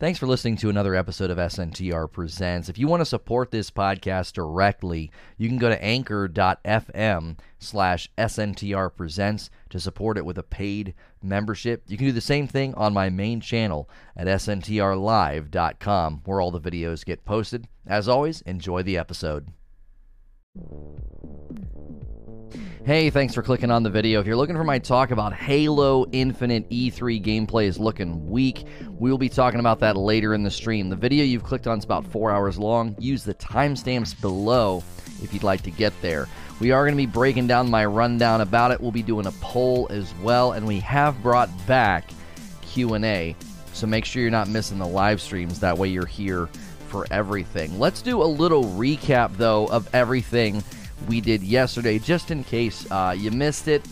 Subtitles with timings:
[0.00, 2.70] Thanks for listening to another episode of SNTR Presents.
[2.70, 8.96] If you want to support this podcast directly, you can go to anchor.fm slash SNTR
[8.96, 11.82] Presents to support it with a paid membership.
[11.86, 16.62] You can do the same thing on my main channel at SNTRlive.com, where all the
[16.62, 17.68] videos get posted.
[17.86, 19.48] As always, enjoy the episode.
[22.82, 24.20] Hey, thanks for clicking on the video.
[24.20, 28.64] If you're looking for my talk about Halo Infinite E3 gameplay is looking weak,
[28.98, 30.88] we will be talking about that later in the stream.
[30.88, 32.96] The video you've clicked on is about four hours long.
[32.98, 34.82] Use the timestamps below
[35.22, 36.26] if you'd like to get there.
[36.58, 38.80] We are going to be breaking down my rundown about it.
[38.80, 42.08] We'll be doing a poll as well, and we have brought back
[42.62, 43.36] Q&A.
[43.74, 45.60] So make sure you're not missing the live streams.
[45.60, 46.48] That way you're here
[46.88, 47.78] for everything.
[47.78, 50.64] Let's do a little recap, though, of everything
[51.08, 53.84] we did yesterday, just in case uh, you missed it.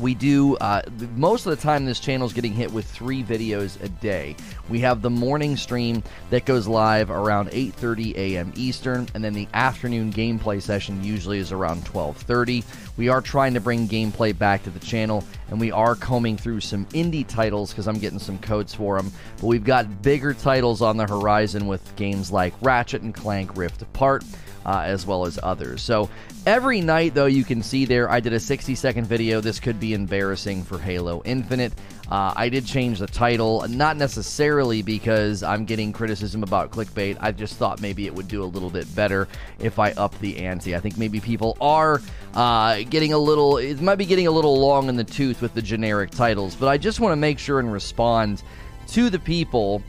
[0.00, 0.80] We do uh,
[1.16, 1.84] most of the time.
[1.84, 4.36] This channel is getting hit with three videos a day.
[4.70, 8.54] We have the morning stream that goes live around 8:30 a.m.
[8.56, 12.64] Eastern, and then the afternoon gameplay session usually is around 12:30.
[12.96, 16.60] We are trying to bring gameplay back to the channel, and we are combing through
[16.60, 19.12] some indie titles because I'm getting some codes for them.
[19.36, 23.82] But we've got bigger titles on the horizon with games like Ratchet and Clank Rift
[23.82, 24.24] Apart
[24.66, 25.82] uh, as well as others.
[25.82, 26.08] So
[26.46, 29.40] every night, though, you can see there, I did a 60 second video.
[29.40, 31.72] This could be embarrassing for Halo Infinite.
[32.10, 37.16] Uh, I did change the title, not necessarily because I'm getting criticism about clickbait.
[37.20, 40.36] I just thought maybe it would do a little bit better if I up the
[40.38, 40.76] ante.
[40.76, 42.02] I think maybe people are
[42.34, 45.54] uh, getting a little, it might be getting a little long in the tooth with
[45.54, 48.42] the generic titles, but I just want to make sure and respond
[48.88, 49.82] to the people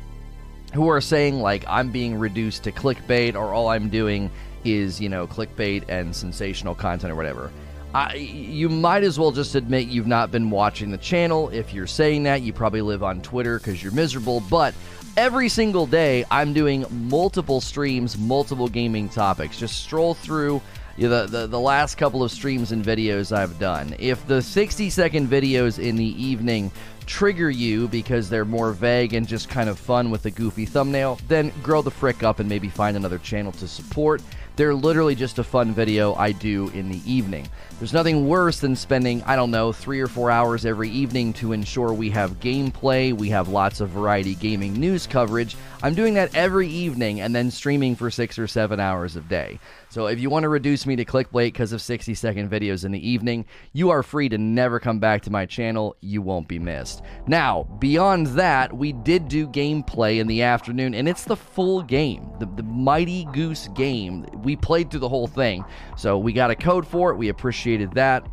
[0.74, 4.32] who are saying, like, I'm being reduced to clickbait or all I'm doing
[4.66, 7.52] is you know clickbait and sensational content or whatever.
[7.94, 11.50] I, you might as well just admit you've not been watching the channel.
[11.50, 14.40] If you're saying that, you probably live on Twitter because you're miserable.
[14.50, 14.74] But
[15.16, 19.60] every single day, I'm doing multiple streams, multiple gaming topics.
[19.60, 20.60] Just stroll through
[20.98, 23.96] you know, the, the, the last couple of streams and videos I've done.
[24.00, 26.72] If the 60 second videos in the evening
[27.06, 31.20] trigger you because they're more vague and just kind of fun with a goofy thumbnail,
[31.28, 34.22] then grow the frick up and maybe find another channel to support.
[34.56, 37.48] They're literally just a fun video I do in the evening.
[37.84, 41.52] There's nothing worse than spending, I don't know, three or four hours every evening to
[41.52, 45.58] ensure we have gameplay, we have lots of variety gaming news coverage.
[45.82, 49.60] I'm doing that every evening and then streaming for six or seven hours a day.
[49.90, 52.94] So if you want to reduce me to clickbait because of 60 second videos in
[52.94, 55.98] the evening, you are free to never come back to my channel.
[56.00, 57.02] You won't be missed.
[57.28, 62.32] Now, beyond that, we did do gameplay in the afternoon, and it's the full game,
[62.40, 64.26] the, the Mighty Goose game.
[64.42, 65.66] We played through the whole thing.
[65.98, 67.18] So we got a code for it.
[67.18, 67.28] We
[67.74, 68.28] appreciated that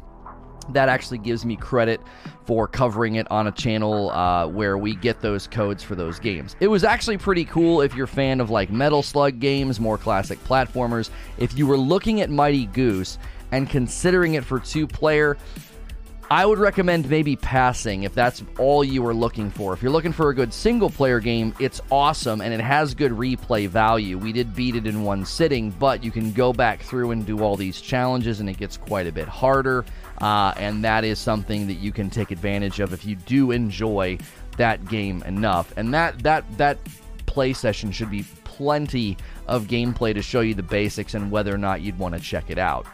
[0.75, 2.01] that actually gives me credit
[2.45, 6.55] for covering it on a channel uh, where we get those codes for those games.
[6.61, 9.99] It was actually pretty cool if you're a fan of like Metal Slug games, more
[9.99, 11.11] classic platformers.
[11.39, 13.19] If you were looking at Mighty Goose
[13.51, 15.39] and considering it for two player,
[16.33, 19.73] I would recommend maybe passing if that's all you are looking for.
[19.73, 23.11] If you're looking for a good single player game, it's awesome and it has good
[23.11, 24.17] replay value.
[24.17, 27.43] We did beat it in one sitting, but you can go back through and do
[27.43, 29.85] all these challenges and it gets quite a bit harder.
[30.21, 34.17] Uh, and that is something that you can take advantage of if you do enjoy
[34.57, 35.77] that game enough.
[35.77, 36.79] And that that that
[37.27, 39.17] play session should be plenty
[39.49, 42.51] of gameplay to show you the basics and whether or not you'd want to check
[42.51, 42.87] it out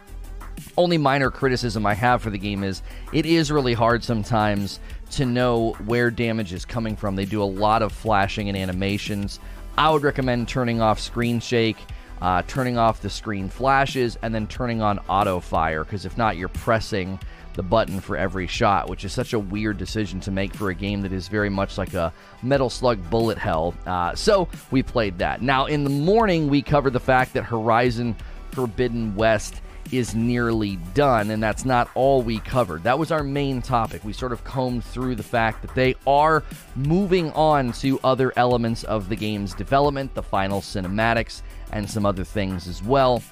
[0.77, 4.81] only minor criticism I have for the game is it is really hard sometimes
[5.13, 7.17] to know where damage is coming from.
[7.17, 9.41] They do a lot of flashing and animations.
[9.79, 11.77] I would recommend turning off screen shake,
[12.21, 16.37] uh, turning off the screen flashes, and then turning on auto fire, because if not,
[16.37, 17.19] you're pressing
[17.55, 20.75] the button for every shot, which is such a weird decision to make for a
[20.75, 22.13] game that is very much like a
[22.43, 23.75] Metal Slug bullet hell.
[23.87, 25.43] Uh, so we played that.
[25.43, 28.15] Now, in the morning, we covered the fact that Horizon
[28.53, 29.61] Forbidden West
[29.93, 32.83] is nearly done, and that's not all we covered.
[32.83, 34.05] That was our main topic.
[34.05, 36.43] We sort of combed through the fact that they are
[36.75, 42.25] moving on to other elements of the game's development, the final cinematics, and some other
[42.25, 43.23] things as well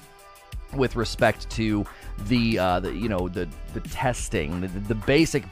[0.73, 1.85] with respect to
[2.27, 5.43] the, uh, the you know the the testing the, the basic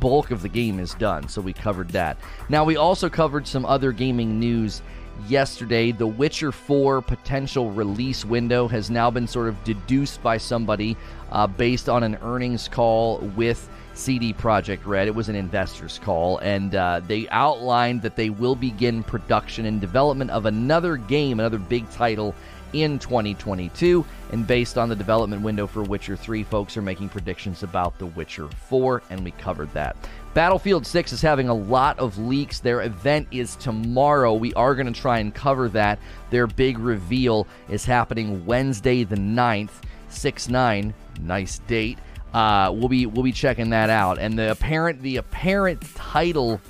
[0.00, 2.16] bulk of the game is done so we covered that
[2.48, 4.80] now we also covered some other gaming news
[5.28, 5.92] yesterday.
[5.92, 10.96] The Witcher 4 potential release window has now been sort of deduced by somebody
[11.32, 15.08] uh, based on an earnings call with CD Projekt Red.
[15.08, 19.80] It was an investor's call, and uh, they outlined that they will begin production and
[19.80, 22.34] development of another game, another big title
[22.72, 24.04] in 2022.
[24.32, 28.06] And based on the development window for Witcher 3, folks are making predictions about The
[28.06, 29.96] Witcher 4, and we covered that.
[30.32, 32.60] Battlefield 6 is having a lot of leaks.
[32.60, 34.34] Their event is tomorrow.
[34.34, 35.98] We are going to try and cover that.
[36.30, 40.94] Their big reveal is happening Wednesday the 9th, 6 9.
[41.22, 41.98] Nice date.
[42.32, 44.18] Uh, we'll be we'll be checking that out.
[44.18, 46.60] And the apparent the apparent title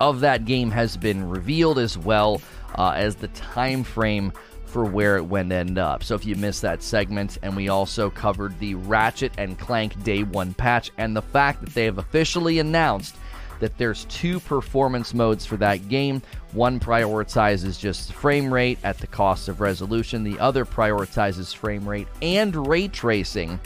[0.00, 2.42] of that game has been revealed as well
[2.76, 4.32] uh, as the time frame
[4.74, 6.02] for where it went end up.
[6.02, 10.24] So if you missed that segment, and we also covered the Ratchet and Clank Day
[10.24, 13.14] One patch and the fact that they have officially announced
[13.60, 16.20] that there's two performance modes for that game.
[16.50, 20.24] One prioritizes just frame rate at the cost of resolution.
[20.24, 23.60] The other prioritizes frame rate and ray tracing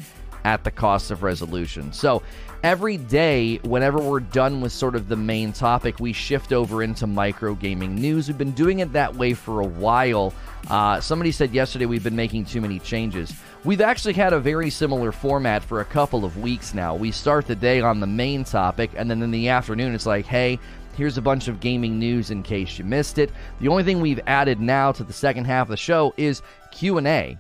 [0.45, 1.91] at the cost of resolution.
[1.91, 2.23] So
[2.63, 7.07] every day, whenever we're done with sort of the main topic, we shift over into
[7.07, 8.29] micro gaming news.
[8.29, 10.35] We've been doing it that way for a while.
[10.69, 13.33] Uh, somebody said yesterday we've been making too many changes.
[13.65, 16.95] We've actually had a very similar format for a couple of weeks now.
[16.95, 20.27] We start the day on the main topic, and then in the afternoon, it's like,
[20.27, 20.59] hey,
[20.97, 23.31] here's a bunch of gaming news in case you missed it.
[23.61, 27.39] The only thing we've added now to the second half of the show is Q&A.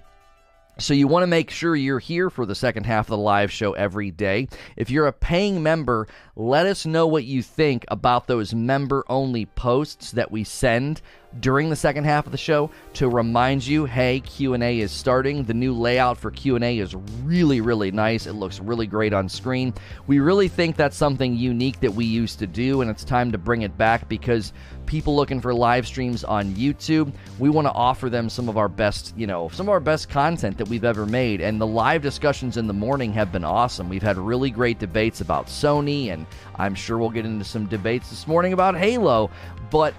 [0.81, 3.51] So you want to make sure you're here for the second half of the live
[3.51, 4.47] show every day.
[4.77, 9.47] If you're a paying member, let us know what you think about those member only
[9.47, 11.03] posts that we send
[11.41, 15.43] during the second half of the show to remind you, hey, Q&A is starting.
[15.43, 16.95] The new layout for Q&A is
[17.25, 18.29] really really nice.
[18.29, 19.75] It looks really great on screen.
[20.07, 23.39] We really think that's something unique that we used to do and it's time to
[23.39, 24.53] bring it back because
[24.89, 28.69] people looking for live streams on YouTube, we want to offer them some of our
[28.69, 32.01] best, you know, some of our best content that we've ever made and the live
[32.01, 33.91] discussions in the morning have been awesome.
[33.91, 36.27] We've had really great debates about Sony and
[36.57, 39.31] I'm sure we'll get into some debates this morning about Halo,
[39.71, 39.93] but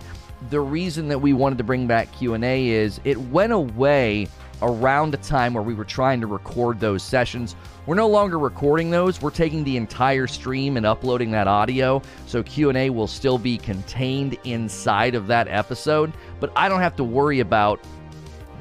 [0.49, 4.27] the reason that we wanted to bring back Q&A is it went away
[4.63, 7.55] around the time where we were trying to record those sessions.
[7.89, 9.19] We're no longer recording those.
[9.19, 12.03] We're taking the entire stream and uploading that audio.
[12.27, 17.03] So Q&A will still be contained inside of that episode, but I don't have to
[17.03, 17.83] worry about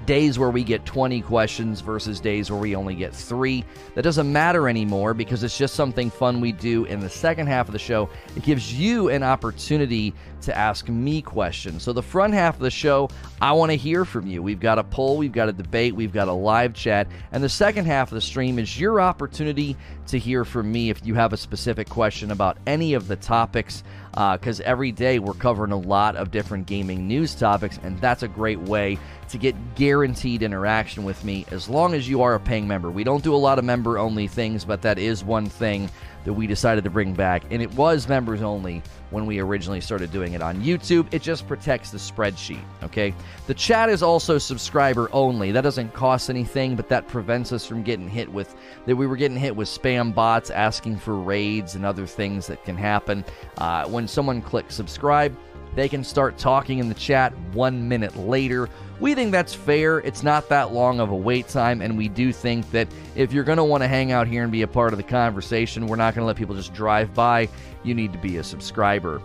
[0.07, 3.67] days where we get 20 questions versus days where we only get three.
[3.95, 7.69] That doesn't matter anymore because it's just something fun we do in the second half
[7.69, 8.09] of the show.
[8.35, 11.83] It gives you an opportunity to ask me questions.
[11.83, 14.43] So, the front half of the show, I want to hear from you.
[14.43, 17.09] We've got a poll, we've got a debate, we've got a live chat.
[17.33, 19.77] And the second half of the stream is your opportunity
[20.09, 23.83] to hear from me if you have a specific question about any of the topics
[24.11, 28.25] because uh, every day we're covering a lot of different gaming news topics, and that's
[28.25, 28.99] a great way
[29.29, 32.91] to get guaranteed interaction with me as long as you are a paying member.
[32.91, 35.89] We don't do a lot of member only things, but that is one thing
[36.25, 37.45] that we decided to bring back.
[37.51, 41.07] And it was members only when we originally started doing it on YouTube.
[41.13, 43.15] It just protects the spreadsheet, okay?
[43.47, 45.53] The chat is also subscriber only.
[45.53, 48.55] That doesn't cost anything, but that prevents us from getting hit with
[48.87, 52.65] that we were getting hit with spam bots asking for raids and other things that
[52.65, 53.25] can happen.
[53.59, 55.37] Uh, when someone clicks subscribe,
[55.79, 58.69] they can start talking in the chat one minute later
[59.01, 59.99] we think that's fair.
[59.99, 63.45] It's not that long of a wait time, and we do think that if you're
[63.45, 65.97] going to want to hang out here and be a part of the conversation, we're
[65.97, 67.49] not going to let people just drive by.
[67.85, 69.23] You need to be a subscriber.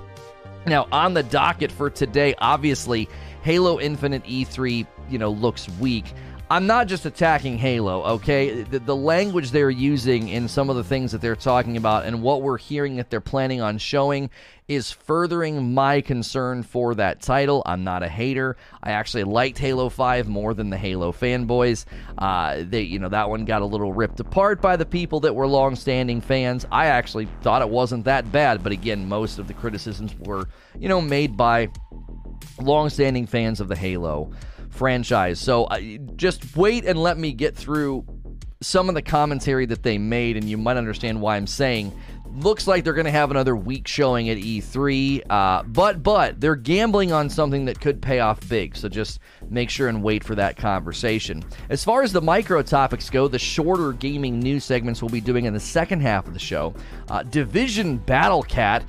[0.68, 3.10] Now, on the docket for today, obviously,
[3.42, 6.14] Halo Infinite E3, you know, looks weak.
[6.54, 8.62] I'm not just attacking Halo, okay?
[8.62, 12.22] The, the, language they're using in some of the things that they're talking about and
[12.22, 14.30] what we're hearing that they're planning on showing
[14.68, 17.64] is furthering my concern for that title.
[17.66, 18.56] I'm not a hater.
[18.84, 21.86] I actually liked Halo 5 more than the Halo fanboys.
[22.20, 25.34] Uh, they, you know, that one got a little ripped apart by the people that
[25.34, 26.68] were long-standing fans.
[26.72, 30.48] I actually thought it wasn't that bad, but again, most of the criticisms were,
[30.78, 31.70] you know, made by
[32.62, 34.32] long-standing fans of the Halo
[34.74, 35.40] franchise.
[35.40, 35.80] So uh,
[36.16, 38.06] just wait and let me get through
[38.62, 41.98] some of the commentary that they made, and you might understand why I'm saying.
[42.36, 46.56] Looks like they're going to have another weak showing at E3, uh, but but they're
[46.56, 48.76] gambling on something that could pay off big.
[48.76, 49.20] So just
[49.52, 51.44] make sure and wait for that conversation.
[51.70, 55.46] As far as the micro topics go, the shorter gaming news segments we'll be doing
[55.46, 56.74] in the second half of the show.
[57.08, 58.84] Uh, Division Battle Cat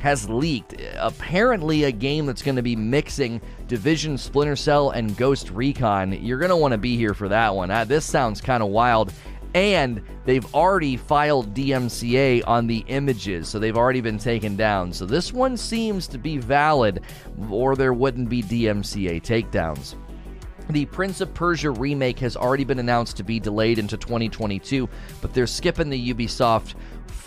[0.00, 0.74] has leaked.
[0.96, 3.40] Apparently, a game that's going to be mixing
[3.70, 6.12] Division, Splinter Cell, and Ghost Recon.
[6.24, 7.70] You're going to want to be here for that one.
[7.70, 9.12] Uh, this sounds kind of wild.
[9.54, 14.92] And they've already filed DMCA on the images, so they've already been taken down.
[14.92, 17.02] So this one seems to be valid,
[17.48, 19.94] or there wouldn't be DMCA takedowns.
[20.70, 24.88] The Prince of Persia remake has already been announced to be delayed into 2022,
[25.20, 26.74] but they're skipping the Ubisoft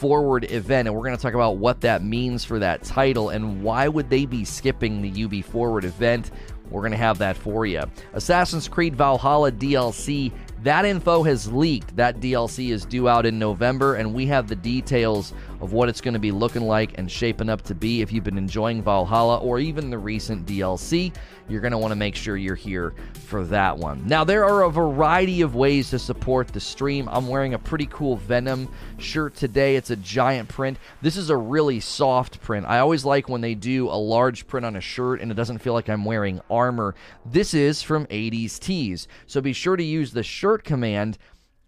[0.03, 3.63] Forward event, and we're going to talk about what that means for that title and
[3.63, 6.31] why would they be skipping the UB Forward event.
[6.69, 7.83] We're going to have that for you.
[8.11, 10.33] Assassin's Creed Valhalla DLC
[10.63, 11.93] that info has leaked.
[11.97, 15.99] That DLC is due out in November, and we have the details of what it's
[15.99, 18.01] going to be looking like and shaping up to be.
[18.01, 21.13] If you've been enjoying Valhalla or even the recent DLC,
[21.49, 22.93] you're going to want to make sure you're here
[23.27, 24.05] for that one.
[24.07, 27.09] Now, there are a variety of ways to support the stream.
[27.11, 29.75] I'm wearing a pretty cool Venom shirt today.
[29.75, 30.77] It's a giant print.
[31.01, 32.65] This is a really soft print.
[32.67, 35.59] I always like when they do a large print on a shirt and it doesn't
[35.59, 36.95] feel like I'm wearing armor.
[37.25, 39.07] This is from 80s Tees.
[39.27, 41.17] So be sure to use the shirt command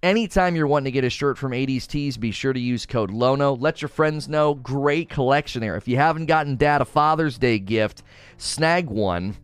[0.05, 3.09] Anytime you're wanting to get a shirt from 80s Tees, be sure to use code
[3.09, 3.55] LONO.
[3.55, 4.53] Let your friends know.
[4.53, 5.75] Great collection there.
[5.77, 8.03] If you haven't gotten Dad a Father's Day gift,
[8.37, 9.35] snag one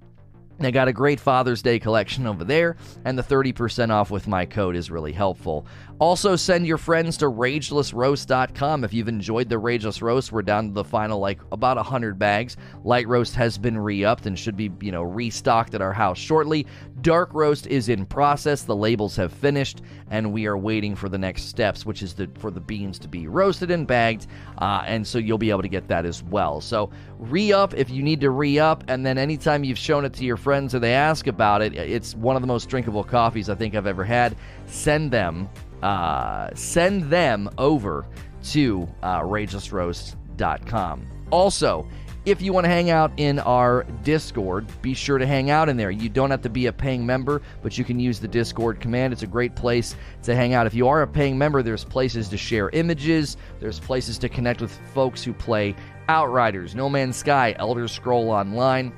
[0.62, 4.46] they got a great Father's Day collection over there, and the 30% off with my
[4.46, 5.65] code is really helpful.
[6.01, 10.31] Also, send your friends to ragelessroast.com if you've enjoyed the Rageless Roast.
[10.31, 12.58] We're down to the final, like, about 100 bags.
[12.84, 16.17] Light Roast has been re upped and should be, you know, restocked at our house
[16.17, 16.65] shortly.
[17.01, 18.63] Dark Roast is in process.
[18.63, 22.27] The labels have finished, and we are waiting for the next steps, which is the,
[22.39, 24.25] for the beans to be roasted and bagged.
[24.58, 26.62] Uh, and so you'll be able to get that as well.
[26.62, 26.89] So,
[27.20, 30.25] re up if you need to re up, and then anytime you've shown it to
[30.25, 33.53] your friends or they ask about it, it's one of the most drinkable coffees I
[33.53, 34.36] think I've ever had.
[34.65, 35.48] Send them
[35.82, 38.06] uh, send them over
[38.44, 41.08] to uh, ragelessroast.com.
[41.32, 41.88] Also,
[42.24, 45.78] if you want to hang out in our Discord, be sure to hang out in
[45.78, 45.90] there.
[45.90, 49.12] You don't have to be a paying member, but you can use the Discord command.
[49.12, 50.68] It's a great place to hang out.
[50.68, 54.62] If you are a paying member, there's places to share images, there's places to connect
[54.62, 55.76] with folks who play
[56.10, 58.94] Outriders, No Man's Sky, Elder Scroll Online.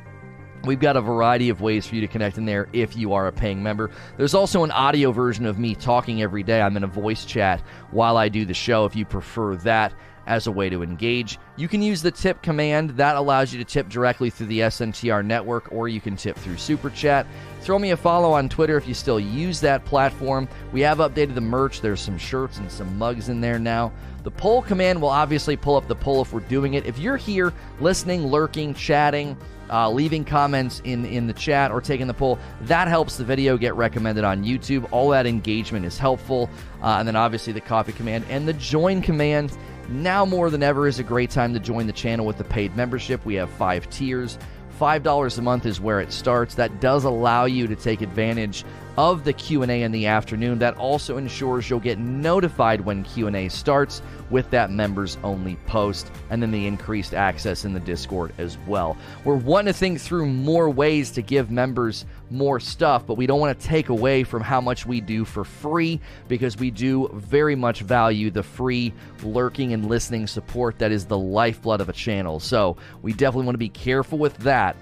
[0.66, 3.28] We've got a variety of ways for you to connect in there if you are
[3.28, 3.92] a paying member.
[4.16, 6.62] There's also an audio version of me talking every day.
[6.62, 9.94] I'm in a voice chat while I do the show if you prefer that
[10.26, 11.38] as a way to engage.
[11.58, 12.92] You can use the tip command.
[12.92, 16.56] That allows you to tip directly through the SNTR network, or you can tip through
[16.56, 17.28] Super Chat.
[17.60, 20.48] Throw me a follow on Twitter if you still use that platform.
[20.72, 21.82] We have updated the merch.
[21.82, 23.92] There's some shirts and some mugs in there now.
[24.24, 26.86] The poll command will obviously pull up the poll if we're doing it.
[26.86, 27.52] If you're here
[27.82, 29.36] listening, lurking, chatting,
[29.72, 32.40] uh, leaving comments in in the chat or taking the poll.
[32.62, 34.88] That helps the video get recommended on YouTube.
[34.92, 36.50] All that engagement is helpful.
[36.82, 39.58] Uh, and then obviously the copy command and the join command.
[39.90, 42.76] Now more than ever is a great time to join the channel with the paid
[42.76, 43.26] membership.
[43.26, 44.38] We have five tiers.
[44.80, 46.56] $5 a month is where it starts.
[46.56, 48.66] That does allow you to take advantage
[48.98, 50.60] of the Q&A in the afternoon.
[50.60, 56.42] That also ensures you'll get notified when Q&A starts with that members only post and
[56.42, 58.98] then the increased access in the Discord as well.
[59.24, 63.40] We're wanting to think through more ways to give members more stuff, but we don't
[63.40, 67.56] want to take away from how much we do for free because we do very
[67.56, 72.40] much value the free lurking and listening support that is the lifeblood of a channel.
[72.40, 74.76] So, we definitely want to be careful with that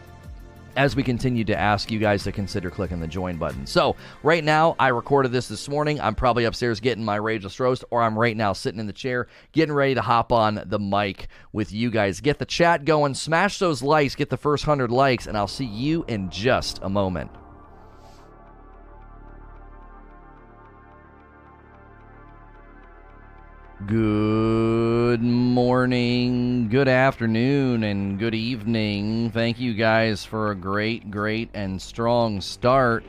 [0.75, 3.65] as we continue to ask you guys to consider clicking the join button.
[3.65, 5.99] So, right now, I recorded this this morning.
[5.99, 9.27] I'm probably upstairs getting my Rageless Roast, or I'm right now sitting in the chair
[9.51, 12.21] getting ready to hop on the mic with you guys.
[12.21, 15.65] Get the chat going, smash those likes, get the first 100 likes, and I'll see
[15.65, 17.31] you in just a moment.
[23.87, 29.31] Good morning, good afternoon, and good evening.
[29.31, 33.03] Thank you guys for a great, great, and strong start.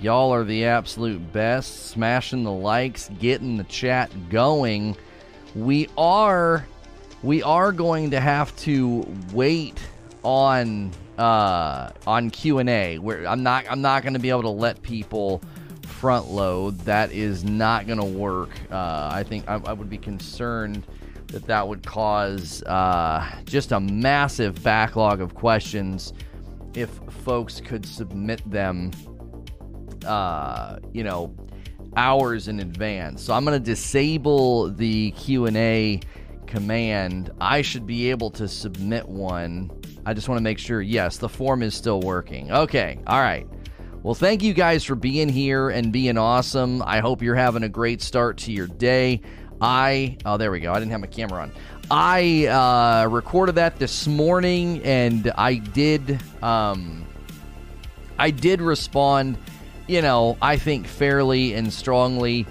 [0.00, 1.90] Y'all are the absolute best.
[1.90, 4.96] Smashing the likes, getting the chat going.
[5.54, 6.66] We are,
[7.22, 9.80] we are going to have to wait
[10.24, 12.98] on uh, on Q and A.
[12.98, 15.40] Where I'm not, I'm not going to be able to let people
[16.00, 16.78] front load.
[16.80, 18.48] That is not going to work.
[18.70, 20.86] Uh, I think I, I, would be concerned
[21.26, 26.14] that that would cause uh, just a massive backlog of questions
[26.74, 26.88] if
[27.22, 28.92] folks could submit them,
[30.06, 31.34] uh, you know,
[31.96, 33.22] hours in advance.
[33.22, 36.00] So I'm going to disable the Q and A
[36.46, 37.30] command.
[37.42, 39.70] I should be able to submit one.
[40.06, 40.80] I just want to make sure.
[40.80, 42.50] Yes, the form is still working.
[42.50, 42.98] Okay.
[43.06, 43.46] All right.
[44.02, 46.82] Well, thank you guys for being here and being awesome.
[46.86, 49.20] I hope you're having a great start to your day.
[49.60, 50.72] I, oh, there we go.
[50.72, 51.52] I didn't have my camera on.
[51.90, 57.04] I uh, recorded that this morning and I did, um,
[58.18, 59.36] I did respond,
[59.86, 62.46] you know, I think fairly and strongly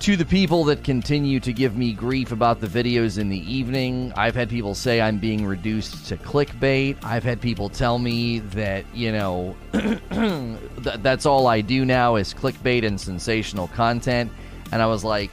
[0.00, 4.12] to the people that continue to give me grief about the videos in the evening,
[4.16, 6.96] I've had people say I'm being reduced to clickbait.
[7.02, 10.58] I've had people tell me that, you know, th-
[10.98, 14.30] that's all I do now is clickbait and sensational content.
[14.72, 15.30] And I was like,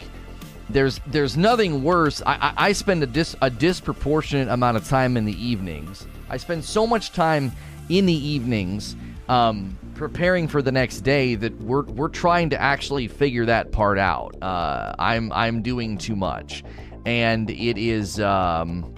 [0.70, 2.22] there's there's nothing worse.
[2.26, 6.08] I, I, I spend a, dis, a disproportionate amount of time in the evenings.
[6.30, 7.52] I spend so much time
[7.90, 8.96] in the evenings
[9.28, 14.00] um, preparing for the next day that we're we're trying to actually figure that part
[14.00, 14.36] out.
[14.42, 16.64] Uh, I'm I'm doing too much,
[17.06, 18.96] and it is um,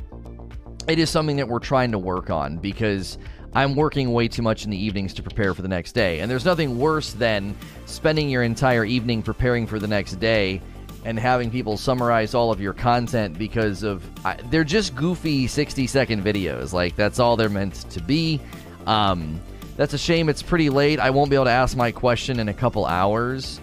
[0.88, 3.18] it is something that we're trying to work on because.
[3.56, 6.22] I'm working way too much in the evenings to prepare for the next day.
[6.22, 7.56] And there's nothing worse than
[7.86, 10.60] spending your entire evening preparing for the next day
[11.06, 15.86] and having people summarize all of your content because of I, they're just goofy 60
[15.86, 16.74] second videos.
[16.74, 18.42] Like that's all they're meant to be.
[18.88, 19.40] Um,
[19.76, 20.30] that's a shame.
[20.30, 21.00] It's pretty late.
[21.00, 23.60] I won't be able to ask my question in a couple hours.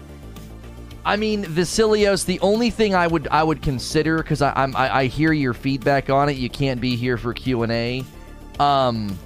[1.03, 2.25] I mean, Vasilios.
[2.25, 6.09] The only thing I would I would consider because I, I, I hear your feedback
[6.09, 6.37] on it.
[6.37, 8.05] You can't be here for Q and A.
[8.59, 9.17] Um,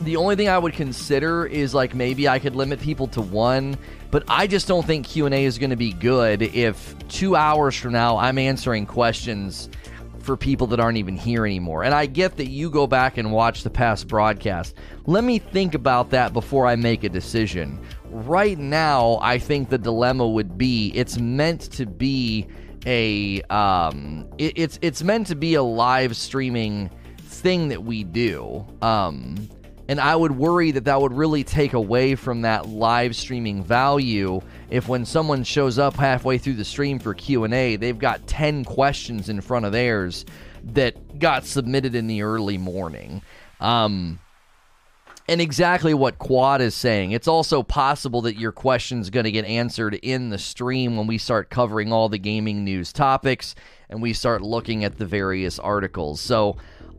[0.00, 3.76] the only thing I would consider is like maybe I could limit people to one,
[4.10, 7.36] but I just don't think Q and A is going to be good if two
[7.36, 9.68] hours from now I'm answering questions
[10.24, 11.84] for people that aren't even here anymore.
[11.84, 14.74] And I get that you go back and watch the past broadcast.
[15.06, 17.78] Let me think about that before I make a decision.
[18.06, 22.46] Right now, I think the dilemma would be it's meant to be
[22.86, 28.66] a um, it, it's it's meant to be a live streaming thing that we do.
[28.82, 29.48] Um,
[29.88, 34.40] and I would worry that that would really take away from that live streaming value
[34.70, 39.28] if when someone shows up halfway through the stream for Q&A, they've got 10 questions
[39.28, 40.24] in front of theirs
[40.72, 43.22] that got submitted in the early morning.
[43.60, 44.18] Um,
[45.28, 47.12] and exactly what Quad is saying.
[47.12, 51.18] It's also possible that your question's going to get answered in the stream when we
[51.18, 53.54] start covering all the gaming news topics
[53.88, 56.20] and we start looking at the various articles.
[56.20, 56.56] So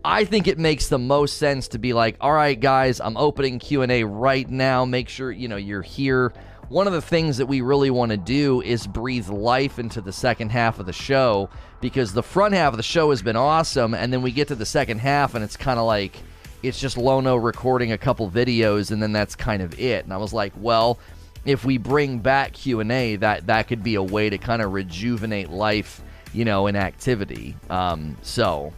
[0.08, 3.58] I think it makes the most sense to be like, all right, guys, I'm opening
[3.58, 4.86] Q&A right now.
[4.86, 6.32] Make sure, you know, you're here.
[6.70, 10.14] One of the things that we really want to do is breathe life into the
[10.14, 11.50] second half of the show
[11.82, 13.96] because the front half of the show has been awesome.
[13.96, 16.16] And then we get to the second half and it's kind of like,
[16.62, 20.04] it's just Lono recording a couple videos and then that's kind of it.
[20.04, 21.00] And I was like, well,
[21.46, 25.50] if we bring back Q&A, that, that could be a way to kind of rejuvenate
[25.50, 27.56] life, you know, in activity.
[27.72, 28.72] Um, so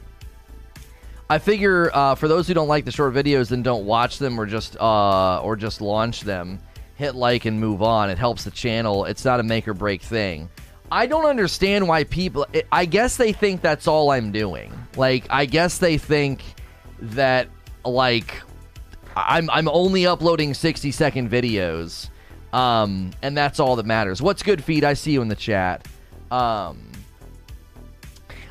[1.30, 4.40] I figure uh, for those who don't like the short videos and don't watch them
[4.40, 6.60] or just uh, or just launch them,
[6.96, 8.10] hit like and move on.
[8.10, 9.06] It helps the channel.
[9.06, 10.50] It's not a make or break thing.
[10.90, 12.46] I don't understand why people.
[12.72, 14.72] I guess they think that's all I'm doing.
[14.96, 16.44] Like I guess they think
[17.00, 17.50] that
[17.84, 18.42] like
[19.16, 22.10] I'm I'm only uploading 60 second videos,
[22.54, 24.22] um, and that's all that matters.
[24.22, 24.86] What's good, feed?
[24.86, 25.86] I see you in the chat.
[26.32, 26.87] Um,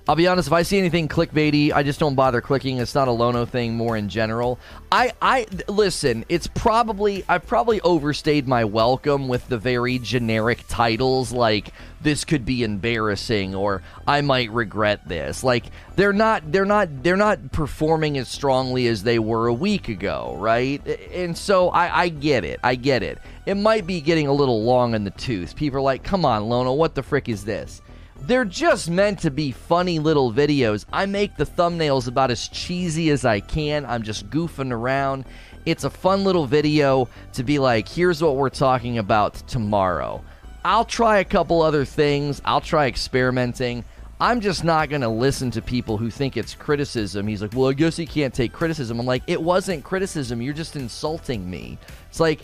[0.09, 2.79] I'll be honest, if I see anything clickbaity, I just don't bother clicking.
[2.79, 4.61] It's not a Lono thing, more in general.
[4.93, 6.25] I, I listen.
[6.29, 12.47] It's probably I've probably overstayed my welcome with the very generic titles like "This could
[12.47, 15.65] be embarrassing" or "I might regret this." Like
[15.97, 20.37] they're not they're not they're not performing as strongly as they were a week ago,
[20.39, 20.87] right?
[21.13, 22.61] And so I, I get it.
[22.63, 23.19] I get it.
[23.45, 25.57] It might be getting a little long in the tooth.
[25.57, 27.83] People are like, "Come on, Lono, what the frick is this?"
[28.23, 30.85] They're just meant to be funny little videos.
[30.93, 33.87] I make the thumbnails about as cheesy as I can.
[33.87, 35.25] I'm just goofing around.
[35.65, 40.25] It's a fun little video to be like, here's what we're talking about tomorrow.
[40.65, 43.85] I'll try a couple other things, I'll try experimenting.
[44.19, 47.27] I'm just not going to listen to people who think it's criticism.
[47.27, 48.99] He's like, well, I guess he can't take criticism.
[48.99, 50.41] I'm like, it wasn't criticism.
[50.41, 51.79] You're just insulting me.
[52.09, 52.41] It's like,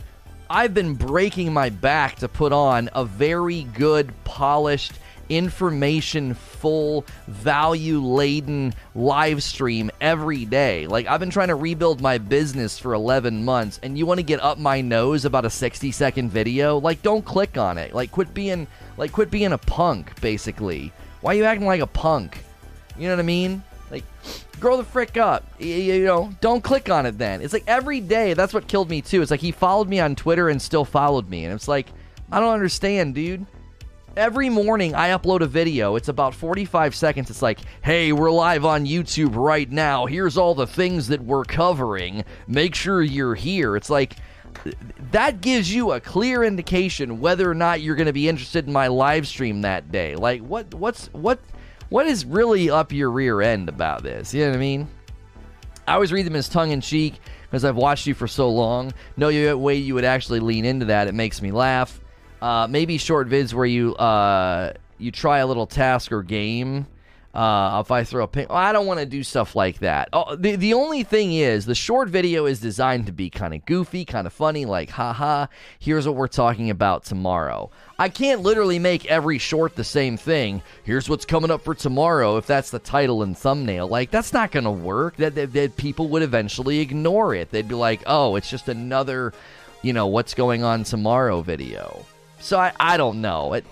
[0.50, 4.92] I've been breaking my back to put on a very good, polished,
[5.28, 10.86] information full, value laden live stream every day.
[10.86, 14.24] Like, I've been trying to rebuild my business for 11 months, and you want to
[14.24, 16.78] get up my nose about a 60 second video?
[16.78, 17.94] Like, don't click on it.
[17.94, 20.92] Like, quit being, like, quit being a punk, basically.
[21.20, 22.44] Why are you acting like a punk?
[22.98, 23.62] You know what I mean?
[23.90, 24.04] Like,
[24.58, 25.44] grow the frick up.
[25.58, 27.42] You, you know, don't click on it then.
[27.42, 29.22] It's like every day, that's what killed me too.
[29.22, 31.44] It's like he followed me on Twitter and still followed me.
[31.44, 31.88] And it's like,
[32.30, 33.46] I don't understand, dude.
[34.14, 35.96] Every morning I upload a video.
[35.96, 37.30] It's about 45 seconds.
[37.30, 40.04] It's like, hey, we're live on YouTube right now.
[40.04, 42.22] Here's all the things that we're covering.
[42.46, 43.74] Make sure you're here.
[43.74, 44.16] It's like,
[45.12, 48.72] that gives you a clear indication whether or not you're going to be interested in
[48.72, 50.14] my live stream that day.
[50.14, 51.40] Like, what, what's, what,
[51.88, 54.34] what is really up your rear end about this?
[54.34, 54.88] You know what I mean?
[55.88, 57.14] I always read them as tongue in cheek
[57.50, 58.92] because I've watched you for so long.
[59.16, 61.08] No way you would actually lean into that.
[61.08, 61.98] It makes me laugh.
[62.42, 66.88] Uh, maybe short vids where you uh, you try a little task or game.
[67.32, 70.08] Uh, if I throw a ping, I don't want to do stuff like that.
[70.12, 73.64] Oh, the the only thing is, the short video is designed to be kind of
[73.64, 75.46] goofy, kind of funny, like haha.
[75.78, 77.70] Here's what we're talking about tomorrow.
[77.96, 80.62] I can't literally make every short the same thing.
[80.82, 82.38] Here's what's coming up for tomorrow.
[82.38, 85.16] If that's the title and thumbnail, like that's not gonna work.
[85.16, 87.52] That, that, that people would eventually ignore it.
[87.52, 89.32] They'd be like, oh, it's just another,
[89.82, 92.04] you know, what's going on tomorrow video.
[92.42, 93.54] So I I don't know.
[93.54, 93.64] It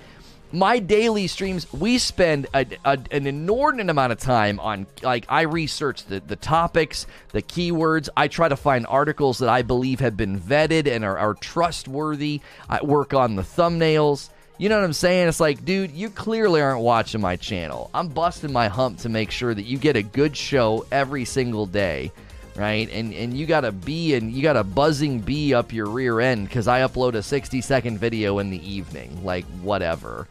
[0.53, 5.43] my daily streams we spend a, a, an inordinate amount of time on like i
[5.43, 8.09] research the, the topics the keywords.
[8.17, 12.41] I try to find articles that i believe have been vetted and are, are trustworthy.
[12.69, 14.31] I work on the thumbnails.
[14.59, 15.29] You know what i'm saying?
[15.29, 17.91] It's like dude you clearly aren't watching my channel.
[17.95, 21.67] I'm busting my hump to make sure that you get a good show every single
[21.67, 22.13] day
[22.61, 22.91] right?
[22.93, 26.21] And and you got a bee and you got a buzzing bee up your rear
[26.21, 30.29] end because I upload a 60 second video in the evening, like whatever.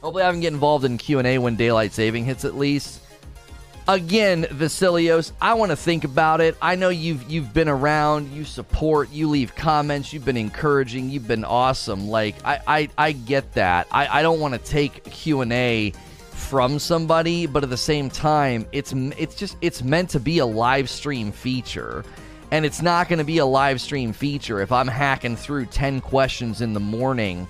[0.00, 3.00] Hopefully, I can get involved in Q and A when daylight saving hits at least.
[3.88, 6.56] Again, Vasilios, I want to think about it.
[6.62, 11.26] I know you've you've been around, you support, you leave comments, you've been encouraging, you've
[11.26, 12.08] been awesome.
[12.08, 13.88] Like I I, I get that.
[13.90, 15.92] I, I don't want to take Q and A
[16.42, 20.46] from somebody, but at the same time, it's it's just it's meant to be a
[20.46, 22.04] live stream feature.
[22.50, 26.02] And it's not going to be a live stream feature if I'm hacking through 10
[26.02, 27.48] questions in the morning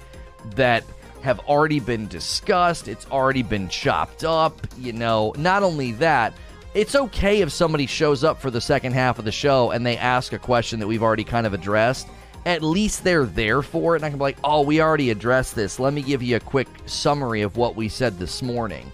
[0.55, 0.85] that
[1.23, 5.35] have already been discussed, it's already been chopped up, you know.
[5.37, 6.35] Not only that,
[6.75, 9.97] it's okay if somebody shows up for the second half of the show and they
[9.97, 12.07] ask a question that we've already kind of addressed.
[12.45, 15.55] At least they're there for it, and I can be like, oh, we already addressed
[15.55, 15.79] this.
[15.79, 18.91] Let me give you a quick summary of what we said this morning.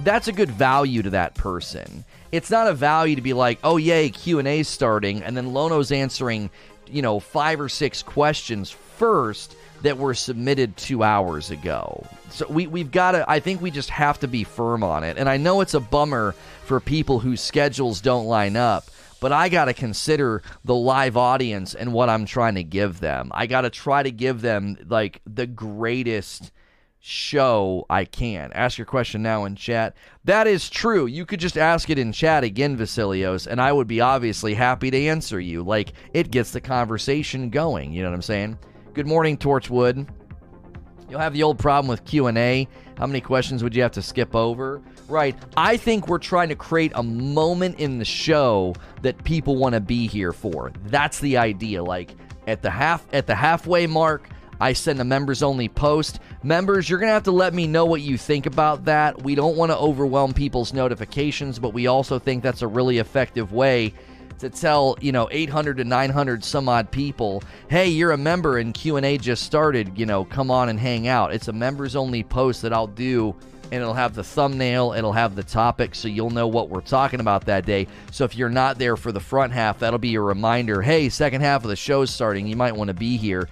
[0.00, 2.04] That's a good value to that person.
[2.32, 5.52] It's not a value to be like, oh, yay, Q and A starting, and then
[5.52, 6.50] Lono's answering,
[6.86, 12.06] you know, five or six questions first that were submitted two hours ago.
[12.30, 15.18] So we, we've got to, I think we just have to be firm on it.
[15.18, 18.84] And I know it's a bummer for people whose schedules don't line up,
[19.22, 23.30] but I got to consider the live audience and what I'm trying to give them.
[23.32, 26.50] I got to try to give them like the greatest
[26.98, 28.52] show I can.
[28.52, 29.94] Ask your question now in chat.
[30.24, 31.06] That is true.
[31.06, 34.90] You could just ask it in chat again, Vasilios, and I would be obviously happy
[34.90, 35.62] to answer you.
[35.62, 37.92] Like, it gets the conversation going.
[37.92, 38.58] You know what I'm saying?
[38.92, 40.08] Good morning, Torchwood.
[41.08, 42.66] You'll have the old problem with Q&A.
[43.02, 44.80] How many questions would you have to skip over?
[45.08, 45.34] Right.
[45.56, 49.80] I think we're trying to create a moment in the show that people want to
[49.80, 50.70] be here for.
[50.86, 51.82] That's the idea.
[51.82, 52.14] Like
[52.46, 54.28] at the half at the halfway mark,
[54.60, 56.20] I send a members only post.
[56.44, 59.20] Members, you're going to have to let me know what you think about that.
[59.24, 63.50] We don't want to overwhelm people's notifications, but we also think that's a really effective
[63.50, 63.94] way
[64.38, 68.74] to tell you know 800 to 900 some odd people hey you're a member and
[68.74, 72.62] q&a just started you know come on and hang out it's a members only post
[72.62, 76.46] that i'll do and it'll have the thumbnail it'll have the topic so you'll know
[76.46, 79.78] what we're talking about that day so if you're not there for the front half
[79.78, 82.94] that'll be a reminder hey second half of the show's starting you might want to
[82.94, 83.48] be here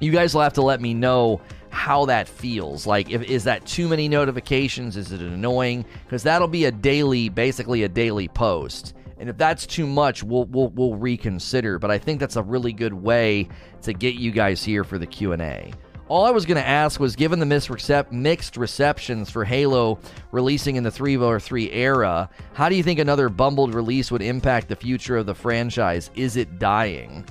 [0.00, 1.40] you guys will have to let me know
[1.74, 2.86] how that feels.
[2.86, 4.96] Like, if is that too many notifications?
[4.96, 5.84] Is it annoying?
[6.04, 8.94] Because that'll be a daily, basically a daily post.
[9.18, 11.78] And if that's too much, we'll, we'll we'll reconsider.
[11.78, 13.48] But I think that's a really good way
[13.82, 15.72] to get you guys here for the Q and A.
[16.08, 19.98] All I was going to ask was, given the misrecept- mixed receptions for Halo
[20.32, 24.76] releasing in the 3 era, how do you think another bumbled release would impact the
[24.76, 26.10] future of the franchise?
[26.14, 27.24] Is it dying?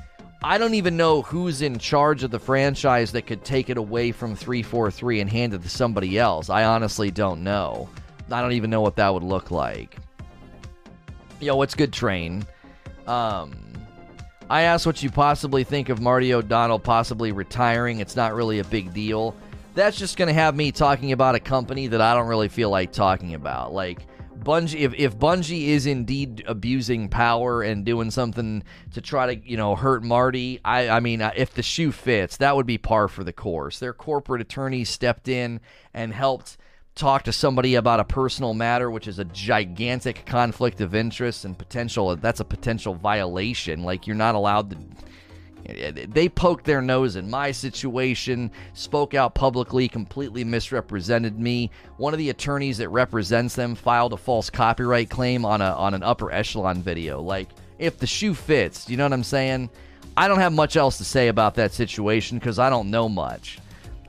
[0.43, 4.11] I don't even know who's in charge of the franchise that could take it away
[4.11, 6.49] from 343 and hand it to somebody else.
[6.49, 7.87] I honestly don't know.
[8.29, 9.97] I don't even know what that would look like.
[11.43, 12.45] Yo, what's good, train?
[13.05, 13.51] Um,
[14.49, 17.99] I asked what you possibly think of Marty O'Donnell possibly retiring.
[17.99, 19.35] It's not really a big deal.
[19.75, 22.69] That's just going to have me talking about a company that I don't really feel
[22.69, 23.73] like talking about.
[23.73, 24.07] Like,
[24.39, 29.57] Bungie, if, if Bungie is indeed abusing power and doing something to try to, you
[29.57, 33.09] know, hurt Marty, I, I mean, uh, if the shoe fits, that would be par
[33.09, 33.79] for the course.
[33.79, 35.59] Their corporate attorney stepped in
[35.93, 36.55] and helped
[36.95, 41.57] talk to somebody about a personal matter, which is a gigantic conflict of interest and
[41.57, 43.83] potential, that's a potential violation.
[43.83, 44.77] Like, you're not allowed to.
[45.65, 51.71] They poked their nose in my situation, spoke out publicly, completely misrepresented me.
[51.95, 55.93] One of the attorneys that represents them filed a false copyright claim on a on
[55.93, 57.21] an upper echelon video.
[57.21, 57.47] Like,
[57.79, 59.69] if the shoe fits, you know what I'm saying?
[60.17, 63.57] I don't have much else to say about that situation because I don't know much.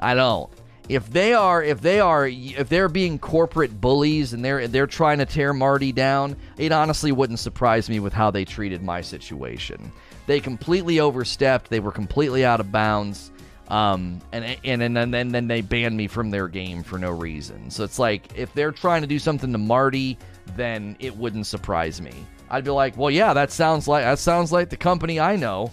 [0.01, 0.51] I don't
[0.89, 5.19] if they are if they are if they're being corporate bullies and they're they're trying
[5.19, 9.93] to tear Marty down, it honestly wouldn't surprise me with how they treated my situation.
[10.27, 11.71] They completely overstepped.
[11.71, 13.31] They were completely out of bounds.
[13.69, 17.11] Um, and and and then then, then they banned me from their game for no
[17.11, 17.71] reason.
[17.71, 20.19] So it's like if they're trying to do something to Marty,
[20.57, 22.13] then it wouldn't surprise me.
[22.51, 25.73] I'd be like, well, yeah, that sounds like that sounds like the company I know.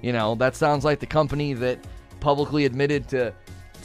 [0.00, 1.78] You know, that sounds like the company that
[2.20, 3.34] publicly admitted to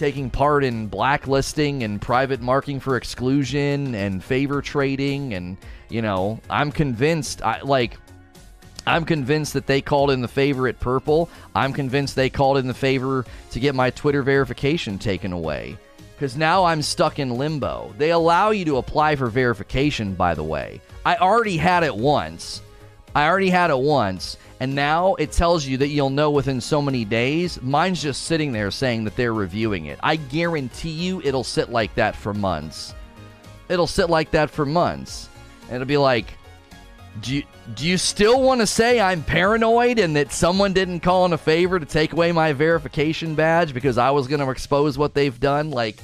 [0.02, 5.58] taking part in blacklisting and private marking for exclusion and favor trading and
[5.90, 8.00] you know, I'm convinced I like
[8.88, 11.30] I'm convinced that they called in the favor at purple.
[11.54, 15.78] I'm convinced they called in the favor to get my Twitter verification taken away.
[16.16, 17.94] Because now I'm stuck in limbo.
[18.00, 20.82] They allow you to apply for verification, by the way.
[21.06, 22.64] I already had it once.
[23.16, 24.38] I already had it once.
[24.60, 27.62] And now it tells you that you'll know within so many days.
[27.62, 30.00] Mine's just sitting there saying that they're reviewing it.
[30.04, 32.94] I guarantee you it'll sit like that for months.
[33.70, 35.30] It'll sit like that for months.
[35.64, 36.28] And it'll be like,
[37.22, 37.44] do you,
[37.74, 41.38] do you still want to say I'm paranoid and that someone didn't call in a
[41.38, 45.38] favor to take away my verification badge because I was going to expose what they've
[45.40, 45.72] done?
[45.72, 45.98] Like,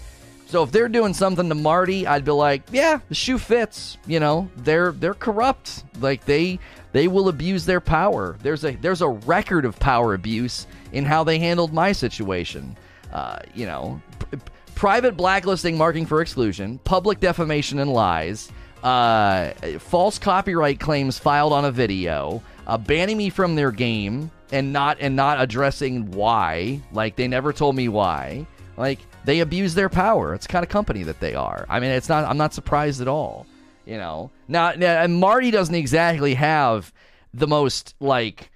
[0.47, 3.97] so if they're doing something to Marty, I'd be like, yeah, the shoe fits.
[4.07, 5.83] You know, they're they're corrupt.
[5.99, 6.59] Like they
[6.97, 8.37] they will abuse their power.
[8.41, 12.75] There's a there's a record of power abuse in how they handled my situation.
[13.11, 14.37] Uh, you know, p-
[14.75, 18.51] private blacklisting, marking for exclusion, public defamation and lies
[18.83, 24.71] uh, false copyright claims filed on a video, uh, banning me from their game and
[24.71, 26.81] not and not addressing why.
[26.91, 28.45] Like they never told me why.
[28.77, 30.33] Like they abuse their power.
[30.33, 31.65] It's the kind of company that they are.
[31.69, 32.25] I mean, it's not.
[32.25, 33.45] I'm not surprised at all.
[33.87, 34.31] You know.
[34.49, 36.93] Now, now and Marty doesn't exactly have
[37.33, 38.51] the most like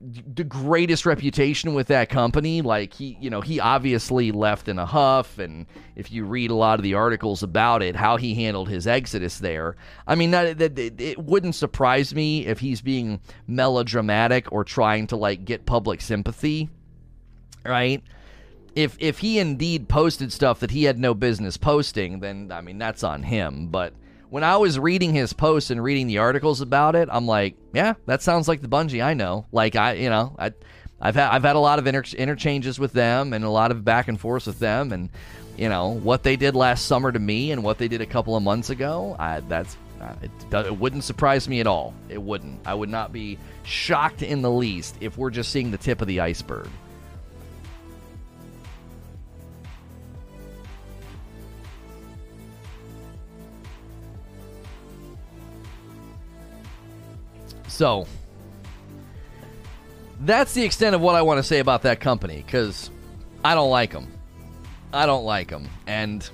[0.00, 2.62] the greatest reputation with that company.
[2.62, 6.54] Like he, you know, he obviously left in a huff, and if you read a
[6.54, 10.58] lot of the articles about it, how he handled his exodus there, I mean, that,
[10.58, 16.00] that it wouldn't surprise me if he's being melodramatic or trying to like get public
[16.00, 16.70] sympathy,
[17.64, 18.02] right?
[18.74, 22.78] If if he indeed posted stuff that he had no business posting, then I mean
[22.78, 23.94] that's on him, but
[24.34, 27.94] when I was reading his posts and reading the articles about it, I'm like, yeah,
[28.06, 29.46] that sounds like the Bungie I know.
[29.52, 30.52] Like I, you know, I,
[31.00, 33.84] I've had I've had a lot of inter- interchanges with them and a lot of
[33.84, 35.08] back and forth with them, and
[35.56, 38.34] you know what they did last summer to me and what they did a couple
[38.34, 39.14] of months ago.
[39.20, 41.94] I, that's uh, it, it wouldn't surprise me at all.
[42.08, 42.58] It wouldn't.
[42.66, 46.08] I would not be shocked in the least if we're just seeing the tip of
[46.08, 46.68] the iceberg.
[57.74, 58.06] So,
[60.20, 62.88] that's the extent of what I want to say about that company because
[63.44, 64.06] I don't like them.
[64.92, 66.30] I don't like them, and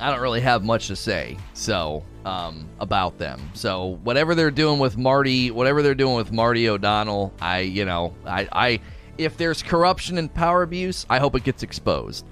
[0.00, 1.36] I don't really have much to say.
[1.52, 3.50] So um, about them.
[3.52, 8.14] So whatever they're doing with Marty, whatever they're doing with Marty O'Donnell, I you know
[8.24, 8.80] I I
[9.18, 12.24] if there's corruption and power abuse, I hope it gets exposed.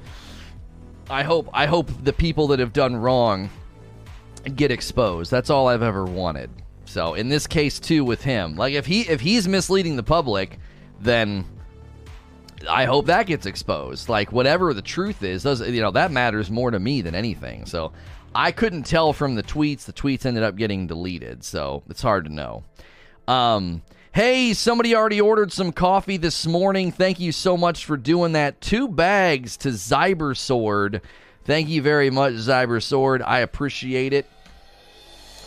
[1.10, 3.50] I hope I hope the people that have done wrong
[4.54, 5.30] get exposed.
[5.30, 6.48] That's all I've ever wanted.
[6.96, 10.58] So in this case too with him, like if he if he's misleading the public,
[10.98, 11.44] then
[12.66, 14.08] I hope that gets exposed.
[14.08, 17.66] Like whatever the truth is, does you know that matters more to me than anything.
[17.66, 17.92] So
[18.34, 19.84] I couldn't tell from the tweets.
[19.84, 22.64] The tweets ended up getting deleted, so it's hard to know.
[23.28, 23.82] Um,
[24.14, 26.92] hey, somebody already ordered some coffee this morning.
[26.92, 28.62] Thank you so much for doing that.
[28.62, 31.02] Two bags to Zyber Sword.
[31.44, 33.20] Thank you very much, Zyber Sword.
[33.20, 34.24] I appreciate it.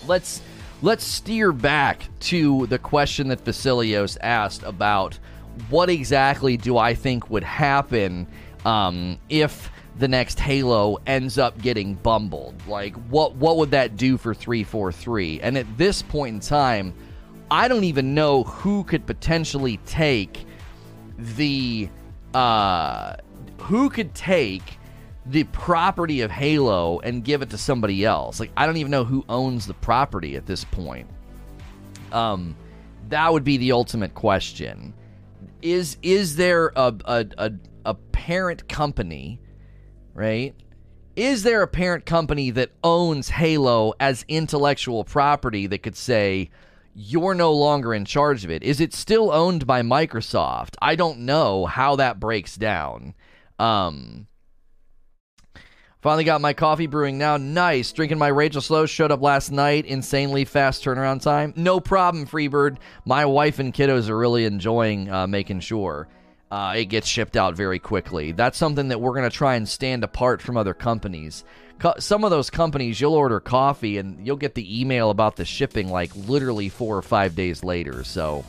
[0.06, 0.44] Let's
[0.82, 5.18] let's steer back to the question that Vasilios asked about
[5.70, 8.28] what exactly do I think would happen
[8.66, 12.56] um, if the next Halo ends up getting bumbled?
[12.68, 15.42] Like, what what would that do for 343?
[15.42, 16.94] And at this point in time,
[17.52, 20.46] I don't even know who could potentially take
[21.18, 21.90] the
[22.34, 23.16] uh,
[23.60, 24.79] who could take
[25.30, 28.40] the property of Halo and give it to somebody else.
[28.40, 31.08] Like I don't even know who owns the property at this point.
[32.12, 32.56] Um,
[33.10, 34.94] that would be the ultimate question.
[35.62, 37.52] Is is there a a, a,
[37.86, 39.40] a parent company,
[40.14, 40.56] right?
[41.16, 46.50] Is there a parent company that owns Halo as intellectual property that could say,
[46.96, 48.64] you're no longer in charge of it?
[48.64, 50.76] Is it still owned by Microsoft?
[50.82, 53.16] I don't know how that breaks down.
[53.58, 54.28] Um,
[56.02, 57.36] Finally got my coffee brewing now.
[57.36, 57.92] Nice.
[57.92, 58.94] Drinking my Rageless Roast.
[58.94, 59.86] Showed up last night.
[59.86, 61.54] Insanely fast turnaround time.
[61.58, 62.78] No problem, Freebird.
[63.06, 66.08] My wife and kiddos are really enjoying uh, making sure
[66.52, 68.32] uh, it gets shipped out very quickly.
[68.32, 71.44] That's something that we're going to try and stand apart from other companies.
[71.80, 75.46] Co- some of those companies, you'll order coffee and you'll get the email about the
[75.46, 78.06] shipping like literally four or five days later.
[78.06, 78.46] So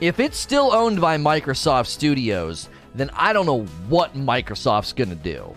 [0.00, 5.16] If it's still owned by Microsoft Studios, then I don't know what Microsoft's going to
[5.16, 5.54] do.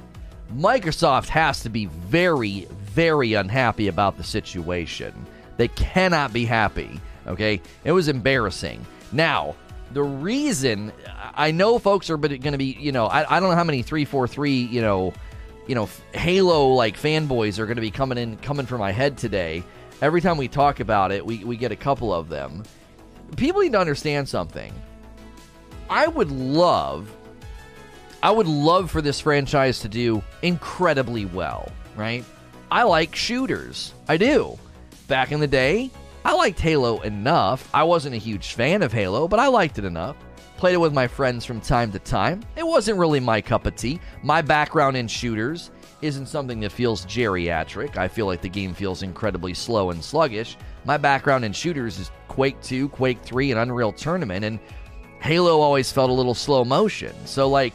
[0.55, 5.13] Microsoft has to be very, very unhappy about the situation.
[5.57, 6.99] They cannot be happy.
[7.27, 7.61] Okay?
[7.83, 8.85] It was embarrassing.
[9.11, 9.55] Now,
[9.93, 10.91] the reason
[11.35, 13.81] I know folks are going to be, you know, I, I don't know how many
[13.81, 15.13] 343, you know,
[15.67, 19.17] you know, Halo like fanboys are going to be coming in, coming for my head
[19.17, 19.63] today.
[20.01, 22.63] Every time we talk about it, we, we get a couple of them.
[23.37, 24.73] People need to understand something.
[25.89, 27.15] I would love,
[28.23, 32.23] I would love for this franchise to do incredibly well, right?
[32.71, 33.93] I like shooters.
[34.07, 34.57] I do.
[35.09, 35.91] Back in the day,
[36.23, 37.69] I liked Halo enough.
[37.73, 40.15] I wasn't a huge fan of Halo, but I liked it enough.
[40.55, 42.41] Played it with my friends from time to time.
[42.55, 43.99] It wasn't really my cup of tea.
[44.23, 47.97] My background in shooters isn't something that feels geriatric.
[47.97, 50.55] I feel like the game feels incredibly slow and sluggish.
[50.85, 54.61] My background in shooters is Quake 2, Quake 3, and Unreal Tournament, and
[55.19, 57.13] Halo always felt a little slow motion.
[57.25, 57.73] So, like,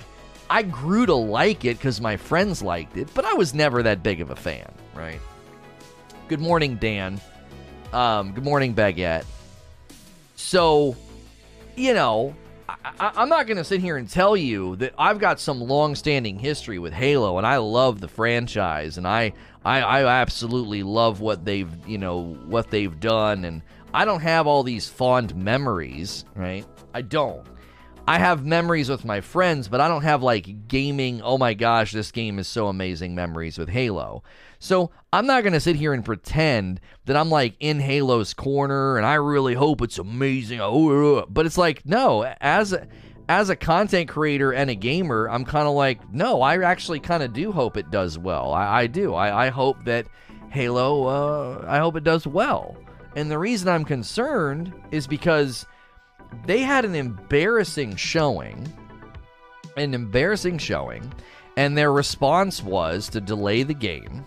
[0.51, 4.03] I grew to like it because my friends liked it, but I was never that
[4.03, 5.21] big of a fan, right?
[6.29, 7.21] Good morning, Dan.
[7.93, 9.25] Um, good morning, Baguette.
[10.37, 10.97] So,
[11.77, 12.35] you know,
[12.69, 16.39] I, am not going to sit here and tell you that I've got some long-standing
[16.39, 19.33] history with Halo, and I love the franchise, and I,
[19.65, 24.47] I, I absolutely love what they've, you know, what they've done, and I don't have
[24.47, 26.67] all these fond memories, right?
[26.95, 27.47] I don't.
[28.09, 31.21] I have memories with my friends, but I don't have like gaming.
[31.21, 33.15] Oh my gosh, this game is so amazing.
[33.15, 34.23] Memories with Halo.
[34.59, 38.97] So I'm not going to sit here and pretend that I'm like in Halo's corner
[38.97, 40.59] and I really hope it's amazing.
[41.29, 42.89] But it's like, no, as a,
[43.29, 47.23] as a content creator and a gamer, I'm kind of like, no, I actually kind
[47.23, 48.55] of do hope it does well.
[48.55, 49.13] I, I do.
[49.13, 50.07] I, I, hope that
[50.49, 52.75] Halo, uh, I hope it does well.
[53.17, 55.67] And the reason I'm concerned is because
[56.47, 58.73] they had an embarrassing showing,
[59.77, 61.13] an embarrassing showing,
[61.57, 64.25] and their response was to delay the game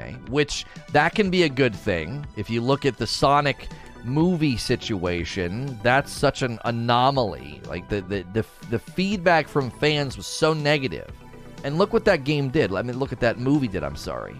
[0.00, 0.16] okay?
[0.28, 2.26] Which that can be a good thing.
[2.36, 3.68] If you look at the Sonic
[4.04, 7.60] movie situation, that's such an anomaly.
[7.66, 10.54] Like the the the, the feedback from fans was so.
[11.62, 12.70] And look what that game did.
[12.70, 14.36] Let me look at that movie did, I'm sorry.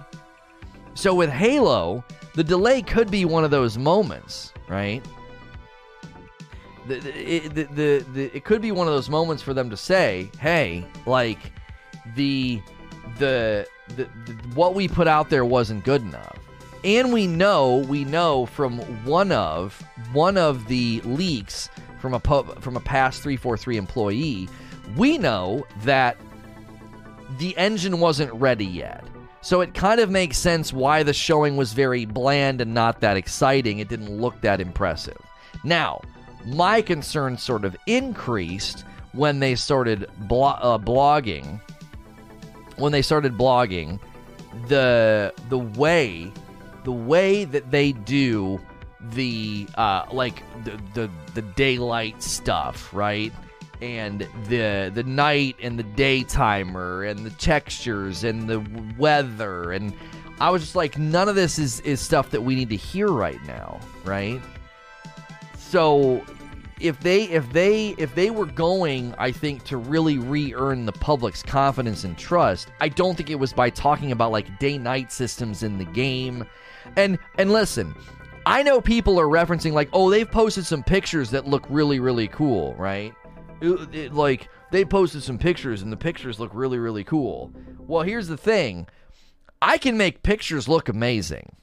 [0.95, 2.03] So with Halo,
[2.35, 5.05] the delay could be one of those moments, right?
[6.87, 10.31] The, the, the, the, it could be one of those moments for them to say,
[10.41, 11.39] hey, like,
[12.17, 12.61] the
[13.19, 13.67] the
[13.97, 16.39] the, the, what we put out there wasn't good enough.
[16.83, 21.69] And we know, we know from one of one of the leaks
[22.01, 24.49] from a pub, from a past 343 employee,
[24.97, 26.17] we know that
[27.39, 29.05] the engine wasn't ready yet.
[29.43, 33.17] So it kind of makes sense why the showing was very bland and not that
[33.17, 33.79] exciting.
[33.79, 35.19] It didn't look that impressive.
[35.65, 36.03] Now,
[36.47, 41.61] my concern sort of increased when they started blo- uh, blogging
[42.81, 44.01] when they started blogging,
[44.67, 46.33] the the way
[46.85, 48.59] the way that they do
[49.13, 53.33] the uh, like the, the the daylight stuff, right?
[53.81, 58.61] And the the night and the day timer and the textures and the
[58.99, 59.95] weather and
[60.41, 63.09] I was just like none of this is is stuff that we need to hear
[63.09, 64.41] right now, right?
[65.71, 66.25] So
[66.81, 71.45] if they if they if they were going i think to really re-earn the public's
[71.45, 75.63] confidence and trust i don't think it was by talking about like day night systems
[75.63, 76.45] in the game.
[76.97, 77.95] And and listen
[78.47, 82.27] i know people are referencing like oh they've posted some pictures that look really really
[82.27, 83.15] cool right?
[83.61, 87.53] It, it, like they posted some pictures and the pictures look really really cool.
[87.79, 88.89] Well here's the thing.
[89.63, 91.55] I can make pictures look amazing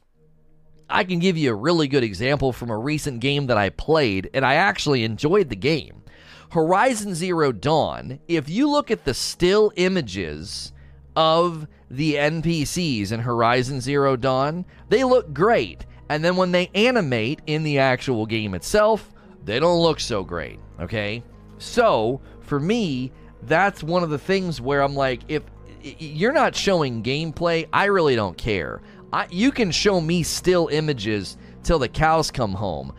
[0.89, 4.29] I can give you a really good example from a recent game that I played,
[4.33, 6.03] and I actually enjoyed the game.
[6.51, 10.71] Horizon Zero Dawn, if you look at the still images
[11.15, 15.85] of the NPCs in Horizon Zero Dawn, they look great.
[16.09, 20.59] And then when they animate in the actual game itself, they don't look so great,
[20.79, 21.21] okay?
[21.57, 23.11] So, for me,
[23.43, 25.43] that's one of the things where I'm like, if
[25.81, 28.81] you're not showing gameplay, I really don't care.
[29.13, 32.93] I, you can show me still images till the cows come home.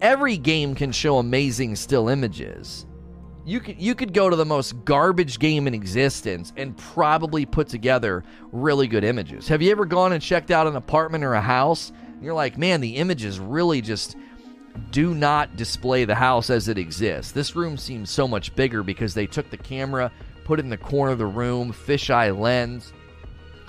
[0.00, 2.86] Every game can show amazing still images.
[3.44, 7.68] You could you could go to the most garbage game in existence and probably put
[7.68, 9.48] together really good images.
[9.48, 11.90] Have you ever gone and checked out an apartment or a house?
[12.06, 14.16] And you're like, man, the images really just
[14.90, 17.32] do not display the house as it exists.
[17.32, 20.12] This room seems so much bigger because they took the camera,
[20.44, 22.92] put it in the corner of the room, fisheye lens,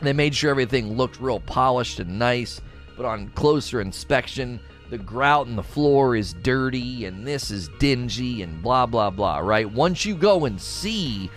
[0.06, 2.62] they made sure everything looked real polished and nice,
[2.96, 8.44] but on closer inspection, the grout in the floor is dirty and this is dingy
[8.44, 9.70] and blah blah blah, right?
[9.72, 11.30] Once you go and see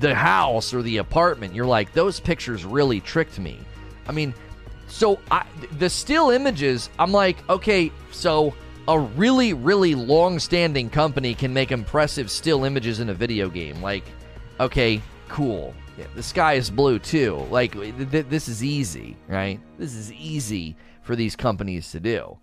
[0.00, 3.58] the house or the apartment, you're like, those pictures really tricked me.
[4.06, 4.34] I mean,
[4.86, 5.46] so I,
[5.78, 8.54] the still images, I'm like, okay, so
[8.86, 13.82] a really, really long standing company can make impressive still images in a video game.
[13.82, 14.04] Like,
[14.60, 15.74] okay, cool.
[15.98, 17.44] Yeah, the sky is blue too.
[17.50, 19.58] Like, th- th- this is easy, right?
[19.78, 22.38] This is easy for these companies to do.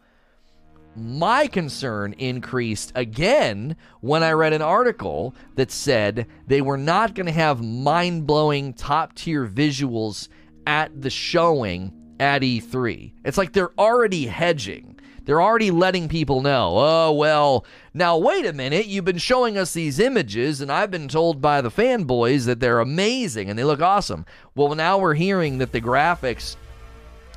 [0.98, 7.28] My concern increased again when I read an article that said they were not going
[7.28, 10.28] to have mind blowing top tier visuals
[10.68, 13.14] at the showing at E3.
[13.24, 15.00] It's like they're already hedging.
[15.26, 18.86] They're already letting people know, oh, well, now wait a minute.
[18.86, 22.80] You've been showing us these images, and I've been told by the fanboys that they're
[22.80, 24.26] amazing and they look awesome.
[24.54, 26.56] Well, now we're hearing that the graphics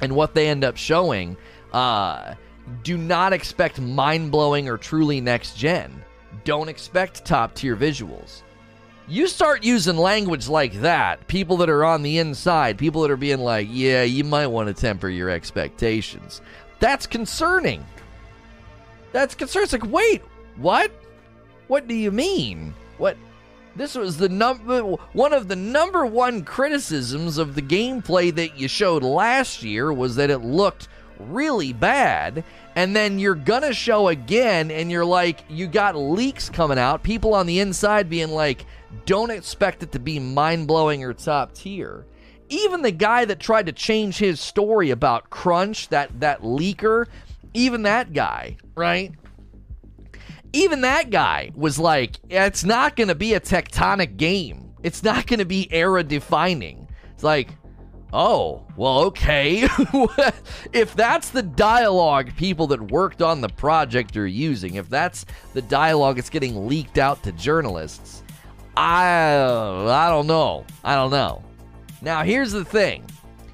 [0.03, 1.37] and what they end up showing
[1.73, 2.35] uh,
[2.83, 6.03] do not expect mind blowing or truly next gen.
[6.45, 8.43] Don't expect top tier visuals.
[9.11, 13.17] You start using language like that, people that are on the inside, people that are
[13.17, 16.43] being like, yeah, you might want to temper your expectations.
[16.81, 17.85] That's concerning.
[19.13, 19.65] That's concerning.
[19.65, 20.23] It's like, wait,
[20.57, 20.91] what?
[21.69, 22.75] What do you mean?
[22.99, 23.17] What?
[23.77, 28.67] This was the number one of the number one criticisms of the gameplay that you
[28.67, 30.89] showed last year was that it looked
[31.21, 32.45] really bad
[32.77, 37.35] and then you're gonna show again and you're like you got leaks coming out people
[37.35, 38.65] on the inside being like
[39.05, 42.05] don't expect it to be mind-blowing or top tier
[42.49, 47.07] even the guy that tried to change his story about Crunch, that that leaker,
[47.55, 49.13] even that guy, right?
[50.53, 54.73] Even that guy was like, it's not going to be a tectonic game.
[54.83, 56.89] It's not going to be era defining.
[57.13, 57.51] It's like,
[58.13, 59.69] oh, well, okay.
[60.73, 65.63] if that's the dialogue people that worked on the project are using, if that's the
[65.63, 68.23] dialogue that's getting leaked out to journalists,
[68.77, 69.27] I
[69.89, 70.65] I don't know.
[70.85, 71.43] I don't know.
[72.03, 73.05] Now, here's the thing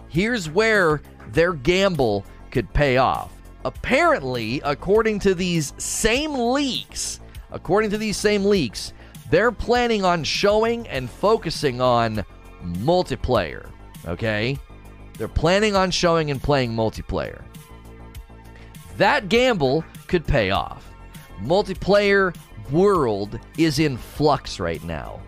[0.08, 3.32] here's where their gamble could pay off.
[3.64, 7.20] Apparently, according to these same leaks,
[7.50, 8.92] according to these same leaks,
[9.30, 12.24] they're planning on showing and focusing on
[12.62, 13.68] multiplayer.
[14.06, 14.58] Okay?
[15.18, 17.42] They're planning on showing and playing multiplayer.
[18.98, 20.88] That gamble could pay off.
[21.42, 22.36] Multiplayer
[22.70, 25.20] world is in flux right now.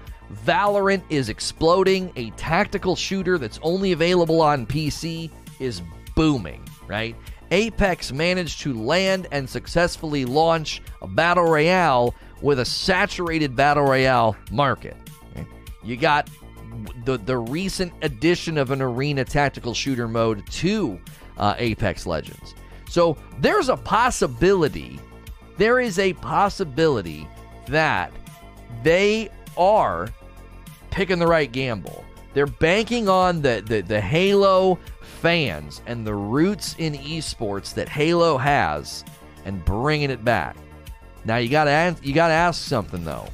[0.45, 2.13] Valorant is exploding.
[2.17, 5.83] A tactical shooter that's only available on PC is
[6.15, 7.15] booming, right?
[7.51, 14.37] Apex managed to land and successfully launch a battle royale with a saturated battle royale
[14.51, 14.97] market.
[15.85, 16.29] You got
[17.05, 21.01] the the recent addition of an arena tactical shooter mode to
[21.39, 22.55] uh, Apex Legends.
[22.89, 24.99] So there's a possibility,
[25.57, 27.29] there is a possibility
[27.69, 28.13] that
[28.83, 30.09] they are
[30.91, 32.05] picking the right gamble.
[32.35, 38.37] They're banking on the, the, the Halo fans and the roots in esports that Halo
[38.37, 39.05] has
[39.45, 40.57] and bringing it back.
[41.25, 43.29] Now you gotta you gotta ask something though.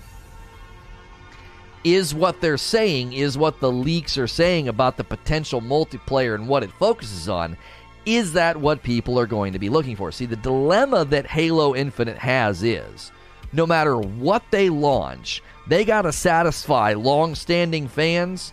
[1.85, 6.49] Is what they're saying is what the leaks are saying about the potential multiplayer and
[6.49, 7.57] what it focuses on?
[8.07, 10.11] Is that what people are going to be looking for?
[10.13, 13.13] See, the dilemma that Halo Infinite has is
[13.53, 18.53] no matter what they launch, they got to satisfy long standing fans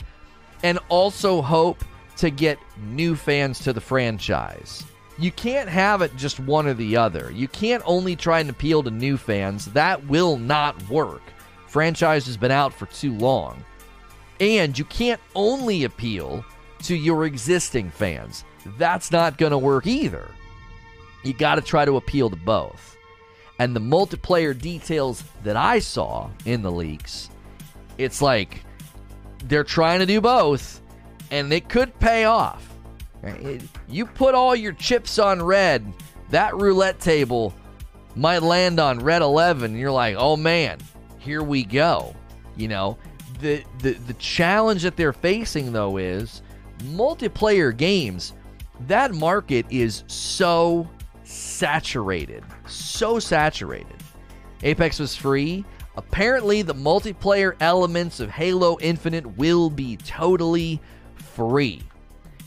[0.63, 1.83] and also hope
[2.17, 4.83] to get new fans to the franchise.
[5.17, 7.31] You can't have it just one or the other.
[7.33, 9.65] You can't only try and appeal to new fans.
[9.67, 11.21] That will not work.
[11.67, 13.63] Franchise has been out for too long.
[14.39, 16.45] And you can't only appeal
[16.83, 18.45] to your existing fans.
[18.77, 20.29] That's not going to work either.
[21.23, 22.95] You got to try to appeal to both.
[23.59, 27.29] And the multiplayer details that I saw in the leaks,
[27.97, 28.63] it's like
[29.45, 30.81] they're trying to do both,
[31.29, 32.65] and it could pay off.
[33.89, 35.91] You put all your chips on red,
[36.29, 37.53] that roulette table
[38.15, 40.79] might land on red 11, and you're like, oh man,
[41.19, 42.15] here we go.
[42.55, 42.97] You know,
[43.41, 46.41] the, the, the challenge that they're facing, though, is
[46.79, 48.33] multiplayer games.
[48.87, 50.89] That market is so
[51.29, 52.43] saturated.
[52.67, 53.95] So saturated.
[54.63, 55.63] Apex was free.
[55.95, 60.81] Apparently, the multiplayer elements of Halo Infinite will be totally
[61.15, 61.81] free.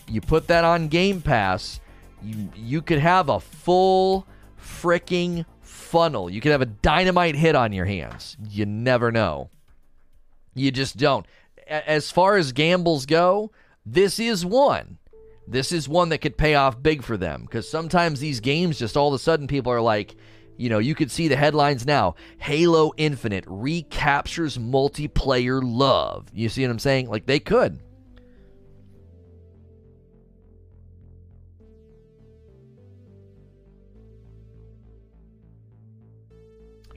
[0.08, 1.80] You put that on Game Pass,
[2.22, 4.26] you you could have a full
[4.60, 6.28] freaking funnel.
[6.28, 8.36] You could have a dynamite hit on your hands.
[8.48, 9.50] You never know.
[10.54, 11.26] You just don't.
[11.66, 13.50] As far as gambles go,
[13.86, 14.98] this is one.
[15.46, 18.96] This is one that could pay off big for them because sometimes these games just
[18.96, 20.14] all of a sudden people are like,
[20.56, 26.28] you know, you could see the headlines now Halo Infinite recaptures multiplayer love.
[26.32, 27.08] You see what I'm saying?
[27.08, 27.80] Like they could.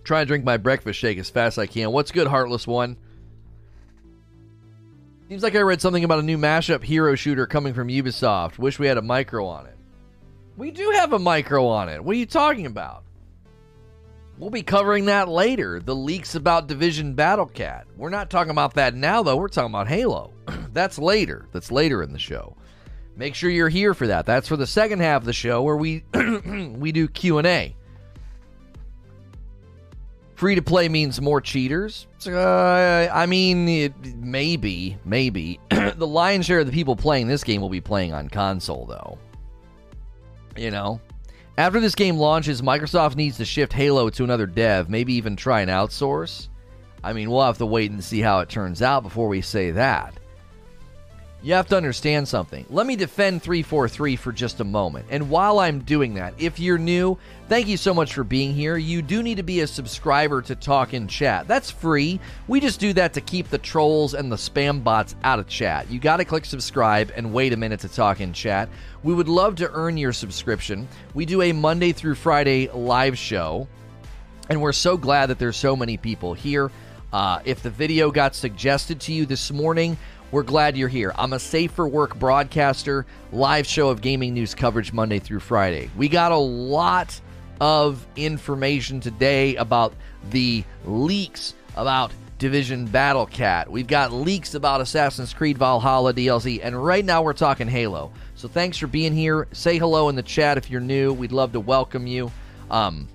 [0.03, 1.91] Try to drink my breakfast shake as fast as I can.
[1.91, 2.97] What's good, Heartless One?
[5.35, 8.57] Seems like I read something about a new mashup hero shooter coming from Ubisoft.
[8.57, 9.75] Wish we had a micro on it.
[10.55, 12.01] We do have a micro on it.
[12.01, 13.03] What are you talking about?
[14.37, 15.81] We'll be covering that later.
[15.81, 17.83] The leaks about Division Battlecat.
[17.97, 19.35] We're not talking about that now, though.
[19.35, 20.31] We're talking about Halo.
[20.71, 21.49] That's later.
[21.51, 22.55] That's later in the show.
[23.17, 24.25] Make sure you're here for that.
[24.25, 27.75] That's for the second half of the show where we we do Q and A.
[30.35, 32.07] Free to play means more cheaters.
[32.27, 35.59] Uh, I mean, it, maybe, maybe.
[35.69, 39.17] the lion's share of the people playing this game will be playing on console, though.
[40.57, 40.99] You know?
[41.57, 45.61] After this game launches, Microsoft needs to shift Halo to another dev, maybe even try
[45.61, 46.49] and outsource.
[47.01, 49.71] I mean, we'll have to wait and see how it turns out before we say
[49.71, 50.19] that
[51.45, 52.65] you have to understand something.
[52.71, 55.05] Let me defend 343 for just a moment.
[55.11, 57.19] And while I'm doing that, if you're new,
[57.49, 58.77] thank you so much for being here.
[58.77, 61.47] You do need to be a subscriber to talk in chat.
[61.47, 62.19] That's free.
[62.47, 65.87] We just do that to keep the trolls and the spam bots out of chat.
[65.91, 68.67] You got to click subscribe and wait a minute to talk in chat.
[69.03, 70.87] We would love to earn your subscription.
[71.13, 73.67] We do a Monday through Friday live show,
[74.49, 76.71] and we're so glad that there's so many people here.
[77.13, 79.95] Uh, if the video got suggested to you this morning,
[80.35, 81.13] we're glad you're here.
[81.17, 85.89] I'm a safe for work broadcaster, live show of gaming news coverage Monday through Friday.
[85.95, 87.17] We got a lot
[87.61, 89.93] of information today about
[90.31, 93.71] the leaks about Division Battle Cat.
[93.71, 98.11] We've got leaks about Assassin's Creed Valhalla DLC, and right now we're talking Halo.
[98.35, 99.47] So thanks for being here.
[99.53, 101.13] Say hello in the chat if you're new.
[101.13, 102.29] We'd love to welcome you.
[102.69, 103.07] Um,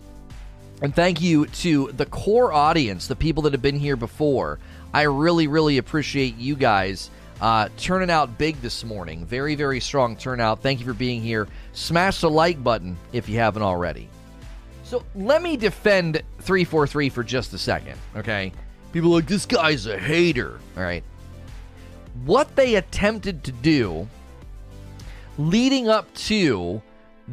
[0.80, 4.58] and thank you to the core audience, the people that have been here before.
[4.93, 7.11] I really, really appreciate you guys
[7.41, 9.24] uh, turning out big this morning.
[9.24, 10.62] Very, very strong turnout.
[10.62, 11.49] Thank you for being here.
[11.72, 14.09] Smash the like button if you haven't already.
[14.84, 18.53] So let me defend 343 for just a second, okay?
[18.93, 21.05] People like, this guy's a hater, all right?
[22.24, 24.09] What they attempted to do
[25.38, 26.82] leading up to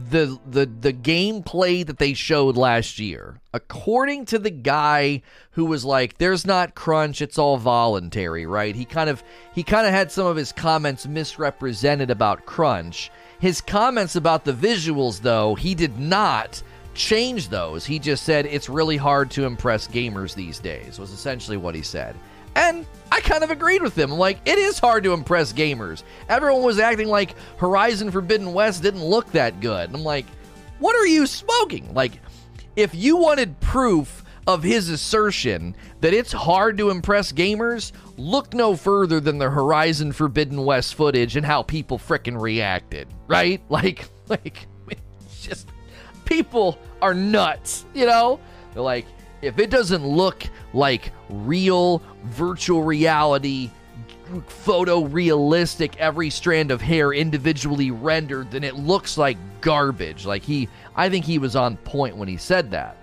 [0.09, 5.21] the the the gameplay that they showed last year according to the guy
[5.51, 8.75] who was like there's not crunch it's all voluntary right?
[8.75, 9.23] He kind of
[9.53, 13.11] he kind of had some of his comments misrepresented about crunch.
[13.39, 16.61] His comments about the visuals though he did not
[16.93, 17.85] change those.
[17.85, 21.81] He just said it's really hard to impress gamers these days was essentially what he
[21.81, 22.15] said
[22.57, 24.09] and I kind of agreed with him.
[24.09, 26.01] Like, it is hard to impress gamers.
[26.27, 29.87] Everyone was acting like Horizon Forbidden West didn't look that good.
[29.87, 30.25] And I'm like,
[30.79, 31.93] what are you smoking?
[31.93, 32.13] Like,
[32.75, 38.75] if you wanted proof of his assertion that it's hard to impress gamers, look no
[38.75, 43.61] further than the Horizon Forbidden West footage and how people fricking reacted, right?
[43.69, 44.65] Like, like,
[45.41, 45.69] just
[46.25, 48.39] people are nuts, you know?
[48.73, 49.05] They're like,
[49.41, 53.69] if it doesn't look like real virtual reality
[54.49, 60.25] photorealistic every strand of hair individually rendered then it looks like garbage.
[60.25, 62.97] Like he i think he was on point when he said that.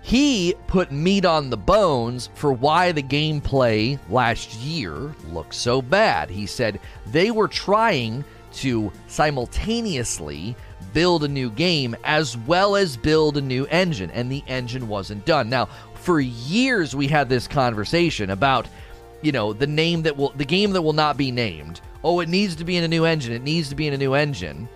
[0.00, 6.30] He put meat on the bones for why the gameplay last year looked so bad.
[6.30, 8.24] He said they were trying
[8.54, 10.56] to simultaneously
[10.92, 15.24] build a new game as well as build a new engine, and the engine wasn't
[15.24, 15.48] done.
[15.48, 18.68] Now, for years we had this conversation about,
[19.22, 21.80] you know, the name that will, the game that will not be named.
[22.04, 23.32] Oh, it needs to be in a new engine.
[23.32, 24.68] It needs to be in a new engine.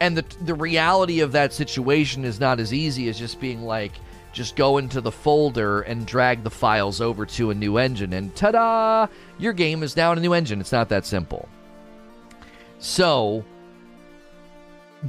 [0.00, 3.92] And the the reality of that situation is not as easy as just being like,
[4.32, 8.34] just go into the folder and drag the files over to a new engine, and
[8.34, 9.06] ta-da,
[9.38, 10.60] your game is now in a new engine.
[10.60, 11.48] It's not that simple.
[12.80, 13.44] So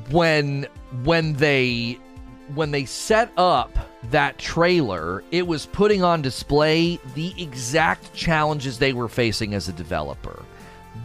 [0.10, 0.68] when
[1.04, 2.00] when they
[2.54, 3.78] when they set up
[4.12, 9.74] that trailer, it was putting on display the exact challenges they were facing as a
[9.74, 10.44] developer.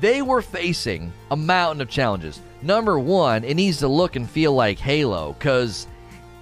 [0.00, 2.40] They were facing a mountain of challenges.
[2.62, 5.86] Number one, it needs to look and feel like Halo because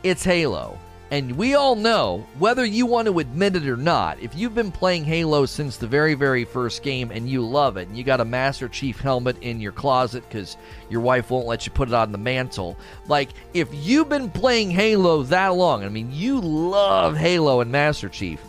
[0.02, 0.78] it's Halo.
[1.10, 4.70] And we all know, whether you want to admit it or not, if you've been
[4.70, 8.20] playing Halo since the very, very first game and you love it, and you got
[8.20, 10.58] a Master Chief helmet in your closet because
[10.90, 14.70] your wife won't let you put it on the mantle, like, if you've been playing
[14.70, 18.40] Halo that long, I mean, you love Halo and Master Chief,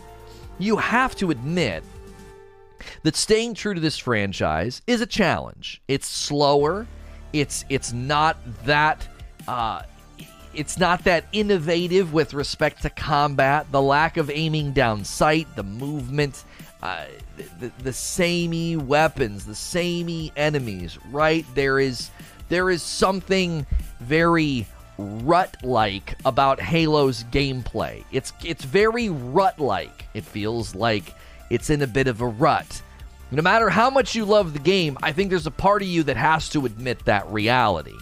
[0.58, 1.82] you have to admit
[3.04, 5.80] that staying true to this franchise is a challenge.
[5.88, 6.86] It's slower,
[7.32, 9.06] It's it's not that
[9.46, 9.82] uh,
[10.54, 13.70] it's not that innovative with respect to combat.
[13.70, 16.44] The lack of aiming down sight, the movement,
[16.82, 17.04] uh,
[17.58, 20.98] the, the samey weapons, the samey enemies.
[21.10, 22.10] Right there is
[22.48, 23.66] there is something
[24.00, 24.66] very
[24.98, 28.04] rut-like about Halo's gameplay.
[28.12, 30.06] It's it's very rut-like.
[30.14, 31.14] It feels like
[31.48, 32.82] it's in a bit of a rut.
[33.30, 36.02] No matter how much you love the game, I think there's a part of you
[36.04, 37.96] that has to admit that reality.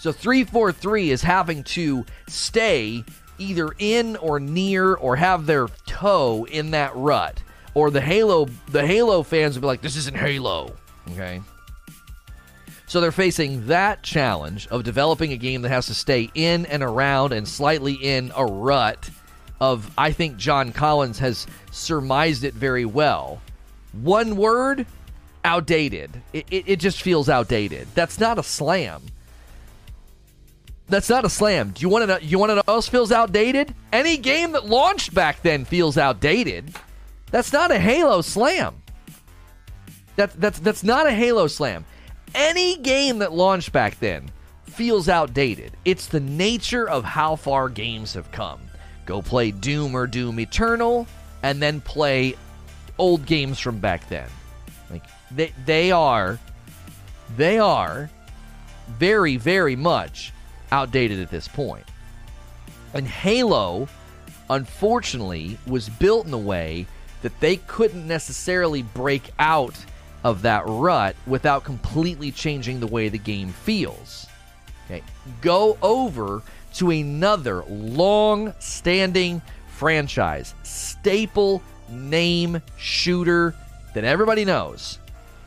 [0.00, 3.04] So 343 is having to stay
[3.38, 7.42] either in or near or have their toe in that rut.
[7.74, 10.74] Or the Halo the Halo fans will be like, this isn't Halo.
[11.10, 11.40] Okay.
[12.86, 16.82] So they're facing that challenge of developing a game that has to stay in and
[16.82, 19.10] around and slightly in a rut
[19.60, 23.42] of I think John Collins has surmised it very well.
[23.92, 24.86] One word,
[25.44, 26.22] outdated.
[26.32, 27.88] It, it, it just feels outdated.
[27.94, 29.02] That's not a slam.
[30.88, 31.70] That's not a slam.
[31.70, 33.74] Do you want to know, you want to know else feels outdated?
[33.92, 36.74] Any game that launched back then feels outdated.
[37.30, 38.82] That's not a Halo slam.
[40.16, 41.84] That's that's that's not a Halo slam.
[42.34, 44.30] Any game that launched back then
[44.64, 45.76] feels outdated.
[45.84, 48.60] It's the nature of how far games have come.
[49.06, 51.06] Go play Doom or Doom Eternal
[51.42, 52.34] and then play
[52.98, 54.28] old games from back then.
[54.90, 56.38] Like they they are
[57.36, 58.10] they are
[58.88, 60.32] very very much
[60.72, 61.84] outdated at this point.
[62.94, 63.88] And Halo
[64.50, 66.86] unfortunately was built in a way
[67.22, 69.76] that they couldn't necessarily break out
[70.24, 74.26] of that rut without completely changing the way the game feels.
[74.86, 75.02] Okay.
[75.40, 76.42] Go over
[76.74, 83.54] to another long standing franchise, staple name shooter
[83.94, 84.98] that everybody knows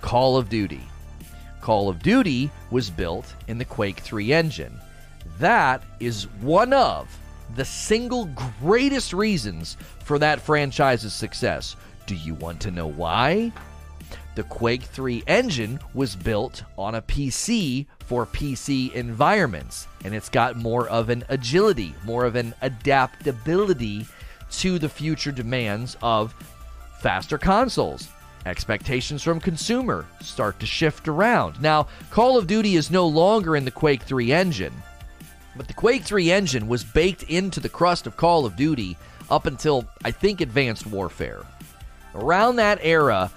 [0.01, 0.82] Call of Duty.
[1.61, 4.80] Call of Duty was built in the Quake 3 engine.
[5.41, 7.09] That is one of
[7.55, 8.25] the single
[8.61, 11.75] greatest reasons for that franchise's success.
[12.05, 13.51] Do you want to know why?
[14.35, 20.57] The Quake 3 engine was built on a PC for PC environments, and it's got
[20.57, 24.05] more of an agility, more of an adaptability
[24.51, 26.35] to the future demands of
[26.99, 28.09] faster consoles.
[28.45, 31.59] Expectations from consumer start to shift around.
[31.59, 34.73] Now, Call of Duty is no longer in the Quake 3 engine,
[35.56, 38.97] but the Quake 3 engine was baked into the crust of Call of Duty
[39.30, 41.45] up until I think Advanced Warfare.
[42.16, 43.32] Around that era,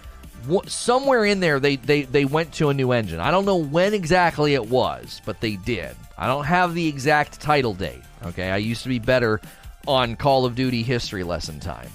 [0.66, 3.20] somewhere in there they, they, they went to a new engine.
[3.20, 5.94] I don't know when exactly it was, but they did.
[6.16, 8.02] I don't have the exact title date.
[8.24, 9.40] Okay, I used to be better
[9.86, 11.90] on Call of Duty history lesson time.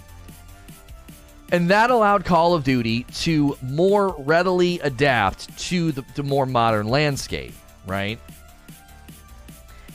[1.51, 6.87] And that allowed Call of Duty to more readily adapt to the, the more modern
[6.87, 7.53] landscape,
[7.87, 8.19] right?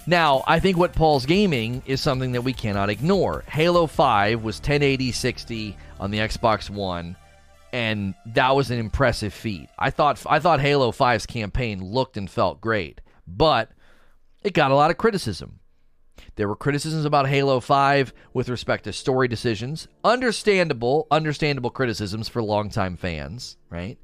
[0.06, 3.42] Now, I think what Paul's gaming is something that we cannot ignore.
[3.48, 7.16] Halo 5 was 1080 60 on the Xbox One,
[7.72, 9.68] and that was an impressive feat.
[9.78, 13.70] I thought I thought Halo 5's campaign looked and felt great, but
[14.42, 15.60] it got a lot of criticism.
[16.36, 19.88] There were criticisms about Halo 5 with respect to story decisions.
[20.02, 23.98] Understandable, understandable criticisms for longtime fans, right?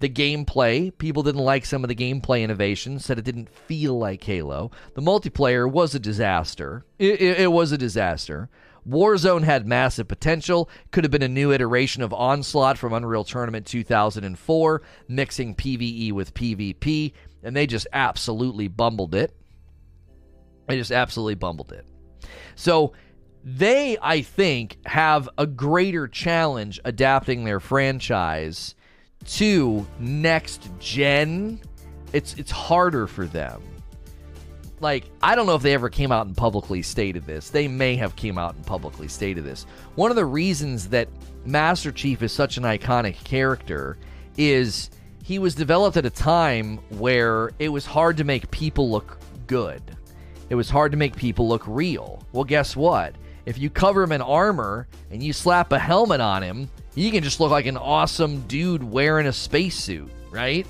[0.00, 4.22] The gameplay, people didn't like some of the gameplay innovations, said it didn't feel like
[4.22, 4.70] Halo.
[4.94, 6.84] The multiplayer was a disaster.
[6.98, 8.48] It, it, it was a disaster.
[8.88, 13.66] Warzone had massive potential, could have been a new iteration of Onslaught from Unreal Tournament
[13.66, 19.34] 2004, mixing PvE with PvP, and they just absolutely bumbled it.
[20.68, 21.86] They just absolutely bumbled it.
[22.54, 22.92] So
[23.44, 28.74] they, I think, have a greater challenge adapting their franchise
[29.26, 31.60] to next gen,
[32.12, 33.62] it's it's harder for them.
[34.80, 37.50] Like I don't know if they ever came out and publicly stated this.
[37.50, 39.66] They may have came out and publicly stated this.
[39.96, 41.08] One of the reasons that
[41.44, 43.98] Master Chief is such an iconic character
[44.36, 44.90] is
[45.24, 49.82] he was developed at a time where it was hard to make people look good.
[50.48, 52.22] It was hard to make people look real.
[52.32, 53.14] Well, guess what?
[53.48, 57.24] If you cover him in armor and you slap a helmet on him, he can
[57.24, 60.66] just look like an awesome dude wearing a spacesuit, right?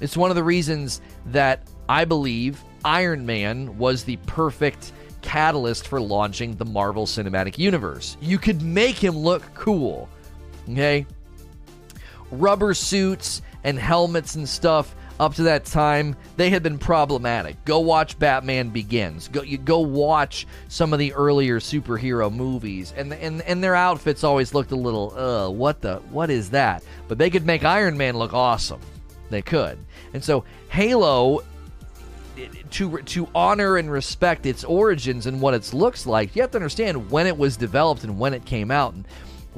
[0.00, 4.90] It's one of the reasons that I believe Iron Man was the perfect
[5.22, 8.16] catalyst for launching the Marvel Cinematic Universe.
[8.20, 10.08] You could make him look cool,
[10.68, 11.06] okay?
[12.32, 17.62] Rubber suits and helmets and stuff up to that time, they had been problematic.
[17.64, 19.28] Go watch Batman Begins.
[19.28, 24.24] Go you go watch some of the earlier superhero movies, and and and their outfits
[24.24, 26.82] always looked a little, uh, what the, what is that?
[27.08, 28.80] But they could make Iron Man look awesome.
[29.30, 29.78] They could.
[30.12, 31.42] And so Halo
[32.70, 36.58] to to honor and respect its origins and what it looks like, you have to
[36.58, 39.06] understand when it was developed and when it came out and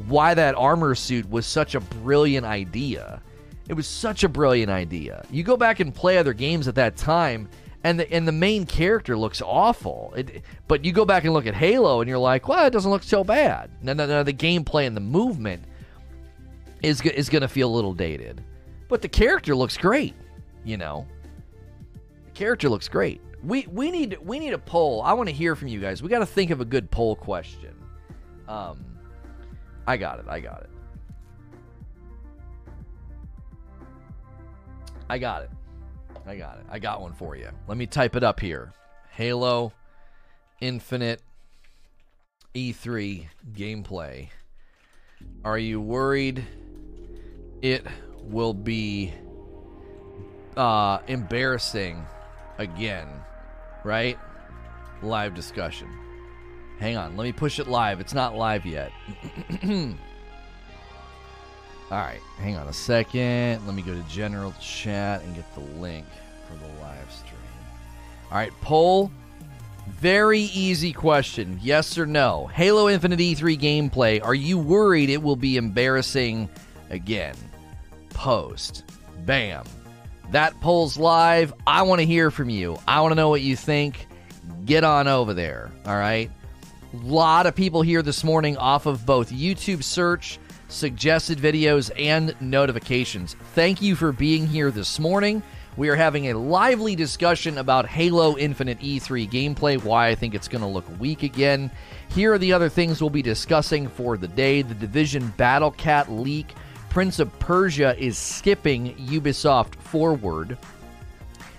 [0.06, 3.22] why that armor suit was such a brilliant idea.
[3.68, 5.24] It was such a brilliant idea.
[5.30, 7.48] You go back and play other games at that time
[7.84, 10.12] and the and the main character looks awful.
[10.16, 12.90] It, but you go back and look at Halo and you're like, "Well, it doesn't
[12.90, 15.64] look so bad." No, no, no, the gameplay and the movement
[16.82, 18.42] is is going to feel a little dated.
[18.88, 20.14] But the character looks great,
[20.64, 21.06] you know
[22.24, 23.20] the character looks great.
[23.42, 25.02] We we need we need a poll.
[25.02, 26.02] I want to hear from you guys.
[26.02, 27.74] We got to think of a good poll question.
[28.48, 28.84] Um,
[29.86, 30.26] I got it.
[30.28, 30.70] I got it.
[35.08, 35.50] I got it.
[36.26, 36.66] I got it.
[36.68, 37.48] I got one for you.
[37.68, 38.72] Let me type it up here.
[39.10, 39.72] Halo
[40.60, 41.22] Infinite
[42.54, 44.28] E3 gameplay.
[45.44, 46.44] Are you worried
[47.62, 47.86] it
[48.22, 49.12] will be
[50.56, 52.04] uh, embarrassing
[52.58, 53.08] again,
[53.84, 54.18] right?
[55.02, 55.88] Live discussion.
[56.78, 58.00] Hang on, let me push it live.
[58.00, 58.92] It's not live yet.
[61.90, 63.64] All right, hang on a second.
[63.64, 66.06] Let me go to general chat and get the link
[66.48, 67.40] for the live stream.
[68.30, 69.10] All right, poll.
[69.88, 71.60] Very easy question.
[71.62, 72.48] Yes or no?
[72.48, 74.22] Halo Infinite E3 gameplay.
[74.22, 76.50] Are you worried it will be embarrassing
[76.90, 77.36] again?
[78.10, 78.82] Post.
[79.24, 79.64] Bam.
[80.32, 81.54] That poll's live.
[81.68, 82.78] I want to hear from you.
[82.88, 84.08] I want to know what you think.
[84.64, 85.70] Get on over there.
[85.86, 86.30] All right.
[86.92, 92.34] A lot of people here this morning off of both YouTube search, suggested videos, and
[92.40, 93.34] notifications.
[93.54, 95.42] Thank you for being here this morning.
[95.76, 100.48] We are having a lively discussion about Halo Infinite E3 gameplay, why I think it's
[100.48, 101.70] going to look weak again.
[102.10, 106.10] Here are the other things we'll be discussing for the day the Division Battle Cat
[106.10, 106.54] leak
[106.96, 110.56] Prince of Persia is skipping Ubisoft forward.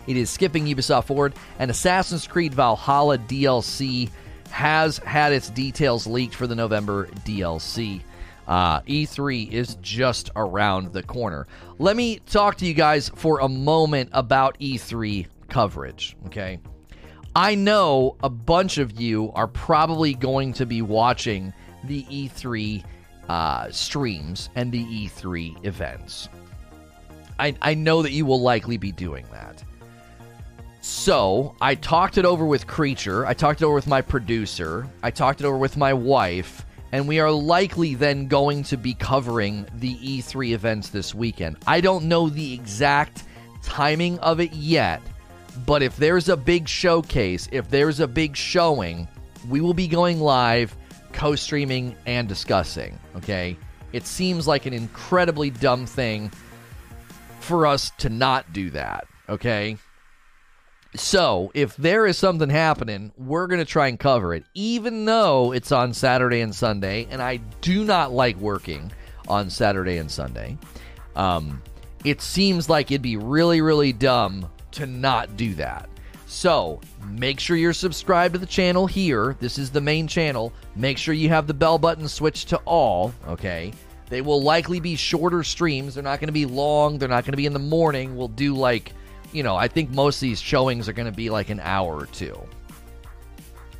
[0.08, 4.10] It is skipping Ubisoft forward, and Assassin's Creed Valhalla DLC
[4.50, 8.02] has had its details leaked for the November DLC.
[8.48, 11.48] Uh, E3 is just around the corner.
[11.80, 16.60] Let me talk to you guys for a moment about E3 coverage, okay?
[17.36, 22.84] I know a bunch of you are probably going to be watching the E3
[23.30, 26.30] uh, streams and the E3 events.
[27.40, 29.64] I, I know that you will likely be doing that.
[30.82, 33.26] So I talked it over with Creature.
[33.26, 34.88] I talked it over with my producer.
[35.04, 36.66] I talked it over with my wife.
[36.92, 41.58] And we are likely then going to be covering the E3 events this weekend.
[41.68, 43.24] I don't know the exact
[43.62, 45.02] timing of it yet,
[45.66, 49.08] but if there's a big showcase, if there's a big showing,
[49.50, 50.76] we will be going live
[51.14, 52.98] co streaming and discussing.
[53.16, 53.58] Okay.
[53.94, 56.32] It seems like an incredibly dumb thing
[57.40, 59.08] for us to not do that.
[59.30, 59.78] Okay.
[60.98, 65.54] So, if there is something happening, we're going to try and cover it, even though
[65.54, 67.08] it's on Saturday and Sunday.
[67.12, 68.92] And I do not like working
[69.28, 70.58] on Saturday and Sunday.
[71.16, 71.62] Um,
[72.04, 75.88] it seems like it'd be really, really dumb to not do that.
[76.26, 79.38] So make sure you're subscribed to the channel here.
[79.40, 80.52] This is the main channel.
[80.76, 83.72] Make sure you have the bell button switched to all, okay?
[84.10, 85.94] They will likely be shorter streams.
[85.94, 86.98] They're not going to be long.
[86.98, 88.18] They're not going to be in the morning.
[88.18, 88.94] We'll do like,
[89.34, 91.96] you know, I think most of these showings are going to be like an hour
[91.96, 92.40] or two.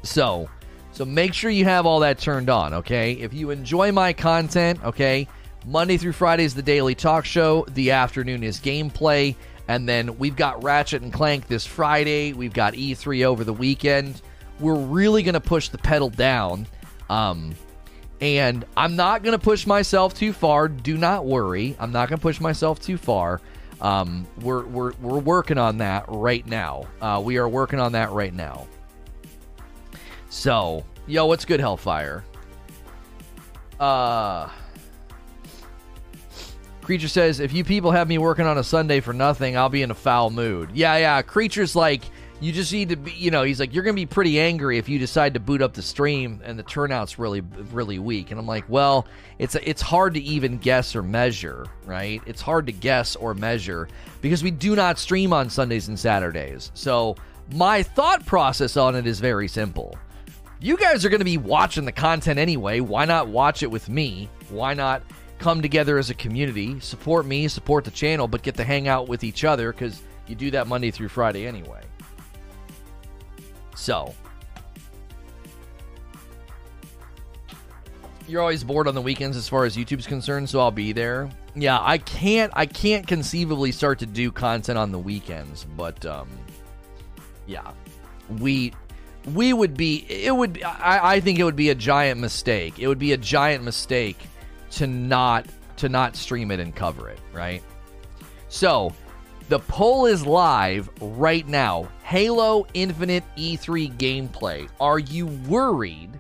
[0.04, 0.50] So,
[0.92, 3.14] so make sure you have all that turned on, okay?
[3.14, 5.28] If you enjoy my content, okay,
[5.66, 7.66] Monday through Friday is the daily talk show.
[7.70, 9.36] The afternoon is gameplay.
[9.68, 12.32] And then we've got Ratchet and Clank this Friday.
[12.32, 14.22] We've got E3 over the weekend.
[14.60, 16.68] We're really going to push the pedal down.
[17.10, 17.54] Um,
[18.22, 20.68] and I'm not going to push myself too far.
[20.70, 21.76] Do not worry.
[21.80, 23.42] I'm not going to push myself too far.
[23.82, 26.88] Um, we're, we're, we're working on that right now.
[27.02, 28.68] Uh, we are working on that right now.
[30.30, 32.24] So, yo, what's good, Hellfire?
[33.80, 34.50] Uh,
[36.82, 39.82] Creature says, if you people have me working on a Sunday for nothing, I'll be
[39.82, 40.72] in a foul mood.
[40.74, 41.22] Yeah, yeah.
[41.22, 42.04] Creature's like,
[42.40, 44.78] you just need to be, you know, he's like, you're going to be pretty angry
[44.78, 48.30] if you decide to boot up the stream and the turnout's really, really weak.
[48.30, 49.08] And I'm like, well,
[49.40, 52.22] it's, it's hard to even guess or measure, right?
[52.28, 53.88] It's hard to guess or measure
[54.22, 56.72] because we do not stream on Sundays and Saturdays.
[56.76, 57.16] So
[57.54, 59.98] my thought process on it is very simple.
[60.60, 62.80] You guys are going to be watching the content anyway.
[62.82, 64.30] Why not watch it with me?
[64.50, 65.02] Why not
[65.40, 69.08] come together as a community, support me, support the channel, but get to hang out
[69.08, 71.82] with each other because you do that Monday through Friday anyway.
[73.78, 74.14] So,
[78.28, 81.30] You're always bored on the weekends as far as YouTube's concerned, so I'll be there.
[81.56, 86.28] Yeah, I can't I can't conceivably start to do content on the weekends, but um
[87.46, 87.72] yeah.
[88.40, 88.74] We
[89.34, 92.80] we would be it would I, I think it would be a giant mistake.
[92.80, 94.18] It would be a giant mistake
[94.72, 95.48] to not
[95.78, 97.64] to not stream it and cover it, right?
[98.50, 98.94] So,
[99.50, 101.88] the poll is live right now.
[102.04, 104.68] Halo Infinite E3 gameplay.
[104.80, 106.20] Are you worried?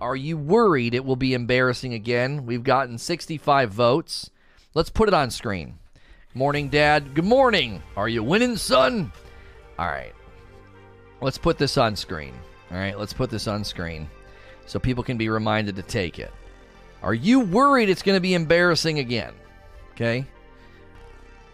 [0.00, 2.44] Are you worried it will be embarrassing again?
[2.44, 4.30] We've gotten 65 votes.
[4.74, 5.78] Let's put it on screen.
[6.34, 7.14] Morning, Dad.
[7.14, 7.82] Good morning.
[7.96, 9.12] Are you winning, son?
[9.78, 10.14] All right.
[11.20, 12.34] Let's put this on screen.
[12.70, 14.08] All right, let's put this on screen
[14.66, 16.32] so people can be reminded to take it.
[17.02, 19.34] Are you worried it's going to be embarrassing again?
[19.92, 20.26] Okay.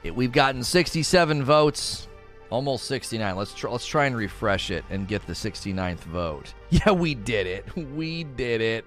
[0.03, 2.09] It, we've gotten 67 votes,
[2.51, 3.36] almost 69.
[3.36, 6.55] Let's try, let's try and refresh it and get the 69th vote.
[6.70, 7.64] Yeah, we did it.
[7.74, 8.84] We did it.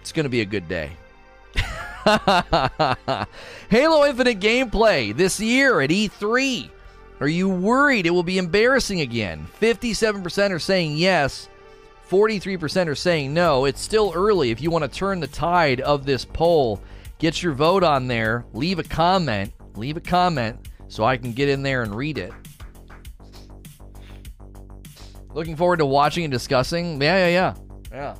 [0.00, 0.92] It's going to be a good day.
[3.68, 6.70] Halo Infinite gameplay this year at E3.
[7.20, 9.46] Are you worried it will be embarrassing again?
[9.60, 11.48] 57% are saying yes,
[12.10, 13.64] 43% are saying no.
[13.64, 14.50] It's still early.
[14.50, 16.80] If you want to turn the tide of this poll,
[17.18, 21.48] get your vote on there, leave a comment, leave a comment so I can get
[21.48, 22.32] in there and read it.
[25.34, 27.00] Looking forward to watching and discussing.
[27.00, 27.54] Yeah, yeah, yeah.
[27.90, 28.16] Yeah.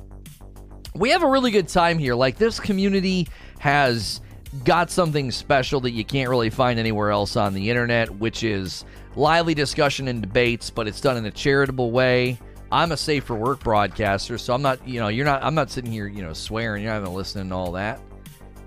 [0.95, 2.15] We have a really good time here.
[2.15, 3.27] Like, this community
[3.59, 4.21] has
[4.63, 8.85] got something special that you can't really find anywhere else on the internet, which is
[9.15, 12.39] lively discussion and debates, but it's done in a charitable way.
[12.71, 15.69] I'm a safe for work broadcaster, so I'm not, you know, you're not, I'm not
[15.69, 16.83] sitting here, you know, swearing.
[16.83, 17.99] You're not even listening to all that.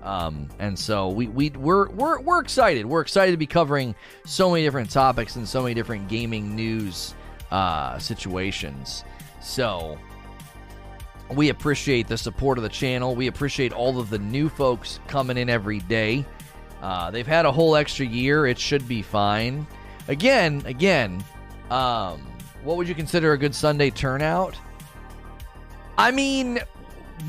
[0.07, 2.85] Um, and so we, we we're, we're we're excited.
[2.85, 3.93] We're excited to be covering
[4.25, 7.13] so many different topics and so many different gaming news
[7.51, 9.03] uh, situations.
[9.41, 9.97] So
[11.29, 13.15] we appreciate the support of the channel.
[13.15, 16.25] We appreciate all of the new folks coming in every day.
[16.81, 18.47] Uh, they've had a whole extra year.
[18.47, 19.67] It should be fine.
[20.07, 21.21] Again, again,
[21.69, 22.21] um,
[22.63, 24.55] what would you consider a good Sunday turnout?
[25.97, 26.59] I mean,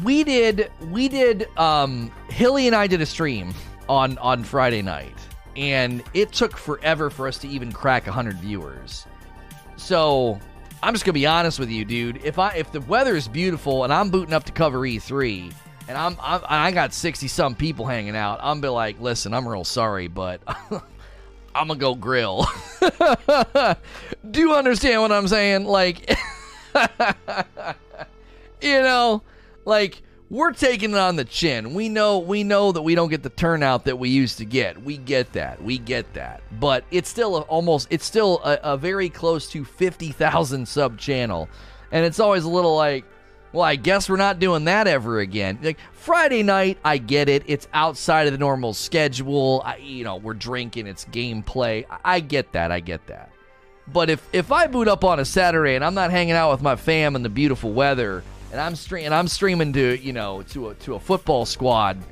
[0.02, 3.54] we did we did um Hilly and I did a stream
[3.88, 5.16] on on Friday night
[5.58, 9.06] and it took forever for us to even crack 100 viewers.
[9.76, 10.38] So,
[10.82, 12.24] I'm just going to be honest with you, dude.
[12.24, 15.52] If I if the weather is beautiful and I'm booting up to cover E3
[15.88, 19.48] and I'm, I'm I got 60 some people hanging out, I'm be like, "Listen, I'm
[19.48, 20.40] real sorry, but
[21.54, 22.46] I'm going to go grill."
[24.30, 25.64] Do you understand what I'm saying?
[25.64, 26.16] Like
[28.60, 29.22] you know,
[29.68, 31.74] like we're taking it on the chin.
[31.74, 34.82] We know we know that we don't get the turnout that we used to get.
[34.82, 35.62] We get that.
[35.62, 36.42] We get that.
[36.58, 41.48] But it's still a, almost it's still a, a very close to 50,000 sub channel.
[41.92, 43.04] And it's always a little like
[43.52, 45.58] well, I guess we're not doing that ever again.
[45.62, 47.44] Like Friday night, I get it.
[47.46, 49.62] It's outside of the normal schedule.
[49.64, 50.86] I, you know, we're drinking.
[50.86, 51.86] It's gameplay.
[51.90, 52.70] I, I get that.
[52.70, 53.30] I get that.
[53.90, 56.60] But if if I boot up on a Saturday and I'm not hanging out with
[56.60, 60.42] my fam in the beautiful weather, and I'm stream and I'm streaming to you know
[60.42, 62.02] to a to a football squad,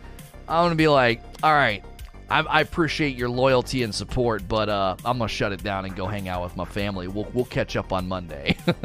[0.49, 1.85] I'm gonna be like, all right,
[2.29, 5.97] I, I appreciate your loyalty and support, but uh, I'm gonna shut it down and
[5.97, 7.09] go hang out with my family.
[7.09, 8.57] We'll we'll catch up on Monday.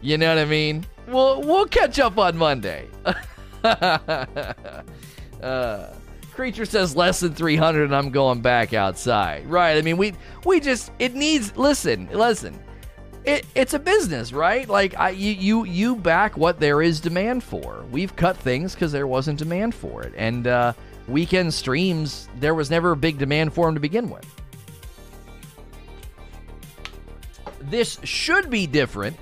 [0.00, 0.86] you know what I mean?
[1.06, 2.86] We'll we'll catch up on Monday.
[5.42, 5.86] uh,
[6.32, 9.46] creature says less than 300 and I'm going back outside.
[9.46, 9.76] Right.
[9.76, 12.58] I mean, we we just it needs listen, listen
[13.24, 14.68] it, it's a business, right?
[14.68, 17.84] Like I, you, you, you back what there is demand for.
[17.90, 20.72] We've cut things because there wasn't demand for it, and uh,
[21.06, 24.26] weekend streams there was never a big demand for them to begin with.
[27.60, 29.16] This should be different.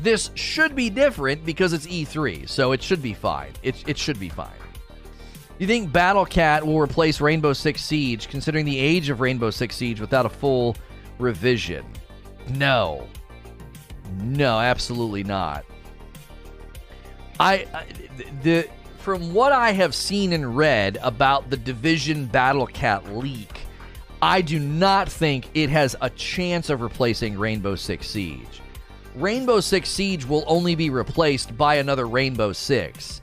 [0.00, 3.52] This should be different because it's E3, so it should be fine.
[3.62, 4.48] It, it should be fine.
[5.58, 9.76] You think Battle Cat will replace Rainbow Six Siege, considering the age of Rainbow Six
[9.76, 10.74] Siege, without a full
[11.18, 11.84] revision?
[12.48, 13.06] No.
[14.20, 15.64] No, absolutely not.
[17.40, 17.86] I, I
[18.42, 23.62] the from what I have seen and read about the Division Battle Cat leak,
[24.20, 28.60] I do not think it has a chance of replacing Rainbow Six Siege.
[29.16, 33.20] Rainbow Six Siege will only be replaced by another Rainbow Six.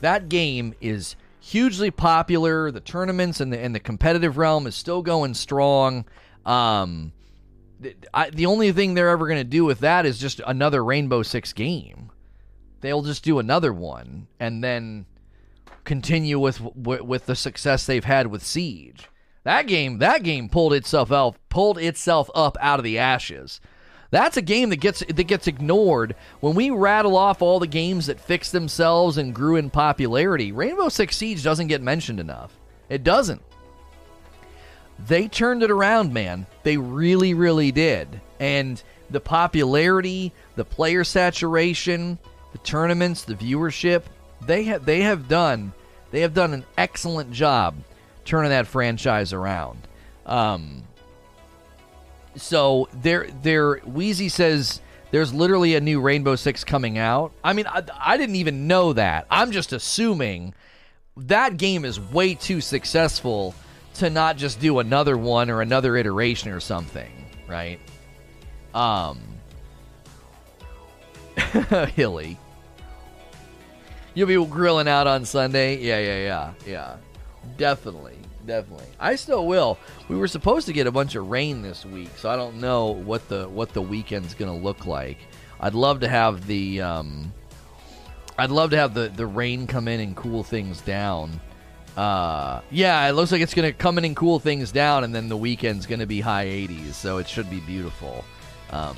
[0.00, 2.70] That game is hugely popular.
[2.70, 6.06] The tournaments and the and the competitive realm is still going strong.
[6.46, 7.12] Um,
[8.14, 11.22] I, the only thing they're ever going to do with that is just another Rainbow
[11.22, 12.10] Six game.
[12.80, 15.06] They'll just do another one and then
[15.84, 19.08] continue with with the success they've had with Siege.
[19.44, 23.60] That game, that game pulled itself out, pulled itself up out of the ashes.
[24.10, 28.06] That's a game that gets that gets ignored when we rattle off all the games
[28.06, 30.52] that fixed themselves and grew in popularity.
[30.52, 32.58] Rainbow Six Siege doesn't get mentioned enough.
[32.88, 33.42] It doesn't.
[35.06, 36.46] They turned it around, man.
[36.62, 38.20] They really, really did.
[38.38, 42.18] And the popularity, the player saturation,
[42.52, 44.04] the tournaments, the viewership,
[44.44, 45.72] they have they have done
[46.10, 47.74] they have done an excellent job
[48.24, 49.88] turning that franchise around.
[50.26, 50.82] Um,
[52.36, 53.76] so there, there.
[53.78, 54.80] Wheezy says
[55.10, 57.32] there's literally a new Rainbow Six coming out.
[57.42, 59.26] I mean, I, I didn't even know that.
[59.30, 60.54] I'm just assuming
[61.16, 63.54] that game is way too successful
[64.02, 67.10] to not just do another one or another iteration or something,
[67.46, 67.78] right?
[68.74, 69.20] Um,
[71.94, 72.36] Hilly.
[74.14, 75.78] You'll be grilling out on Sunday.
[75.78, 76.96] Yeah, yeah, yeah, yeah.
[77.56, 78.86] Definitely, definitely.
[78.98, 79.78] I still will.
[80.08, 82.88] We were supposed to get a bunch of rain this week, so I don't know
[82.88, 85.18] what the what the weekend's going to look like.
[85.60, 87.32] I'd love to have the um,
[88.36, 91.40] I'd love to have the the rain come in and cool things down.
[91.96, 95.14] Uh, yeah, it looks like it's going to come in and cool things down, and
[95.14, 98.24] then the weekend's going to be high 80s, so it should be beautiful.
[98.70, 98.96] Um,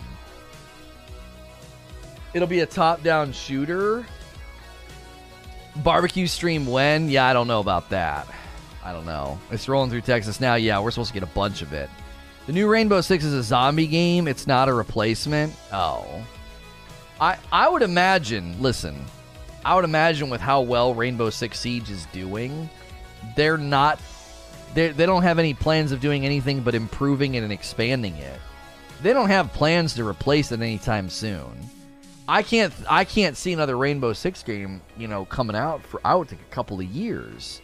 [2.32, 4.06] it'll be a top-down shooter.
[5.76, 7.08] Barbecue stream when?
[7.08, 8.28] Yeah, I don't know about that.
[8.84, 9.40] I don't know.
[9.50, 10.54] It's rolling through Texas now.
[10.54, 11.90] Yeah, we're supposed to get a bunch of it.
[12.46, 14.28] The new Rainbow Six is a zombie game.
[14.28, 15.54] It's not a replacement.
[15.72, 16.22] Oh.
[17.20, 19.02] I I would imagine, listen,
[19.64, 22.68] I would imagine with how well Rainbow Six Siege is doing,
[23.36, 24.00] they're not
[24.74, 28.40] they they don't have any plans of doing anything but improving it and expanding it.
[29.02, 31.52] They don't have plans to replace it anytime soon.
[32.28, 36.14] I can't I can't see another Rainbow Six game, you know, coming out for I
[36.14, 37.60] would think a couple of years.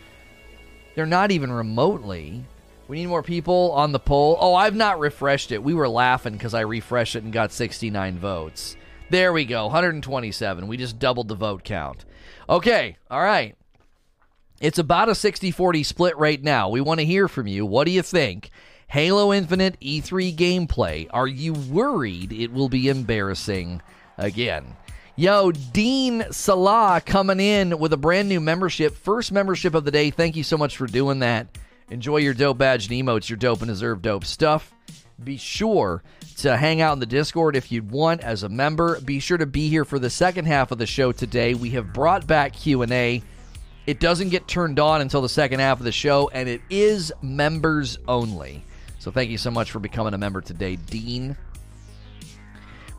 [0.95, 2.45] They're not even remotely.
[2.89, 4.37] We need more people on the poll.
[4.41, 5.63] Oh, I've not refreshed it.
[5.63, 8.77] We were laughing because I refreshed it and got 69 votes.
[9.11, 10.67] There we go, 127.
[10.67, 12.05] We just doubled the vote count.
[12.49, 13.57] Okay, all right.
[14.61, 16.69] It's about a 60 40 split right now.
[16.69, 17.65] We want to hear from you.
[17.65, 18.51] What do you think?
[18.89, 21.09] Halo Infinite E3 gameplay.
[21.13, 23.81] Are you worried it will be embarrassing
[24.19, 24.77] again?
[25.17, 28.95] Yo, Dean Salah coming in with a brand new membership.
[28.95, 30.11] First membership of the day.
[30.11, 31.47] Thank you so much for doing that.
[31.89, 34.75] Enjoy your dope badge and emotes, your dope and deserve dope stuff.
[35.25, 36.03] Be sure
[36.39, 39.01] to hang out in the Discord if you'd want as a member.
[39.01, 41.55] Be sure to be here for the second half of the show today.
[41.55, 43.23] We have brought back Q&A.
[43.91, 47.13] It doesn't get turned on until the second half of the show and it is
[47.23, 48.63] members only.
[49.01, 51.37] So thank you so much for becoming a member today, Dean.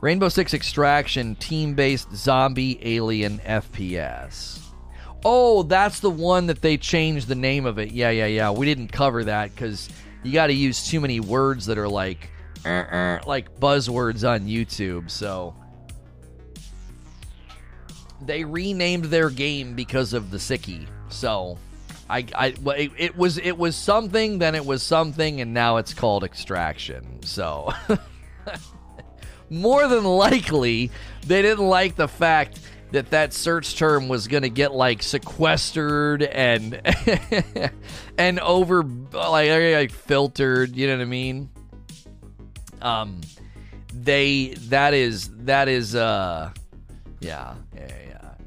[0.02, 4.60] Rainbow Six Extraction, team based zombie alien FPS.
[5.24, 7.92] Oh, that's the one that they changed the name of it.
[7.92, 8.52] Yeah, yeah, yeah.
[8.52, 9.88] We didn't cover that because
[10.24, 12.30] you got to use too many words that are like,
[12.66, 15.10] uh, uh, like buzzwords on YouTube.
[15.10, 15.56] So
[18.26, 20.88] they renamed their game because of the sickie.
[21.10, 21.58] So
[22.10, 22.56] I, I,
[22.98, 27.24] it, was, it was something, then it was something, and now it's called Extraction.
[27.24, 27.74] So.
[29.52, 30.90] more than likely
[31.28, 32.58] they didn't like the fact
[32.92, 36.82] that that search term was going to get like sequestered and
[38.18, 41.50] and over like, like filtered you know what i mean
[42.82, 43.20] um
[43.94, 46.50] they that is that is uh
[47.20, 48.01] yeah yeah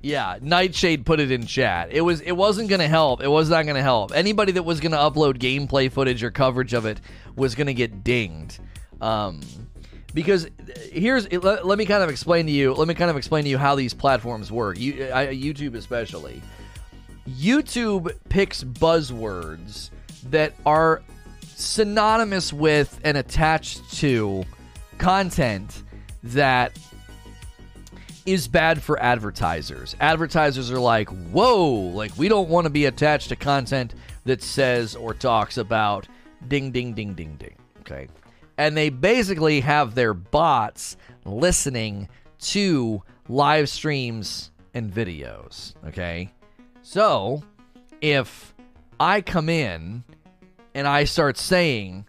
[0.04, 1.88] yeah nightshade put it in chat.
[1.90, 3.22] It was it wasn't gonna help.
[3.22, 4.12] It was not gonna help.
[4.14, 7.00] Anybody that was gonna upload gameplay footage or coverage of it
[7.36, 8.60] was gonna get dinged.
[9.00, 9.40] Um
[10.12, 10.46] because
[10.92, 13.50] here's let, let, me kind of explain to you let me kind of explain to
[13.50, 14.78] you how these platforms work.
[14.78, 16.42] You, I, youtube especially.
[17.28, 19.90] Youtube picks buzzwords
[20.28, 21.02] that are
[21.46, 24.44] synonymous with and attached to
[24.98, 25.82] content
[26.22, 26.78] that
[28.26, 33.28] is bad for advertisers advertisers are like whoa like we don't want to be attached
[33.28, 33.94] to content
[34.24, 36.08] that says or talks about
[36.48, 38.08] ding ding ding ding ding okay
[38.56, 42.08] and they basically have their bots listening
[42.38, 45.74] to live streams and videos.
[45.86, 46.30] Okay.
[46.82, 47.42] So
[48.00, 48.54] if
[49.00, 50.04] I come in
[50.74, 52.06] and I start saying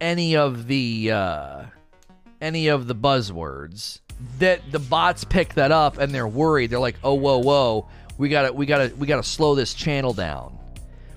[0.00, 1.62] any of the uh,
[2.40, 4.00] any of the buzzwords
[4.38, 8.28] that the bots pick that up and they're worried they're like oh whoa whoa we
[8.28, 10.58] gotta we gotta we gotta slow this channel down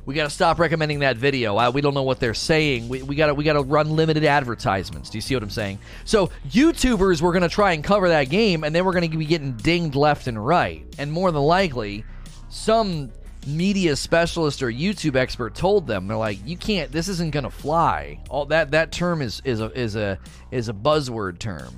[0.06, 1.58] we got to stop recommending that video.
[1.58, 2.89] Uh, we don't know what they're saying.
[2.89, 5.10] We, we got to we got to run limited advertisements.
[5.10, 5.80] Do you see what I'm saying?
[6.06, 9.54] So YouTubers were to try and cover that game, and then we're to be getting
[9.54, 10.84] dinged left and right.
[10.97, 12.04] And more than likely,
[12.49, 13.12] some
[13.45, 16.91] media specialist or YouTube expert told them they're like, you can't.
[16.91, 18.20] This isn't to fly.
[18.30, 20.18] All that that term is is a is a
[20.49, 21.76] is a buzzword term.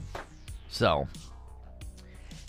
[0.74, 1.08] So,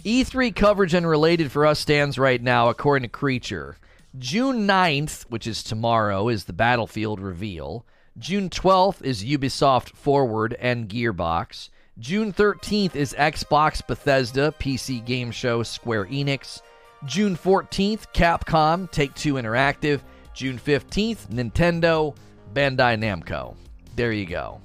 [0.02, 3.76] E3 coverage and related for us stands right now, according to Creature.
[4.18, 7.84] June 9th, which is tomorrow, is the Battlefield reveal.
[8.18, 11.68] June 12th is Ubisoft Forward and Gearbox.
[11.98, 16.62] June 13th is Xbox Bethesda, PC Game Show, Square Enix.
[17.04, 20.00] June 14th, Capcom, Take Two Interactive.
[20.32, 22.16] June 15th, Nintendo,
[22.54, 23.54] Bandai Namco.
[23.96, 24.62] There you go.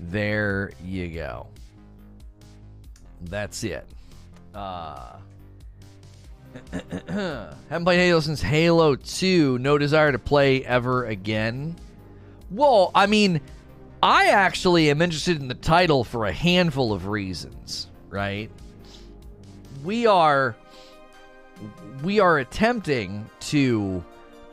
[0.00, 1.48] There you go.
[3.22, 3.86] That's it.
[4.54, 5.16] Uh,
[7.08, 9.58] haven't played Halo since Halo 2.
[9.58, 11.76] No desire to play ever again.
[12.50, 13.40] Well, I mean,
[14.02, 18.50] I actually am interested in the title for a handful of reasons, right?
[19.84, 20.56] We are
[22.02, 24.04] we are attempting to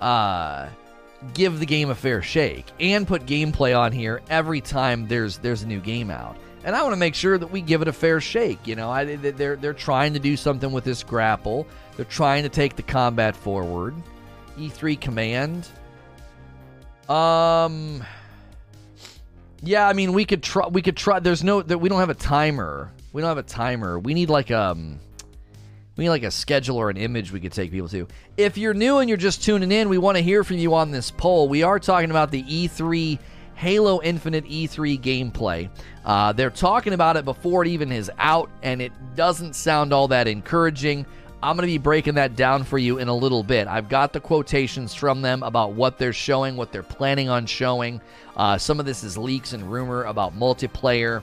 [0.01, 0.67] uh
[1.33, 5.63] give the game a fair shake and put gameplay on here every time there's there's
[5.63, 6.37] a new game out.
[6.65, 8.65] And I want to make sure that we give it a fair shake.
[8.65, 11.67] You know, I, they're they're trying to do something with this grapple.
[11.95, 13.93] They're trying to take the combat forward.
[14.57, 15.67] E3 command.
[17.07, 18.03] Um.
[19.61, 20.67] Yeah, I mean, we could try.
[20.67, 21.19] We could try.
[21.19, 21.61] There's no.
[21.61, 22.91] That we don't have a timer.
[23.13, 23.99] We don't have a timer.
[23.99, 24.99] We need like um.
[25.97, 28.07] We need like a schedule or an image we could take people to.
[28.37, 30.89] If you're new and you're just tuning in, we want to hear from you on
[30.89, 31.47] this poll.
[31.47, 33.17] We are talking about the E3
[33.55, 35.69] Halo Infinite E3 gameplay.
[36.03, 40.09] Uh, they're talking about it before it even is out, and it doesn't sound all
[40.09, 41.05] that encouraging.
[41.41, 43.67] I'm going to be breaking that down for you in a little bit.
[43.67, 48.01] I've got the quotations from them about what they're showing, what they're planning on showing.
[48.35, 51.21] Uh, some of this is leaks and rumor about multiplayer.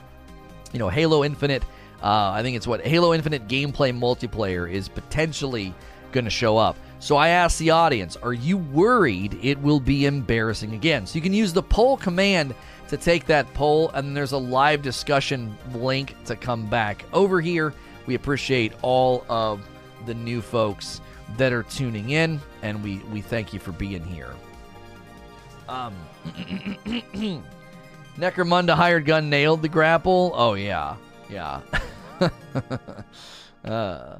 [0.71, 1.63] You know, Halo Infinite,
[2.01, 5.73] uh, I think it's what Halo Infinite gameplay multiplayer is potentially
[6.11, 6.77] going to show up.
[7.03, 11.05] So I asked the audience, are you worried it will be embarrassing again?
[11.05, 12.55] So you can use the poll command
[12.87, 17.73] to take that poll, and there's a live discussion link to come back over here.
[18.05, 19.67] We appreciate all of
[20.05, 21.01] the new folks
[21.35, 24.33] that are tuning in, and we, we thank you for being here.
[25.67, 25.93] Um,
[28.17, 30.31] Necromunda hired gun nailed the grapple.
[30.35, 30.95] Oh yeah,
[31.29, 31.59] yeah.
[33.65, 34.19] uh,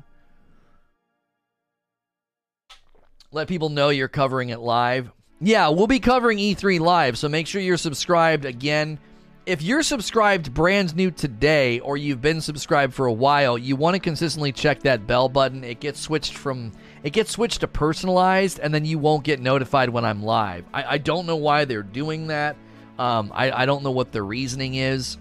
[3.34, 5.12] let people know you're covering it live.
[5.42, 9.00] Yeah, we'll be covering E3 live, so make sure you're subscribed again.
[9.46, 13.96] If you're subscribed brand new today or you've been subscribed for a while, you want
[13.96, 15.66] to consistently check that bell button.
[15.66, 16.72] It gets switched from
[17.04, 20.64] it gets switched to personalized and then you won't get notified when I'm live.
[20.74, 22.56] I, I don't know why they're doing that.
[22.98, 25.18] Um, I, I don't know what the reasoning is,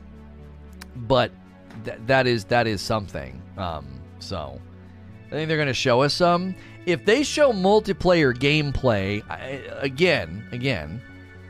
[0.95, 1.33] but
[1.85, 3.43] th- that is that is something.
[3.57, 3.89] Um,
[4.21, 4.61] so
[5.27, 6.55] I think they're going to show us some
[6.87, 9.23] if they show multiplayer gameplay,
[9.81, 11.01] again, again,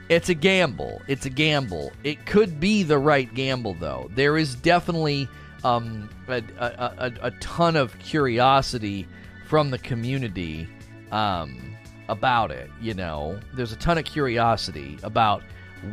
[0.08, 1.00] it's a gamble.
[1.08, 1.92] It's a gamble.
[2.04, 4.10] It could be the right gamble, though.
[4.14, 5.28] There is definitely
[5.64, 6.64] um, a, a,
[6.98, 9.06] a, a, ton of curiosity
[9.46, 10.68] from the community
[11.12, 11.76] um,
[12.08, 12.70] about it.
[12.80, 15.42] You know, there's a ton of curiosity about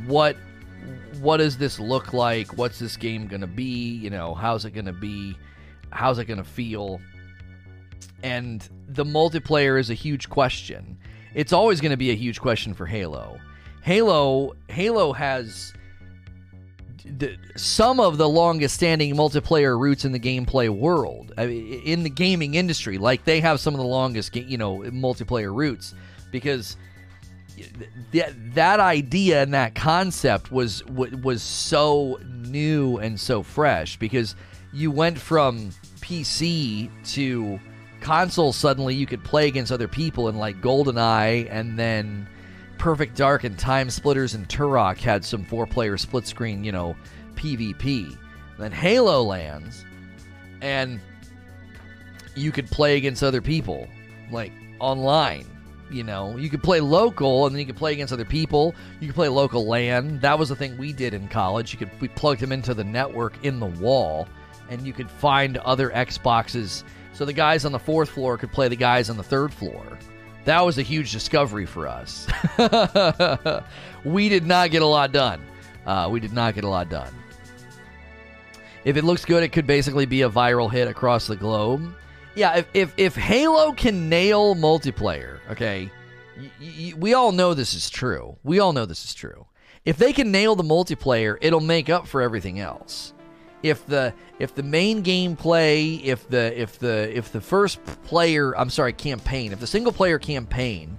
[0.06, 0.36] what
[1.20, 2.58] what does this look like?
[2.58, 3.96] What's this game gonna be?
[3.96, 5.38] You know, how's it gonna be?
[5.92, 7.00] How's it gonna feel?
[8.24, 10.98] And the multiplayer is a huge question.
[11.34, 13.40] It's always going to be a huge question for Halo.
[13.82, 15.74] Halo Halo has
[17.56, 22.10] some of the longest standing multiplayer routes in the gameplay world I mean, in the
[22.10, 25.96] gaming industry like they have some of the longest you know multiplayer routes
[26.32, 26.78] because
[28.12, 34.36] that that idea and that concept was was so new and so fresh because
[34.72, 35.72] you went from
[36.02, 37.60] PC to
[38.02, 42.28] console suddenly you could play against other people in like GoldenEye and then
[42.78, 46.96] Perfect Dark and Time Splitters and Turok had some four player split screen, you know,
[47.36, 48.18] PvP.
[48.58, 49.86] Then Halo lands
[50.62, 51.00] and
[52.36, 53.88] you could play against other people
[54.32, 55.46] like online.
[55.92, 58.76] You know, you could play local and then you could play against other people.
[59.00, 60.20] You could play local LAN.
[60.20, 61.74] That was the thing we did in college.
[61.74, 64.28] You could we plugged them into the network in the wall
[64.70, 66.84] and you could find other Xboxes
[67.20, 70.00] so the guys on the fourth floor could play the guys on the third floor.
[70.46, 72.26] That was a huge discovery for us.
[74.06, 75.42] we did not get a lot done.
[75.86, 77.14] Uh, we did not get a lot done.
[78.86, 81.94] If it looks good, it could basically be a viral hit across the globe.
[82.36, 85.92] Yeah, if, if, if Halo can nail multiplayer, okay,
[86.38, 88.38] y- y- we all know this is true.
[88.46, 89.46] We all know this is true.
[89.84, 93.14] If they can nail the multiplayer, it'll make up for everything else
[93.64, 98.70] if the if the main gameplay, if the if the if the first player, I'm
[98.70, 100.98] sorry, campaign, if the single player campaign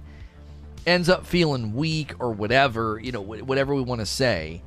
[0.85, 4.61] ends up feeling weak or whatever, you know, whatever we want to say,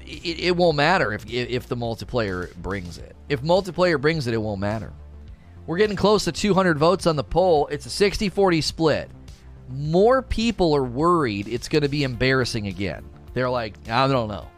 [0.00, 3.16] it, it won't matter if if the multiplayer brings it.
[3.28, 4.92] If multiplayer brings it, it won't matter.
[5.66, 7.68] We're getting close to 200 votes on the poll.
[7.68, 9.10] It's a 60-40 split.
[9.68, 13.08] More people are worried it's going to be embarrassing again.
[13.34, 14.48] They're like, I don't know.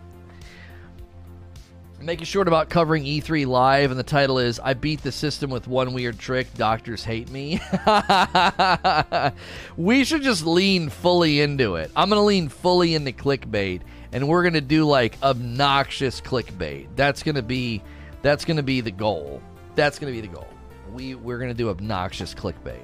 [2.03, 5.69] Making short about covering E3 live, and the title is I Beat the System with
[5.69, 7.61] One Weird Trick, Doctors Hate Me.
[9.77, 11.93] we should just lean fully into it.
[11.95, 16.89] I'm going to lean fully into clickbait, and we're going to do like obnoxious clickbait.
[16.97, 17.81] That's going to be
[18.21, 19.41] that's going to be the goal.
[19.77, 20.49] That's going to be the goal.
[20.93, 22.83] We we're going to do obnoxious clickbait.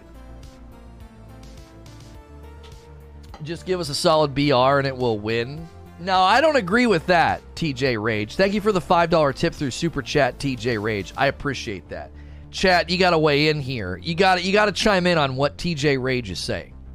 [3.42, 5.68] Just give us a solid BR and it will win.
[6.00, 8.36] No, I don't agree with that, TJ Rage.
[8.36, 11.12] Thank you for the $5 tip through Super Chat, TJ Rage.
[11.16, 12.12] I appreciate that.
[12.50, 13.96] Chat, you got to weigh in here.
[13.96, 16.74] You got you got to chime in on what TJ Rage is saying.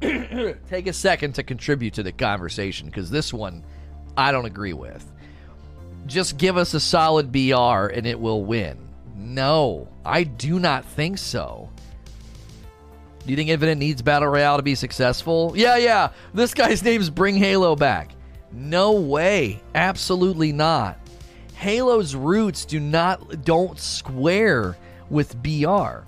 [0.68, 3.64] Take a second to contribute to the conversation cuz this one
[4.16, 5.10] I don't agree with.
[6.06, 8.88] Just give us a solid BR and it will win.
[9.14, 11.70] No, I do not think so.
[13.24, 15.54] Do you think Infinite needs Battle Royale to be successful?
[15.56, 16.10] Yeah, yeah.
[16.34, 18.10] This guy's name's Bring Halo Back.
[18.54, 19.60] No way.
[19.74, 20.98] Absolutely not.
[21.54, 24.76] Halo's roots do not don't square
[25.10, 26.04] with BR.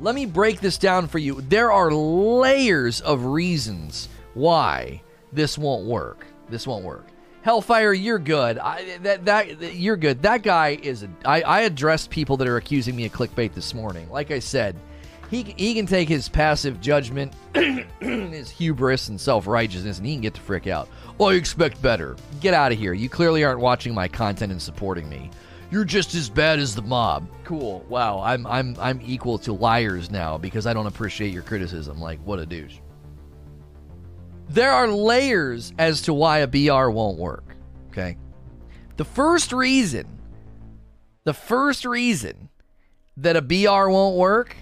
[0.00, 1.40] Let me break this down for you.
[1.42, 5.02] There are layers of reasons why
[5.32, 6.26] this won't work.
[6.48, 7.06] This won't work.
[7.42, 8.58] Hellfire, you're good.
[8.58, 10.22] I, that that you're good.
[10.22, 11.04] That guy is.
[11.04, 14.10] A, I, I addressed people that are accusing me of clickbait this morning.
[14.10, 14.76] Like I said,
[15.30, 17.32] he he can take his passive judgment,
[18.00, 20.88] his hubris and self righteousness, and he can get the frick out.
[21.20, 22.16] Oh, I expect better.
[22.40, 22.92] Get out of here.
[22.92, 25.30] You clearly aren't watching my content and supporting me.
[25.70, 27.28] You're just as bad as the mob.
[27.44, 27.84] Cool.
[27.88, 28.20] Wow.
[28.20, 32.00] I'm I'm I'm equal to liars now because I don't appreciate your criticism.
[32.00, 32.78] Like what a douche.
[34.48, 37.54] There are layers as to why a BR won't work.
[37.90, 38.16] Okay.
[38.96, 40.18] The first reason,
[41.22, 42.48] the first reason
[43.16, 44.56] that a BR won't work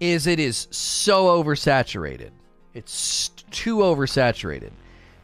[0.00, 2.30] is it is so oversaturated.
[2.74, 4.72] It's too oversaturated.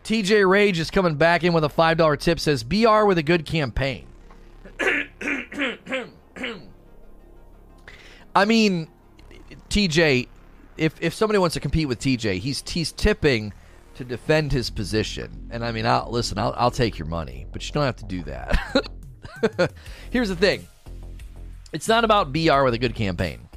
[0.04, 3.44] TJ Rage is coming back in with a $5 tip says BR with a good
[3.46, 4.06] campaign.
[8.34, 8.88] I mean,
[9.68, 10.28] TJ,
[10.76, 13.52] if if somebody wants to compete with TJ, he's he's tipping
[13.94, 15.48] to defend his position.
[15.50, 18.04] And I mean, I'll listen, I'll, I'll take your money, but you don't have to
[18.04, 19.72] do that.
[20.10, 20.66] Here's the thing.
[21.72, 23.48] It's not about BR with a good campaign.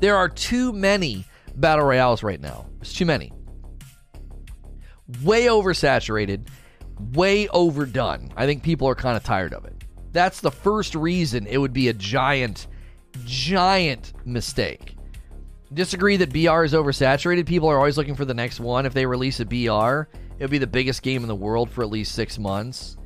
[0.00, 2.66] There are too many battle royales right now.
[2.80, 3.32] It's too many.
[5.22, 6.48] Way oversaturated,
[7.12, 8.32] way overdone.
[8.36, 9.74] I think people are kind of tired of it.
[10.12, 12.66] That's the first reason it would be a giant,
[13.24, 14.96] giant mistake.
[15.72, 17.46] Disagree that BR is oversaturated.
[17.46, 18.86] People are always looking for the next one.
[18.86, 20.08] If they release a BR,
[20.38, 22.96] it would be the biggest game in the world for at least six months.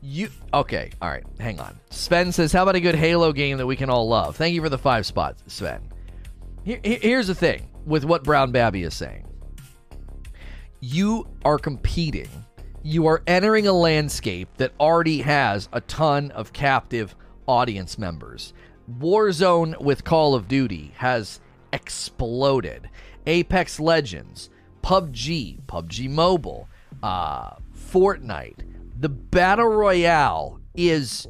[0.00, 0.90] You okay?
[1.00, 1.80] All right, hang on.
[1.88, 4.60] Sven says, "How about a good Halo game that we can all love?" Thank you
[4.60, 5.80] for the five spots, Sven.
[6.64, 9.26] Here, here's the thing with what Brown Babby is saying.
[10.80, 12.28] You are competing.
[12.82, 17.14] You are entering a landscape that already has a ton of captive
[17.46, 18.54] audience members.
[18.98, 21.40] Warzone with Call of Duty has
[21.72, 22.88] exploded.
[23.26, 24.48] Apex Legends,
[24.82, 26.68] PUBG, PUBG Mobile,
[27.02, 28.66] uh, Fortnite.
[29.00, 31.26] The Battle Royale is,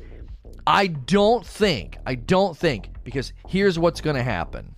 [0.66, 4.73] I don't think, I don't think, because here's what's going to happen.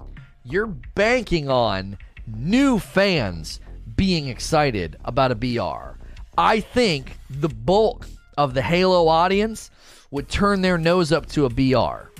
[0.49, 3.59] You're banking on new fans
[3.97, 5.99] being excited about a BR.
[6.39, 8.07] I think the bulk
[8.39, 9.73] of the Halo audience
[10.13, 12.13] would turn their nose up to a BR.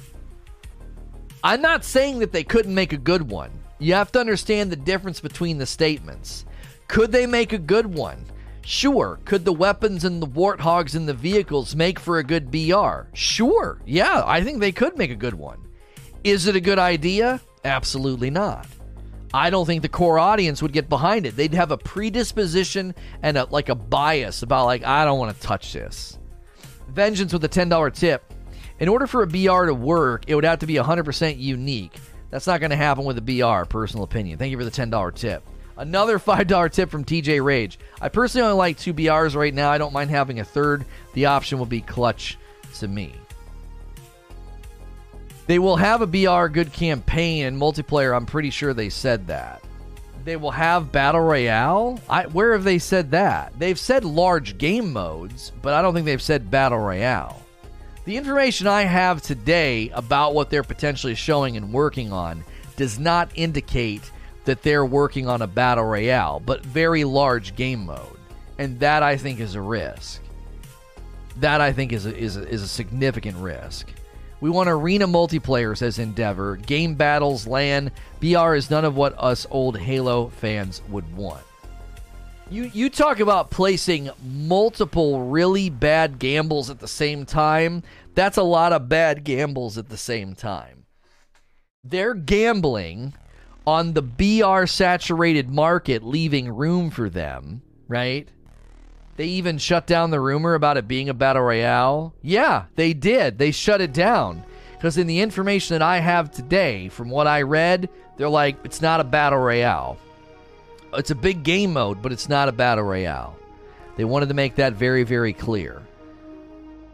[1.45, 3.53] I'm not saying that they couldn't make a good one.
[3.79, 6.47] You have to understand the difference between the statements.
[6.89, 8.25] Could they make a good one?
[8.63, 9.21] Sure.
[9.25, 13.09] Could the weapons and the warthogs and the vehicles make for a good BR?
[13.13, 13.81] Sure.
[13.87, 15.61] Yeah, I think they could make a good one.
[16.25, 17.41] Is it a good idea?
[17.67, 18.67] Absolutely not.
[19.35, 21.35] I don't think the core audience would get behind it.
[21.35, 25.43] They'd have a predisposition and a, like a bias about like I don't want to
[25.43, 26.19] touch this.
[26.89, 28.33] Vengeance with a $10 tip.
[28.79, 31.95] In order for a BR to work, it would have to be 100% unique.
[32.31, 34.39] That's not going to happen with a BR, personal opinion.
[34.39, 35.43] Thank you for the $10 tip.
[35.77, 37.81] Another $5 tip from TJ Rage.
[38.01, 39.71] I personally only like two BRs right now.
[39.71, 40.85] I don't mind having a third.
[41.15, 42.39] The option will be clutch
[42.79, 43.13] to me.
[45.47, 48.17] They will have a BR good campaign and multiplayer.
[48.17, 49.63] I'm pretty sure they said that.
[50.25, 52.01] They will have Battle Royale?
[52.09, 53.53] I, where have they said that?
[53.57, 57.41] They've said large game modes, but I don't think they've said Battle Royale.
[58.07, 62.45] The information I have today about what they're potentially showing and working on
[62.77, 64.11] does not indicate
[64.45, 68.17] that they're working on a battle royale, but very large game mode.
[68.59, 70.23] And that I think is a risk.
[71.39, 73.89] That I think is a, is a, is a significant risk.
[74.41, 76.57] We want arena multiplayer, says Endeavor.
[76.57, 77.91] Game battles, LAN.
[78.21, 81.43] BR is none of what us old Halo fans would want.
[82.49, 87.83] You you talk about placing multiple really bad gambles at the same time.
[88.15, 90.85] That's a lot of bad gambles at the same time.
[91.83, 93.15] They're gambling
[93.67, 98.29] on the BR saturated market, leaving room for them, right?
[99.17, 102.15] They even shut down the rumor about it being a battle royale.
[102.23, 103.39] Yeah, they did.
[103.39, 104.43] They shut it down.
[104.73, 108.83] Because in the information that I have today, from what I read, they're like, it's
[108.83, 109.97] not a battle royale.
[110.95, 113.39] It's a big game mode, but it's not a battle royale.
[113.97, 115.83] They wanted to make that very, very clear.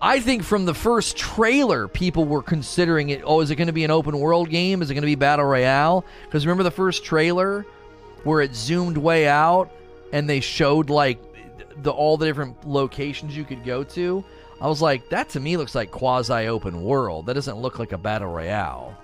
[0.00, 3.22] I think from the first trailer, people were considering it.
[3.24, 4.82] Oh, is it going to be an open world game?
[4.82, 6.04] Is it going to be battle royale?
[6.24, 7.66] Because remember the first trailer
[8.24, 9.70] where it zoomed way out
[10.12, 11.20] and they showed like
[11.82, 14.24] the all the different locations you could go to.
[14.60, 17.26] I was like, that to me looks like quasi open world.
[17.26, 18.96] That doesn't look like a battle royale.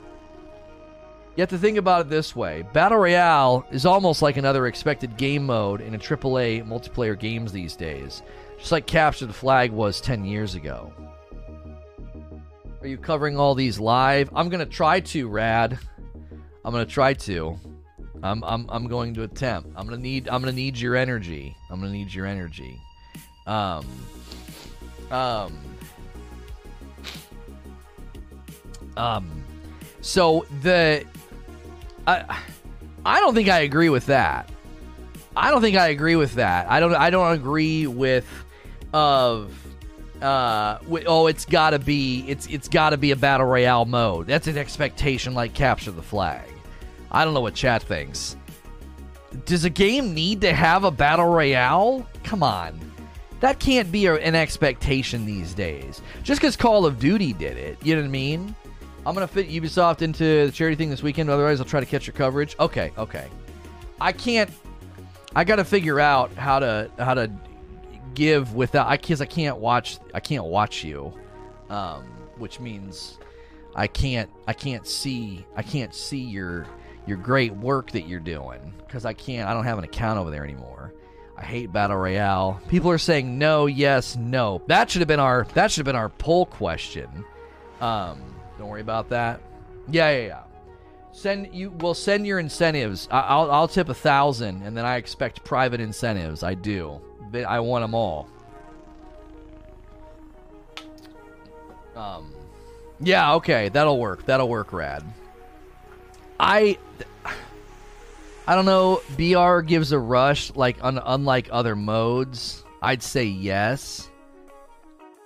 [1.39, 5.17] You have to think about it this way Battle Royale is almost like another expected
[5.17, 8.23] game mode in a AAA multiplayer games these days,
[8.59, 10.93] just like Capture the Flag was 10 years ago.
[12.81, 14.31] Are you covering all these live?
[14.35, 15.79] I'm going to try to, Rad.
[16.65, 17.57] I'm going to try to.
[18.23, 19.71] I'm, I'm, I'm going to attempt.
[19.77, 21.57] I'm gonna need I'm gonna need your energy.
[21.71, 22.81] I'm gonna need your energy.
[23.47, 23.87] Um,
[25.11, 25.59] um,
[28.97, 29.45] um.
[30.01, 31.05] So the
[32.07, 32.41] I
[33.05, 34.51] I don't think I agree with that.
[35.37, 36.71] I don't think I agree with that.
[36.71, 38.27] I don't I don't agree with
[38.93, 39.53] of
[40.23, 44.27] uh oh it's got to be it's it's got to be a battle royale mode.
[44.27, 46.49] That's an expectation like capture the flag.
[47.11, 48.37] I don't know what chat thinks.
[49.45, 52.07] Does a game need to have a battle royale?
[52.25, 52.79] Come on.
[53.41, 56.03] That can't be an expectation these days.
[56.23, 58.55] Just because Call of Duty did it, you know what I mean?
[59.07, 61.87] I'm going to fit Ubisoft into the charity thing this weekend, otherwise, I'll try to
[61.87, 62.57] catch your coverage.
[62.59, 63.29] Okay, okay.
[64.01, 64.51] I can't.
[65.35, 67.31] I got to figure out how to how to
[68.15, 71.13] give without I because I can't watch I can't watch you,
[71.71, 72.05] um,
[72.39, 73.19] which means
[73.75, 76.67] I can't I can't see I can't see your
[77.09, 79.49] your great work that you're doing because I can't.
[79.49, 80.93] I don't have an account over there anymore.
[81.37, 82.61] I hate battle royale.
[82.69, 84.61] People are saying no, yes, no.
[84.67, 87.25] That should have been our that should have been our poll question.
[87.81, 89.41] Um, don't worry about that.
[89.89, 90.43] Yeah, yeah, yeah.
[91.13, 91.71] Send you.
[91.71, 93.09] Well, send your incentives.
[93.11, 96.43] I, I'll I'll tip a thousand, and then I expect private incentives.
[96.43, 97.01] I do.
[97.47, 98.29] I want them all.
[101.95, 102.33] Um,
[103.01, 103.35] yeah.
[103.35, 104.27] Okay, that'll work.
[104.27, 104.73] That'll work.
[104.73, 105.05] Rad.
[106.41, 106.79] I
[108.47, 109.03] I don't know.
[109.17, 112.65] BR gives a rush like un- unlike other modes.
[112.81, 114.09] I'd say yes.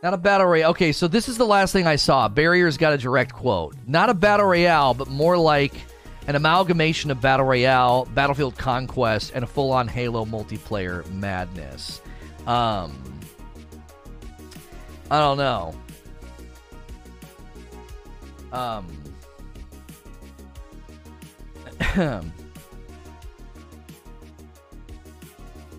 [0.03, 0.71] Not a battle royale.
[0.71, 2.27] Okay, so this is the last thing I saw.
[2.29, 3.77] Barrier's got a direct quote.
[3.87, 5.73] Not a battle royale, but more like
[6.27, 12.01] an amalgamation of battle royale, Battlefield Conquest, and a full-on Halo multiplayer madness.
[12.47, 13.01] Um,
[15.11, 15.75] I don't know.
[18.53, 19.02] Um.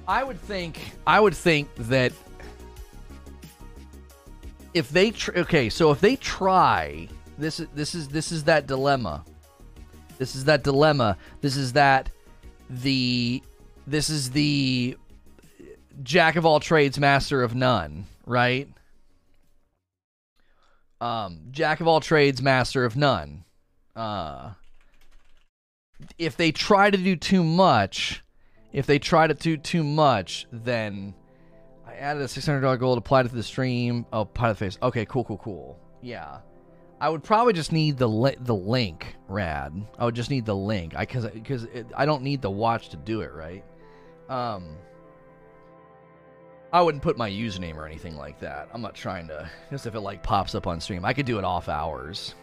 [0.08, 2.12] I would think I would think that
[4.74, 7.08] if they tr- okay, so if they try
[7.38, 9.24] this is this is this is that dilemma.
[10.18, 11.18] This is that dilemma.
[11.42, 12.10] This is that
[12.70, 13.42] the
[13.88, 14.98] this is the
[16.04, 18.68] jack of all trades, master of none, right?
[21.02, 23.44] Um, jack of all trades, master of none.
[23.96, 24.52] Uh,
[26.18, 28.24] if they try to do too much,
[28.72, 31.14] if they try to do too much, then
[31.86, 34.06] I added a six hundred dollar gold applied it to the stream.
[34.12, 34.78] Oh, pilot face.
[34.82, 35.80] Okay, cool, cool, cool.
[36.02, 36.40] Yeah,
[37.00, 39.16] I would probably just need the li- the link.
[39.28, 39.74] Rad.
[39.98, 40.96] I would just need the link.
[40.96, 43.64] I because because I don't need the watch to do it, right?
[44.30, 44.78] Um.
[46.72, 48.68] I wouldn't put my username or anything like that.
[48.74, 49.48] I'm not trying to.
[49.70, 52.34] Just if it like pops up on stream, I could do it off hours.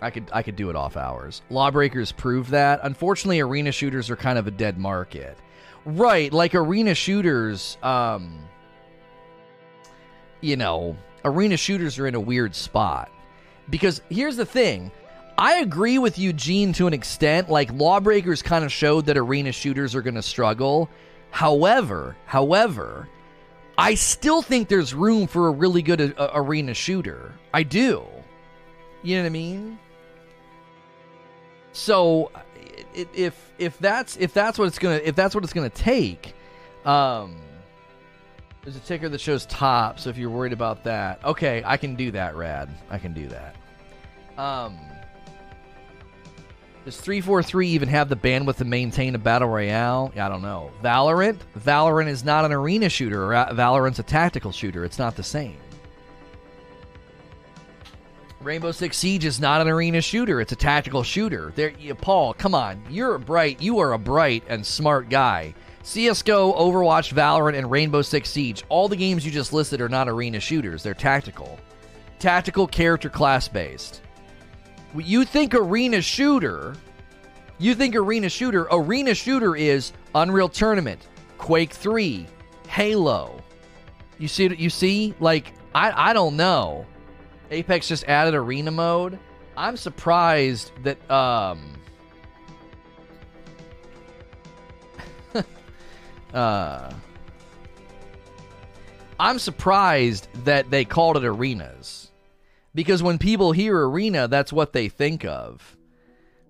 [0.00, 1.42] I could I could do it off hours.
[1.50, 2.80] Lawbreakers prove that.
[2.82, 5.38] Unfortunately, arena shooters are kind of a dead market.
[5.84, 8.40] Right, like arena shooters um
[10.40, 13.10] you know, arena shooters are in a weird spot.
[13.70, 14.92] Because here's the thing,
[15.38, 17.48] I agree with Eugene to an extent.
[17.48, 20.90] Like Lawbreakers kind of showed that arena shooters are going to struggle.
[21.30, 23.08] However, however,
[23.76, 27.32] I still think there's room for a really good uh, arena shooter.
[27.52, 28.04] I do.
[29.02, 29.78] You know what I mean?
[31.74, 32.30] So
[32.94, 36.32] if if that's if that's what it's gonna if that's what it's gonna take,
[36.86, 37.36] um,
[38.62, 41.96] There's a ticker that shows top, so if you're worried about that, okay, I can
[41.96, 42.70] do that, Rad.
[42.88, 43.56] I can do that.
[44.38, 44.78] Um,
[46.84, 50.12] does 343 even have the bandwidth to maintain a battle royale?
[50.16, 50.70] I don't know.
[50.82, 51.38] Valorant?
[51.58, 53.18] Valorant is not an arena shooter.
[53.28, 54.84] Valorant's a tactical shooter.
[54.84, 55.56] It's not the same.
[58.44, 60.40] Rainbow Six Siege is not an arena shooter.
[60.40, 61.52] It's a tactical shooter.
[61.56, 62.82] There, you, Paul, come on.
[62.90, 63.62] You're a bright.
[63.62, 65.54] You are a bright and smart guy.
[65.82, 68.62] CS:GO, Overwatch, Valorant, and Rainbow Six Siege.
[68.68, 70.82] All the games you just listed are not arena shooters.
[70.82, 71.58] They're tactical,
[72.18, 74.02] tactical character class based.
[74.94, 76.76] You think arena shooter?
[77.58, 78.68] You think arena shooter?
[78.70, 81.08] Arena shooter is Unreal Tournament,
[81.38, 82.26] Quake Three,
[82.68, 83.42] Halo.
[84.18, 84.54] You see?
[84.54, 85.14] You see?
[85.18, 86.86] Like I, I don't know.
[87.54, 89.18] Apex just added arena mode.
[89.56, 91.78] I'm surprised that um
[96.34, 96.92] uh
[99.18, 102.10] I'm surprised that they called it arenas.
[102.74, 105.76] Because when people hear arena, that's what they think of.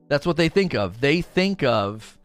[0.08, 1.00] That's what they think of.
[1.00, 2.18] They think of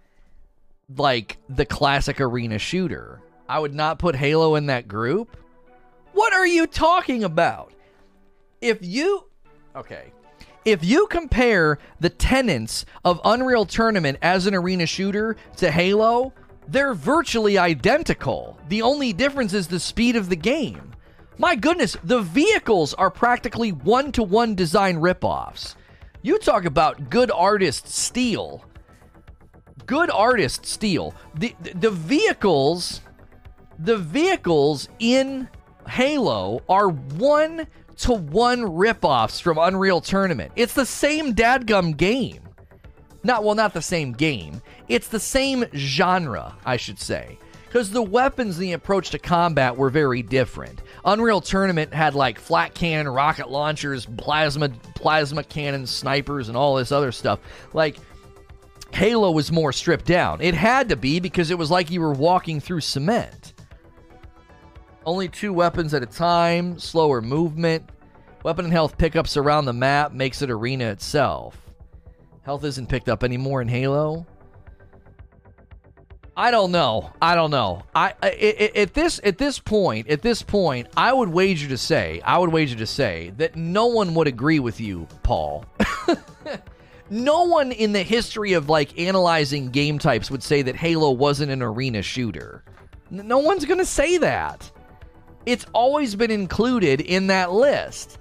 [0.95, 3.19] like the classic arena shooter.
[3.47, 5.35] I would not put Halo in that group.
[6.13, 7.73] What are you talking about?
[8.61, 9.25] If you
[9.75, 10.11] okay
[10.65, 16.33] if you compare the tenets of Unreal Tournament as an arena shooter to Halo,
[16.67, 18.59] they're virtually identical.
[18.67, 20.93] The only difference is the speed of the game.
[21.37, 25.75] My goodness, the vehicles are practically one to one design ripoffs.
[26.21, 28.65] You talk about good artist steal.
[29.85, 31.15] Good artist steal.
[31.35, 33.01] The, the, the vehicles
[33.79, 35.47] the vehicles in
[35.87, 37.65] Halo are one
[37.99, 40.51] to one ripoffs from Unreal Tournament.
[40.55, 42.41] It's the same dadgum game.
[43.23, 44.61] Not well, not the same game.
[44.87, 47.37] It's the same genre, I should say.
[47.65, 50.81] Because the weapons and the approach to combat were very different.
[51.05, 56.91] Unreal Tournament had like flak cannon, rocket launchers, plasma plasma cannon, snipers, and all this
[56.91, 57.39] other stuff.
[57.73, 57.97] Like
[58.91, 60.41] Halo was more stripped down.
[60.41, 63.53] It had to be because it was like you were walking through cement.
[65.09, 67.89] Only two weapons at a time, slower movement.
[68.43, 71.57] Weapon and health pickups around the map makes it arena itself.
[72.43, 74.27] Health isn't picked up anymore in Halo.
[76.37, 77.11] I don't know.
[77.19, 77.81] I don't know.
[77.95, 82.21] I, I at this at this point, at this point, I would wager to say,
[82.23, 85.65] I would wager to say that no one would agree with you, Paul.
[87.09, 91.51] no one in the history of like analyzing game types would say that Halo wasn't
[91.51, 92.63] an arena shooter.
[93.09, 94.71] No one's going to say that.
[95.49, 98.19] It's always been included in that list.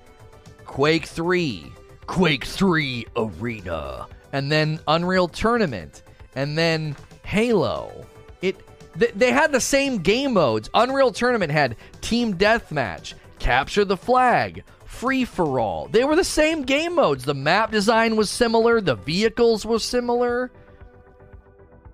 [0.65, 1.71] Quake 3,
[2.07, 8.07] Quake 3 Arena, and then Unreal Tournament, and then Halo.
[8.41, 8.57] It
[8.99, 10.71] th- they had the same game modes.
[10.73, 15.89] Unreal Tournament had Team Deathmatch, Capture the Flag, Free for All.
[15.89, 17.27] They were the same game modes.
[17.27, 20.51] The map design was similar, the vehicles were similar.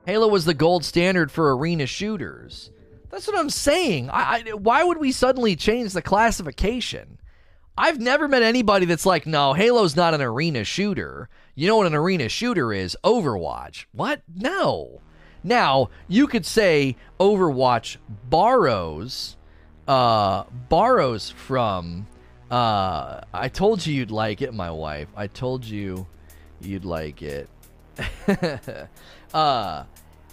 [0.06, 2.70] Halo was the gold standard for arena shooters.
[3.14, 4.10] That's what I'm saying.
[4.10, 7.20] I, I, why would we suddenly change the classification?
[7.78, 11.28] I've never met anybody that's like, no, Halo's not an arena shooter.
[11.54, 12.96] You know what an arena shooter is?
[13.04, 13.84] Overwatch.
[13.92, 14.22] What?
[14.34, 15.00] No.
[15.44, 19.36] Now, you could say Overwatch borrows
[19.86, 22.08] uh borrows from
[22.50, 25.06] uh I told you you'd like it, my wife.
[25.14, 26.08] I told you
[26.60, 27.48] you'd like it.
[29.32, 29.84] uh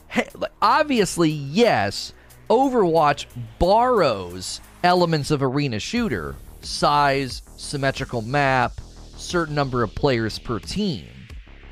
[0.08, 0.30] hey,
[0.64, 2.14] obviously, yes,
[2.52, 3.28] Overwatch
[3.60, 8.74] borrows elements of arena shooter, size, symmetrical map,
[9.16, 11.08] certain number of players per team.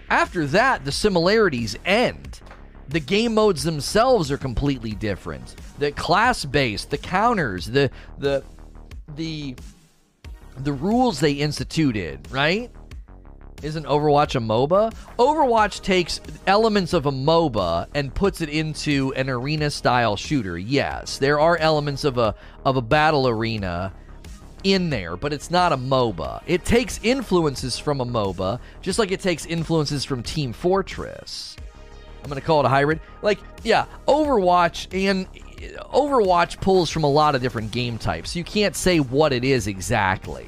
[0.09, 2.39] After that, the similarities end.
[2.87, 5.53] The game modes themselves are completely different.
[5.79, 8.41] The class based, the counters, the the
[9.17, 9.57] the
[10.59, 12.71] the rules they instituted, right?
[13.61, 14.93] Isn't Overwatch a MOBA?
[15.17, 20.57] Overwatch takes elements of a MOBA and puts it into an arena style shooter.
[20.57, 23.93] Yes, there are elements of a of a battle arena
[24.63, 26.41] in there, but it's not a MOBA.
[26.47, 31.57] It takes influences from a MOBA, just like it takes influences from Team Fortress.
[32.23, 32.99] I'm going to call it a hybrid.
[33.21, 35.27] Like, yeah, Overwatch and
[35.93, 38.35] Overwatch pulls from a lot of different game types.
[38.35, 40.47] You can't say what it is exactly.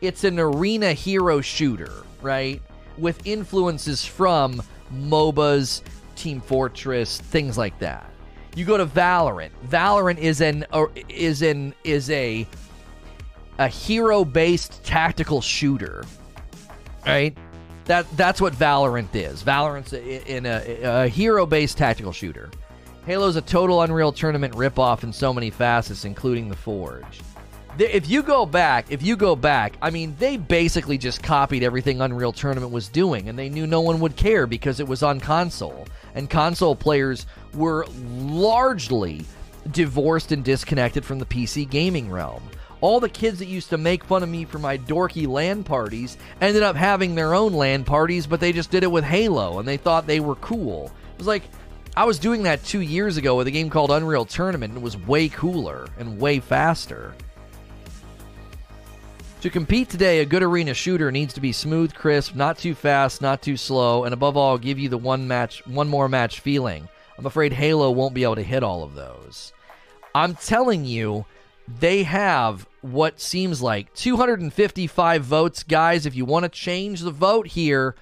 [0.00, 2.60] It's an arena hero shooter right?
[2.98, 5.82] With influences from MOBAs,
[6.16, 8.10] Team Fortress, things like that.
[8.56, 9.50] You go to Valorant.
[9.68, 12.46] Valorant is an uh, is an is a
[13.58, 16.04] a hero-based tactical shooter,
[17.04, 17.36] right?
[17.86, 19.42] That that's what Valorant is.
[19.42, 22.50] Valorant's in a, a hero-based tactical shooter.
[23.06, 27.20] Halo's a total Unreal Tournament ripoff in so many facets, including the Forge.
[27.76, 32.00] If you go back, if you go back, I mean, they basically just copied everything
[32.00, 35.18] Unreal Tournament was doing, and they knew no one would care because it was on
[35.18, 35.88] console.
[36.14, 39.24] And console players were largely
[39.72, 42.44] divorced and disconnected from the PC gaming realm.
[42.80, 46.16] All the kids that used to make fun of me for my dorky LAN parties
[46.40, 49.66] ended up having their own LAN parties, but they just did it with Halo and
[49.66, 50.92] they thought they were cool.
[51.14, 51.42] It was like,
[51.96, 54.84] I was doing that two years ago with a game called Unreal Tournament and it
[54.84, 57.14] was way cooler and way faster.
[59.44, 63.20] To compete today, a good arena shooter needs to be smooth, crisp, not too fast,
[63.20, 66.88] not too slow, and above all, give you the one match, one more match feeling.
[67.18, 69.52] I'm afraid Halo won't be able to hit all of those.
[70.14, 71.26] I'm telling you,
[71.68, 75.62] they have what seems like 255 votes.
[75.62, 77.96] Guys, if you want to change the vote here,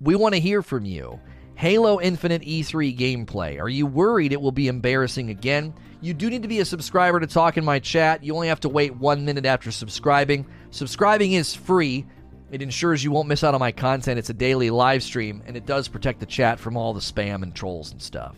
[0.00, 1.18] we want to hear from you.
[1.56, 3.58] Halo Infinite E3 gameplay.
[3.58, 5.74] Are you worried it will be embarrassing again?
[6.02, 8.22] You do need to be a subscriber to talk in my chat.
[8.22, 10.44] You only have to wait one minute after subscribing.
[10.70, 12.06] Subscribing is free.
[12.50, 14.18] It ensures you won't miss out on my content.
[14.18, 17.42] It's a daily live stream, and it does protect the chat from all the spam
[17.42, 18.36] and trolls and stuff.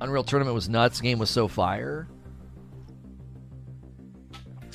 [0.00, 1.00] Unreal Tournament was nuts.
[1.00, 2.06] game was so fire.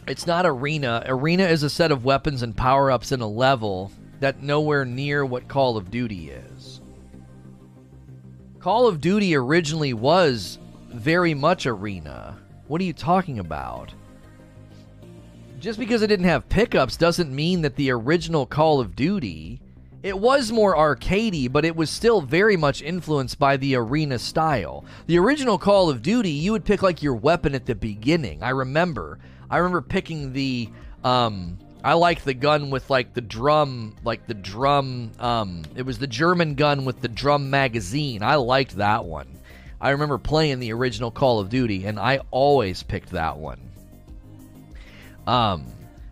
[0.08, 1.04] It's not Arena.
[1.06, 5.26] Arena is a set of weapons and power ups in a level that nowhere near
[5.26, 6.82] what Call of Duty is.
[8.60, 10.60] Call of Duty originally was
[10.90, 12.38] very much Arena.
[12.68, 13.94] What are you talking about?
[15.62, 19.62] Just because it didn't have pickups doesn't mean that the original Call of Duty
[20.02, 24.84] it was more arcadey, but it was still very much influenced by the arena style.
[25.06, 28.42] The original Call of Duty, you would pick like your weapon at the beginning.
[28.42, 29.20] I remember
[29.52, 30.68] I remember picking the
[31.04, 36.00] um I like the gun with like the drum like the drum um it was
[36.00, 38.24] the German gun with the drum magazine.
[38.24, 39.28] I liked that one.
[39.80, 43.71] I remember playing the original Call of Duty and I always picked that one.
[45.32, 45.66] Um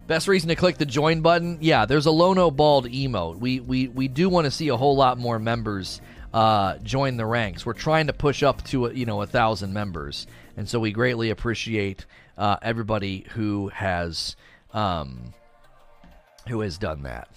[0.09, 1.59] Best reason to click the join button?
[1.61, 3.37] Yeah, there's a Lono Bald emote.
[3.37, 6.01] We we we do want to see a whole lot more members
[6.33, 7.63] uh, join the ranks.
[7.63, 10.25] We're trying to push up to you know a thousand members,
[10.57, 12.07] and so we greatly appreciate
[12.39, 14.35] uh, everybody who has
[14.73, 15.31] um,
[16.47, 17.29] who has done that.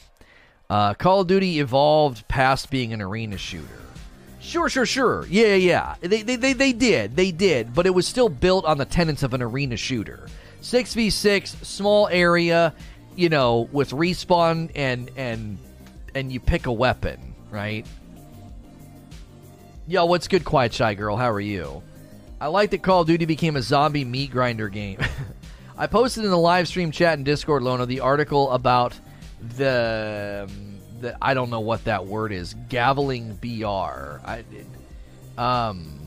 [0.71, 3.69] Uh, Call of Duty evolved past being an arena shooter.
[4.41, 5.27] Sure, sure, sure.
[5.29, 5.97] Yeah, yeah.
[6.01, 7.17] They, they, they, they did.
[7.17, 7.75] They did.
[7.75, 10.27] But it was still built on the tenets of an arena shooter.
[10.63, 12.73] 6v6, small area,
[13.17, 15.59] you know, with respawn and and
[16.15, 17.87] and you pick a weapon, right?
[19.87, 21.17] Yo, what's good, Quiet Shy Girl?
[21.17, 21.83] How are you?
[22.41, 24.99] I like that Call of Duty became a zombie meat grinder game.
[25.77, 28.99] I posted in the live stream chat and Discord, Lona, the article about
[29.57, 30.49] the,
[31.01, 34.21] the I don't know what that word is, gaveling BR.
[34.25, 34.45] I,
[35.39, 36.02] um,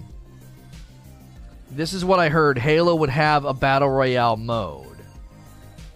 [1.76, 2.58] this is what I heard.
[2.58, 4.98] Halo would have a battle royale mode.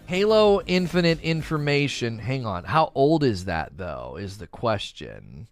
[0.07, 2.19] Halo Infinite Information.
[2.19, 2.63] Hang on.
[2.63, 5.47] How old is that, though, is the question.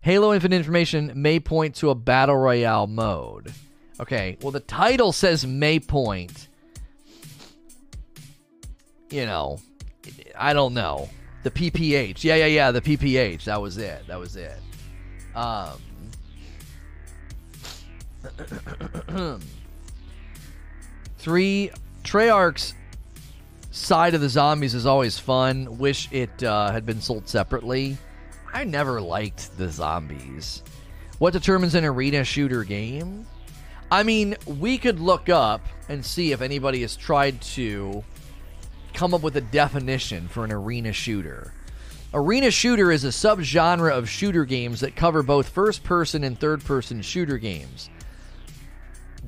[0.00, 3.52] Halo Infinite Information may point to a battle royale mode.
[4.00, 6.48] Okay, well, the title says May Point.
[9.10, 9.58] You know,
[10.36, 11.08] I don't know.
[11.42, 12.22] The PPH.
[12.22, 13.44] Yeah, yeah, yeah, the PPH.
[13.44, 14.06] That was it.
[14.06, 14.60] That was it.
[15.34, 15.80] Um.
[21.18, 21.70] Three,
[22.04, 22.74] Treyarch's
[23.70, 25.78] side of the zombies is always fun.
[25.78, 27.96] Wish it uh, had been sold separately.
[28.52, 30.62] I never liked the zombies.
[31.18, 33.26] What determines an arena shooter game?
[33.90, 38.04] I mean, we could look up and see if anybody has tried to
[38.92, 41.52] come up with a definition for an arena shooter.
[42.14, 46.64] Arena shooter is a subgenre of shooter games that cover both first person and third
[46.64, 47.90] person shooter games.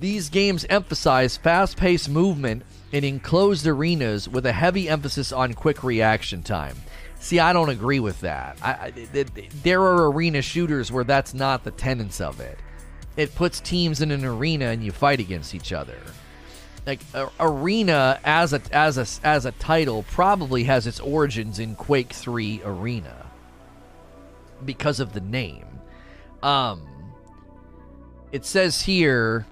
[0.01, 5.85] These games emphasize fast paced movement in enclosed arenas with a heavy emphasis on quick
[5.85, 6.77] reaction time.
[7.21, 8.57] See, I don't agree with that.
[8.63, 8.91] I, I,
[9.63, 12.59] there are arena shooters where that's not the tenets of it
[13.17, 15.99] it puts teams in an arena and you fight against each other.
[16.87, 21.75] Like uh, arena as a as a as a title probably has its origins in
[21.77, 23.27] Quake 3 Arena
[24.65, 25.67] because of the name.
[26.43, 26.87] Um
[28.33, 29.47] it says here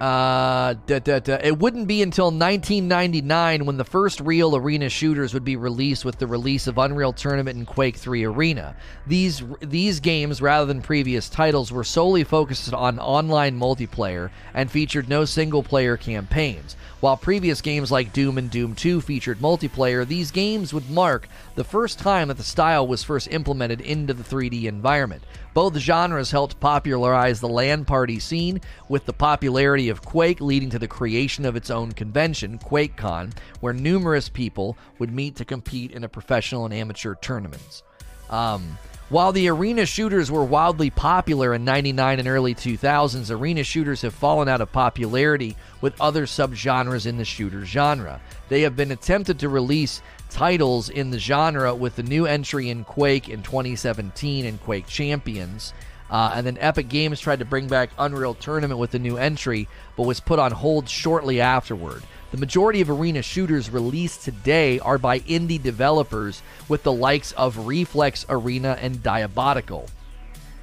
[0.00, 1.38] Uh, da, da, da.
[1.44, 6.18] It wouldn't be until 1999 when the first real arena shooters would be released with
[6.18, 8.74] the release of Unreal Tournament and Quake 3 Arena.
[9.06, 15.06] These these games, rather than previous titles, were solely focused on online multiplayer and featured
[15.06, 16.76] no single player campaigns.
[17.00, 21.64] While previous games like Doom and Doom 2 featured multiplayer, these games would mark the
[21.64, 25.22] first time that the style was first implemented into the 3D environment.
[25.52, 30.78] Both genres helped popularize the LAN party scene, with the popularity of Quake leading to
[30.78, 36.04] the creation of its own convention, QuakeCon, where numerous people would meet to compete in
[36.04, 37.82] a professional and amateur tournaments.
[38.30, 38.78] Um,
[39.10, 44.14] while the arena shooters were wildly popular in 99 and early 2000s, arena shooters have
[44.14, 48.20] fallen out of popularity with other subgenres in the shooter genre.
[48.48, 52.84] They have been attempted to release titles in the genre with the new entry in
[52.84, 55.74] Quake in 2017 and Quake Champions.
[56.10, 59.68] Uh, and then Epic Games tried to bring back Unreal Tournament with the new entry,
[59.96, 62.02] but was put on hold shortly afterward.
[62.32, 67.66] The majority of arena shooters released today are by indie developers with the likes of
[67.66, 69.88] Reflex Arena and Diabotical.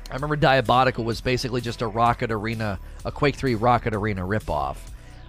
[0.10, 4.78] I remember Diabotical was basically just a Rocket Arena, a Quake 3 Rocket Arena ripoff.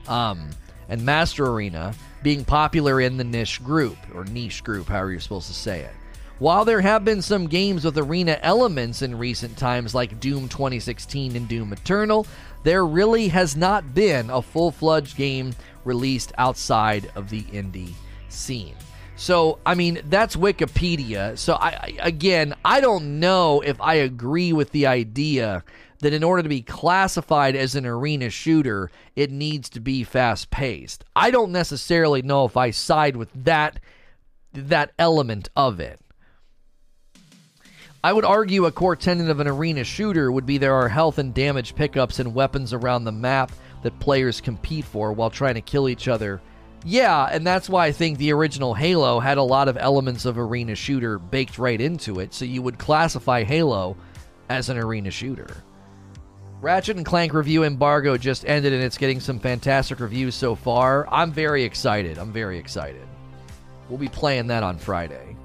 [0.07, 0.51] Um,
[0.89, 5.49] and Master Arena being popular in the niche group, or niche group, however you're supposed
[5.49, 5.93] to say it.
[6.39, 11.35] While there have been some games with arena elements in recent times, like Doom 2016
[11.35, 12.27] and Doom Eternal,
[12.63, 15.53] there really has not been a full fledged game
[15.85, 17.93] released outside of the indie
[18.29, 18.77] scene.
[19.17, 21.37] So, I mean, that's Wikipedia.
[21.37, 25.65] So, I, I, again, I don't know if I agree with the idea
[26.01, 30.51] that in order to be classified as an arena shooter, it needs to be fast
[30.51, 31.05] paced.
[31.17, 33.81] I don't necessarily know if I side with that
[34.53, 36.01] that element of it.
[38.03, 41.19] I would argue a core tenet of an arena shooter would be there are health
[41.19, 43.51] and damage pickups and weapons around the map
[43.83, 46.41] that players compete for while trying to kill each other.
[46.85, 50.39] Yeah, and that's why I think the original Halo had a lot of elements of
[50.39, 53.97] arena shooter baked right into it, so you would classify Halo
[54.49, 55.49] as an arena shooter.
[56.61, 61.07] Ratchet and Clank review embargo just ended and it's getting some fantastic reviews so far.
[61.09, 62.19] I'm very excited.
[62.19, 63.07] I'm very excited.
[63.89, 65.37] We'll be playing that on Friday.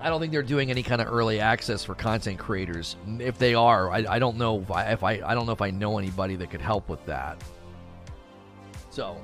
[0.00, 2.96] I don't think they're doing any kind of early access for content creators.
[3.18, 5.60] If they are, I, I don't know if I, if I I don't know if
[5.60, 7.42] I know anybody that could help with that.
[8.88, 9.16] So,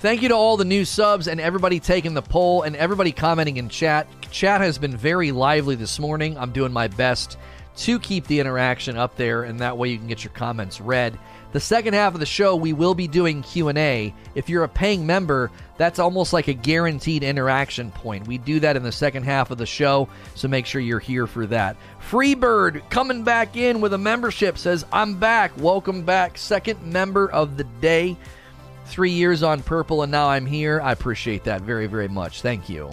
[0.00, 3.58] thank you to all the new subs and everybody taking the poll and everybody commenting
[3.58, 4.08] in chat.
[4.30, 6.36] Chat has been very lively this morning.
[6.36, 7.38] I'm doing my best
[7.76, 11.18] to keep the interaction up there, and that way you can get your comments read.
[11.52, 14.14] The second half of the show, we will be doing Q&A.
[14.34, 18.26] If you're a paying member, that's almost like a guaranteed interaction point.
[18.26, 21.26] We do that in the second half of the show, so make sure you're here
[21.26, 21.76] for that.
[22.06, 25.52] Freebird coming back in with a membership says, I'm back.
[25.56, 26.36] Welcome back.
[26.36, 28.16] Second member of the day.
[28.86, 30.80] Three years on Purple, and now I'm here.
[30.80, 32.42] I appreciate that very, very much.
[32.42, 32.90] Thank you.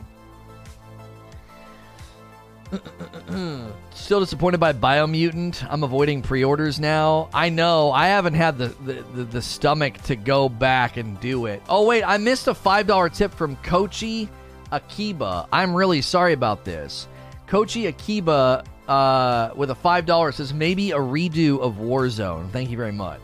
[3.94, 5.66] Still disappointed by Biomutant.
[5.70, 7.30] I'm avoiding pre-orders now.
[7.34, 7.92] I know.
[7.92, 11.62] I haven't had the, the, the, the stomach to go back and do it.
[11.70, 14.30] Oh wait, I missed a five dollar tip from Kochi
[14.72, 15.48] Akiba.
[15.52, 17.08] I'm really sorry about this.
[17.48, 22.52] Kochi Akiba uh, with a five dollar says maybe a redo of Warzone.
[22.52, 23.22] Thank you very much.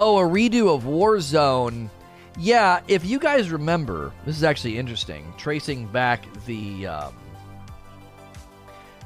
[0.00, 1.88] Oh, a redo of Warzone.
[2.36, 5.32] Yeah, if you guys remember, this is actually interesting.
[5.38, 7.14] Tracing back the um,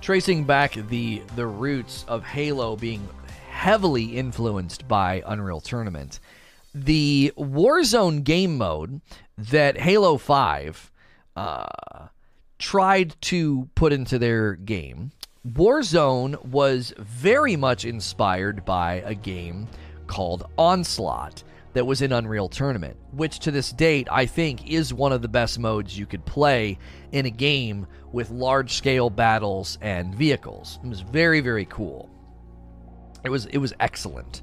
[0.01, 3.07] tracing back the the roots of Halo being
[3.51, 6.21] heavily influenced by Unreal Tournament.
[6.75, 9.01] The Warzone game mode
[9.37, 10.93] that Halo 5
[11.35, 11.67] uh,
[12.59, 15.13] tried to put into their game,
[15.47, 19.67] Warzone was very much inspired by a game
[20.07, 21.43] called Onslaught
[21.73, 25.29] that was in Unreal Tournament, which to this date I think is one of the
[25.29, 26.79] best modes you could play
[27.13, 30.79] in a game with large scale battles and vehicles.
[30.83, 32.11] It was very very cool.
[33.25, 34.43] It was it was excellent.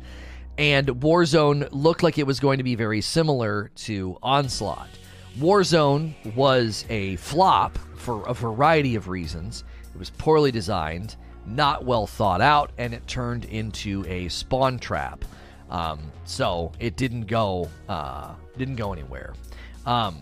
[0.58, 4.90] And Warzone looked like it was going to be very similar to Onslaught.
[5.38, 9.66] Warzone was a flop for a variety of reasons.
[9.94, 15.26] It was poorly designed, not well thought out, and it turned into a spawn trap.
[15.76, 19.34] Um, so it didn't go uh, didn't go anywhere.
[19.86, 20.22] Um,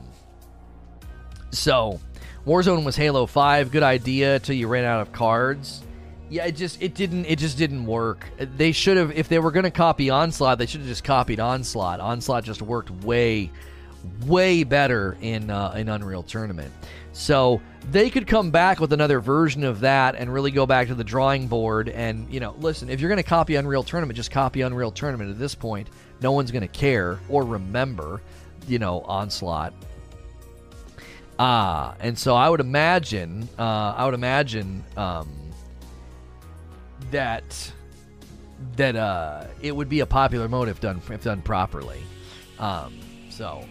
[1.51, 1.99] so
[2.47, 5.84] Warzone was Halo 5, good idea till you ran out of cards.
[6.30, 8.27] Yeah, it just it didn't it just didn't work.
[8.57, 11.39] They should have if they were going to copy Onslaught, they should have just copied
[11.39, 11.99] Onslaught.
[11.99, 13.51] Onslaught just worked way
[14.25, 16.73] way better in uh, in Unreal Tournament.
[17.14, 17.61] So
[17.91, 21.03] they could come back with another version of that and really go back to the
[21.03, 21.88] drawing board.
[21.90, 25.30] And you know, listen, if you're going to copy Unreal Tournament, just copy Unreal Tournament.
[25.30, 25.90] At this point,
[26.22, 28.22] no one's going to care or remember,
[28.68, 29.73] you know, Onslaught.
[31.40, 35.30] Ah, and so I would imagine, uh, I would imagine um,
[37.11, 37.72] that
[38.76, 42.02] that uh, it would be a popular mode if done if done properly.
[42.60, 42.99] Um,
[43.30, 43.68] so,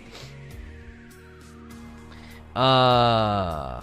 [2.55, 3.81] uh,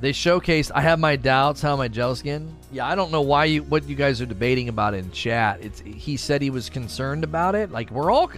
[0.00, 0.70] they showcased.
[0.74, 1.62] I have my doubts.
[1.62, 2.54] How am I gel skin?
[2.72, 5.60] Yeah, I don't know why you what you guys are debating about in chat.
[5.62, 7.70] It's he said he was concerned about it.
[7.70, 8.30] Like we're all,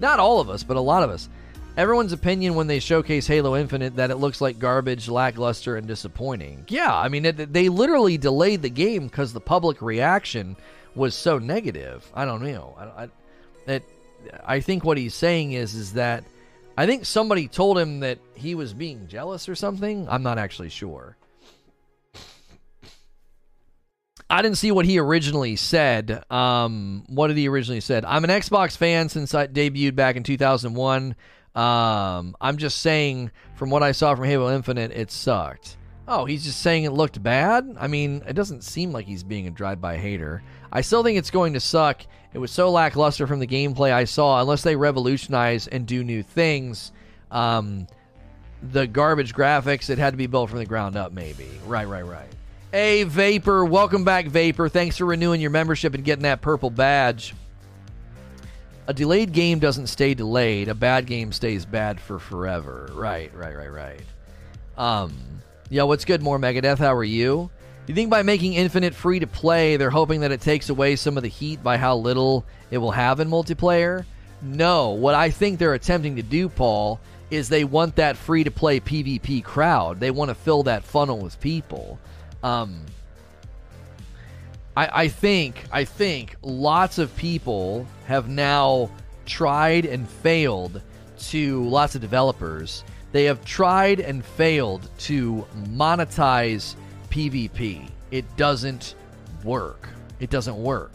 [0.00, 1.28] not all of us, but a lot of us.
[1.76, 6.64] Everyone's opinion when they showcase Halo Infinite that it looks like garbage, lackluster, and disappointing.
[6.68, 10.56] Yeah, I mean it, they literally delayed the game because the public reaction
[10.94, 12.10] was so negative.
[12.14, 12.74] I don't know.
[12.78, 13.08] I, I,
[13.72, 13.84] it,
[14.44, 16.24] I think what he's saying is is that
[16.76, 20.06] I think somebody told him that he was being jealous or something.
[20.08, 21.16] I'm not actually sure.
[24.28, 26.24] I didn't see what he originally said.
[26.30, 28.04] Um, what did he originally said?
[28.04, 31.14] I'm an Xbox fan since I debuted back in 2001.
[31.54, 35.76] Um, I'm just saying from what I saw from Halo Infinite, it sucked.
[36.08, 37.76] Oh, he's just saying it looked bad?
[37.80, 40.42] I mean, it doesn't seem like he's being a drive-by hater.
[40.70, 42.02] I still think it's going to suck.
[42.36, 44.42] It was so lackluster from the gameplay I saw.
[44.42, 46.92] Unless they revolutionize and do new things,
[47.30, 47.86] um,
[48.62, 51.48] the garbage graphics, it had to be built from the ground up, maybe.
[51.64, 52.28] Right, right, right.
[52.72, 53.64] Hey, Vapor.
[53.64, 54.68] Welcome back, Vapor.
[54.68, 57.34] Thanks for renewing your membership and getting that purple badge.
[58.86, 60.68] A delayed game doesn't stay delayed.
[60.68, 62.90] A bad game stays bad for forever.
[62.92, 64.02] Right, right, right, right.
[64.76, 65.14] Um,
[65.70, 66.76] yeah, what's good, more Megadeth?
[66.76, 67.48] How are you?
[67.86, 71.16] You think by making Infinite free to play, they're hoping that it takes away some
[71.16, 74.04] of the heat by how little it will have in multiplayer?
[74.42, 74.90] No.
[74.90, 77.00] What I think they're attempting to do, Paul,
[77.30, 80.00] is they want that free to play PvP crowd.
[80.00, 81.98] They want to fill that funnel with people.
[82.42, 82.80] Um,
[84.76, 88.90] I, I think I think lots of people have now
[89.24, 90.82] tried and failed
[91.18, 92.84] to lots of developers.
[93.12, 96.74] They have tried and failed to monetize
[97.10, 97.88] PvP.
[98.10, 98.94] It doesn't
[99.44, 99.88] work.
[100.20, 100.92] It doesn't work.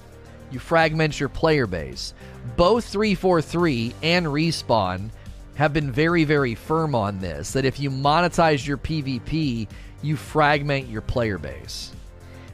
[0.52, 2.14] You fragment your player base.
[2.58, 5.10] Both 343 and Respawn
[5.56, 9.68] have been very, very firm on this that if you monetize your PvP,
[10.02, 11.92] you fragment your player base.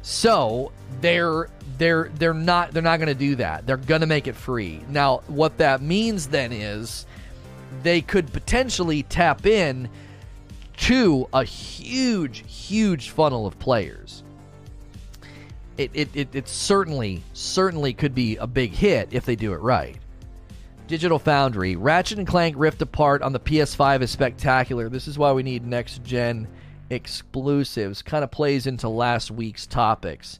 [0.02, 0.72] So
[1.02, 3.66] they're they're they're not they're not going to do that.
[3.66, 4.82] They're going to make it free.
[4.90, 7.06] Now, what that means then is
[7.84, 9.90] they could potentially tap in
[10.78, 14.24] to a huge, huge funnel of players.
[15.78, 19.62] It, it, it, it, certainly, certainly could be a big hit if they do it
[19.62, 19.98] right.
[20.88, 24.90] Digital Foundry, Ratchet and Clank Rift Apart on the PS5 is spectacular.
[24.90, 26.48] This is why we need next gen
[26.90, 28.02] exclusives.
[28.02, 30.40] Kind of plays into last week's topics.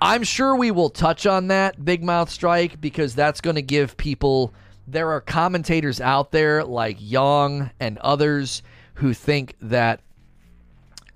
[0.00, 3.96] I'm sure we will touch on that, Big Mouth Strike, because that's going to give
[3.96, 4.52] people.
[4.88, 8.62] There are commentators out there like Young and others
[9.00, 10.00] who think that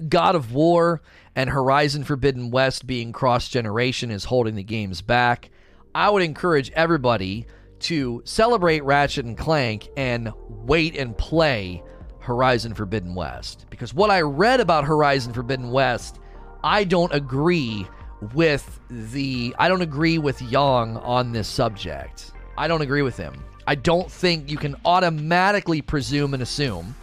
[0.09, 1.03] God of War
[1.37, 5.51] and Horizon Forbidden West being cross generation is holding the games back.
[5.95, 7.47] I would encourage everybody
[7.81, 11.83] to celebrate Ratchet and Clank and wait and play
[12.21, 13.67] Horizon Forbidden West.
[13.69, 16.21] Because what I read about Horizon Forbidden West,
[16.65, 17.87] I don't agree
[18.33, 22.33] with the I don't agree with Young on this subject.
[22.57, 23.45] I don't agree with him.
[23.67, 26.95] I don't think you can automatically presume and assume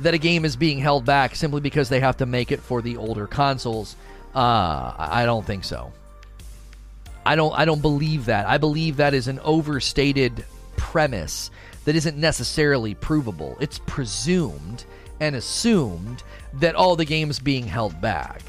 [0.00, 2.82] that a game is being held back simply because they have to make it for
[2.82, 3.96] the older consoles.
[4.34, 5.92] Uh, I don't think so.
[7.24, 7.52] I don't.
[7.58, 8.46] I don't believe that.
[8.46, 10.44] I believe that is an overstated
[10.76, 11.50] premise
[11.84, 13.56] that isn't necessarily provable.
[13.60, 14.84] It's presumed
[15.20, 16.22] and assumed
[16.54, 18.42] that all the games being held back.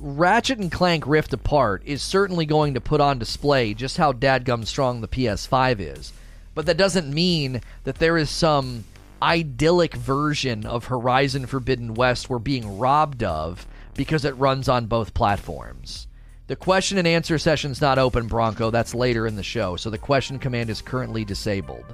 [0.00, 4.66] Ratchet and Clank Rift Apart is certainly going to put on display just how dadgum
[4.66, 6.12] strong the PS5 is.
[6.54, 8.84] But that doesn't mean that there is some
[9.22, 15.14] idyllic version of Horizon Forbidden West we're being robbed of because it runs on both
[15.14, 16.08] platforms.
[16.48, 18.70] The question and answer session's not open, Bronco.
[18.70, 21.84] That's later in the show, so the question command is currently disabled.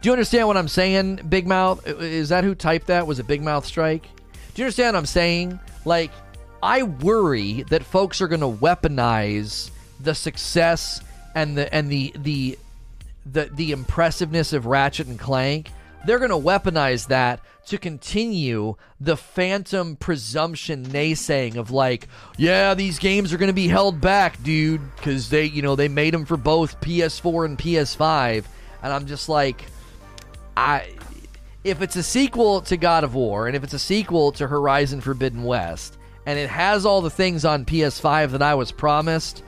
[0.00, 1.86] Do you understand what I'm saying, Big Mouth?
[1.86, 3.06] Is that who typed that?
[3.06, 4.02] Was it Big Mouth Strike?
[4.54, 5.58] Do you understand what I'm saying?
[5.84, 6.12] Like,
[6.62, 11.00] I worry that folks are going to weaponize the success
[11.34, 12.58] and the and the the
[13.26, 15.70] the the impressiveness of Ratchet and Clank
[16.04, 22.98] they're going to weaponize that to continue the phantom presumption naysaying of like, yeah, these
[22.98, 26.26] games are going to be held back, dude, because they, you know, they made them
[26.26, 28.44] for both PS4 and PS5,
[28.82, 29.64] and I'm just like,
[30.56, 30.90] I.
[31.64, 35.00] If it's a sequel to God of War, and if it's a sequel to Horizon
[35.00, 35.96] Forbidden West,
[36.26, 39.42] and it has all the things on PS5 that I was promised,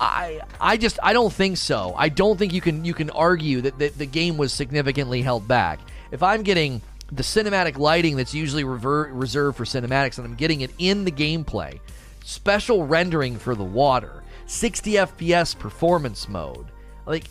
[0.00, 1.94] I I just I don't think so.
[1.96, 5.48] I don't think you can you can argue that the, the game was significantly held
[5.48, 5.80] back.
[6.10, 6.80] If I'm getting
[7.10, 11.10] the cinematic lighting that's usually rever- reserved for cinematics and I'm getting it in the
[11.10, 11.80] gameplay,
[12.22, 16.66] special rendering for the water, 60 FPS performance mode.
[17.06, 17.24] Like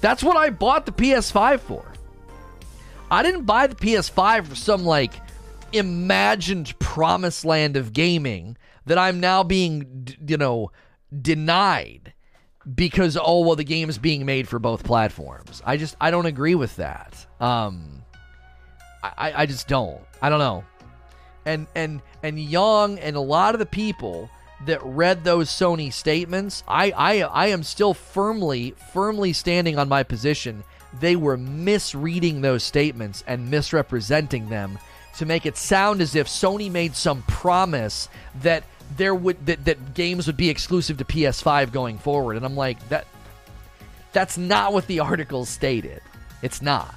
[0.00, 1.84] that's what I bought the PS5 for.
[3.10, 5.12] I didn't buy the PS5 for some like
[5.72, 8.56] imagined promised land of gaming
[8.86, 10.72] that I'm now being you know
[11.22, 12.12] denied
[12.74, 15.62] because oh well the game is being made for both platforms.
[15.64, 17.26] I just I don't agree with that.
[17.40, 18.02] Um
[19.02, 20.00] I, I just don't.
[20.20, 20.64] I don't know.
[21.44, 24.28] And and and Young and a lot of the people
[24.66, 30.02] that read those Sony statements, I I I am still firmly firmly standing on my
[30.02, 30.64] position.
[31.00, 34.78] They were misreading those statements and misrepresenting them
[35.18, 38.08] to make it sound as if Sony made some promise
[38.42, 38.64] that
[38.96, 42.36] there would that, that games would be exclusive to PS5 going forward.
[42.36, 43.06] And I'm like, that
[44.12, 46.00] that's not what the article stated.
[46.42, 46.94] It's not.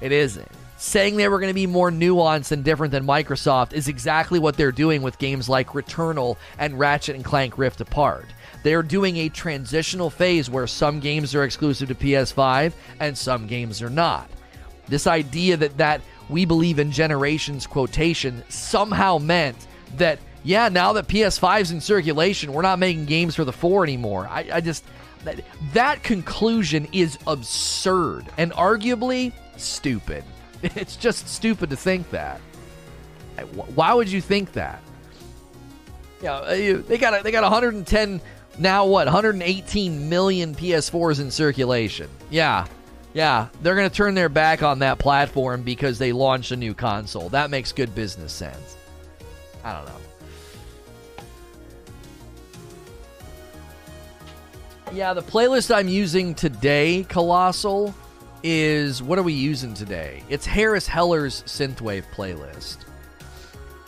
[0.00, 0.48] It isn't.
[0.76, 4.56] Saying they were going to be more nuanced and different than Microsoft is exactly what
[4.56, 8.26] they're doing with games like Returnal and Ratchet and Clank Rift Apart.
[8.62, 13.82] They're doing a transitional phase where some games are exclusive to PS5 and some games
[13.82, 14.30] are not.
[14.86, 20.18] This idea that that we believe in generations quotation somehow meant that
[20.48, 24.26] yeah, now that PS5's in circulation, we're not making games for the 4 anymore.
[24.30, 24.82] I, I just.
[25.24, 25.40] That,
[25.74, 30.24] that conclusion is absurd and arguably stupid.
[30.62, 32.40] It's just stupid to think that.
[33.74, 34.80] Why would you think that?
[36.22, 38.20] Yeah, uh, they got they got 110
[38.58, 42.08] now what 118 million PS4s in circulation.
[42.28, 42.66] Yeah,
[43.14, 47.28] yeah, they're gonna turn their back on that platform because they launched a new console.
[47.28, 48.76] That makes good business sense.
[49.62, 50.07] I don't know.
[54.92, 57.94] Yeah, the playlist I'm using today, Colossal,
[58.42, 60.22] is what are we using today?
[60.30, 62.78] It's Harris Heller's synthwave playlist.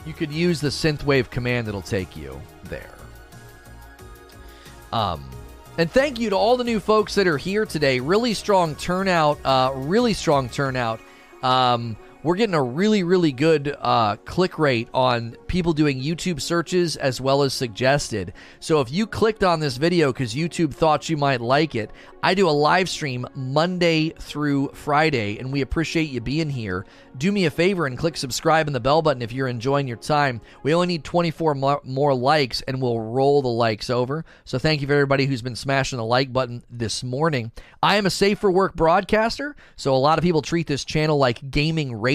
[0.05, 2.95] You could use the synthwave command; it'll take you there.
[4.93, 5.29] Um,
[5.79, 8.01] and thank you to all the new folks that are here today.
[8.01, 9.39] Really strong turnout.
[9.45, 11.01] Uh, really strong turnout.
[11.43, 16.97] Um, we're getting a really, really good uh, click rate on people doing YouTube searches
[16.97, 18.33] as well as suggested.
[18.59, 21.91] So if you clicked on this video because YouTube thought you might like it,
[22.23, 26.85] I do a live stream Monday through Friday, and we appreciate you being here.
[27.17, 29.97] Do me a favor and click subscribe and the bell button if you're enjoying your
[29.97, 30.43] time.
[30.63, 34.27] We only need 24 more likes, and we'll roll the likes over.
[34.45, 37.53] So thank you for everybody who's been smashing the like button this morning.
[37.83, 41.17] I am a safe for work broadcaster, so a lot of people treat this channel
[41.17, 42.10] like gaming radio,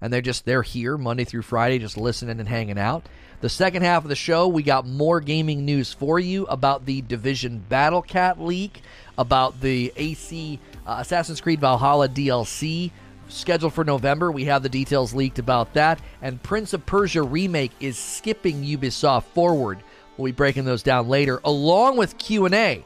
[0.00, 3.06] and they're just they're here Monday through Friday, just listening and hanging out.
[3.40, 7.02] The second half of the show, we got more gaming news for you about the
[7.02, 8.80] Division Battle Cat leak
[9.18, 12.90] about the AC uh, Assassin's Creed Valhalla DLC
[13.28, 14.30] scheduled for November.
[14.30, 16.00] We have the details leaked about that.
[16.22, 19.78] And Prince of Persia Remake is skipping Ubisoft forward.
[20.16, 22.84] We'll be breaking those down later, along with Q&A.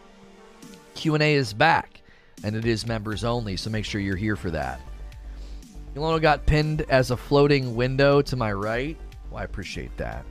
[0.94, 2.02] Q&A is back,
[2.42, 4.80] and it is members only, so make sure you're here for that.
[5.94, 8.96] Ilono got pinned as a floating window to my right.
[9.30, 10.24] Well, I appreciate that.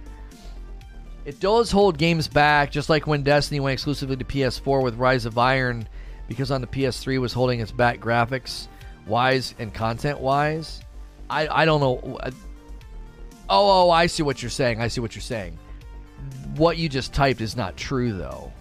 [1.26, 5.26] It does hold games back, just like when Destiny went exclusively to PS4 with Rise
[5.26, 5.88] of Iron,
[6.27, 8.68] because on the PS3 was holding its back graphics
[9.06, 10.81] wise and content wise.
[11.30, 12.18] I, I don't know.
[12.18, 12.31] Uh,
[13.49, 14.81] oh, oh, I see what you're saying.
[14.81, 15.57] I see what you're saying.
[16.56, 18.52] What you just typed is not true, though.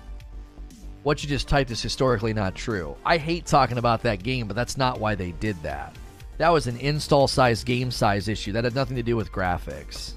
[1.04, 2.96] What you just typed is historically not true.
[3.04, 5.94] I hate talking about that game, but that's not why they did that.
[6.38, 8.52] That was an install size game size issue.
[8.52, 10.14] That had nothing to do with graphics.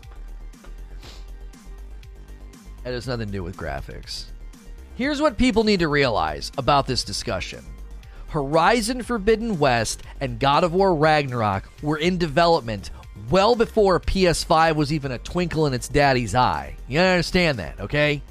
[2.85, 4.25] It has nothing to do with graphics.
[4.95, 7.65] Here's what people need to realize about this discussion
[8.29, 12.91] Horizon Forbidden West and God of War Ragnarok were in development
[13.29, 16.75] well before PS5 was even a twinkle in its daddy's eye.
[16.87, 18.21] You understand that, okay?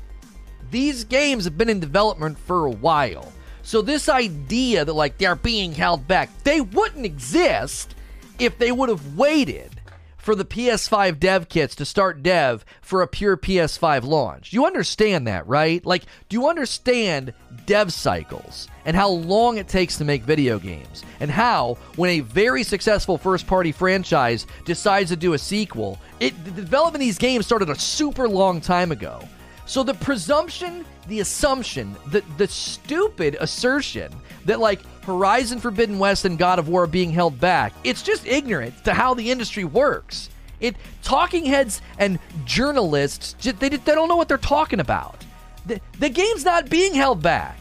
[0.71, 3.33] These games have been in development for a while.
[3.63, 7.95] So, this idea that, like, they're being held back, they wouldn't exist
[8.39, 9.81] if they would have waited
[10.21, 14.53] for the PS5 dev kits to start dev for a pure PS5 launch.
[14.53, 15.85] You understand that, right?
[15.85, 17.33] Like, do you understand
[17.67, 21.03] dev cycles and how long it takes to make video games?
[21.21, 26.45] And how, when a very successful first party franchise decides to do a sequel, it,
[26.45, 29.27] the development of these games started a super long time ago.
[29.67, 34.13] So the presumption, the assumption, the, the stupid assertion
[34.45, 38.25] that like Horizon Forbidden West and God of War are being held back, it's just
[38.27, 40.31] ignorant to how the industry works.
[40.61, 45.25] It talking heads and journalists they, they don't know what they're talking about.
[45.67, 47.59] The, the game's not being held back.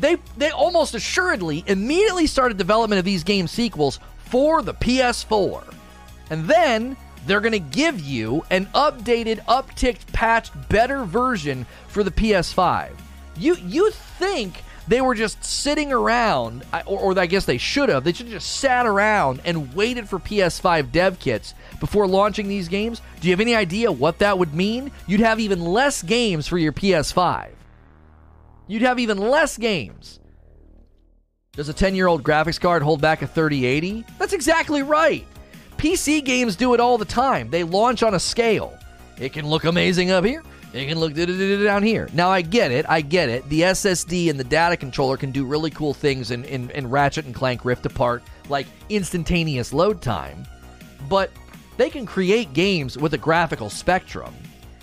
[0.00, 4.00] They they almost assuredly immediately started development of these game sequels
[4.30, 5.74] for the PS4.
[6.30, 6.96] And then
[7.28, 12.90] they're going to give you an updated, upticked, patched, better version for the PS5.
[13.36, 18.02] You you think they were just sitting around, or, or I guess they should have.
[18.02, 22.68] They should have just sat around and waited for PS5 dev kits before launching these
[22.68, 23.02] games.
[23.20, 24.90] Do you have any idea what that would mean?
[25.06, 27.50] You'd have even less games for your PS5.
[28.66, 30.18] You'd have even less games.
[31.52, 34.04] Does a 10 year old graphics card hold back a 3080?
[34.18, 35.26] That's exactly right.
[35.78, 37.50] PC games do it all the time.
[37.50, 38.76] They launch on a scale.
[39.18, 40.42] It can look amazing up here.
[40.74, 42.08] It can look down here.
[42.12, 42.84] Now, I get it.
[42.88, 43.48] I get it.
[43.48, 47.24] The SSD and the data controller can do really cool things in, in, in Ratchet
[47.24, 50.44] and Clank Rift Apart, like instantaneous load time.
[51.08, 51.30] But
[51.78, 54.34] they can create games with a graphical spectrum.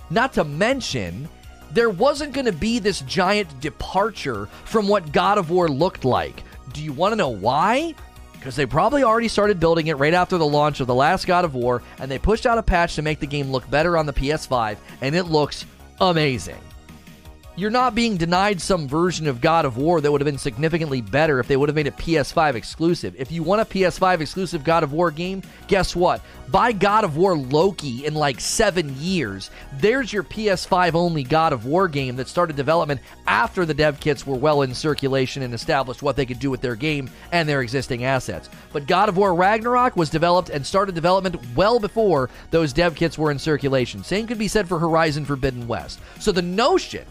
[0.10, 1.28] Not to mention,
[1.72, 6.44] there wasn't going to be this giant departure from what God of War looked like.
[6.74, 7.94] Do you want to know why?
[8.46, 11.46] Because they probably already started building it right after the launch of the last God
[11.46, 14.06] of War, and they pushed out a patch to make the game look better on
[14.06, 15.66] the PS5, and it looks
[16.00, 16.62] amazing.
[17.58, 21.00] You're not being denied some version of God of War that would have been significantly
[21.00, 23.16] better if they would have made a PS5 exclusive.
[23.18, 26.20] If you want a PS5 exclusive God of War game, guess what?
[26.50, 29.52] Buy God of War Loki in like seven years.
[29.76, 34.28] There's your PS5 only God of War game that started development after the dev kits
[34.28, 37.62] were well in circulation and established what they could do with their game and their
[37.62, 38.50] existing assets.
[38.74, 43.18] But God of War Ragnarok was developed and started development well before those dev kits
[43.18, 44.04] were in circulation.
[44.04, 46.02] Same could be said for Horizon Forbidden West.
[46.20, 47.06] So the notion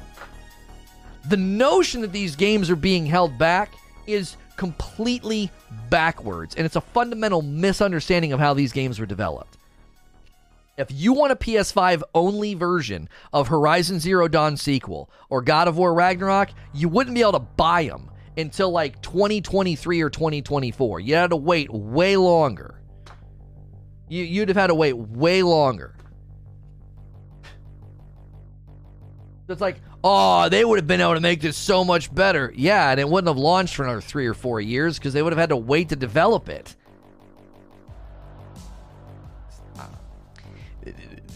[1.29, 3.73] the notion that these games are being held back
[4.07, 5.51] is completely
[5.91, 9.57] backwards, and it's a fundamental misunderstanding of how these games were developed.
[10.77, 15.77] If you want a PS5 only version of Horizon Zero Dawn sequel or God of
[15.77, 21.01] War Ragnarok, you wouldn't be able to buy them until like 2023 or 2024.
[21.01, 22.81] You had to wait way longer.
[24.09, 25.95] You, would have had to wait way longer.
[29.49, 32.53] It's like, oh, they would have been able to make this so much better.
[32.55, 35.33] Yeah, and it wouldn't have launched for another three or four years because they would
[35.33, 36.77] have had to wait to develop it.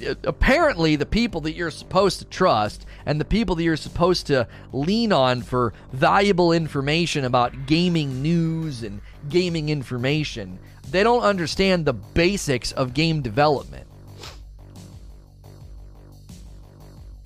[0.07, 4.27] Uh, apparently, the people that you're supposed to trust and the people that you're supposed
[4.27, 9.01] to lean on for valuable information about gaming news and
[9.31, 10.59] gaming information,
[10.90, 13.88] they don't understand the basics of game development.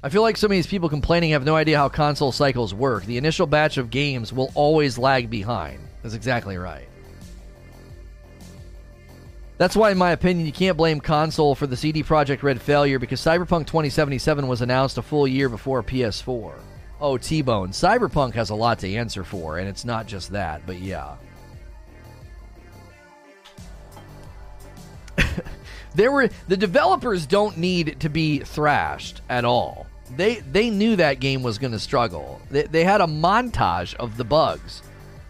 [0.04, 3.04] I feel like some of these people complaining have no idea how console cycles work.
[3.04, 5.78] The initial batch of games will always lag behind.
[6.02, 6.88] That's exactly right.
[9.58, 12.98] That's why, in my opinion, you can't blame console for the CD Projekt Red failure
[12.98, 16.54] because Cyberpunk 2077 was announced a full year before PS4.
[17.00, 17.70] Oh, T Bone.
[17.70, 21.14] Cyberpunk has a lot to answer for, and it's not just that, but yeah.
[25.94, 29.86] there were the developers don't need to be thrashed at all
[30.16, 32.40] they they knew that game was going to struggle.
[32.50, 34.82] They, they had a montage of the bugs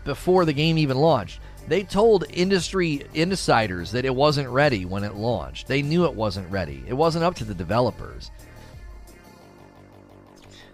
[0.04, 1.40] before the game even launched.
[1.68, 5.68] They told industry insiders that it wasn't ready when it launched.
[5.68, 6.82] They knew it wasn't ready.
[6.88, 8.30] It wasn't up to the developers.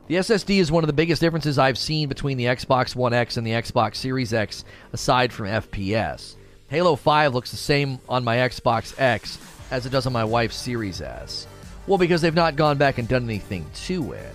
[0.07, 3.37] The SSD is one of the biggest differences I've seen between the Xbox One X
[3.37, 4.65] and the Xbox Series X,
[4.95, 6.37] aside from FPS.
[6.69, 9.39] Halo 5 looks the same on my Xbox X
[9.71, 11.47] as it does on my wife's Series S.
[11.89, 14.35] Well, because they've not gone back and done anything to it.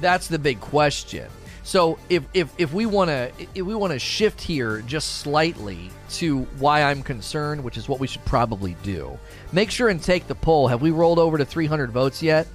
[0.00, 1.28] That's the big question.
[1.62, 5.90] So if if, if we want to if we want to shift here just slightly
[6.10, 9.18] to why I'm concerned, which is what we should probably do,
[9.52, 10.66] make sure and take the poll.
[10.66, 12.46] Have we rolled over to 300 votes yet?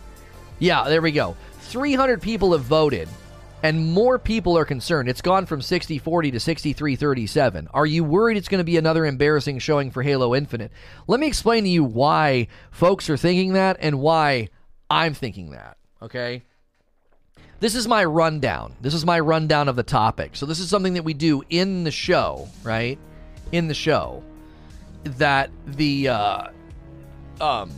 [0.60, 1.36] Yeah, there we go.
[1.62, 3.08] 300 people have voted
[3.64, 5.10] and more people are concerned.
[5.10, 7.68] It's gone from 60 40 to 63 37.
[7.74, 10.72] Are you worried it's going to be another embarrassing showing for Halo Infinite?
[11.08, 14.50] Let me explain to you why folks are thinking that and why
[14.90, 16.44] I'm thinking that, okay?
[17.62, 18.76] This is my rundown.
[18.82, 20.36] This is my rundown of the topic.
[20.36, 22.98] So, this is something that we do in the show, right?
[23.52, 24.24] In the show.
[25.04, 26.48] That the, uh,
[27.40, 27.72] um,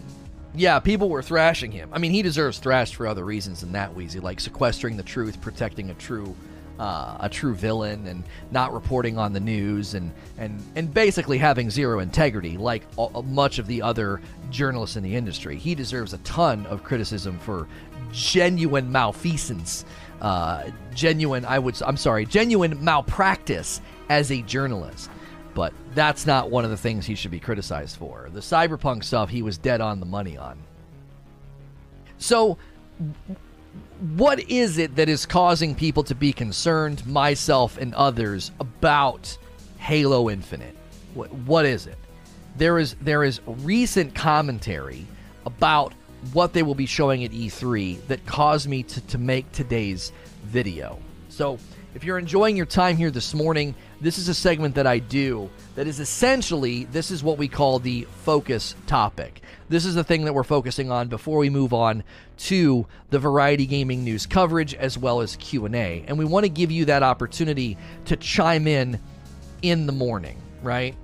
[0.56, 1.90] yeah, people were thrashing him.
[1.92, 5.42] I mean, he deserves thrashed for other reasons than that, Wheezy, like sequestering the truth,
[5.42, 6.36] protecting a true
[6.80, 11.70] uh, a true villain and not reporting on the news and and and basically having
[11.70, 15.56] zero integrity like all, much of the other journalists in the industry.
[15.56, 17.68] He deserves a ton of criticism for
[18.12, 19.86] genuine malfeasance
[20.22, 25.10] uh, genuine i would i'm sorry genuine malpractice as a journalist
[25.54, 29.30] but that's not one of the things he should be criticized for the cyberpunk stuff
[29.30, 30.58] he was dead on the money on
[32.18, 32.58] so
[34.16, 39.38] what is it that is causing people to be concerned, myself and others, about
[39.78, 40.76] Halo Infinite?
[41.14, 41.98] What, what is it?
[42.58, 45.08] There is there is recent commentary
[45.46, 45.94] about
[46.34, 50.12] what they will be showing at E3 that caused me to, to make today's
[50.44, 51.00] video.
[51.30, 51.58] So,
[51.96, 55.50] if you're enjoying your time here this morning, this is a segment that I do
[55.76, 59.42] that is essentially this is what we call the focus topic.
[59.70, 62.04] This is the thing that we're focusing on before we move on
[62.38, 66.04] to the variety gaming news coverage as well as Q&A.
[66.08, 69.00] And we want to give you that opportunity to chime in
[69.62, 70.96] in the morning, right?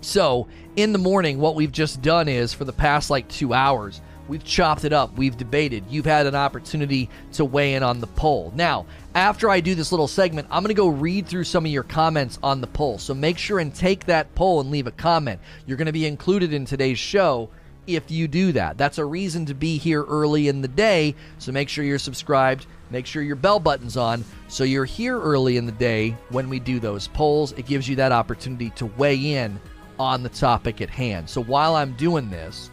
[0.00, 4.00] So, in the morning what we've just done is for the past like 2 hours
[4.30, 5.18] We've chopped it up.
[5.18, 5.82] We've debated.
[5.90, 8.52] You've had an opportunity to weigh in on the poll.
[8.54, 8.86] Now,
[9.16, 11.82] after I do this little segment, I'm going to go read through some of your
[11.82, 12.98] comments on the poll.
[12.98, 15.40] So make sure and take that poll and leave a comment.
[15.66, 17.50] You're going to be included in today's show
[17.88, 18.78] if you do that.
[18.78, 21.16] That's a reason to be here early in the day.
[21.38, 22.66] So make sure you're subscribed.
[22.90, 26.60] Make sure your bell button's on so you're here early in the day when we
[26.60, 27.50] do those polls.
[27.54, 29.58] It gives you that opportunity to weigh in
[29.98, 31.28] on the topic at hand.
[31.28, 32.70] So while I'm doing this,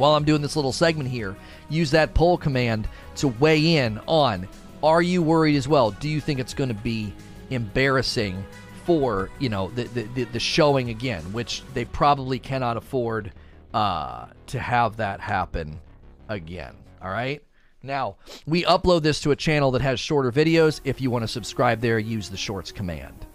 [0.00, 1.36] while I'm doing this little segment here,
[1.68, 4.48] use that poll command to weigh in on
[4.82, 5.90] are you worried as well?
[5.90, 7.12] Do you think it's going to be
[7.50, 8.42] embarrassing
[8.86, 13.32] for, you know, the, the, the showing again, which they probably cannot afford
[13.74, 15.78] uh, to have that happen
[16.28, 16.74] again.
[17.02, 17.42] All right?
[17.82, 18.16] Now,
[18.46, 20.80] we upload this to a channel that has shorter videos.
[20.84, 23.26] If you want to subscribe there, use the shorts command.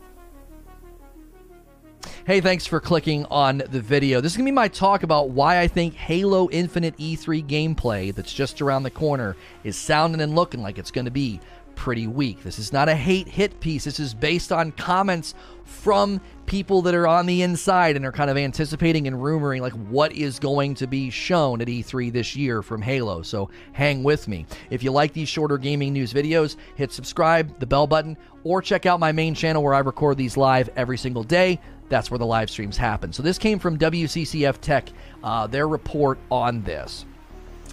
[2.25, 4.19] Hey, thanks for clicking on the video.
[4.19, 8.15] This is going to be my talk about why I think Halo Infinite E3 gameplay
[8.15, 11.39] that's just around the corner is sounding and looking like it's going to be
[11.75, 12.41] pretty weak.
[12.41, 13.83] This is not a hate hit piece.
[13.83, 15.35] This is based on comments
[15.65, 19.73] from people that are on the inside and are kind of anticipating and rumoring like
[19.73, 23.21] what is going to be shown at E3 this year from Halo.
[23.21, 24.47] So hang with me.
[24.71, 28.87] If you like these shorter gaming news videos, hit subscribe, the bell button, or check
[28.87, 31.59] out my main channel where I record these live every single day
[31.89, 33.13] that's where the live streams happen.
[33.13, 34.89] So this came from WCCF Tech,
[35.23, 37.05] uh, their report on this.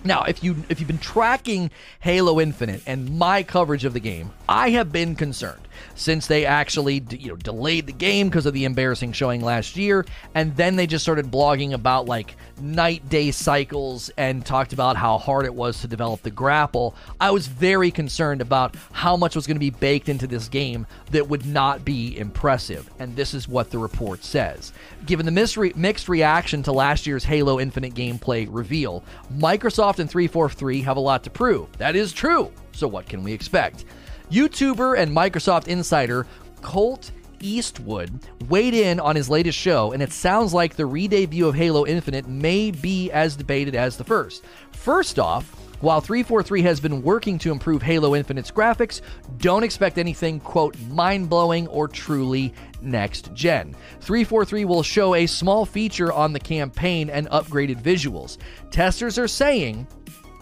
[0.04, 1.70] Now, if you if you've been tracking
[2.00, 7.02] Halo Infinite and my coverage of the game, I have been concerned since they actually
[7.10, 10.04] you know delayed the game because of the embarrassing showing last year,
[10.34, 15.18] and then they just started blogging about like night day cycles and talked about how
[15.18, 16.94] hard it was to develop the grapple.
[17.20, 20.86] I was very concerned about how much was going to be baked into this game
[21.10, 24.72] that would not be impressive, and this is what the report says.
[25.06, 29.04] Given the mixed reaction to last year's Halo Infinite gameplay reveal,
[29.36, 31.70] Microsoft and 343 have a lot to prove.
[31.78, 32.52] That is true.
[32.72, 33.84] So what can we expect?
[34.32, 36.26] YouTuber and Microsoft insider
[36.62, 37.10] Colt
[37.40, 38.18] Eastwood
[38.48, 41.84] weighed in on his latest show, and it sounds like the re debut of Halo
[41.84, 44.42] Infinite may be as debated as the first.
[44.70, 49.02] First off, while 343 has been working to improve Halo Infinite's graphics,
[49.36, 53.74] don't expect anything, quote, mind blowing or truly next gen.
[54.00, 58.38] 343 will show a small feature on the campaign and upgraded visuals.
[58.70, 59.86] Testers are saying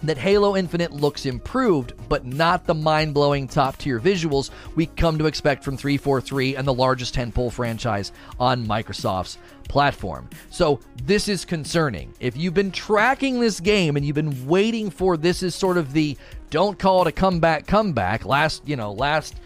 [0.02, 5.18] that Halo Infinite looks improved, but not the mind blowing top tier visuals we come
[5.18, 10.28] to expect from 343 and the largest tentpole franchise on Microsoft's platform.
[10.50, 12.12] So, this is concerning.
[12.20, 15.92] If you've been tracking this game and you've been waiting for this is sort of
[15.92, 16.16] the
[16.50, 19.36] don't call it a comeback comeback, last, you know, last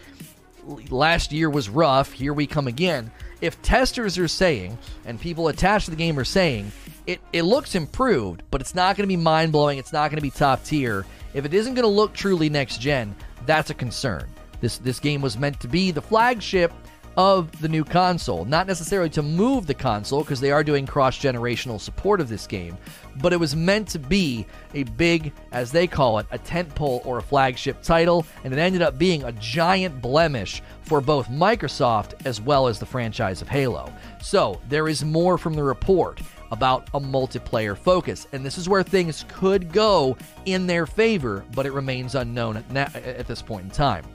[0.89, 3.11] last year was rough, here we come again.
[3.41, 6.71] If testers are saying and people attached to the game are saying
[7.07, 9.77] it, it looks improved, but it's not going to be mind blowing.
[9.77, 11.05] It's not going to be top tier.
[11.33, 14.27] If it isn't going to look truly next gen, that's a concern.
[14.61, 16.71] This this game was meant to be the flagship
[17.17, 21.17] of the new console, not necessarily to move the console because they are doing cross
[21.17, 22.77] generational support of this game,
[23.21, 27.17] but it was meant to be a big, as they call it, a tentpole or
[27.17, 32.41] a flagship title, and it ended up being a giant blemish for both Microsoft as
[32.41, 33.91] well as the franchise of Halo.
[34.21, 36.21] So there is more from the report
[36.51, 38.27] about a multiplayer focus.
[38.31, 42.71] And this is where things could go in their favor, but it remains unknown at,
[42.71, 44.05] na- at this point in time.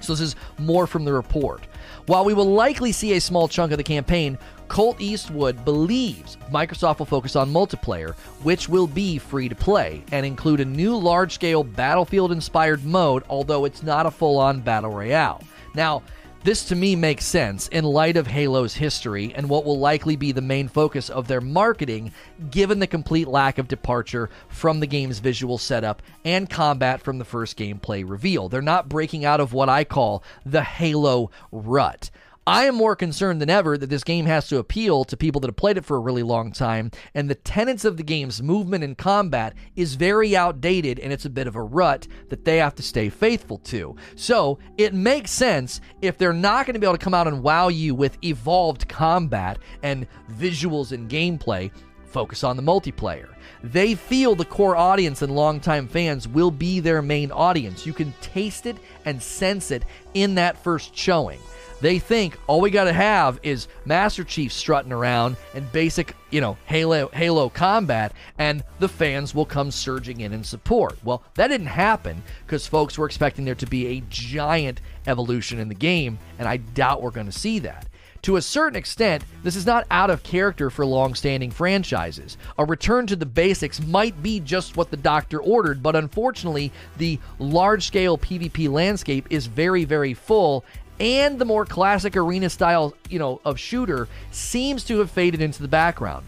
[0.00, 1.66] So, this is more from the report.
[2.06, 4.38] While we will likely see a small chunk of the campaign,
[4.68, 8.14] Colt Eastwood believes Microsoft will focus on multiplayer,
[8.44, 13.24] which will be free to play, and include a new large scale Battlefield inspired mode,
[13.28, 15.42] although it's not a full on Battle Royale.
[15.74, 16.04] Now,
[16.46, 20.30] this to me makes sense in light of Halo's history and what will likely be
[20.30, 22.12] the main focus of their marketing,
[22.52, 27.24] given the complete lack of departure from the game's visual setup and combat from the
[27.24, 28.48] first gameplay reveal.
[28.48, 32.10] They're not breaking out of what I call the Halo rut.
[32.48, 35.48] I am more concerned than ever that this game has to appeal to people that
[35.48, 38.84] have played it for a really long time, and the tenets of the game's movement
[38.84, 42.76] and combat is very outdated, and it's a bit of a rut that they have
[42.76, 43.96] to stay faithful to.
[44.14, 47.42] So it makes sense if they're not going to be able to come out and
[47.42, 51.72] wow you with evolved combat and visuals and gameplay.
[52.04, 53.34] Focus on the multiplayer.
[53.64, 57.84] They feel the core audience and longtime fans will be their main audience.
[57.84, 59.82] You can taste it and sense it
[60.14, 61.40] in that first showing.
[61.80, 66.40] They think all we got to have is Master Chief strutting around and basic, you
[66.40, 70.98] know, Halo Halo combat, and the fans will come surging in and support.
[71.04, 75.68] Well, that didn't happen because folks were expecting there to be a giant evolution in
[75.68, 77.86] the game, and I doubt we're going to see that.
[78.22, 82.36] To a certain extent, this is not out of character for long standing franchises.
[82.58, 87.20] A return to the basics might be just what the doctor ordered, but unfortunately, the
[87.38, 90.64] large scale PvP landscape is very, very full,
[90.98, 95.62] and the more classic arena style, you know, of shooter seems to have faded into
[95.62, 96.26] the background.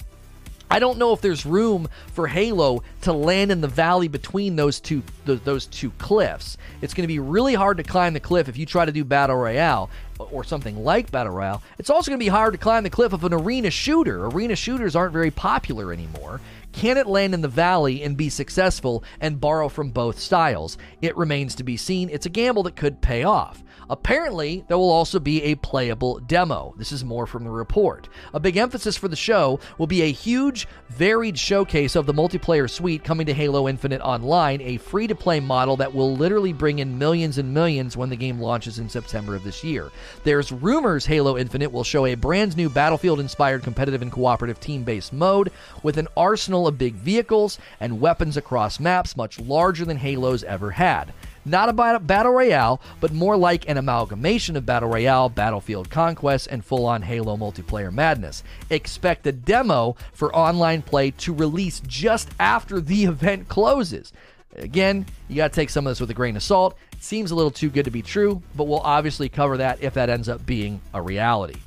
[0.71, 4.81] I don't know if there's room for Halo to land in the valley between those
[4.81, 6.59] two those two cliffs.
[6.83, 9.05] It's going to be really hard to climb the cliff if you try to do
[9.05, 9.89] battle royale
[10.19, 11.63] or something like battle royale.
[11.79, 14.27] It's also going to be hard to climb the cliff of an arena shooter.
[14.27, 16.41] Arena shooters aren't very popular anymore.
[16.73, 20.79] Can it land in the valley and be successful and borrow from both styles?
[21.03, 22.11] It remains to be seen.
[22.11, 23.63] It's a gamble that could pay off.
[23.91, 26.75] Apparently, there will also be a playable demo.
[26.77, 28.09] This is more from the report.
[28.35, 32.69] A big emphasis for the show will be a huge, varied showcase of the multiplayer
[32.69, 36.81] suite coming to Halo Infinite Online, a free to play model that will literally bring
[36.81, 39.91] in millions and millions when the game launches in September of this year.
[40.23, 44.85] There's rumors Halo Infinite will show a brand new Battlefield inspired competitive and cooperative team
[44.85, 45.51] based mode
[45.83, 50.71] with an arsenal of big vehicles and weapons across maps much larger than Halo's ever
[50.71, 51.13] had.
[51.45, 56.65] Not a battle royale, but more like an amalgamation of battle royale, battlefield conquest, and
[56.65, 58.43] full on Halo multiplayer madness.
[58.69, 64.13] Expect a demo for online play to release just after the event closes.
[64.57, 66.77] Again, you got to take some of this with a grain of salt.
[66.93, 69.95] It seems a little too good to be true, but we'll obviously cover that if
[69.95, 71.61] that ends up being a reality.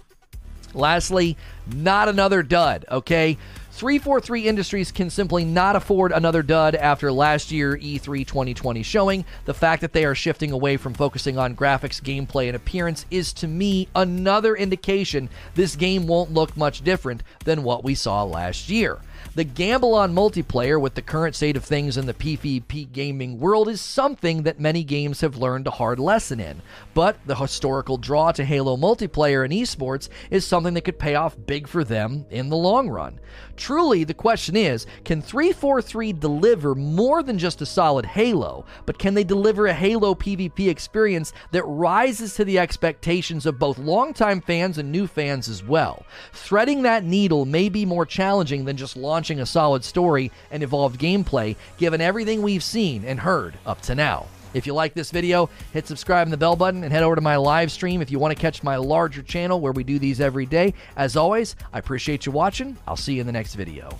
[0.73, 1.37] Lastly,
[1.67, 3.37] not another dud, okay?
[3.81, 9.25] 343 Industries can simply not afford another dud after last year E3 2020 showing.
[9.45, 13.33] The fact that they are shifting away from focusing on graphics, gameplay, and appearance is
[13.33, 18.69] to me another indication this game won't look much different than what we saw last
[18.69, 18.99] year.
[19.33, 23.69] The gamble on multiplayer with the current state of things in the PvP gaming world
[23.69, 26.61] is something that many games have learned a hard lesson in.
[26.93, 31.37] But the historical draw to Halo multiplayer and esports is something that could pay off
[31.45, 33.19] big for them in the long run.
[33.61, 39.13] Truly, the question is can 343 deliver more than just a solid Halo, but can
[39.13, 44.79] they deliver a Halo PvP experience that rises to the expectations of both longtime fans
[44.79, 46.07] and new fans as well?
[46.33, 50.99] Threading that needle may be more challenging than just launching a solid story and evolved
[50.99, 54.25] gameplay, given everything we've seen and heard up to now.
[54.53, 57.21] If you like this video, hit subscribe and the bell button and head over to
[57.21, 60.19] my live stream if you want to catch my larger channel where we do these
[60.19, 60.73] every day.
[60.95, 62.77] As always, I appreciate you watching.
[62.87, 63.97] I'll see you in the next video.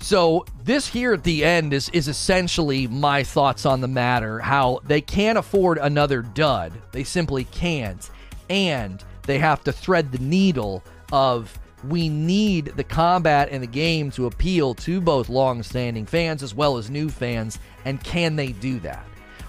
[0.00, 4.40] So this here at the end is is essentially my thoughts on the matter.
[4.40, 6.72] How they can't afford another dud.
[6.90, 8.10] They simply can't,
[8.50, 10.82] and they have to thread the needle
[11.12, 11.56] of
[11.88, 16.76] we need the combat in the game to appeal to both long-standing fans as well
[16.76, 19.04] as new fans, and can they do that?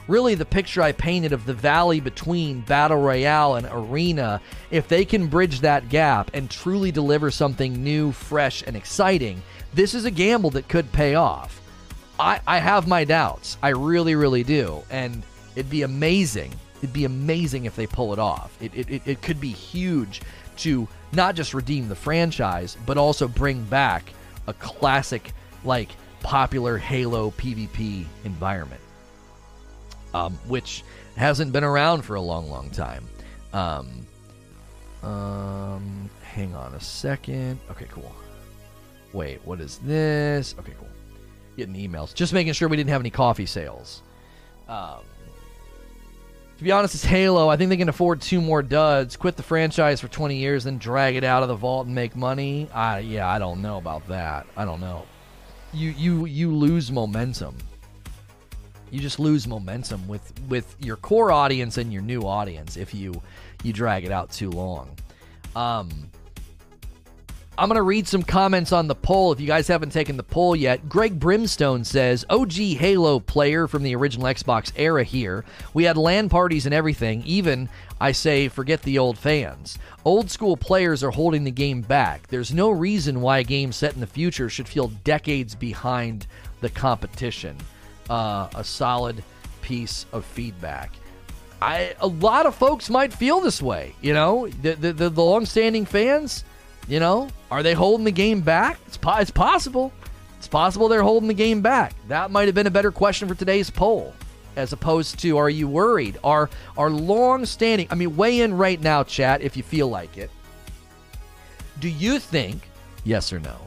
[0.07, 5.05] Really, the picture I painted of the valley between Battle Royale and Arena, if they
[5.05, 9.41] can bridge that gap and truly deliver something new, fresh, and exciting,
[9.73, 11.61] this is a gamble that could pay off.
[12.19, 13.57] I, I have my doubts.
[13.63, 14.83] I really, really do.
[14.89, 15.23] And
[15.55, 16.53] it'd be amazing.
[16.79, 18.57] It'd be amazing if they pull it off.
[18.61, 20.21] It, it, it could be huge
[20.57, 24.13] to not just redeem the franchise, but also bring back
[24.47, 25.33] a classic,
[25.63, 25.89] like,
[26.21, 28.81] popular Halo PvP environment,
[30.13, 30.83] um, which
[31.15, 33.07] hasn't been around for a long, long time.
[33.51, 34.05] Um,
[35.03, 37.59] um, hang on a second.
[37.69, 38.11] Okay, cool.
[39.11, 40.55] Wait, what is this?
[40.57, 40.87] Okay, cool.
[41.55, 42.13] Getting emails.
[42.15, 44.01] Just making sure we didn't have any coffee sales.
[44.67, 45.01] Um,
[46.63, 47.49] To be honest, it's Halo.
[47.49, 49.17] I think they can afford two more duds.
[49.17, 52.15] Quit the franchise for 20 years, then drag it out of the vault and make
[52.15, 52.69] money.
[52.73, 54.47] I yeah, I don't know about that.
[54.55, 55.05] I don't know.
[55.73, 57.57] You you you lose momentum.
[58.91, 63.21] You just lose momentum with with your core audience and your new audience if you
[63.61, 64.95] you drag it out too long.
[65.57, 65.89] Um,
[67.55, 69.31] I'm going to read some comments on the poll.
[69.31, 73.83] If you guys haven't taken the poll yet, Greg Brimstone says, OG Halo player from
[73.83, 75.45] the original Xbox era here.
[75.75, 77.21] We had LAN parties and everything.
[77.27, 77.69] Even,
[78.01, 79.77] I say, forget the old fans.
[80.03, 82.25] Old school players are holding the game back.
[82.27, 86.25] There's no reason why a game set in the future should feel decades behind
[86.61, 87.55] the competition.
[88.09, 89.23] Uh, a solid
[89.61, 90.91] piece of feedback.
[91.61, 95.23] I, a lot of folks might feel this way, you know, the, the, the, the
[95.23, 96.43] long-standing fans
[96.87, 98.79] you know, are they holding the game back?
[98.87, 99.91] It's, po- it's possible.
[100.37, 101.93] It's possible they're holding the game back.
[102.07, 104.13] That might have been a better question for today's poll,
[104.55, 106.17] as opposed to are you worried?
[106.23, 107.87] Are are long standing?
[107.89, 110.29] I mean, weigh in right now, chat, if you feel like it.
[111.79, 112.69] Do you think,
[113.03, 113.57] yes or no,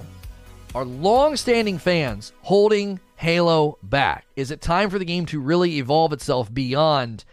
[0.74, 4.26] are long standing fans holding Halo back?
[4.36, 7.24] Is it time for the game to really evolve itself beyond,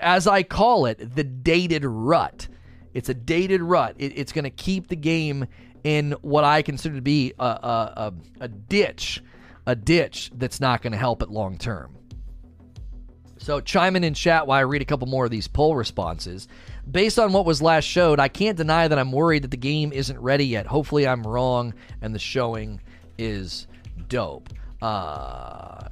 [0.00, 2.48] as I call it, the dated rut?
[2.94, 3.94] It's a dated rut.
[3.98, 5.46] It, it's going to keep the game
[5.84, 8.14] in what I consider to be a, a, a,
[8.44, 9.22] a ditch,
[9.66, 11.96] a ditch that's not going to help it long term.
[13.38, 16.46] So chime in in chat while I read a couple more of these poll responses.
[16.88, 19.92] Based on what was last showed, I can't deny that I'm worried that the game
[19.92, 20.66] isn't ready yet.
[20.66, 22.80] Hopefully, I'm wrong and the showing
[23.18, 23.66] is
[24.08, 24.48] dope.
[24.80, 25.88] Uh,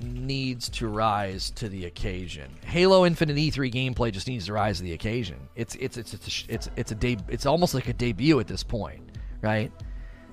[0.00, 2.50] needs to rise to the occasion.
[2.64, 5.36] Halo Infinite E3 gameplay just needs to rise to the occasion.
[5.56, 8.62] It's it's it's it's it's it's a de- it's almost like a debut at this
[8.62, 9.02] point,
[9.42, 9.72] right?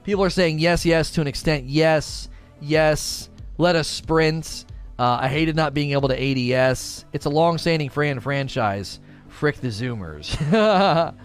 [0.03, 1.65] People are saying yes, yes to an extent.
[1.65, 2.29] Yes,
[2.61, 3.29] yes.
[3.57, 4.65] Let us sprint.
[4.99, 7.05] Uh, I hated not being able to ADS.
[7.11, 8.99] It's a long-standing Fran franchise.
[9.27, 10.35] Frick the Zoomers.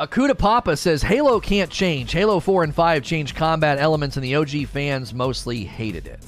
[0.00, 2.12] Akuda Papa says Halo can't change.
[2.12, 6.24] Halo 4 and 5 changed combat elements, and the OG fans mostly hated it.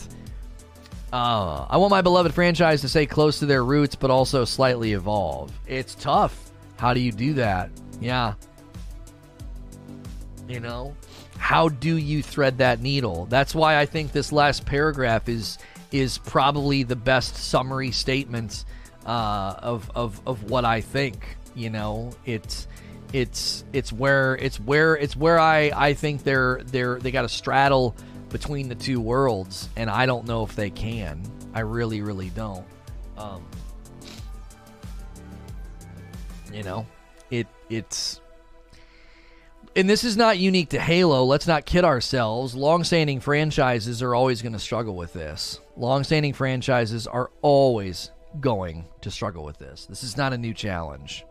[1.10, 4.92] Uh, I want my beloved franchise to stay close to their roots, but also slightly
[4.92, 5.58] evolve.
[5.66, 6.52] It's tough.
[6.76, 7.70] How do you do that?
[7.98, 8.34] Yeah.
[10.46, 10.94] You know,
[11.38, 13.24] how do you thread that needle?
[13.30, 15.56] That's why I think this last paragraph is
[15.92, 18.66] is probably the best summary statement
[19.06, 21.38] uh, of, of of what I think.
[21.54, 22.66] You know, it's
[23.12, 27.28] it's it's where it's where it's where I I think they're they're they got to
[27.28, 27.94] straddle
[28.30, 31.22] between the two worlds, and I don't know if they can.
[31.54, 32.64] I really really don't.
[33.18, 33.44] Um,
[36.52, 36.86] you know,
[37.30, 38.20] it it's
[39.76, 41.24] and this is not unique to Halo.
[41.24, 42.54] Let's not kid ourselves.
[42.54, 45.60] Long-standing franchises are always going to struggle with this.
[45.76, 48.10] Long-standing franchises are always
[48.40, 49.86] going to struggle with this.
[49.86, 51.24] This is not a new challenge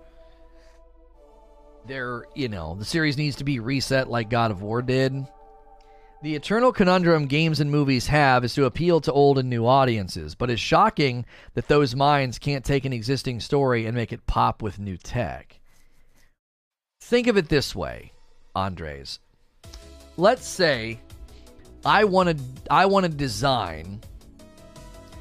[1.87, 5.25] there, you know, the series needs to be reset like God of War did.
[6.23, 10.35] The eternal conundrum games and movies have is to appeal to old and new audiences,
[10.35, 11.25] but it's shocking
[11.55, 15.59] that those minds can't take an existing story and make it pop with new tech.
[17.01, 18.11] Think of it this way,
[18.55, 19.19] Andres.
[20.15, 20.99] Let's say
[21.83, 24.01] I want to I want to design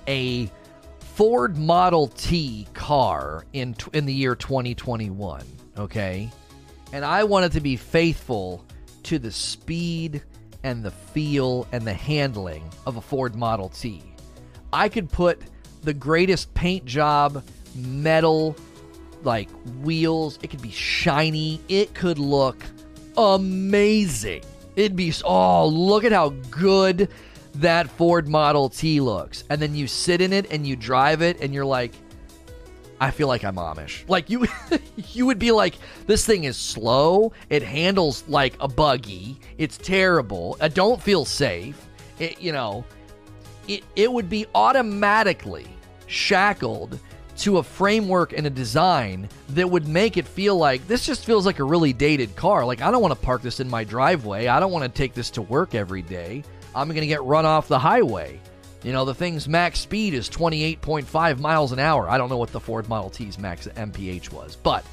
[0.07, 0.51] a
[1.15, 5.45] Ford Model T car in in the year 2021,
[5.79, 6.31] okay?
[6.93, 8.65] And I wanted to be faithful
[9.05, 10.23] to the speed
[10.63, 14.03] and the feel and the handling of a Ford Model T.
[14.73, 15.41] I could put
[15.83, 17.43] the greatest paint job,
[17.75, 18.57] metal,
[19.23, 19.49] like
[19.83, 22.63] wheels, it could be shiny, it could look
[23.17, 24.43] amazing.
[24.77, 27.09] It'd be, oh, look at how good
[27.57, 29.45] that Ford Model T looks.
[29.51, 31.93] And then you sit in it and you drive it and you're like,
[33.01, 34.07] I feel like I'm Amish.
[34.09, 34.47] Like you
[34.97, 35.75] you would be like
[36.07, 40.59] this thing is slow, it handles like a buggy, it's terrible.
[40.61, 41.83] I don't feel safe.
[42.19, 42.85] It, you know,
[43.67, 45.67] it it would be automatically
[46.07, 46.99] shackled
[47.39, 51.47] to a framework and a design that would make it feel like this just feels
[51.47, 52.67] like a really dated car.
[52.67, 54.49] Like I don't want to park this in my driveway.
[54.49, 56.45] I don't want to take this to work every day.
[56.75, 58.39] I'm going to get run off the highway.
[58.83, 62.09] You know, the thing's max speed is 28.5 miles an hour.
[62.09, 64.85] I don't know what the Ford Model T's max MPH was, but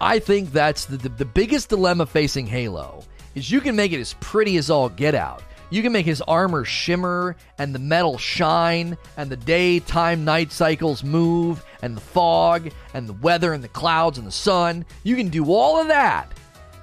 [0.00, 4.00] I think that's the, the, the, biggest dilemma facing Halo is you can make it
[4.00, 5.42] as pretty as all get out.
[5.70, 10.52] You can make his armor shimmer and the metal shine and the day, time, night
[10.52, 14.84] cycles move and the fog and the weather and the clouds and the sun.
[15.04, 16.32] You can do all of that.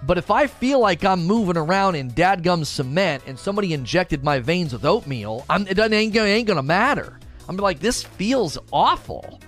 [0.07, 4.39] But if I feel like I'm moving around in dadgum cement and somebody injected my
[4.39, 7.19] veins with oatmeal, I'm, it ain't gonna, ain't gonna matter.
[7.49, 9.41] I'm like, this feels awful.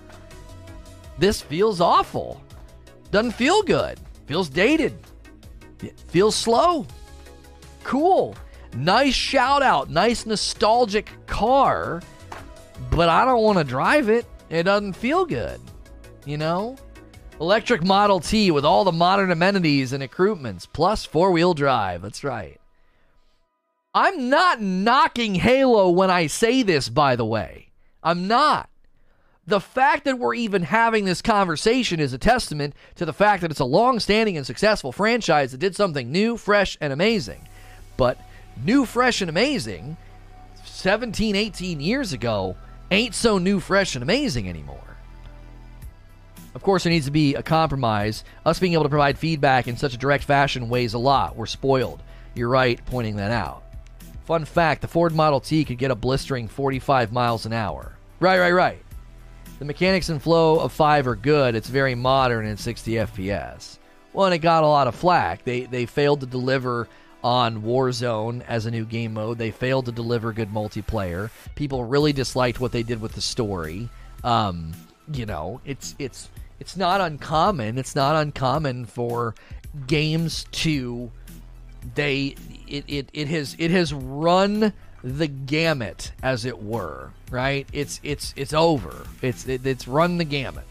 [1.18, 2.42] This feels awful.
[3.10, 3.98] Doesn't feel good.
[4.26, 4.98] Feels dated.
[5.82, 6.86] It feels slow.
[7.82, 8.36] Cool.
[8.74, 9.88] Nice shout out.
[9.88, 12.02] Nice nostalgic car.
[12.90, 14.26] But I don't want to drive it.
[14.50, 15.58] It doesn't feel good.
[16.26, 16.76] You know?
[17.40, 22.02] Electric Model T with all the modern amenities and accoutrements, plus four wheel drive.
[22.02, 22.60] That's right.
[23.94, 27.70] I'm not knocking Halo when I say this, by the way.
[28.02, 28.68] I'm not.
[29.46, 33.50] The fact that we're even having this conversation is a testament to the fact that
[33.50, 37.48] it's a long standing and successful franchise that did something new, fresh, and amazing.
[37.96, 38.18] But
[38.62, 39.96] new, fresh, and amazing
[40.66, 42.56] 17, 18 years ago
[42.90, 44.89] ain't so new, fresh, and amazing anymore.
[46.54, 48.24] Of course, there needs to be a compromise.
[48.44, 51.36] Us being able to provide feedback in such a direct fashion weighs a lot.
[51.36, 52.02] We're spoiled.
[52.34, 53.62] You're right pointing that out.
[54.24, 57.96] Fun fact the Ford Model T could get a blistering 45 miles an hour.
[58.18, 58.82] Right, right, right.
[59.58, 61.54] The mechanics and flow of 5 are good.
[61.54, 63.78] It's very modern and 60 FPS.
[64.12, 65.44] Well, and it got a lot of flack.
[65.44, 66.88] They, they failed to deliver
[67.22, 69.38] on Warzone as a new game mode.
[69.38, 71.30] They failed to deliver good multiplayer.
[71.54, 73.88] People really disliked what they did with the story.
[74.24, 74.72] Um,
[75.12, 76.30] you know, it's it's
[76.60, 77.78] it's not uncommon.
[77.78, 79.34] It's not uncommon for
[79.86, 81.10] games to
[81.94, 82.34] they
[82.68, 84.72] it, it, it has it has run
[85.02, 87.66] the gamut as it were right?
[87.72, 89.06] It's it's it's over.
[89.22, 90.64] It's it, it's run the gamut.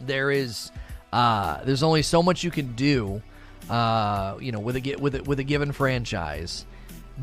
[0.00, 0.70] There is
[1.12, 3.22] uh there's only so much you can do
[3.70, 6.66] uh you know with a with a, with a given franchise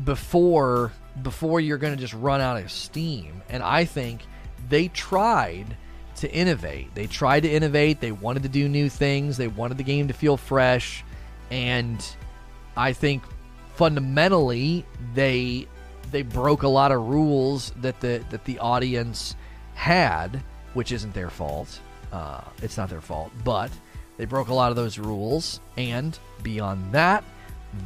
[0.04, 3.42] before before you're going to just run out of steam.
[3.48, 4.22] And i think
[4.68, 5.76] they tried
[6.16, 6.94] to innovate.
[6.94, 8.00] They tried to innovate.
[8.00, 9.36] They wanted to do new things.
[9.36, 11.04] They wanted the game to feel fresh,
[11.50, 12.04] and
[12.76, 13.22] I think
[13.74, 14.84] fundamentally
[15.14, 15.66] they
[16.10, 19.34] they broke a lot of rules that the that the audience
[19.74, 20.42] had,
[20.74, 21.80] which isn't their fault.
[22.12, 23.70] Uh, it's not their fault, but
[24.16, 27.24] they broke a lot of those rules, and beyond that,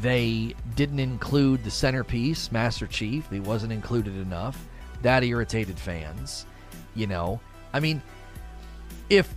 [0.03, 3.29] they didn't include the centerpiece, Master Chief.
[3.31, 4.63] He wasn't included enough.
[5.01, 6.45] That irritated fans.
[6.95, 7.41] You know,
[7.73, 8.03] I mean,
[9.09, 9.35] if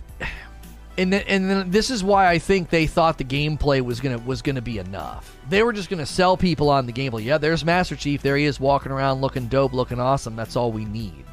[0.98, 4.18] and then, and then this is why I think they thought the gameplay was gonna
[4.18, 5.36] was gonna be enough.
[5.48, 7.24] They were just gonna sell people on the gameplay.
[7.24, 8.20] Yeah, there's Master Chief.
[8.20, 10.36] There he is, walking around, looking dope, looking awesome.
[10.36, 11.24] That's all we need.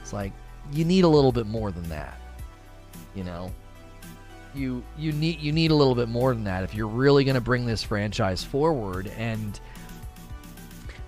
[0.00, 0.32] It's like
[0.72, 2.18] you need a little bit more than that.
[3.14, 3.52] You know,
[4.54, 7.40] you you need you need a little bit more than that if you're really gonna
[7.42, 9.60] bring this franchise forward and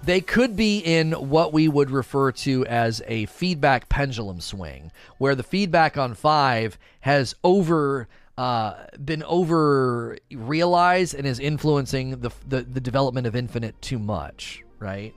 [0.07, 5.35] they could be in what we would refer to as a feedback pendulum swing, where
[5.35, 8.09] the feedback on five has over
[8.39, 14.63] uh, been over realized and is influencing the, the the development of Infinite too much,
[14.79, 15.13] right?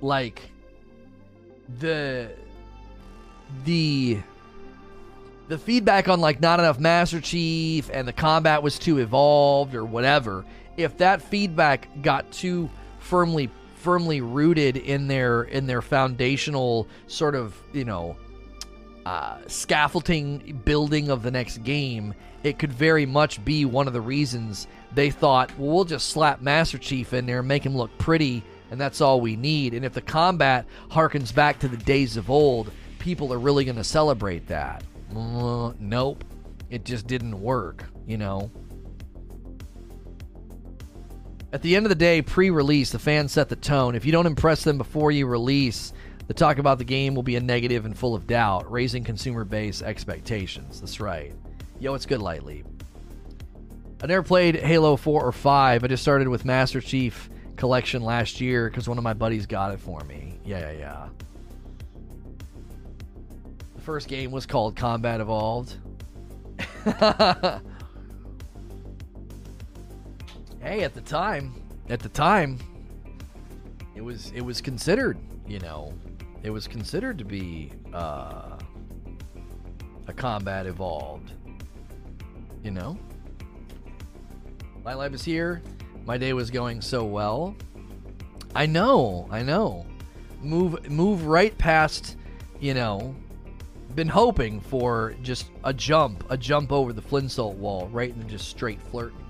[0.00, 0.40] Like
[1.80, 2.30] the
[3.64, 4.18] the
[5.48, 9.84] the feedback on like not enough Master Chief and the combat was too evolved or
[9.84, 10.44] whatever.
[10.76, 12.70] If that feedback got too
[13.06, 18.16] firmly firmly rooted in their in their foundational sort of you know
[19.06, 22.12] uh, scaffolding building of the next game,
[22.42, 24.66] it could very much be one of the reasons
[24.96, 28.42] they thought, well, we'll just slap Master Chief in there and make him look pretty,
[28.72, 29.74] and that's all we need.
[29.74, 33.76] And if the combat harkens back to the days of old, people are really going
[33.76, 34.82] to celebrate that.
[35.14, 36.24] Uh, nope,
[36.68, 38.50] it just didn't work, you know.
[41.56, 43.94] At the end of the day, pre release, the fans set the tone.
[43.94, 45.94] If you don't impress them before you release,
[46.26, 49.42] the talk about the game will be a negative and full of doubt, raising consumer
[49.42, 50.80] base expectations.
[50.80, 51.32] That's right.
[51.80, 52.66] Yo, it's good, Light Leap.
[54.02, 55.82] I never played Halo 4 or 5.
[55.82, 59.72] I just started with Master Chief Collection last year because one of my buddies got
[59.72, 60.38] it for me.
[60.44, 61.08] Yeah, yeah, yeah.
[63.76, 65.74] The first game was called Combat Evolved.
[70.66, 71.54] hey, at the time,
[71.88, 72.58] at the time,
[73.94, 75.16] it was it was considered,
[75.46, 75.94] you know,
[76.42, 78.58] it was considered to be uh,
[80.08, 81.32] a combat evolved.
[82.64, 82.98] You know,
[84.84, 85.62] my life is here.
[86.04, 87.54] My day was going so well.
[88.54, 89.86] I know, I know.
[90.42, 92.16] Move move right past,
[92.58, 93.14] you know,
[93.94, 98.48] been hoping for just a jump, a jump over the Flintstone wall, right into just
[98.48, 99.24] straight flirting,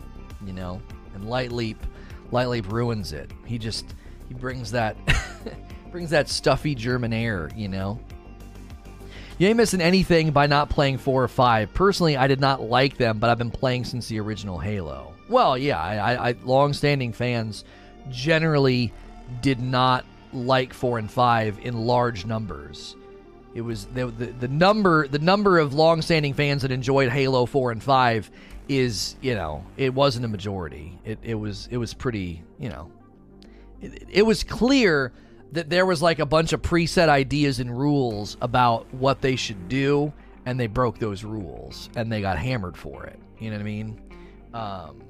[0.46, 0.80] you know
[1.16, 1.84] and Light Leap,
[2.30, 3.30] Light Leap ruins it.
[3.44, 3.94] He just
[4.28, 4.96] he brings that
[5.90, 7.98] brings that stuffy German air, you know.
[9.38, 11.74] You ain't missing anything by not playing four or five.
[11.74, 15.12] Personally, I did not like them, but I've been playing since the original Halo.
[15.28, 17.64] Well, yeah, I, I, long-standing fans
[18.08, 18.94] generally
[19.42, 22.96] did not like four and five in large numbers.
[23.54, 27.72] It was the, the, the number the number of long-standing fans that enjoyed Halo four
[27.72, 28.30] and five
[28.68, 30.98] is you know it wasn't a majority.
[31.04, 32.90] It it was it was pretty you know
[33.80, 35.12] it, it was clear
[35.52, 39.68] that there was like a bunch of preset ideas and rules about what they should
[39.68, 40.12] do,
[40.44, 43.18] and they broke those rules and they got hammered for it.
[43.38, 44.00] You know what I mean?
[44.54, 45.02] Um,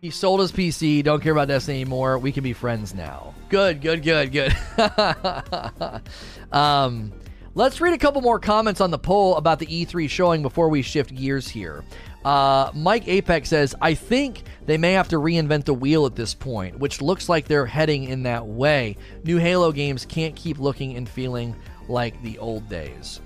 [0.00, 1.02] he sold his PC.
[1.04, 2.18] Don't care about Destiny anymore.
[2.18, 3.34] We can be friends now.
[3.48, 4.56] Good, good, good, good.
[6.52, 7.12] um,
[7.54, 10.82] let's read a couple more comments on the poll about the E3 showing before we
[10.82, 11.84] shift gears here.
[12.24, 16.34] Uh, Mike Apex says, I think they may have to reinvent the wheel at this
[16.34, 18.96] point, which looks like they're heading in that way.
[19.24, 21.56] New Halo games can't keep looking and feeling
[21.88, 23.20] like the old days.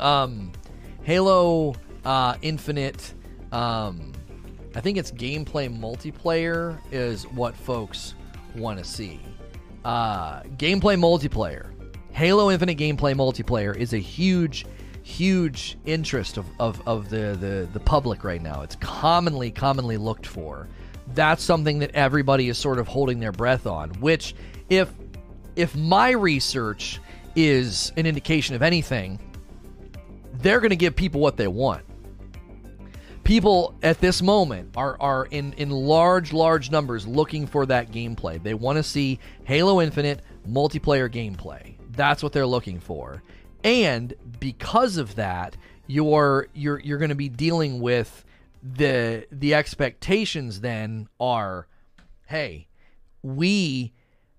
[0.00, 0.50] Um,
[1.02, 1.74] Halo
[2.04, 3.14] uh, Infinite,
[3.52, 4.12] um,
[4.74, 8.14] I think it's gameplay multiplayer is what folks
[8.56, 9.20] want to see.
[9.84, 11.72] Uh, gameplay multiplayer.
[12.12, 14.66] Halo Infinite gameplay multiplayer is a huge
[15.10, 18.62] huge interest of, of, of the, the, the public right now.
[18.62, 20.68] It's commonly, commonly looked for.
[21.14, 24.34] That's something that everybody is sort of holding their breath on, which
[24.68, 24.88] if
[25.56, 27.00] if my research
[27.34, 29.18] is an indication of anything,
[30.34, 31.84] they're going to give people what they want.
[33.24, 38.42] People at this moment are, are in, in large, large numbers looking for that gameplay.
[38.42, 41.74] They want to see Halo Infinite multiplayer gameplay.
[41.90, 43.22] That's what they're looking for
[43.64, 45.56] and because of that,
[45.86, 48.24] you're you're you're going to be dealing with
[48.62, 50.60] the the expectations.
[50.60, 51.66] Then are,
[52.26, 52.68] hey,
[53.22, 53.92] we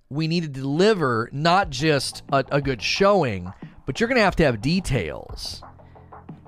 [0.10, 3.54] we need to deliver not just a, a good showing,
[3.86, 5.62] but you're going to have to have details.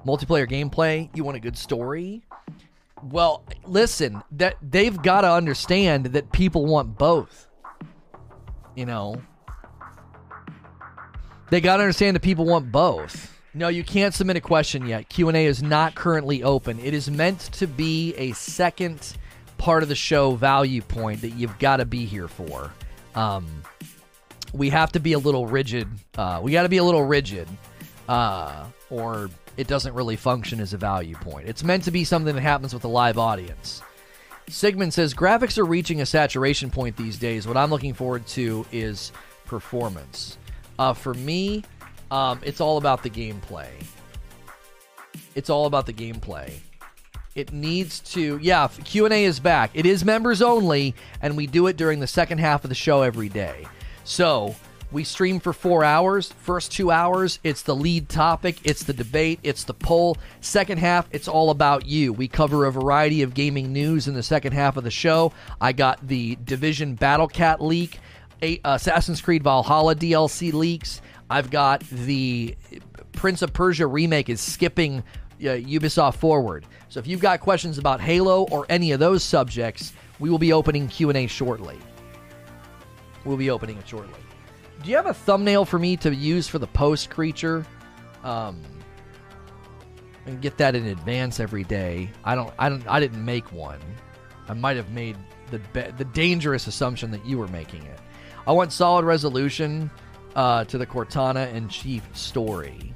[0.05, 1.09] Multiplayer gameplay.
[1.15, 2.25] You want a good story.
[3.01, 7.49] Well, listen, that they've got to understand that people want both.
[8.75, 9.21] You know,
[11.53, 13.39] they got to understand that people want both.
[13.53, 15.07] No, you can't submit a question yet.
[15.07, 16.79] Q&A is not currently open.
[16.79, 19.15] It is meant to be a second
[19.59, 22.71] part of the show value point that you've got to be here for.
[23.13, 23.45] Um,
[24.51, 25.87] we have to be a little rigid.
[26.17, 27.47] Uh, we got to be a little rigid,
[28.09, 31.47] uh, or it doesn't really function as a value point.
[31.47, 33.83] It's meant to be something that happens with a live audience.
[34.49, 37.47] Sigmund says graphics are reaching a saturation point these days.
[37.47, 39.11] What I'm looking forward to is
[39.45, 40.39] performance.
[40.79, 41.63] Uh, for me,
[42.11, 43.69] um, it's all about the gameplay.
[45.35, 46.51] It's all about the gameplay.
[47.35, 48.67] It needs to, yeah.
[48.67, 49.71] Q and A is back.
[49.73, 53.01] It is members only, and we do it during the second half of the show
[53.01, 53.65] every day.
[54.03, 54.55] So
[54.91, 56.31] we stream for four hours.
[56.31, 60.17] First two hours, it's the lead topic, it's the debate, it's the poll.
[60.41, 62.13] Second half, it's all about you.
[62.13, 65.33] We cover a variety of gaming news in the second half of the show.
[65.59, 67.99] I got the Division Battle Cat leak.
[68.63, 71.01] Assassin's Creed Valhalla DLC leaks.
[71.29, 72.55] I've got the
[73.13, 76.65] Prince of Persia remake is skipping uh, Ubisoft forward.
[76.89, 80.53] So if you've got questions about Halo or any of those subjects, we will be
[80.53, 81.77] opening Q&A shortly.
[83.25, 84.19] We'll be opening it shortly.
[84.83, 87.65] Do you have a thumbnail for me to use for the post creature?
[88.23, 88.61] Um,
[90.25, 92.09] and get that in advance every day.
[92.23, 92.53] I don't.
[92.59, 92.87] I don't.
[92.87, 93.79] I didn't make one.
[94.47, 95.17] I might have made
[95.51, 97.99] the be- the dangerous assumption that you were making it.
[98.45, 99.89] I want solid resolution
[100.35, 102.93] uh, to the Cortana and Chief story.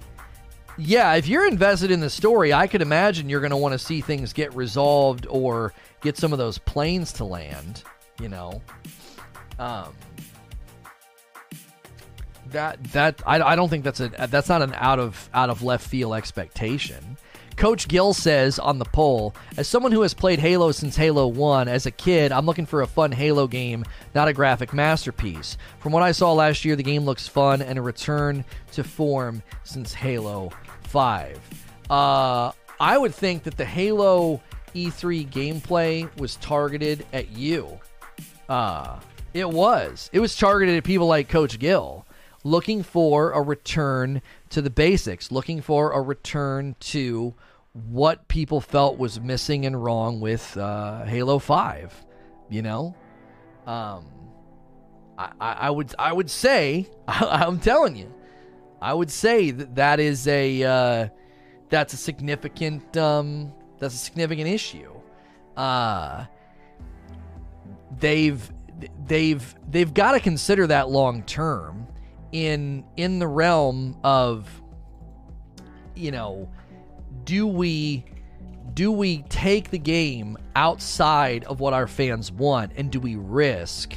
[0.77, 3.79] Yeah, if you're invested in the story, I could imagine you're going to want to
[3.79, 7.83] see things get resolved or get some of those planes to land.
[8.21, 8.61] You know,
[9.57, 9.95] um,
[12.51, 15.63] that that I, I don't think that's a that's not an out of out of
[15.63, 17.17] left field expectation.
[17.57, 21.67] Coach Gill says on the poll, as someone who has played Halo since Halo 1,
[21.67, 25.57] as a kid, I'm looking for a fun Halo game, not a graphic masterpiece.
[25.79, 29.41] From what I saw last year, the game looks fun and a return to form
[29.63, 30.51] since Halo
[30.83, 31.39] 5.
[31.89, 34.39] Uh, I would think that the Halo
[34.75, 37.79] E3 gameplay was targeted at you.
[38.47, 38.99] Uh,
[39.33, 40.11] it was.
[40.13, 42.05] It was targeted at people like Coach Gill
[42.43, 47.33] looking for a return to the basics, looking for a return to
[47.85, 51.93] what people felt was missing and wrong with uh, Halo Five.
[52.49, 52.95] You know,
[53.65, 54.05] um,
[55.17, 58.13] I, I, would I would say I, am telling you,
[58.81, 61.07] I would say that that is a uh,
[61.69, 64.91] that's a significant um, that's a significant issue.
[65.55, 66.25] Uh,
[67.99, 68.51] they've
[69.05, 71.87] they've they've got to consider that long term
[72.31, 74.49] in in the realm of
[75.97, 76.49] you know,
[77.27, 78.03] do we
[78.73, 83.95] do we take the game outside of what our fans want and do we risk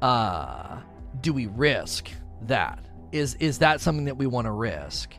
[0.00, 0.78] uh
[1.20, 2.10] do we risk
[2.42, 2.84] that?
[3.12, 5.14] Is is that something that we want to risk?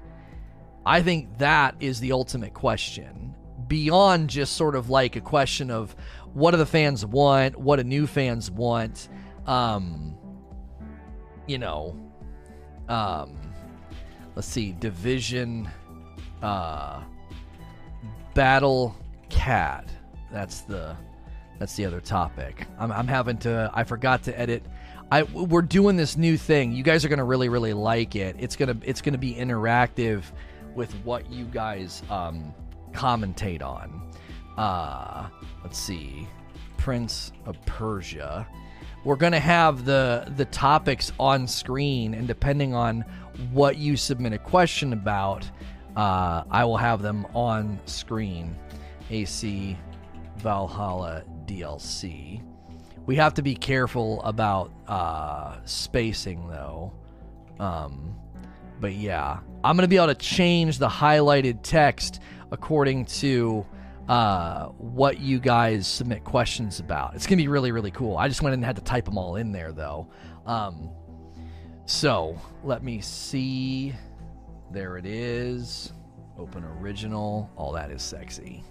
[0.86, 3.36] I think that is the ultimate question.
[3.68, 5.96] Beyond just sort of like a question of
[6.34, 9.10] what do the fans want what do new fans want
[9.48, 10.16] um
[11.48, 11.96] you know
[12.88, 13.36] um
[14.36, 15.68] let's see division
[16.44, 17.02] uh
[18.40, 18.96] battle
[19.28, 19.84] cat
[20.32, 20.96] that's the
[21.60, 24.64] that's the other topic i'm, I'm having to i forgot to edit
[25.12, 26.72] I we're doing this new thing.
[26.72, 28.36] You guys are gonna really really like it.
[28.38, 30.24] It's gonna it's gonna be interactive
[30.76, 32.54] with what you guys um,
[32.92, 34.12] commentate on.
[34.56, 35.28] Uh,
[35.64, 36.28] let's see,
[36.78, 38.48] Prince of Persia.
[39.04, 43.04] We're gonna have the the topics on screen, and depending on
[43.52, 45.50] what you submit a question about,
[45.96, 48.56] uh, I will have them on screen.
[49.10, 49.78] AC
[50.38, 52.42] Valhalla DLC.
[53.06, 56.94] We have to be careful about uh, spacing, though.
[57.60, 58.16] Um,
[58.80, 62.22] but yeah, I'm going to be able to change the highlighted text
[62.52, 63.66] according to
[64.08, 67.16] uh, what you guys submit questions about.
[67.16, 68.18] It's going to be really, really cool.
[68.18, 70.08] I just went and had to type them all in there, though.
[70.46, 70.90] Um,
[71.86, 73.94] so let me see.
[74.72, 75.94] There it is.
[76.38, 77.50] Open original.
[77.56, 78.64] All that is sexy.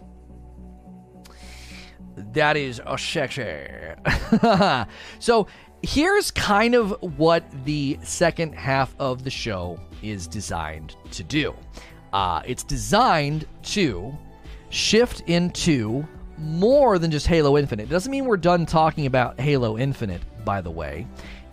[2.32, 3.66] That is a sexy.
[5.18, 5.46] so
[5.82, 11.54] here's kind of what the second half of the show is designed to do.
[12.12, 14.16] Uh, it's designed to
[14.70, 16.06] shift into
[16.38, 17.84] more than just Halo Infinite.
[17.84, 21.06] It doesn't mean we're done talking about Halo Infinite, by the way.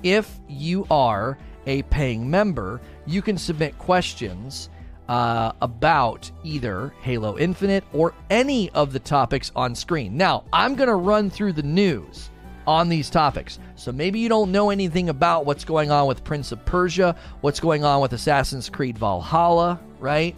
[0.04, 4.70] If you are a paying member, you can submit questions
[5.08, 10.18] uh, about either Halo Infinite or any of the topics on screen.
[10.18, 12.30] Now, I'm going to run through the news
[12.68, 13.60] on these topics.
[13.76, 17.60] So maybe you don't know anything about what's going on with Prince of Persia, what's
[17.60, 20.36] going on with Assassin's Creed Valhalla, right?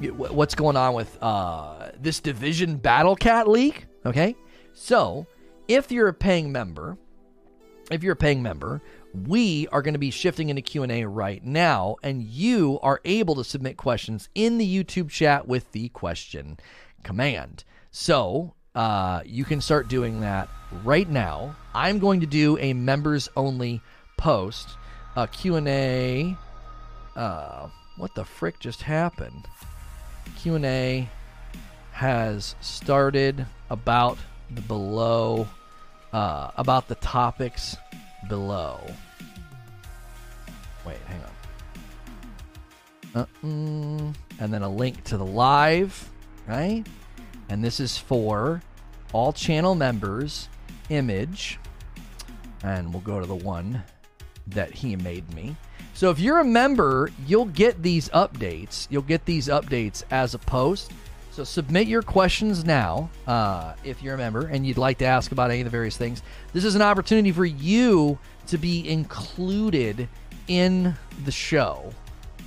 [0.00, 3.86] What's going on with uh, this Division Battle Cat leak?
[4.06, 4.36] Okay.
[4.72, 5.26] So
[5.66, 6.96] if you're a paying member,
[7.90, 8.80] if you're a paying member,
[9.26, 13.44] we are going to be shifting into q&a right now and you are able to
[13.44, 16.58] submit questions in the youtube chat with the question
[17.02, 17.64] command.
[17.90, 20.48] So uh, you can start doing that
[20.84, 21.56] right now.
[21.74, 23.80] I'm going to do a members only
[24.16, 24.68] post
[25.16, 26.36] uh, q&a
[27.16, 29.48] uh, what the frick just happened?
[30.36, 31.08] Q&a
[31.92, 34.18] has started about
[34.50, 35.48] the below
[36.12, 37.76] uh, about the topics
[38.28, 38.80] below.
[40.88, 41.20] Wait, hang
[43.14, 43.20] on.
[43.20, 44.12] Uh-uh.
[44.42, 46.08] And then a link to the live,
[46.46, 46.82] right?
[47.50, 48.62] And this is for
[49.12, 50.48] all channel members,
[50.88, 51.58] image.
[52.62, 53.82] And we'll go to the one
[54.46, 55.56] that he made me.
[55.92, 58.86] So if you're a member, you'll get these updates.
[58.88, 60.92] You'll get these updates as a post.
[61.32, 65.32] So submit your questions now uh, if you're a member and you'd like to ask
[65.32, 66.22] about any of the various things.
[66.54, 70.08] This is an opportunity for you to be included
[70.48, 70.94] in
[71.24, 71.92] the show.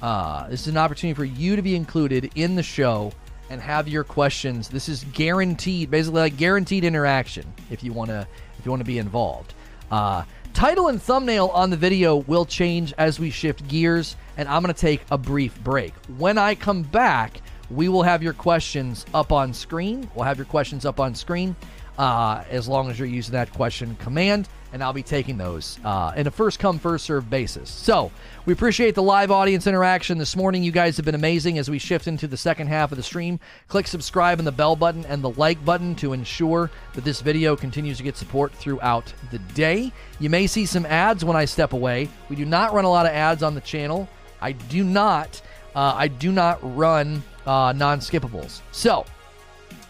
[0.02, 3.12] Uh, this is an opportunity for you to be included in the show
[3.50, 4.68] and have your questions.
[4.68, 8.86] This is guaranteed, basically like guaranteed interaction if you want to if you want to
[8.86, 9.54] be involved.
[9.92, 10.24] Uh,
[10.54, 14.74] title and thumbnail on the video will change as we shift gears, and I'm going
[14.74, 15.94] to take a brief break.
[16.18, 20.10] When I come back, we will have your questions up on screen.
[20.16, 21.56] We'll have your questions up on screen
[21.98, 26.14] uh, as long as you're using that question command, and I'll be taking those uh,
[26.16, 27.70] in a first come, first serve basis.
[27.70, 28.12] So
[28.46, 30.64] we appreciate the live audience interaction this morning.
[30.64, 33.40] You guys have been amazing as we shift into the second half of the stream.
[33.68, 37.56] Click subscribe and the bell button and the like button to ensure that this video
[37.56, 39.92] continues to get support throughout the day.
[40.20, 42.10] You may see some ads when I step away.
[42.30, 44.08] We do not run a lot of ads on the channel.
[44.42, 45.42] I do not.
[45.76, 48.62] Uh, I do not run uh, non skippables.
[48.72, 49.06] So,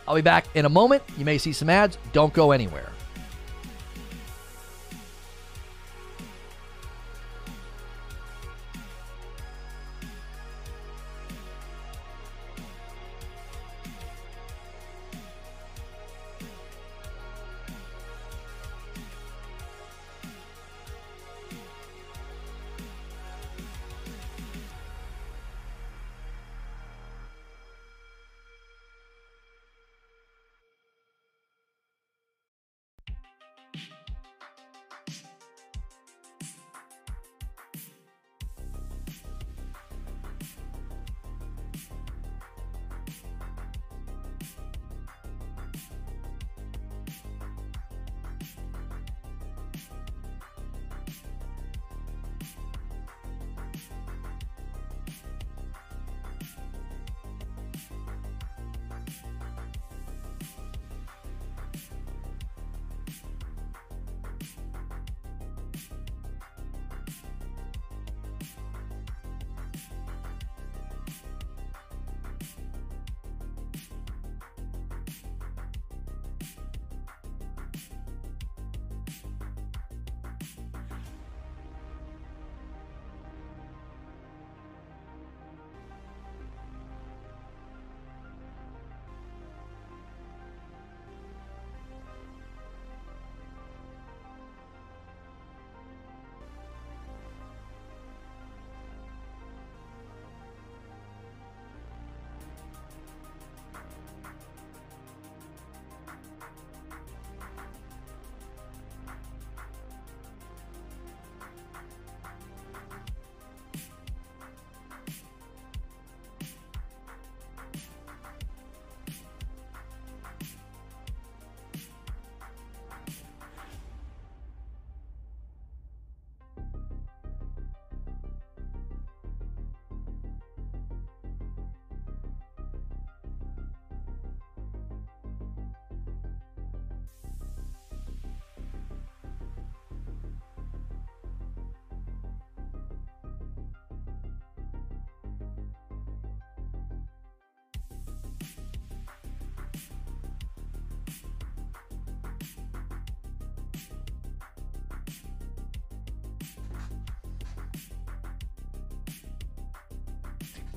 [0.07, 1.03] I'll be back in a moment.
[1.17, 1.97] You may see some ads.
[2.11, 2.90] Don't go anywhere.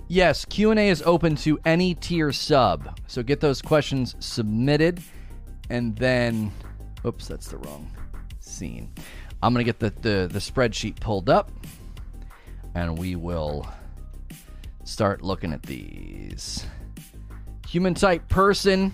[0.08, 2.98] Yes, Q&A is open to any tier sub.
[3.06, 5.02] So get those questions submitted
[5.70, 6.52] and then
[7.06, 7.90] oops, that's the wrong
[8.38, 8.92] scene.
[9.42, 11.50] I'm going to get the, the the spreadsheet pulled up
[12.74, 13.66] and we will
[14.84, 16.66] start looking at these.
[17.68, 18.92] Human type person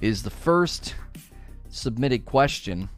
[0.00, 0.94] is the first
[1.68, 2.88] submitted question.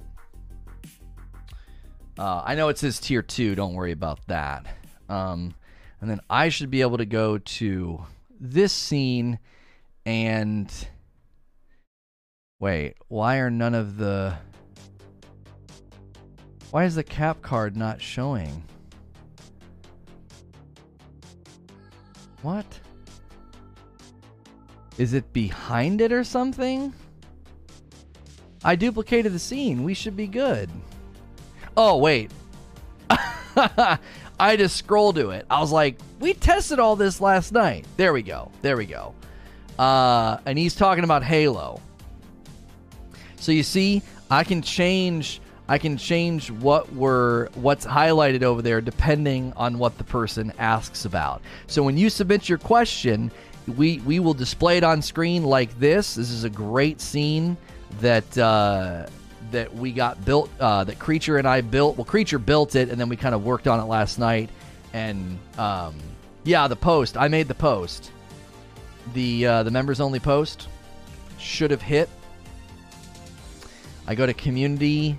[2.19, 3.55] Uh, I know it says tier two.
[3.55, 4.67] Don't worry about that.
[5.09, 5.55] Um,
[6.05, 8.05] and then I should be able to go to
[8.39, 9.39] this scene
[10.05, 10.71] and
[12.61, 12.97] wait.
[13.09, 14.37] Why are none of the
[16.71, 18.65] why is the cap card not showing?
[22.43, 22.67] What?
[24.99, 26.93] Is it behind it or something?
[28.63, 29.83] I duplicated the scene.
[29.83, 30.69] We should be good.
[31.79, 32.31] Oh, wait.
[34.45, 35.47] I just scroll to it.
[35.49, 37.87] I was like, we tested all this last night.
[37.97, 38.51] There we go.
[38.61, 39.15] There we go.
[39.79, 41.81] Uh, and he's talking about Halo.
[43.37, 48.83] So you see, I can change I can change what we're what's highlighted over there
[48.83, 51.41] depending on what the person asks about.
[51.67, 53.31] So when you submit your question,
[53.79, 56.17] we we will display it on screen like this.
[56.17, 57.57] This is a great scene
[58.01, 59.07] that uh,
[59.51, 60.51] that we got built.
[60.61, 61.97] Uh, that Creature and I built.
[61.97, 64.51] Well, Creature built it, and then we kind of worked on it last night.
[64.93, 65.95] And um,
[66.45, 67.17] yeah, the post.
[67.17, 68.11] I made the post.
[69.13, 70.69] The uh, the members only post
[71.39, 72.09] should have hit.
[74.07, 75.19] I go to community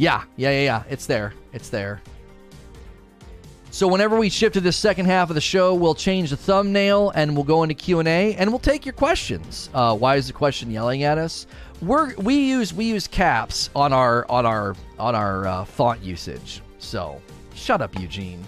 [0.00, 0.82] yeah, yeah, yeah, yeah.
[0.88, 1.34] It's there.
[1.52, 2.00] It's there.
[3.70, 7.10] So whenever we shift to the second half of the show, we'll change the thumbnail
[7.10, 9.68] and we'll go into Q and A, and we'll take your questions.
[9.74, 11.46] Uh, why is the question yelling at us?
[11.82, 16.62] We're we use we use caps on our on our on our uh, font usage.
[16.78, 17.20] So
[17.54, 18.44] shut up, Eugene.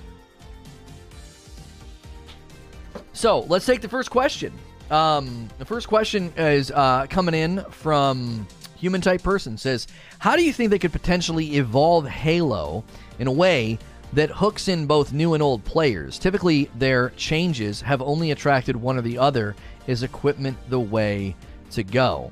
[3.13, 4.53] So let's take the first question.
[4.91, 8.47] Um, the first question is uh, coming in from
[8.77, 9.87] human type person says,
[10.19, 12.85] How do you think they could potentially evolve Halo
[13.19, 13.79] in a way
[14.13, 16.19] that hooks in both new and old players?
[16.19, 19.55] Typically, their changes have only attracted one or the other.
[19.87, 21.35] Is equipment the way
[21.71, 22.31] to go?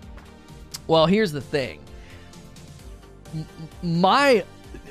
[0.91, 1.79] Well, here's the thing.
[3.81, 4.45] My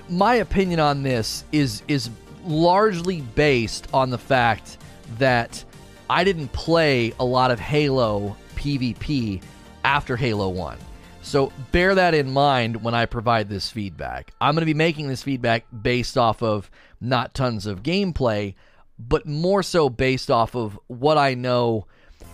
[0.08, 2.10] my opinion on this is is
[2.46, 4.78] largely based on the fact
[5.18, 5.62] that
[6.10, 9.44] I didn't play a lot of Halo PvP
[9.84, 10.78] after Halo 1.
[11.22, 14.32] So bear that in mind when I provide this feedback.
[14.40, 16.72] I'm going to be making this feedback based off of
[17.02, 18.56] not tons of gameplay,
[18.98, 21.88] but more so based off of what I know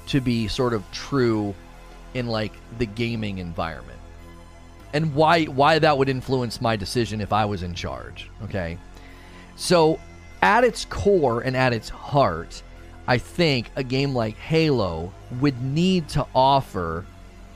[0.09, 1.55] to be sort of true
[2.15, 3.99] in like the gaming environment.
[4.93, 8.79] And why why that would influence my decision if I was in charge, okay?
[9.55, 9.99] So,
[10.41, 12.63] at its core and at its heart,
[13.07, 17.05] I think a game like Halo would need to offer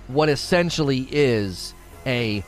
[0.07, 1.73] what essentially is
[2.05, 2.43] a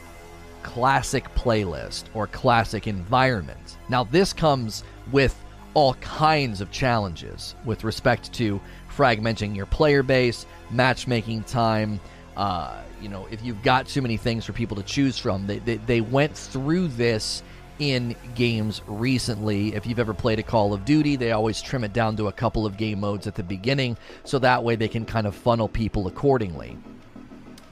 [0.61, 3.77] classic playlist or classic environment.
[3.89, 5.35] Now, this comes with
[5.73, 8.59] all kinds of challenges with respect to
[8.95, 11.99] fragmenting your player base, matchmaking time.
[12.37, 15.59] Uh, you know, if you've got too many things for people to choose from, they,
[15.59, 17.43] they, they went through this
[17.79, 19.73] in games recently.
[19.73, 22.31] If you've ever played a Call of Duty, they always trim it down to a
[22.31, 25.67] couple of game modes at the beginning so that way they can kind of funnel
[25.67, 26.77] people accordingly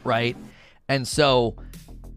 [0.03, 0.35] right?
[0.87, 1.55] And so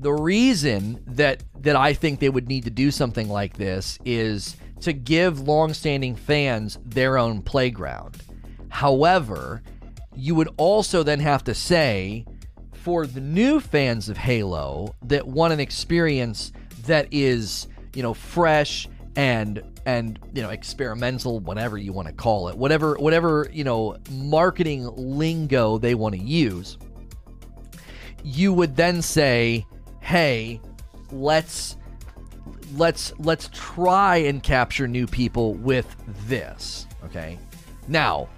[0.00, 4.56] the reason that that I think they would need to do something like this is
[4.80, 8.16] to give long-standing fans their own playground.
[8.72, 9.62] However,
[10.14, 12.26] you would also then have to say
[12.72, 16.52] for the new fans of Halo that want an experience
[16.86, 22.46] that is, you know, fresh and and you know experimental whatever you want to call
[22.46, 26.78] it whatever whatever you know marketing lingo they want to use
[28.22, 29.66] you would then say,
[30.00, 30.60] "Hey,
[31.10, 31.76] let's
[32.76, 35.94] let's let's try and capture new people with
[36.26, 37.38] this." Okay?
[37.88, 38.28] Now,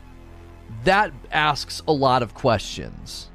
[0.85, 3.31] that asks a lot of questions.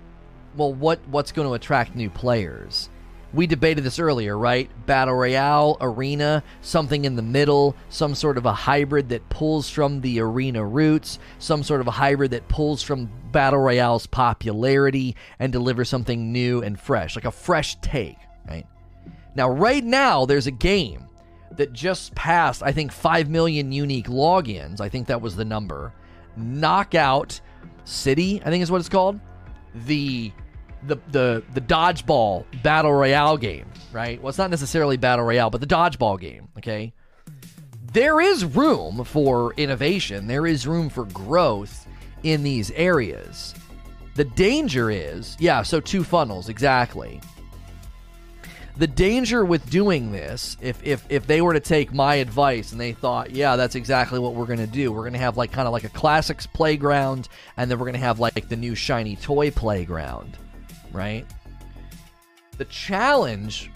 [0.55, 2.89] Well, what what's going to attract new players?
[3.33, 4.69] we debated this earlier, right?
[4.85, 10.01] Battle Royale, Arena, something in the middle, some sort of a hybrid that pulls from
[10.01, 15.51] the Arena roots, some sort of a hybrid that pulls from Battle Royale's popularity and
[15.51, 18.17] delivers something new and fresh, like a fresh take,
[18.47, 18.65] right?
[19.35, 21.05] Now, right now, there's a game
[21.51, 24.81] that just passed, I think, 5 million unique logins.
[24.81, 25.93] I think that was the number.
[26.39, 27.39] Knockout
[27.83, 29.19] City, I think is what it's called.
[29.85, 30.31] The
[30.83, 34.21] the the the dodgeball battle royale game, right?
[34.21, 36.47] Well, it's not necessarily battle royale, but the dodgeball game.
[36.57, 36.93] Okay,
[37.93, 41.87] there is room for innovation, there is room for growth
[42.23, 43.53] in these areas.
[44.15, 47.21] The danger is, yeah, so two funnels, exactly.
[48.79, 52.79] The danger with doing this, if, if, if they were to take my advice and
[52.79, 55.51] they thought, yeah, that's exactly what we're going to do, we're going to have like
[55.51, 57.27] kind of like a classics playground,
[57.57, 60.37] and then we're going to have like the new shiny toy playground,
[60.93, 61.25] right?
[62.57, 63.69] The challenge,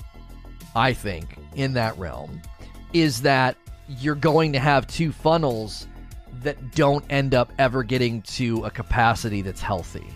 [0.74, 2.42] I think, in that realm
[2.94, 3.58] is that
[3.90, 5.86] you're going to have two funnels
[6.44, 10.08] that don't end up ever getting to a capacity that's healthy.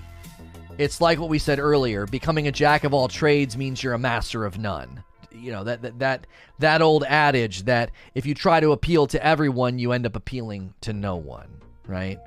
[0.77, 3.99] It's like what we said earlier, becoming a jack of all trades means you're a
[3.99, 5.03] master of none.
[5.31, 6.27] You know, that that that,
[6.59, 10.73] that old adage that if you try to appeal to everyone, you end up appealing
[10.81, 11.49] to no one,
[11.85, 12.19] right?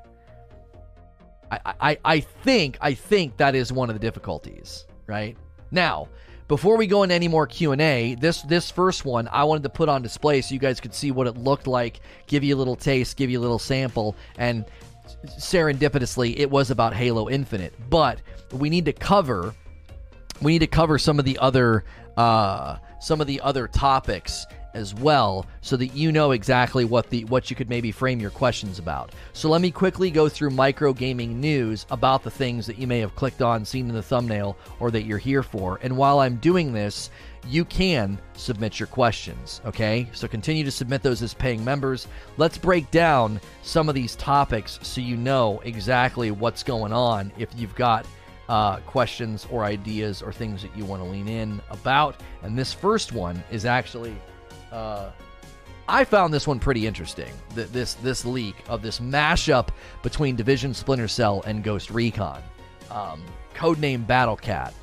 [1.49, 5.37] I, I, I think I think that is one of the difficulties, right?
[5.71, 6.07] Now,
[6.51, 9.87] before we go into any more q&a this this first one i wanted to put
[9.87, 12.75] on display so you guys could see what it looked like give you a little
[12.75, 14.65] taste give you a little sample and
[15.25, 18.19] serendipitously it was about halo infinite but
[18.53, 19.53] we need to cover
[20.41, 21.83] we need to cover some of the other
[22.17, 27.25] uh, some of the other topics as well so that you know exactly what the
[27.25, 29.11] what you could maybe frame your questions about.
[29.33, 32.99] So let me quickly go through micro gaming news about the things that you may
[32.99, 35.79] have clicked on, seen in the thumbnail, or that you're here for.
[35.81, 37.09] And while I'm doing this,
[37.47, 40.07] you can submit your questions, okay?
[40.13, 42.07] So continue to submit those as paying members.
[42.37, 47.49] Let's break down some of these topics so you know exactly what's going on if
[47.55, 48.05] you've got
[48.49, 52.15] uh, questions or ideas or things that you want to lean in about.
[52.43, 54.15] And this first one is actually
[54.71, 55.11] uh,
[55.87, 57.33] I found this one pretty interesting.
[57.53, 59.69] This this leak of this mashup
[60.03, 62.41] between Division Splinter Cell and Ghost Recon,
[62.89, 63.21] um,
[63.53, 64.73] codename Battle Cat,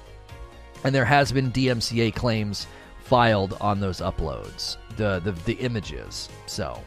[0.84, 2.66] and there has been DMCA claims
[3.04, 6.28] filed on those uploads, the the, the images.
[6.46, 6.80] So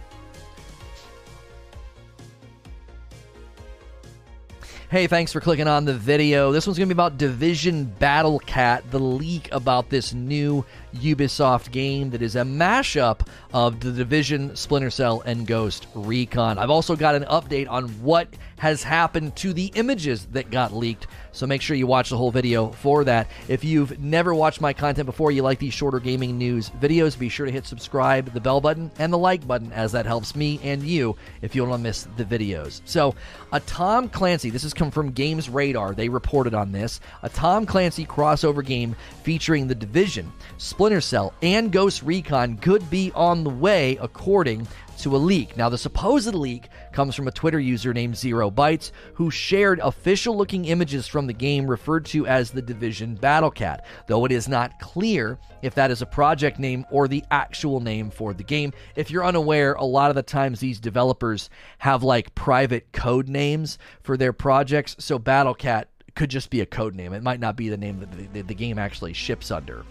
[4.91, 6.51] Hey, thanks for clicking on the video.
[6.51, 11.71] This one's going to be about Division Battle Cat, the leak about this new Ubisoft
[11.71, 16.57] game that is a mashup of the Division, Splinter Cell, and Ghost Recon.
[16.57, 21.07] I've also got an update on what has happened to the images that got leaked,
[21.31, 23.29] so make sure you watch the whole video for that.
[23.47, 27.29] If you've never watched my content before, you like these shorter gaming news videos, be
[27.29, 30.59] sure to hit subscribe, the bell button, and the like button, as that helps me
[30.63, 32.81] and you if you don't want to miss the videos.
[32.85, 33.15] So,
[33.53, 37.65] a Tom Clancy, this has come from Games Radar, they reported on this, a Tom
[37.65, 43.49] Clancy crossover game featuring The Division, Splinter Cell, and Ghost Recon could be on the
[43.49, 44.67] way, according
[45.01, 45.57] to a leak.
[45.57, 50.37] Now, the supposed leak comes from a Twitter user named Zero Bytes who shared official
[50.37, 54.79] looking images from the game referred to as the Division Battlecat, though it is not
[54.79, 58.73] clear if that is a project name or the actual name for the game.
[58.95, 61.49] If you're unaware, a lot of the times these developers
[61.79, 66.95] have like private code names for their projects, so Battlecat could just be a code
[66.95, 67.13] name.
[67.13, 69.85] It might not be the name that the, the game actually ships under.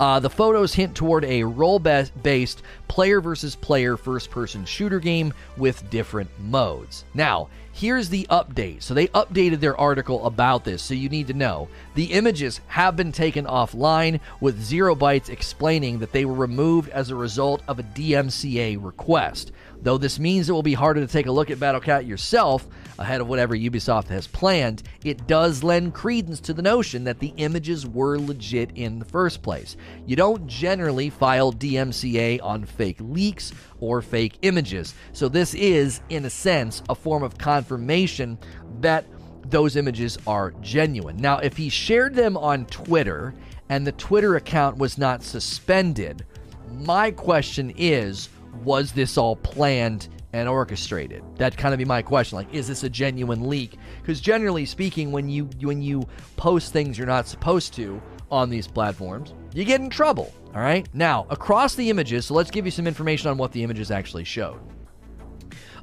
[0.00, 5.34] Uh, the photos hint toward a role based player versus player first person shooter game
[5.58, 7.04] with different modes.
[7.12, 8.82] Now, here's the update.
[8.82, 11.68] So, they updated their article about this, so you need to know.
[11.96, 17.10] The images have been taken offline, with Zero Bytes explaining that they were removed as
[17.10, 19.52] a result of a DMCA request.
[19.82, 22.68] Though this means it will be harder to take a look at Battlecat yourself
[22.98, 27.32] ahead of whatever Ubisoft has planned, it does lend credence to the notion that the
[27.38, 29.76] images were legit in the first place.
[30.06, 36.26] You don't generally file DMCA on fake leaks or fake images, so this is, in
[36.26, 38.38] a sense, a form of confirmation
[38.80, 39.06] that
[39.46, 41.16] those images are genuine.
[41.16, 43.34] Now, if he shared them on Twitter
[43.70, 46.26] and the Twitter account was not suspended,
[46.70, 48.28] my question is
[48.62, 51.22] was this all planned and orchestrated?
[51.36, 52.36] That kind of be my question.
[52.36, 53.76] Like, is this a genuine leak?
[54.00, 56.02] Because generally speaking, when you when you
[56.36, 60.32] post things you're not supposed to on these platforms, you get in trouble.
[60.54, 60.88] All right.
[60.94, 64.24] Now, across the images, so let's give you some information on what the images actually
[64.24, 64.60] showed.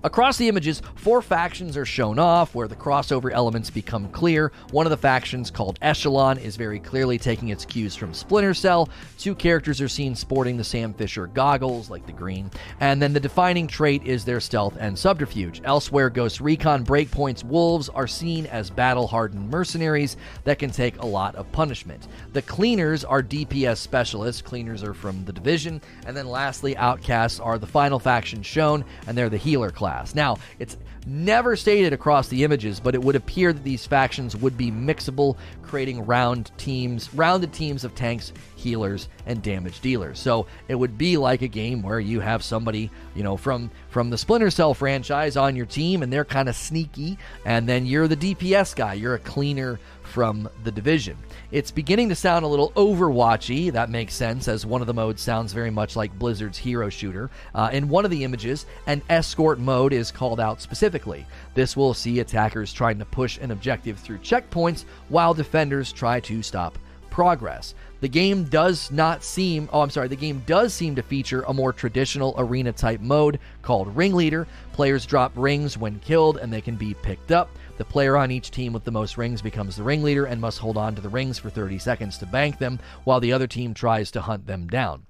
[0.07, 4.53] Across the images, four factions are shown off where the crossover elements become clear.
[4.71, 8.87] One of the factions, called Echelon, is very clearly taking its cues from Splinter Cell.
[9.17, 13.19] Two characters are seen sporting the Sam Fisher goggles, like the green, and then the
[13.19, 15.59] defining trait is their stealth and subterfuge.
[15.65, 21.05] Elsewhere, Ghost Recon Breakpoint's wolves are seen as battle hardened mercenaries that can take a
[21.05, 22.07] lot of punishment.
[22.31, 27.57] The Cleaners are DPS specialists, Cleaners are from the Division, and then lastly, Outcasts are
[27.59, 30.15] the final faction shown, and they're the healer class class.
[30.15, 34.57] Now, it's never stated across the images, but it would appear that these factions would
[34.57, 40.19] be mixable, creating round teams, rounded teams of tanks, healers, and damage dealers.
[40.19, 44.09] So it would be like a game where you have somebody, you know, from from
[44.09, 48.07] the Splinter Cell franchise on your team, and they're kind of sneaky, and then you're
[48.07, 48.93] the DPS guy.
[48.93, 51.17] You're a cleaner from the division.
[51.49, 53.71] It's beginning to sound a little Overwatchy.
[53.71, 57.29] That makes sense, as one of the modes sounds very much like Blizzard's hero shooter.
[57.55, 61.25] Uh, in one of the images, an escort mode is called out specifically.
[61.53, 66.43] This will see attackers trying to push an objective through checkpoints while defenders try to
[66.43, 66.77] stop
[67.09, 67.73] progress.
[68.01, 71.53] The game does not seem, oh, I'm sorry, the game does seem to feature a
[71.53, 74.47] more traditional arena type mode called Ringleader.
[74.73, 77.49] Players drop rings when killed and they can be picked up.
[77.77, 80.77] The player on each team with the most rings becomes the ringleader and must hold
[80.77, 84.09] on to the rings for 30 seconds to bank them while the other team tries
[84.11, 85.05] to hunt them down.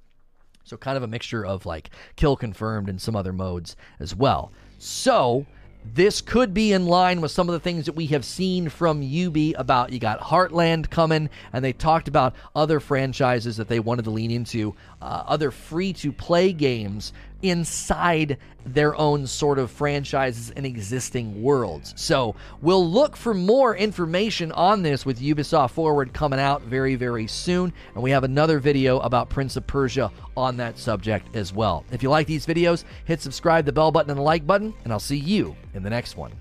[0.66, 4.52] So, kind of a mixture of like kill confirmed and some other modes as well.
[4.80, 5.46] So,
[5.94, 9.02] this could be in line with some of the things that we have seen from
[9.02, 14.04] Ubi about you got Heartland coming, and they talked about other franchises that they wanted
[14.06, 20.52] to lean into, uh, other free to play games inside their own sort of franchises
[20.52, 21.94] and existing worlds.
[21.96, 27.28] So we'll look for more information on this with Ubisoft Forward coming out very, very
[27.28, 27.72] soon.
[27.94, 31.86] And we have another video about Prince of Persia on that subject as well.
[31.92, 34.92] If you like these videos, hit subscribe, the bell button, and the like button, and
[34.92, 36.32] I'll see you in the next one.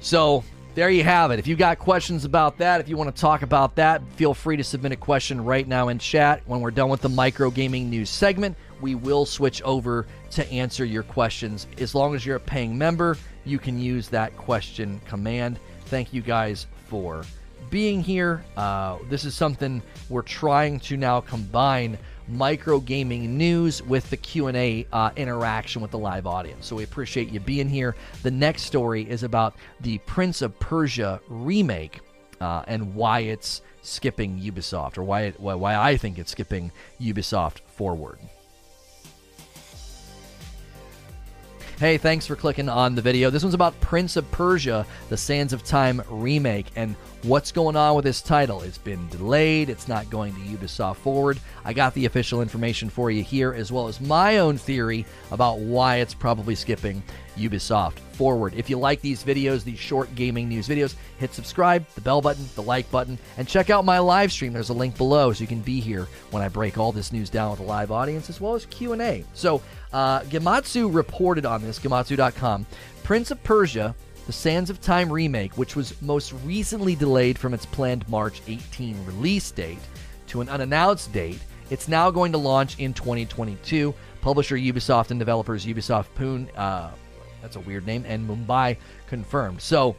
[0.00, 0.44] So
[0.76, 1.38] there you have it.
[1.38, 4.58] If you've got questions about that, if you want to talk about that, feel free
[4.58, 6.42] to submit a question right now in chat.
[6.44, 10.84] When we're done with the micro gaming news segment, we will switch over to answer
[10.84, 11.66] your questions.
[11.78, 15.58] As long as you're a paying member, you can use that question command.
[15.86, 17.24] Thank you guys for
[17.70, 18.44] being here.
[18.58, 19.80] Uh, this is something
[20.10, 21.96] we're trying to now combine
[22.28, 26.66] micro gaming news with the q&a uh, interaction with the live audience.
[26.66, 27.94] So we appreciate you being here.
[28.22, 32.00] The next story is about the prince of persia remake
[32.40, 36.72] uh, and why it's skipping ubisoft or why, it, why, why i think it's skipping
[37.00, 38.18] ubisoft forward
[41.78, 43.28] Hey, thanks for clicking on the video.
[43.28, 47.94] This one's about Prince of Persia, the Sands of Time remake, and what's going on
[47.94, 48.62] with this title.
[48.62, 51.38] It's been delayed, it's not going to Ubisoft Forward.
[51.66, 55.58] I got the official information for you here, as well as my own theory about
[55.58, 57.02] why it's probably skipping
[57.36, 58.54] Ubisoft Forward.
[58.54, 62.48] If you like these videos, these short gaming news videos, hit subscribe, the bell button,
[62.54, 64.54] the like button, and check out my live stream.
[64.54, 67.28] There's a link below so you can be here when I break all this news
[67.28, 69.24] down with a live audience as well as Q&A.
[69.34, 69.60] So,
[69.96, 72.66] uh, Gematsu reported on this, Gematsu.com.
[73.02, 73.94] Prince of Persia
[74.26, 79.06] the Sands of Time remake, which was most recently delayed from its planned March 18
[79.06, 79.78] release date
[80.26, 81.38] to an unannounced date,
[81.70, 83.94] it's now going to launch in 2022.
[84.20, 86.90] Publisher Ubisoft and developers Ubisoft Pune, uh,
[87.40, 88.76] that's a weird name, and Mumbai
[89.06, 89.62] confirmed.
[89.62, 89.96] So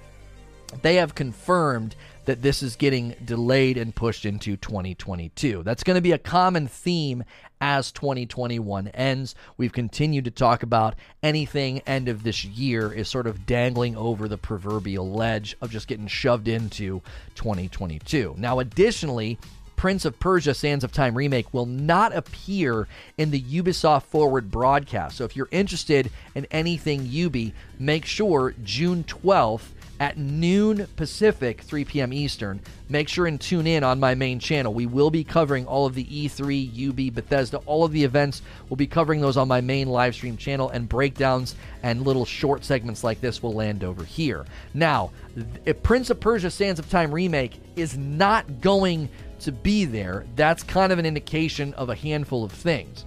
[0.84, 1.96] they have confirmed
[2.28, 5.64] that this is getting delayed and pushed into 2022.
[5.64, 7.24] That's going to be a common theme
[7.62, 9.34] as 2021 ends.
[9.56, 14.28] We've continued to talk about anything end of this year is sort of dangling over
[14.28, 17.02] the proverbial ledge of just getting shoved into
[17.36, 18.36] 2022.
[18.38, 19.40] Now, additionally,
[19.78, 25.16] Prince of Persia Sands of Time remake will not appear in the Ubisoft Forward broadcast.
[25.16, 31.86] So if you're interested in anything Ubi, make sure June 12th at noon Pacific, 3
[31.86, 32.14] p.m.
[32.14, 32.60] Eastern.
[32.90, 34.74] Make sure and tune in on my main channel.
[34.74, 38.42] We will be covering all of the E3, UB, Bethesda, all of the events.
[38.70, 42.64] We'll be covering those on my main live stream channel, and breakdowns and little short
[42.64, 44.46] segments like this will land over here.
[44.74, 45.12] Now,
[45.66, 49.10] if Prince of Persia Sands of Time Remake is not going
[49.40, 53.06] to be there, that's kind of an indication of a handful of things.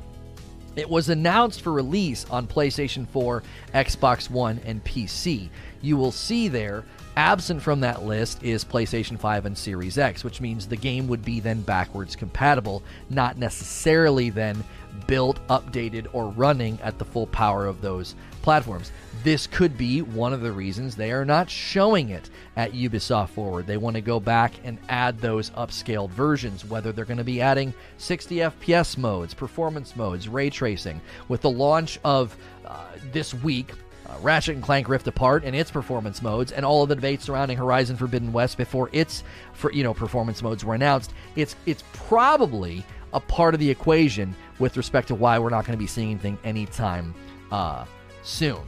[0.76, 3.42] It was announced for release on PlayStation 4,
[3.74, 5.48] Xbox One, and PC.
[5.82, 6.84] You will see there,
[7.16, 11.24] absent from that list is PlayStation 5 and Series X, which means the game would
[11.24, 14.62] be then backwards compatible, not necessarily then
[15.06, 18.92] built, updated, or running at the full power of those platforms.
[19.22, 23.66] This could be one of the reasons they are not showing it at Ubisoft Forward.
[23.66, 27.40] They want to go back and add those upscaled versions, whether they're going to be
[27.40, 31.00] adding 60 FPS modes, performance modes, ray tracing.
[31.28, 33.72] With the launch of uh, this week,
[34.10, 37.24] uh, Ratchet and Clank Rift Apart and its performance modes, and all of the debates
[37.24, 39.22] surrounding Horizon Forbidden West before its
[39.52, 44.34] for you know performance modes were announced, it's it's probably a part of the equation
[44.58, 47.14] with respect to why we're not going to be seeing anything anytime
[47.50, 47.84] uh,
[48.22, 48.60] soon.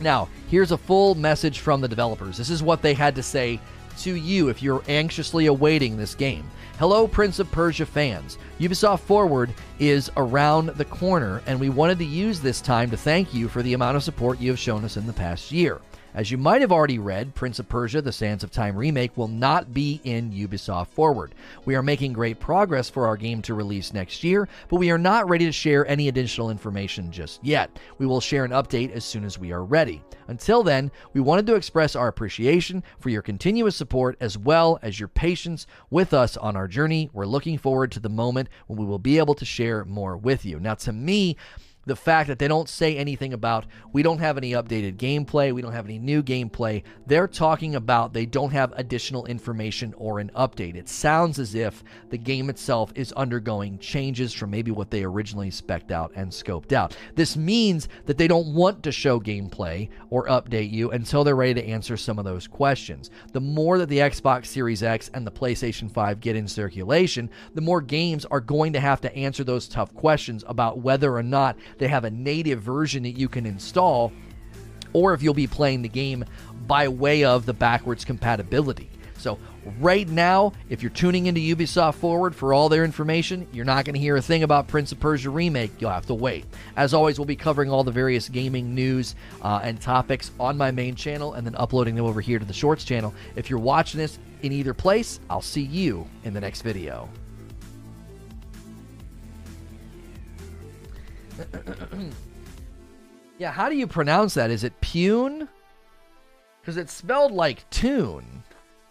[0.00, 2.36] Now, here's a full message from the developers.
[2.36, 3.60] This is what they had to say
[4.00, 6.48] to you if you're anxiously awaiting this game.
[6.78, 8.38] Hello, Prince of Persia fans.
[8.58, 13.32] Ubisoft Forward is around the corner, and we wanted to use this time to thank
[13.34, 15.80] you for the amount of support you have shown us in the past year.
[16.14, 19.28] As you might have already read, Prince of Persia The Sands of Time remake will
[19.28, 21.34] not be in Ubisoft Forward.
[21.64, 24.98] We are making great progress for our game to release next year, but we are
[24.98, 27.78] not ready to share any additional information just yet.
[27.96, 30.02] We will share an update as soon as we are ready.
[30.28, 35.00] Until then, we wanted to express our appreciation for your continuous support as well as
[35.00, 37.08] your patience with us on our journey.
[37.14, 40.44] We're looking forward to the moment when we will be able to share more with
[40.44, 40.60] you.
[40.60, 41.38] Now, to me,
[41.86, 45.62] the fact that they don't say anything about we don't have any updated gameplay, we
[45.62, 46.82] don't have any new gameplay.
[47.06, 50.76] They're talking about they don't have additional information or an update.
[50.76, 55.50] It sounds as if the game itself is undergoing changes from maybe what they originally
[55.50, 56.96] specced out and scoped out.
[57.14, 61.54] This means that they don't want to show gameplay or update you until they're ready
[61.54, 63.10] to answer some of those questions.
[63.32, 67.60] The more that the Xbox Series X and the PlayStation 5 get in circulation, the
[67.60, 71.56] more games are going to have to answer those tough questions about whether or not
[71.78, 74.12] they have a native version that you can install,
[74.92, 76.24] or if you'll be playing the game
[76.66, 78.88] by way of the backwards compatibility.
[79.22, 79.38] So,
[79.78, 83.94] right now, if you're tuning into Ubisoft Forward for all their information, you're not going
[83.94, 85.70] to hear a thing about Prince of Persia Remake.
[85.78, 86.44] You'll have to wait.
[86.76, 90.72] As always, we'll be covering all the various gaming news uh, and topics on my
[90.72, 93.14] main channel and then uploading them over here to the Shorts channel.
[93.36, 97.08] If you're watching this in either place, I'll see you in the next video.
[103.38, 104.50] yeah, how do you pronounce that?
[104.50, 105.48] Is it Pune?
[106.60, 108.42] Because it's spelled like tune,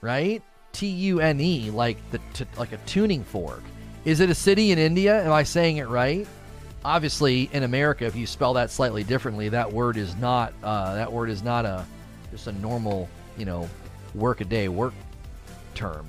[0.02, 0.44] right?
[0.74, 3.64] T U N E, like the t- like a tuning fork.
[4.06, 5.24] Is it a city in India?
[5.24, 6.28] Am I saying it right?
[6.84, 11.12] Obviously, in America, if you spell that slightly differently, that word is not uh, that
[11.12, 11.86] word is not a
[12.32, 13.70] just a normal, you know,
[14.16, 14.94] work a day work
[15.76, 16.06] term.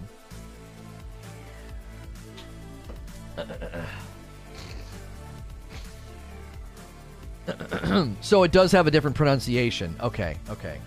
[8.21, 9.97] so it does have a different pronunciation.
[10.01, 10.79] Okay, okay.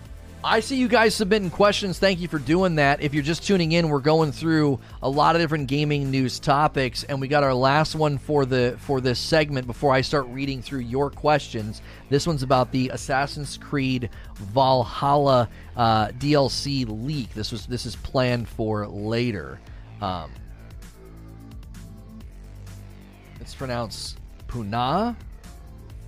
[0.48, 1.98] I see you guys submitting questions.
[1.98, 3.01] Thank you for doing that.
[3.01, 7.03] If you're just tuning in, we're going through a lot of different gaming news topics,
[7.03, 10.61] and we got our last one for the for this segment before I start reading
[10.61, 11.82] through your questions.
[12.09, 17.34] This one's about the Assassin's Creed Valhalla uh, DLC leak.
[17.34, 19.59] This was this is planned for later.
[20.00, 20.30] Um,
[23.42, 25.17] it's pronounced Puna.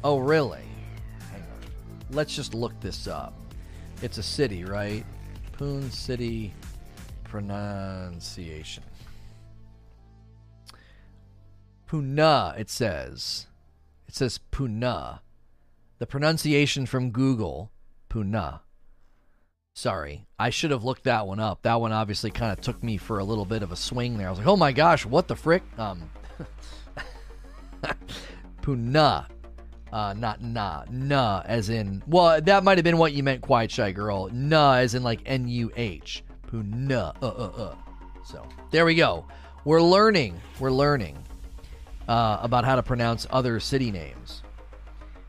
[0.03, 0.64] Oh, really?
[2.11, 3.34] Let's just look this up.
[4.01, 5.06] It's a city, right?
[5.58, 6.53] Pune City
[7.24, 8.84] pronunciation.
[11.88, 13.48] Puna, it says.
[14.08, 15.22] It says Puna.
[16.00, 17.72] The pronunciation from Google,
[18.09, 18.61] Puna.
[19.74, 21.61] Sorry, I should have looked that one up.
[21.64, 24.27] That one obviously kind of took me for a little bit of a swing there.
[24.27, 26.09] I was like, "Oh my gosh, what the frick?" Um,
[28.61, 29.27] Puna,
[29.91, 33.72] uh, not nah, nah, as in, well, that might have been what you meant, quiet
[33.72, 34.30] shy girl.
[34.32, 36.24] Nah, as in like N U H.
[36.48, 37.75] Puna, uh, uh, uh.
[38.25, 39.25] So there we go.
[39.66, 40.40] We're learning.
[40.59, 41.17] We're learning
[42.07, 44.43] uh, about how to pronounce other city names.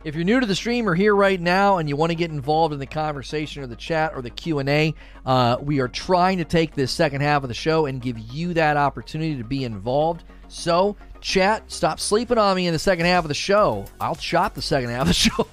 [0.04, 2.30] If you're new to the stream or here right now and you want to get
[2.30, 4.94] involved in the conversation or the chat or the Q&A,
[5.26, 8.54] uh, we are trying to take this second half of the show and give you
[8.54, 10.22] that opportunity to be involved.
[10.48, 13.84] So Chat, stop sleeping on me in the second half of the show.
[14.00, 15.48] I'll chop the second half of the show.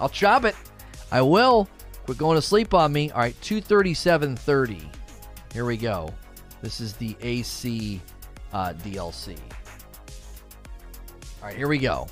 [0.00, 0.54] I'll chop it.
[1.10, 1.68] I will.
[2.04, 3.10] Quit going to sleep on me.
[3.10, 4.84] All right, 237.30.
[5.52, 6.12] Here we go.
[6.60, 8.00] This is the AC
[8.52, 9.36] uh, DLC.
[11.40, 12.06] All right, here we go.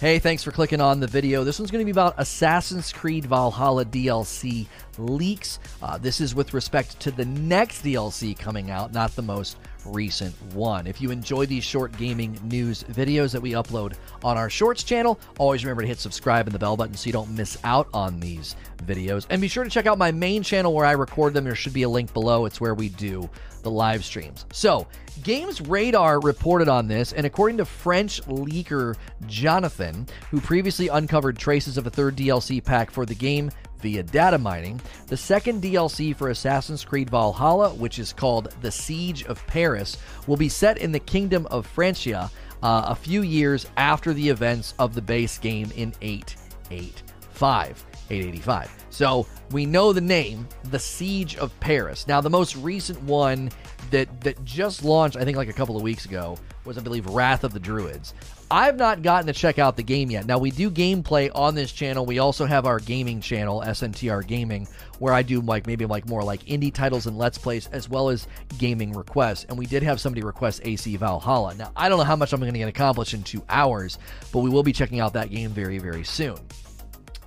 [0.00, 1.42] Hey, thanks for clicking on the video.
[1.42, 5.58] This one's going to be about Assassin's Creed Valhalla DLC leaks.
[5.82, 10.40] Uh, this is with respect to the next DLC coming out, not the most recent
[10.52, 10.86] one.
[10.86, 15.18] If you enjoy these short gaming news videos that we upload on our Shorts channel,
[15.36, 18.20] always remember to hit subscribe and the bell button so you don't miss out on
[18.20, 18.54] these
[18.84, 19.26] videos.
[19.30, 21.42] And be sure to check out my main channel where I record them.
[21.42, 22.46] There should be a link below.
[22.46, 23.28] It's where we do
[23.62, 24.46] the live streams.
[24.52, 24.86] So,
[25.22, 28.96] Games Radar reported on this, and according to French leaker
[29.26, 34.38] Jonathan, who previously uncovered traces of a third DLC pack for the game via data
[34.38, 39.96] mining, the second DLC for Assassin's Creed Valhalla, which is called The Siege of Paris,
[40.26, 42.30] will be set in the Kingdom of Francia
[42.62, 47.87] uh, a few years after the events of the base game in 885.
[48.10, 48.70] 885.
[48.90, 52.06] So we know the name, The Siege of Paris.
[52.06, 53.50] Now, the most recent one
[53.90, 57.06] that that just launched, I think, like a couple of weeks ago, was, I believe,
[57.06, 58.14] Wrath of the Druids.
[58.50, 60.24] I've not gotten to check out the game yet.
[60.24, 62.06] Now we do gameplay on this channel.
[62.06, 64.66] We also have our gaming channel, SNTR Gaming,
[64.98, 68.08] where I do like maybe like more like indie titles and let's plays as well
[68.08, 69.44] as gaming requests.
[69.44, 71.54] And we did have somebody request AC Valhalla.
[71.56, 73.98] Now I don't know how much I'm going to get accomplished in two hours,
[74.32, 76.38] but we will be checking out that game very very soon.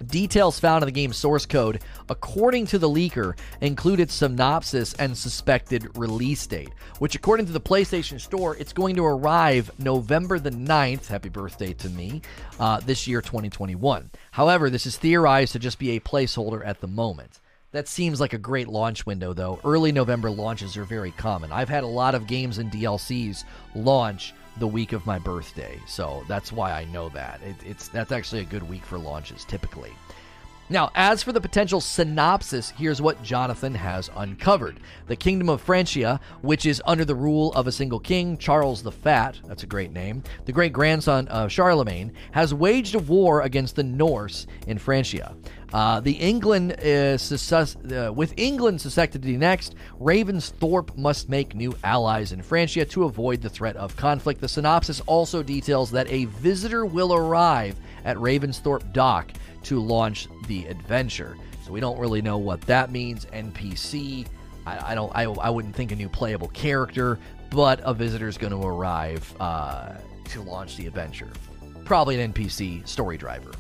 [0.08, 5.98] Details found in the game's source code, according to the leaker, included synopsis and suspected
[5.98, 11.08] release date, which, according to the PlayStation Store, it's going to arrive November the 9th.
[11.08, 12.22] Happy birthday to me,
[12.60, 14.12] uh, this year, 2021.
[14.32, 17.40] However, this is theorized to just be a placeholder at the moment.
[17.72, 19.60] That seems like a great launch window, though.
[19.64, 21.54] Early November launches are very common.
[21.54, 26.24] I've had a lot of games and DLCs launch the week of my birthday, so
[26.28, 27.42] that's why I know that.
[27.42, 29.92] It, it's that's actually a good week for launches typically.
[30.70, 34.80] Now, as for the potential synopsis, here's what Jonathan has uncovered.
[35.08, 38.92] The Kingdom of Francia, which is under the rule of a single king, Charles the
[38.92, 43.76] Fat, that's a great name, the great grandson of Charlemagne, has waged a war against
[43.76, 45.36] the Norse in Francia.
[45.74, 51.76] Uh, the England is uh, with England suspected to be next, Ravensthorpe must make new
[51.84, 54.42] allies in Francia to avoid the threat of conflict.
[54.42, 59.32] The synopsis also details that a visitor will arrive at Ravensthorpe Dock
[59.64, 61.38] to launch the adventure.
[61.64, 63.26] So we don't really know what that means.
[63.28, 64.28] NPC,
[64.66, 67.18] I, I don't, I, I wouldn't think a new playable character,
[67.50, 69.94] but a visitor is going to arrive uh,
[70.26, 71.30] to launch the adventure.
[71.86, 73.52] Probably an NPC story driver.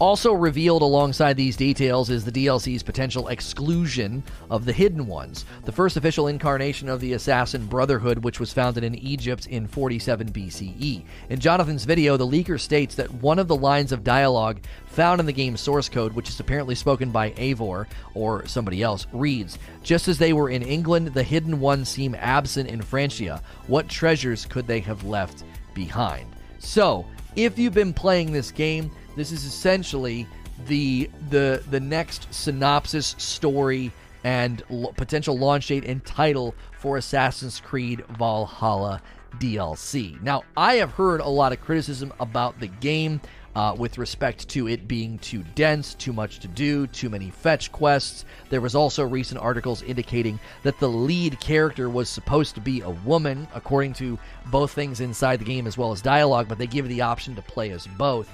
[0.00, 5.72] Also revealed alongside these details is the DLC's potential exclusion of the Hidden Ones, the
[5.72, 11.04] first official incarnation of the Assassin Brotherhood, which was founded in Egypt in 47 BCE.
[11.28, 15.26] In Jonathan's video, the leaker states that one of the lines of dialogue found in
[15.26, 20.08] the game's source code, which is apparently spoken by Eivor or somebody else, reads Just
[20.08, 23.42] as they were in England, the Hidden Ones seem absent in Francia.
[23.66, 26.26] What treasures could they have left behind?
[26.58, 27.04] So,
[27.36, 30.26] if you've been playing this game, this is essentially
[30.66, 33.92] the the the next synopsis story
[34.24, 39.00] and l- potential launch date and title for Assassin's Creed Valhalla
[39.38, 40.20] DLC.
[40.22, 43.20] Now, I have heard a lot of criticism about the game
[43.56, 47.72] uh, with respect to it being too dense, too much to do, too many fetch
[47.72, 48.24] quests.
[48.48, 52.90] There was also recent articles indicating that the lead character was supposed to be a
[52.90, 56.88] woman, according to both things inside the game as well as dialogue, but they give
[56.88, 58.30] the option to play as both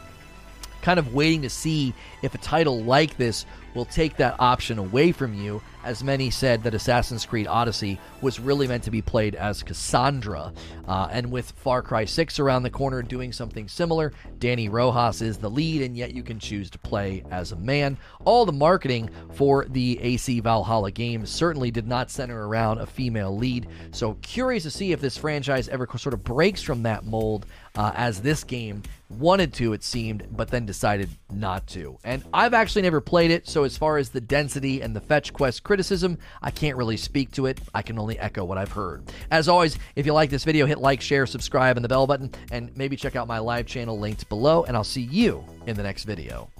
[0.87, 1.93] kind of waiting to see
[2.23, 6.63] if a title like this will take that option away from you, as many said
[6.63, 10.53] that Assassin's Creed Odyssey was really meant to be played as Cassandra.
[10.87, 15.39] Uh, and with Far Cry 6 around the corner doing something similar, Dani Rojas is
[15.39, 17.99] the lead, and yet you can choose to play as a man.
[18.25, 23.37] All the marketing for the AC Valhalla game certainly did not center around a female
[23.37, 27.47] lead, so curious to see if this franchise ever sort of breaks from that mold
[27.77, 31.99] uh, as this game wanted to, it seemed, but then decided not to.
[32.05, 35.33] And I've actually never played it, so as far as the density and the fetch
[35.33, 37.61] quest criticism, I can't really speak to it.
[37.75, 39.05] I can only echo what I've heard.
[39.31, 42.31] As always, if you like this video, hit like, share, subscribe, and the bell button,
[42.51, 45.83] and maybe check out my live channel linked below, and I'll see you in the
[45.83, 46.51] next video.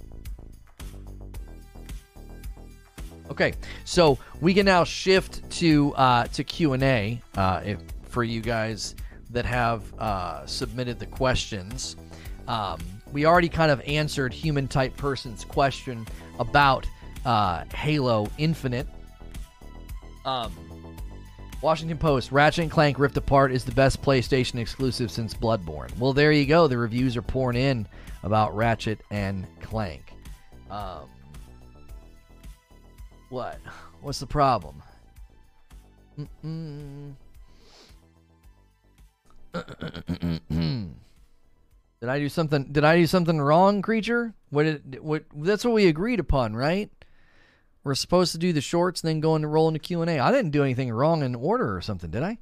[3.29, 7.73] Okay, so we can now shift to uh, to Q and A uh,
[8.03, 8.95] for you guys
[9.31, 11.95] that have uh, submitted the questions.
[12.47, 12.79] Um,
[13.11, 16.05] we already kind of answered human type person's question
[16.39, 16.85] about
[17.25, 18.87] uh, Halo Infinite.
[20.25, 20.53] Um,
[21.61, 25.97] Washington Post Ratchet and Clank Rift Apart is the best PlayStation exclusive since Bloodborne.
[25.97, 26.67] Well, there you go.
[26.67, 27.87] The reviews are pouring in
[28.23, 30.13] about Ratchet and Clank.
[30.69, 31.09] Um,
[33.29, 33.59] what?
[34.01, 34.83] What's the problem?
[36.19, 37.13] Mm-mm.
[39.53, 40.41] Did
[42.09, 42.71] I do something?
[42.71, 44.33] Did I do something wrong, creature?
[44.49, 44.63] What?
[44.63, 45.23] Did, what?
[45.35, 46.91] That's what we agreed upon, right?
[47.83, 50.19] We're supposed to do the shorts then go into roll into Q and A.
[50.19, 52.37] I didn't do anything wrong in order or something, did I?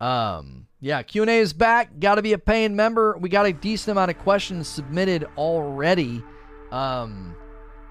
[0.00, 2.00] Um, yeah, Q and A is back.
[2.00, 3.16] Got to be a paying member.
[3.18, 6.22] We got a decent amount of questions submitted already.
[6.72, 7.36] Um,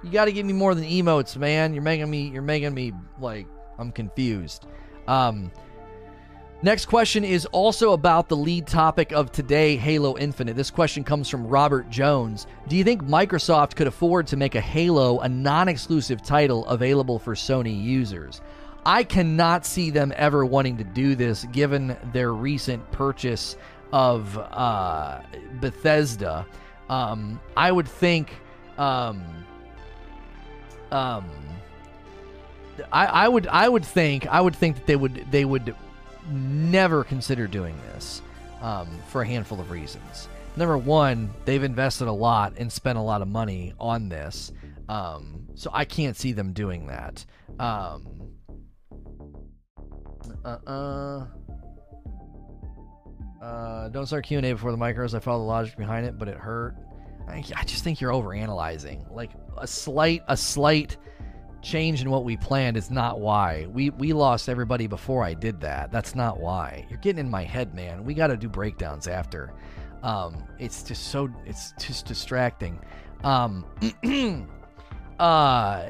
[0.03, 1.73] you got to give me more than emotes, man.
[1.73, 2.29] You're making me.
[2.29, 3.47] You're making me like
[3.77, 4.65] I'm confused.
[5.07, 5.51] Um,
[6.61, 10.57] Next question is also about the lead topic of today, Halo Infinite.
[10.57, 12.47] This question comes from Robert Jones.
[12.67, 17.17] Do you think Microsoft could afford to make a Halo a non exclusive title available
[17.17, 18.41] for Sony users?
[18.85, 23.55] I cannot see them ever wanting to do this given their recent purchase
[23.93, 25.21] of uh,
[25.61, 26.45] Bethesda.
[26.89, 28.33] Um, I would think.
[28.77, 29.23] Um,
[30.91, 31.29] um,
[32.91, 35.73] I, I would I would think I would think that they would they would
[36.31, 38.21] never consider doing this.
[38.61, 40.27] um, for a handful of reasons.
[40.55, 44.51] Number one, they've invested a lot and spent a lot of money on this,
[44.89, 47.25] um, so I can't see them doing that.
[47.59, 48.31] Um,
[50.43, 51.25] uh, uh,
[53.41, 55.13] uh, don't start Q and A before the micros.
[55.13, 56.75] I follow the logic behind it, but it hurt.
[57.27, 59.13] I, I just think you're overanalyzing.
[59.13, 60.97] Like a slight, a slight
[61.61, 63.67] change in what we planned is not why.
[63.71, 65.91] We we lost everybody before I did that.
[65.91, 66.85] That's not why.
[66.89, 68.03] You're getting in my head, man.
[68.03, 69.53] We got to do breakdowns after.
[70.03, 72.79] Um, it's just so it's just distracting.
[73.23, 73.65] Um,
[75.19, 75.85] uh,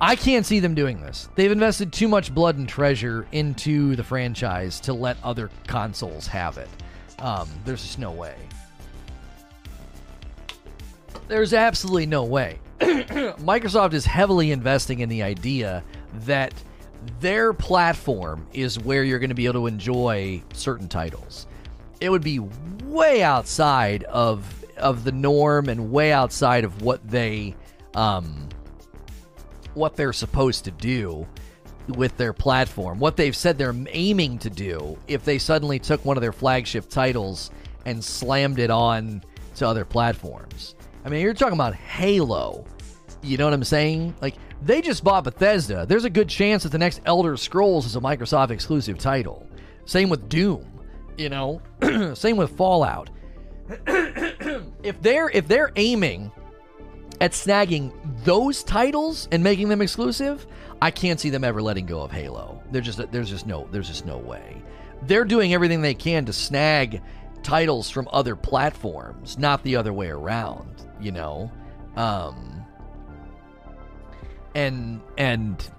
[0.00, 1.28] I can't see them doing this.
[1.36, 6.58] They've invested too much blood and treasure into the franchise to let other consoles have
[6.58, 6.68] it.
[7.20, 8.34] Um, there's just no way.
[11.28, 12.58] There's absolutely no way.
[13.40, 15.84] Microsoft is heavily investing in the idea
[16.26, 16.54] that
[17.20, 21.46] their platform is where you're going to be able to enjoy certain titles.
[22.00, 22.38] It would be
[22.84, 27.54] way outside of of the norm and way outside of what they
[27.94, 28.48] um,
[29.74, 31.26] what they're supposed to do
[31.88, 32.98] with their platform.
[32.98, 36.88] What they've said they're aiming to do if they suddenly took one of their flagship
[36.88, 37.50] titles
[37.84, 39.22] and slammed it on
[39.56, 40.74] to other platforms.
[41.04, 42.64] I mean, you're talking about Halo.
[43.22, 44.14] You know what I'm saying?
[44.20, 45.86] Like they just bought Bethesda.
[45.86, 49.46] There's a good chance that the next Elder Scrolls is a Microsoft exclusive title.
[49.84, 50.66] Same with Doom,
[51.16, 51.60] you know?
[52.14, 53.10] Same with Fallout.
[53.86, 56.30] if they're if they're aiming
[57.20, 57.92] at snagging
[58.24, 60.46] those titles and making them exclusive,
[60.82, 62.62] I can't see them ever letting go of Halo.
[62.70, 64.62] There's just there's just no there's just no way.
[65.02, 67.02] They're doing everything they can to snag
[67.42, 71.50] titles from other platforms, not the other way around, you know.
[71.96, 72.64] Um
[74.54, 75.70] and and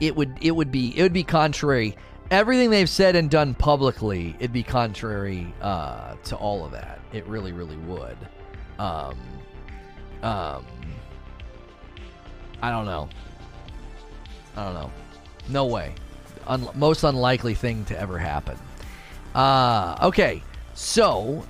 [0.00, 1.96] it would it would be it would be contrary
[2.30, 7.26] everything they've said and done publicly it'd be contrary uh, to all of that it
[7.26, 8.18] really really would
[8.78, 9.16] um,
[10.22, 10.64] um,
[12.62, 13.08] I don't know.
[14.56, 14.92] I don't know.
[15.48, 15.94] No way.
[16.46, 18.58] Un- most unlikely thing to ever happen.
[19.34, 20.42] Uh, okay,
[20.74, 21.44] so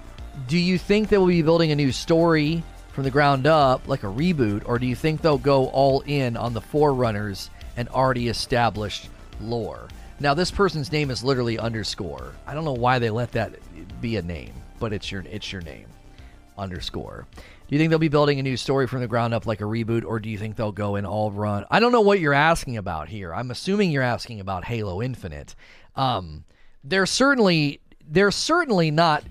[0.48, 2.62] do you think they will be building a new story
[2.96, 6.34] from the ground up, like a reboot, or do you think they'll go all in
[6.34, 9.88] on the forerunners and already established lore?
[10.18, 12.32] Now, this person's name is literally underscore.
[12.46, 13.52] I don't know why they let that
[14.00, 15.84] be a name, but it's your it's your name,
[16.56, 17.26] underscore.
[17.36, 19.64] Do you think they'll be building a new story from the ground up like a
[19.64, 21.66] reboot, or do you think they'll go in all run?
[21.70, 23.34] I don't know what you're asking about here.
[23.34, 25.54] I'm assuming you're asking about Halo Infinite.
[25.96, 26.44] Um,
[26.82, 29.22] they're certainly they're certainly not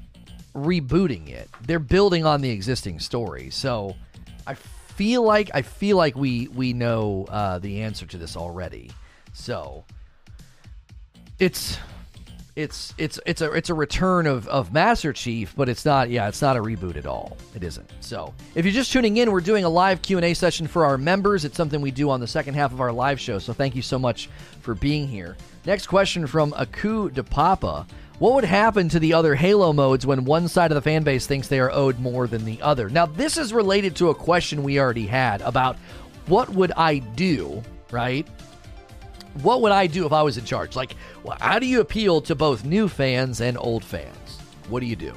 [0.55, 1.49] rebooting it.
[1.61, 3.49] They're building on the existing story.
[3.49, 3.95] So
[4.47, 8.91] I feel like I feel like we we know uh, the answer to this already.
[9.33, 9.83] So
[11.39, 11.77] it's
[12.55, 16.09] it's it's it's a it's a return of of Master Chief, but it's not.
[16.09, 17.35] Yeah, it's not a reboot at all.
[17.53, 17.91] It isn't.
[17.99, 20.85] So, if you're just tuning in, we're doing a live Q and A session for
[20.85, 21.43] our members.
[21.43, 23.39] It's something we do on the second half of our live show.
[23.39, 24.29] So, thank you so much
[24.61, 25.35] for being here.
[25.65, 27.87] Next question from Aku de Papa.
[28.19, 31.27] What would happen to the other Halo modes when one side of the fan base
[31.27, 32.89] thinks they are owed more than the other?
[32.89, 35.77] Now, this is related to a question we already had about
[36.27, 37.61] what would I do,
[37.91, 38.27] right?
[39.41, 40.75] what would I do if I was in charge?
[40.75, 44.39] Like, well, how do you appeal to both new fans and old fans?
[44.69, 45.13] What do you do?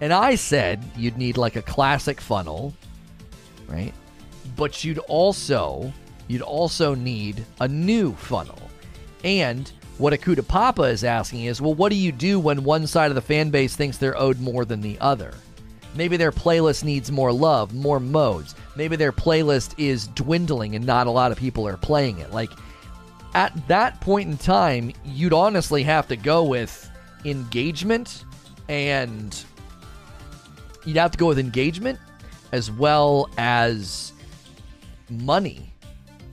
[0.00, 2.72] And I said you'd need like a classic funnel,
[3.66, 3.92] right?
[4.56, 5.92] But you'd also
[6.28, 8.58] you'd also need a new funnel.
[9.24, 13.10] And what Akuta Papa is asking is, well, what do you do when one side
[13.10, 15.34] of the fan base thinks they're owed more than the other?
[15.94, 18.54] Maybe their playlist needs more love, more modes.
[18.76, 22.32] Maybe their playlist is dwindling and not a lot of people are playing it.
[22.32, 22.50] Like
[23.34, 26.88] at that point in time, you'd honestly have to go with
[27.24, 28.24] engagement
[28.68, 29.44] and
[30.84, 31.98] you'd have to go with engagement
[32.52, 34.12] as well as
[35.10, 35.72] money.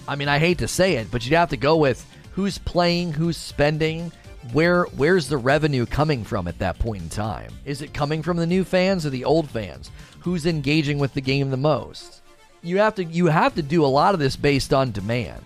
[0.07, 2.05] I mean, I hate to say it, but you'd have to go with
[2.35, 4.11] who's playing, who's spending,
[4.53, 7.51] where where's the revenue coming from at that point in time?
[7.65, 9.89] Is it coming from the new fans or the old fans?
[10.19, 12.21] Who's engaging with the game the most?
[12.61, 15.41] You have to you have to do a lot of this based on demand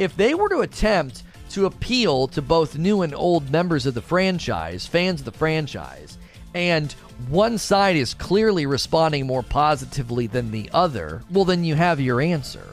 [0.00, 4.00] if they were to attempt to appeal to both new and old members of the
[4.00, 6.16] franchise, fans of the franchise,
[6.54, 6.92] and
[7.28, 12.18] one side is clearly responding more positively than the other, well, then you have your
[12.20, 12.66] answer.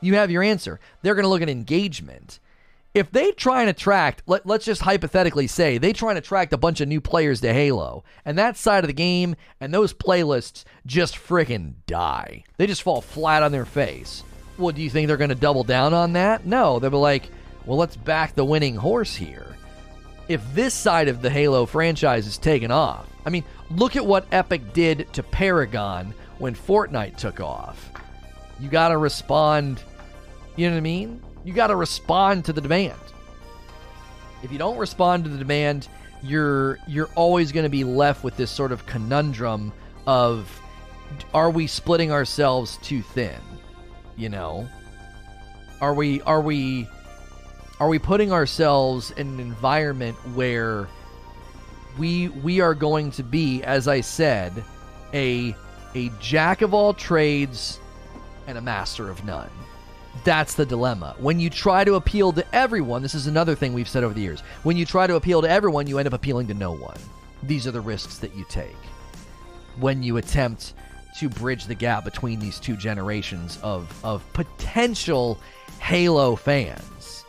[0.00, 0.80] You have your answer.
[1.02, 2.40] They're going to look at engagement.
[2.92, 6.58] If they try and attract, let, let's just hypothetically say, they try and attract a
[6.58, 10.64] bunch of new players to Halo, and that side of the game and those playlists
[10.84, 12.42] just freaking die.
[12.56, 14.24] They just fall flat on their face
[14.60, 16.44] well, do you think they're going to double down on that?
[16.44, 17.30] No, they'll be like,
[17.64, 19.56] well, let's back the winning horse here.
[20.30, 23.04] if this side of the Halo franchise is taken off.
[23.26, 27.90] I mean, look at what Epic did to Paragon when Fortnite took off.
[28.60, 29.82] You got to respond,
[30.54, 31.20] you know what I mean?
[31.44, 32.98] You got to respond to the demand.
[34.42, 35.88] If you don't respond to the demand,
[36.22, 39.72] you're you're always going to be left with this sort of conundrum
[40.06, 40.60] of
[41.34, 43.40] are we splitting ourselves too thin?
[44.16, 44.68] You know?
[45.80, 46.88] Are we are we
[47.78, 50.88] are we putting ourselves in an environment where
[51.98, 54.52] we we are going to be as I said
[55.14, 55.54] a
[55.94, 57.80] a jack of all trades
[58.46, 59.50] and a master of none.
[60.24, 61.14] That's the dilemma.
[61.18, 64.20] When you try to appeal to everyone, this is another thing we've said over the
[64.20, 64.40] years.
[64.64, 66.98] When you try to appeal to everyone, you end up appealing to no one.
[67.42, 68.76] These are the risks that you take
[69.78, 70.74] when you attempt
[71.18, 75.40] to bridge the gap between these two generations of, of potential
[75.80, 77.24] Halo fans.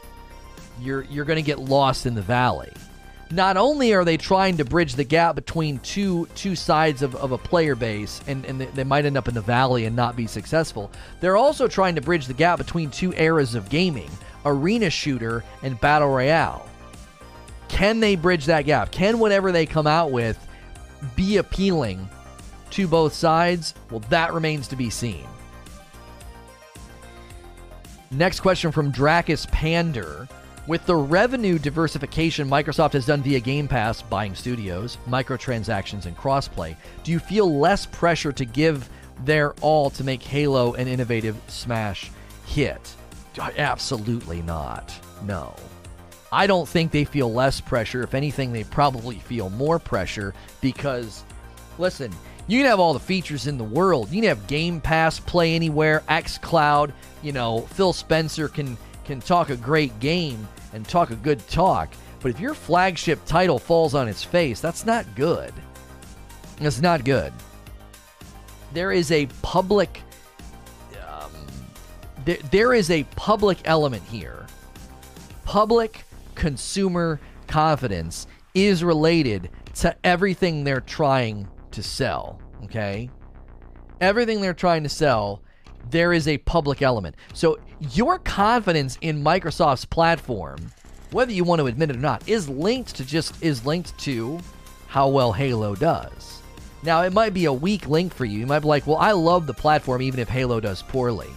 [0.79, 2.71] You're, you're going to get lost in the valley.
[3.31, 7.31] Not only are they trying to bridge the gap between two two sides of, of
[7.31, 10.27] a player base and, and they might end up in the valley and not be
[10.27, 14.09] successful, they're also trying to bridge the gap between two eras of gaming
[14.45, 16.67] arena shooter and battle royale.
[17.69, 18.91] Can they bridge that gap?
[18.91, 20.37] Can whatever they come out with
[21.15, 22.09] be appealing
[22.71, 23.73] to both sides?
[23.89, 25.25] Well, that remains to be seen.
[28.11, 30.27] Next question from Dracus Pander.
[30.71, 36.77] With the revenue diversification Microsoft has done via Game Pass, buying studios, microtransactions, and crossplay,
[37.03, 38.89] do you feel less pressure to give
[39.25, 42.09] their all to make Halo an innovative smash
[42.45, 42.95] hit?
[43.37, 44.97] Uh, absolutely not.
[45.25, 45.53] No.
[46.31, 48.01] I don't think they feel less pressure.
[48.01, 51.25] If anything, they probably feel more pressure because,
[51.79, 52.13] listen,
[52.47, 54.09] you can have all the features in the world.
[54.09, 56.93] You can have Game Pass, Play Anywhere, X Cloud.
[57.23, 61.93] You know, Phil Spencer can can talk a great game and talk a good talk,
[62.21, 65.53] but if your flagship title falls on its face, that's not good.
[66.59, 67.33] It's not good.
[68.73, 70.01] There is a public
[71.07, 71.31] um,
[72.25, 74.45] there, there is a public element here.
[75.43, 76.03] Public
[76.35, 83.09] consumer confidence is related to everything they're trying to sell, okay?
[83.99, 85.41] Everything they're trying to sell
[85.89, 87.15] there is a public element.
[87.33, 90.71] So your confidence in Microsoft's platform,
[91.11, 94.39] whether you want to admit it or not, is linked to just is linked to
[94.87, 96.41] how well Halo does.
[96.83, 98.39] Now it might be a weak link for you.
[98.39, 101.29] You might be like, "Well, I love the platform even if Halo does poorly."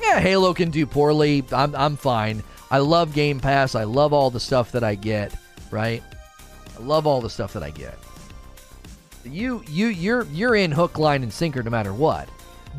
[0.00, 1.44] Yeah, Halo can do poorly.
[1.52, 2.42] I'm I'm fine.
[2.70, 3.74] I love Game Pass.
[3.74, 5.34] I love all the stuff that I get,
[5.70, 6.02] right?
[6.78, 7.98] I love all the stuff that I get.
[9.24, 12.28] You you you're you're in hook line and sinker no matter what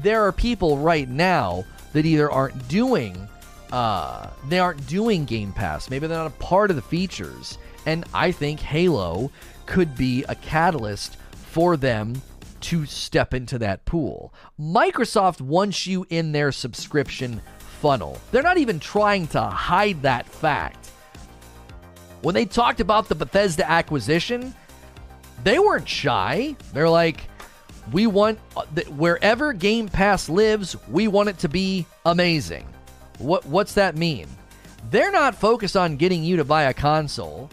[0.02, 3.28] there are people right now that either aren't doing
[3.72, 5.90] uh, they aren't doing Game Pass.
[5.90, 7.58] Maybe they're not a part of the features.
[7.86, 9.32] And I think Halo
[9.66, 12.22] could be a catalyst for them
[12.62, 14.34] to step into that pool.
[14.60, 18.20] Microsoft wants you in their subscription funnel.
[18.32, 20.88] They're not even trying to hide that fact.
[22.22, 24.54] When they talked about the Bethesda acquisition,
[25.44, 26.56] they weren't shy.
[26.74, 27.24] They're like,
[27.92, 32.68] we want uh, wherever Game Pass lives, we want it to be amazing.
[33.18, 34.28] What what's that mean?
[34.90, 37.50] They're not focused on getting you to buy a console.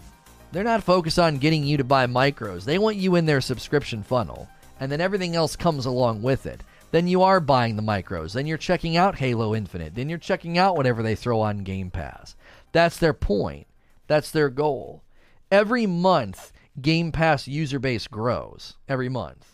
[0.51, 2.65] They're not focused on getting you to buy micros.
[2.65, 6.63] They want you in their subscription funnel, and then everything else comes along with it.
[6.91, 8.33] Then you are buying the micros.
[8.33, 9.93] Then you're checking out Halo Infinite.
[9.93, 12.35] Then you're checking out whatever they throw on Game Pass.
[12.71, 13.67] That's their point.
[14.07, 15.03] That's their goal.
[15.51, 16.51] Every month,
[16.81, 18.75] Game Pass user base grows.
[18.87, 19.48] Every month.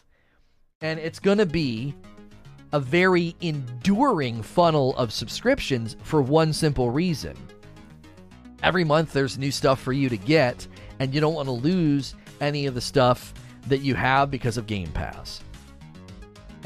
[0.82, 1.95] And it's going to be
[2.74, 7.36] a very enduring funnel of subscriptions for one simple reason.
[8.62, 10.68] Every month there's new stuff for you to get,
[11.00, 13.34] and you don't want to lose any of the stuff
[13.68, 15.42] that you have because of Game Pass.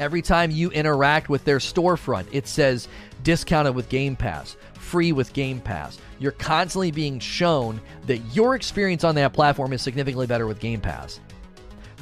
[0.00, 2.88] Every time you interact with their storefront, it says
[3.22, 5.98] discounted with Game Pass, free with Game Pass.
[6.18, 10.80] You're constantly being shown that your experience on that platform is significantly better with Game
[10.80, 11.20] Pass.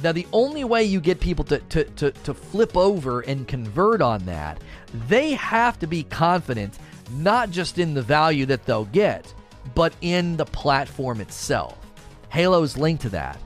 [0.01, 4.01] Now, the only way you get people to, to, to, to flip over and convert
[4.01, 4.61] on that,
[5.07, 6.77] they have to be confident
[7.11, 9.33] not just in the value that they'll get,
[9.75, 11.77] but in the platform itself.
[12.29, 13.37] Halo's linked to that.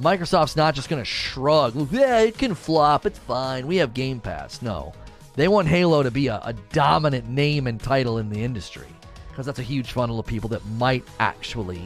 [0.00, 4.20] Microsoft's not just going to shrug, yeah, it can flop, it's fine, we have Game
[4.20, 4.62] Pass.
[4.62, 4.94] No.
[5.34, 8.86] They want Halo to be a, a dominant name and title in the industry
[9.28, 11.82] because that's a huge funnel of people that might actually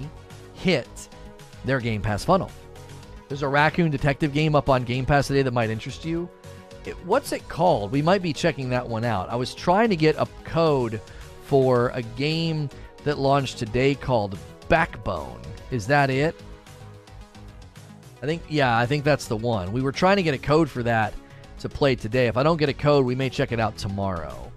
[0.54, 1.08] hit
[1.64, 2.50] their Game Pass funnel.
[3.28, 6.28] There's a raccoon detective game up on Game Pass today that might interest you.
[6.84, 7.90] It, what's it called?
[7.90, 9.30] We might be checking that one out.
[9.30, 11.00] I was trying to get a code
[11.44, 12.68] for a game
[13.04, 14.38] that launched today called
[14.68, 15.40] Backbone.
[15.70, 16.34] Is that it?
[18.22, 19.72] I think yeah, I think that's the one.
[19.72, 21.14] We were trying to get a code for that
[21.60, 22.26] to play today.
[22.26, 24.50] If I don't get a code, we may check it out tomorrow.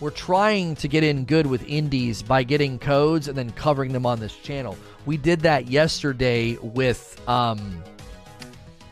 [0.00, 4.06] We're trying to get in good with indies by getting codes and then covering them
[4.06, 4.76] on this channel.
[5.04, 7.82] We did that yesterday with um,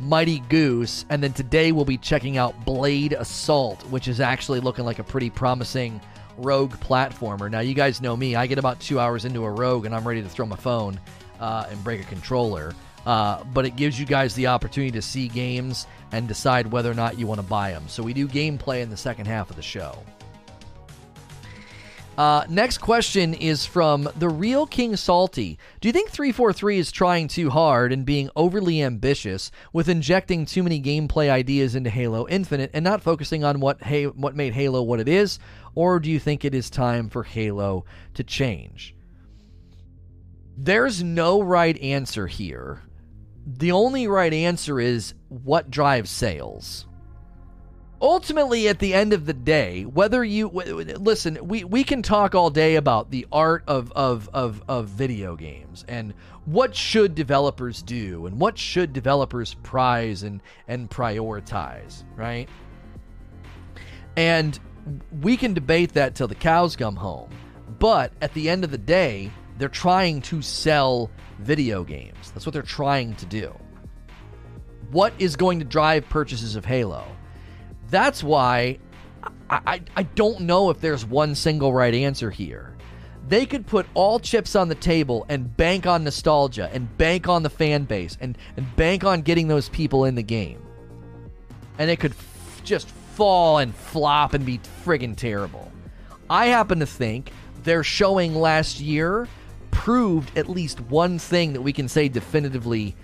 [0.00, 4.84] Mighty Goose, and then today we'll be checking out Blade Assault, which is actually looking
[4.84, 6.00] like a pretty promising
[6.36, 7.50] rogue platformer.
[7.50, 8.36] Now, you guys know me.
[8.36, 11.00] I get about two hours into a rogue and I'm ready to throw my phone
[11.40, 12.74] uh, and break a controller.
[13.06, 16.94] Uh, but it gives you guys the opportunity to see games and decide whether or
[16.94, 17.88] not you want to buy them.
[17.88, 19.98] So we do gameplay in the second half of the show.
[22.18, 25.56] Uh, next question is from the real King Salty.
[25.80, 30.64] Do you think 343 is trying too hard and being overly ambitious with injecting too
[30.64, 34.82] many gameplay ideas into Halo Infinite and not focusing on what ha- what made Halo
[34.82, 35.38] what it is,
[35.76, 38.96] or do you think it is time for Halo to change?
[40.56, 42.82] There's no right answer here.
[43.46, 46.87] The only right answer is what drives sales
[48.00, 52.34] ultimately at the end of the day whether you w- listen we, we can talk
[52.34, 57.82] all day about the art of, of, of, of video games and what should developers
[57.82, 62.48] do and what should developers prize and, and prioritize right?
[64.16, 64.58] And
[65.20, 67.30] we can debate that till the cows come home.
[67.78, 71.10] But at the end of the day they're trying to sell
[71.40, 72.30] video games.
[72.30, 73.52] That's what they're trying to do.
[74.90, 77.04] What is going to drive purchases of halo
[77.90, 78.78] that's why
[79.50, 82.74] I, I, I don't know if there's one single right answer here.
[83.28, 87.42] They could put all chips on the table and bank on nostalgia and bank on
[87.42, 90.62] the fan base and, and bank on getting those people in the game.
[91.78, 95.70] And it could f- just fall and flop and be friggin' terrible.
[96.30, 97.32] I happen to think
[97.64, 99.28] their showing last year
[99.70, 102.96] proved at least one thing that we can say definitively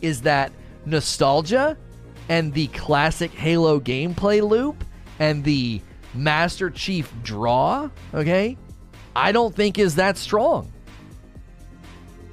[0.00, 0.52] is that
[0.84, 1.76] nostalgia
[2.28, 4.84] and the classic Halo gameplay loop
[5.18, 5.80] and the
[6.14, 8.56] Master Chief draw, okay,
[9.14, 10.72] I don't think is that strong.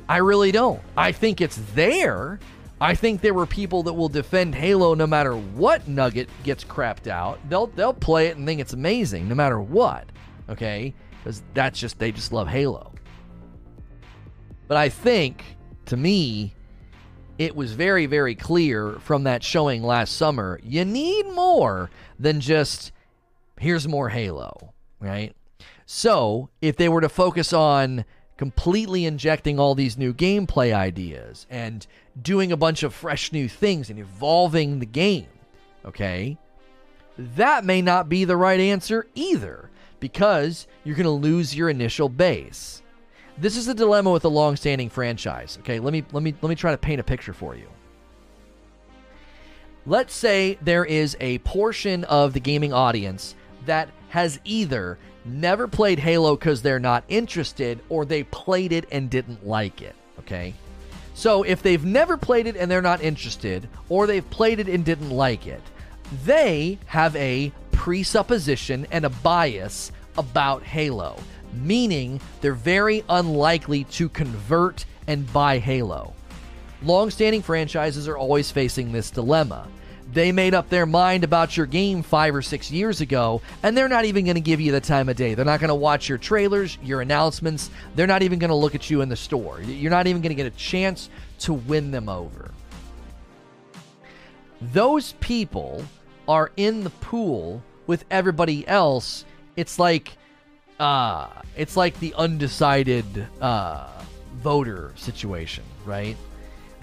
[0.07, 0.81] I really don't.
[0.97, 2.39] I think it's there.
[2.81, 7.07] I think there were people that will defend Halo no matter what nugget gets crapped
[7.07, 7.39] out.
[7.49, 10.05] They'll they'll play it and think it's amazing no matter what.
[10.49, 10.95] Okay?
[11.23, 12.93] Cuz that's just they just love Halo.
[14.67, 15.43] But I think
[15.87, 16.55] to me
[17.39, 22.91] it was very, very clear from that showing last summer you need more than just
[23.57, 25.33] here's more Halo, right?
[25.85, 28.05] So, if they were to focus on
[28.37, 31.87] completely injecting all these new gameplay ideas and
[32.21, 35.27] doing a bunch of fresh new things and evolving the game,
[35.83, 36.37] okay,
[37.17, 39.69] that may not be the right answer either
[39.99, 42.81] because you're going to lose your initial base.
[43.39, 45.57] This is the dilemma with a long-standing franchise.
[45.61, 47.67] Okay, let me let me let me try to paint a picture for you.
[49.85, 53.35] Let's say there is a portion of the gaming audience
[53.65, 59.09] that has either never played Halo because they're not interested or they played it and
[59.09, 59.95] didn't like it.
[60.19, 60.53] Okay?
[61.13, 64.85] So if they've never played it and they're not interested, or they've played it and
[64.85, 65.61] didn't like it,
[66.25, 71.17] they have a presupposition and a bias about Halo
[71.53, 76.13] meaning they're very unlikely to convert and buy Halo.
[76.81, 79.67] Long-standing franchises are always facing this dilemma.
[80.11, 83.87] They made up their mind about your game five or six years ago, and they're
[83.87, 85.35] not even going to give you the time of day.
[85.35, 87.69] They're not going to watch your trailers, your announcements.
[87.95, 89.61] They're not even going to look at you in the store.
[89.61, 92.51] You're not even going to get a chance to win them over.
[94.61, 95.85] Those people
[96.27, 99.25] are in the pool with everybody else.
[99.55, 100.17] It's like
[100.79, 103.87] uh, it's like the undecided uh,
[104.37, 106.15] voter situation, right?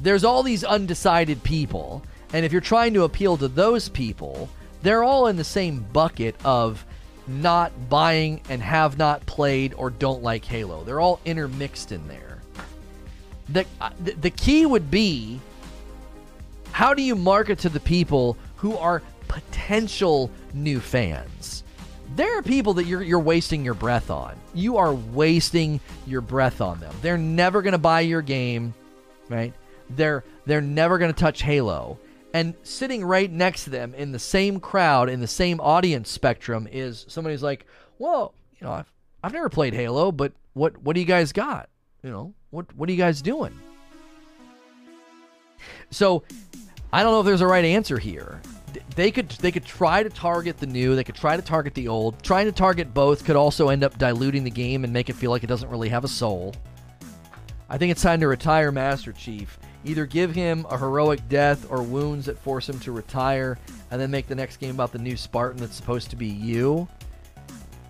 [0.01, 2.03] There's all these undecided people,
[2.33, 4.49] and if you're trying to appeal to those people,
[4.83, 6.85] they're all in the same bucket of
[7.27, 10.85] not buying and have not played or don't like Halo.
[10.85, 12.43] They're all intermixed in there.
[13.49, 15.41] The, uh, the, the key would be
[16.73, 21.65] how do you market to the people who are potential new fans?
[22.17, 24.35] There are people that you're you're wasting your breath on.
[24.55, 26.95] You are wasting your breath on them.
[27.03, 28.75] They're never going to buy your game,
[29.29, 29.53] right?
[29.91, 31.99] They're they're never going to touch Halo.
[32.33, 36.67] And sitting right next to them in the same crowd in the same audience spectrum
[36.71, 37.67] is somebody who's like,
[37.99, 38.91] "Well, you know, I've
[39.23, 41.69] I've never played Halo, but what what do you guys got?
[42.03, 43.53] You know, what what are you guys doing?"
[45.91, 46.25] So,
[46.93, 48.41] I don't know if there's a right answer here
[48.95, 51.89] they could they could try to target the new, they could try to target the
[51.89, 52.23] old.
[52.23, 55.31] Trying to target both could also end up diluting the game and make it feel
[55.31, 56.55] like it doesn't really have a soul.
[57.69, 61.81] I think it's time to retire Master Chief, Either give him a heroic death or
[61.81, 63.57] wounds that force him to retire,
[63.93, 66.89] and then make the next game about the new Spartan that's supposed to be you.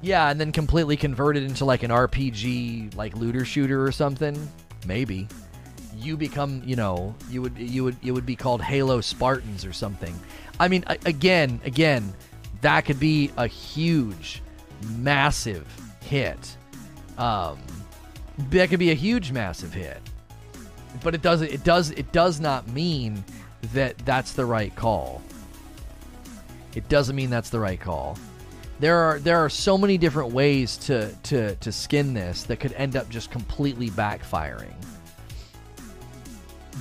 [0.02, 4.36] Yeah, and then completely convert it into like an RPG, like looter shooter or something.
[4.86, 5.26] Maybe
[5.96, 9.72] you become, you know, you would you would it would be called Halo Spartans or
[9.72, 10.14] something.
[10.58, 12.14] I mean, again, again,
[12.62, 14.42] that could be a huge,
[14.98, 15.66] massive
[16.00, 16.56] hit.
[17.18, 17.58] Um,
[18.50, 20.00] that could be a huge, massive hit
[21.02, 21.50] but it doesn't.
[21.52, 23.24] it does it does not mean
[23.72, 25.22] that that's the right call.
[26.74, 28.18] It doesn't mean that's the right call.
[28.80, 32.72] There are there are so many different ways to to to skin this that could
[32.74, 34.74] end up just completely backfiring.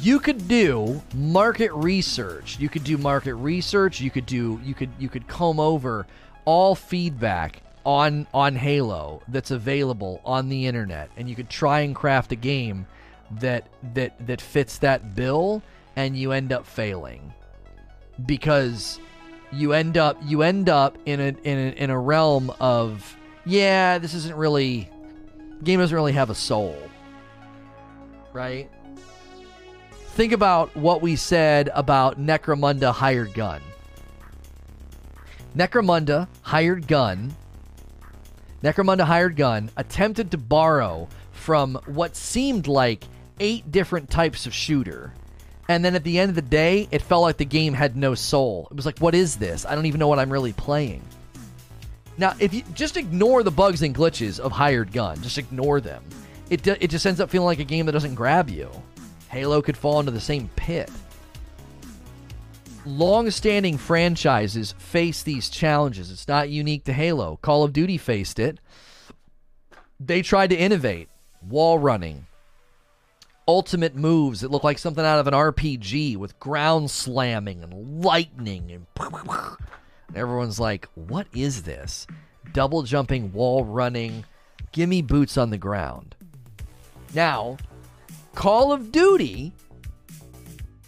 [0.02, 2.60] You could do market research.
[2.60, 4.02] You could do market research.
[4.02, 6.06] You could do you could you could comb over
[6.46, 11.96] all feedback on on Halo that's available on the internet and you could try and
[11.96, 12.88] craft a game
[13.40, 15.62] that that that fits that bill
[15.96, 17.34] and you end up failing
[18.26, 19.00] because
[19.52, 23.16] you end up you end up in a in a, in a realm of
[23.46, 24.90] yeah this isn't really
[25.64, 26.78] game doesn't really have a soul
[28.34, 28.70] right
[30.16, 33.62] think about what we said about necromunda hired gun
[35.56, 37.34] necromunda hired gun
[38.64, 43.04] necromunda hired gun attempted to borrow from what seemed like
[43.40, 45.14] eight different types of shooter.
[45.68, 48.16] And then at the end of the day, it felt like the game had no
[48.16, 48.68] soul.
[48.72, 49.66] It was like, what is this?
[49.66, 51.04] I don't even know what I'm really playing.
[52.18, 56.04] Now, if you just ignore the bugs and glitches of Hired Gun, just ignore them.
[56.50, 58.70] It, it just ends up feeling like a game that doesn't grab you.
[59.36, 60.90] Halo could fall into the same pit.
[62.86, 66.10] Long standing franchises face these challenges.
[66.10, 67.38] It's not unique to Halo.
[67.42, 68.62] Call of Duty faced it.
[70.00, 71.10] They tried to innovate.
[71.50, 72.28] Wall running,
[73.46, 78.72] ultimate moves that look like something out of an RPG with ground slamming and lightning
[78.72, 78.86] and,
[80.08, 82.08] and everyone's like, "What is this?
[82.54, 84.24] Double jumping, wall running,
[84.72, 86.16] gimme boots on the ground."
[87.14, 87.58] Now,
[88.36, 89.54] Call of Duty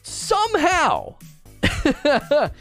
[0.03, 1.15] somehow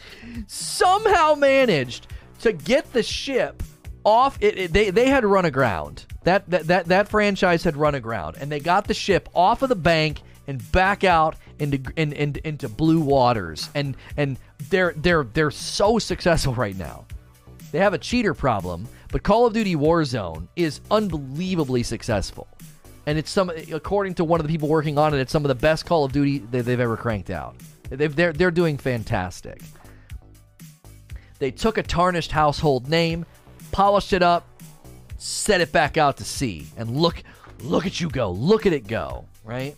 [0.47, 2.07] somehow managed
[2.41, 3.63] to get the ship
[4.05, 4.39] off.
[4.41, 6.07] It, it, they they had run aground.
[6.25, 9.69] That, that that that franchise had run aground, and they got the ship off of
[9.69, 14.39] the bank and back out into in, in, into blue waters, and and
[14.71, 17.05] they're they're they're so successful right now.
[17.73, 22.49] They have a cheater problem, but Call of Duty Warzone is unbelievably successful,
[23.07, 25.49] and it's some according to one of the people working on it, it's some of
[25.49, 27.57] the best Call of Duty that they've ever cranked out.
[27.89, 29.63] They've, they're they're doing fantastic.
[31.39, 33.25] They took a tarnished household name,
[33.71, 34.49] polished it up,
[35.19, 37.23] set it back out to sea and look
[37.61, 38.31] look at you go.
[38.33, 39.77] Look at it go, right?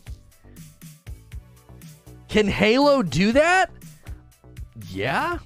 [2.28, 3.70] Can Halo do that?
[4.88, 5.38] Yeah.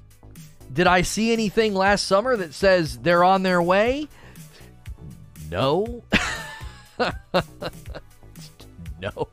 [0.72, 4.08] Did I see anything last summer that says they're on their way?
[5.50, 6.02] No.
[9.00, 9.28] no.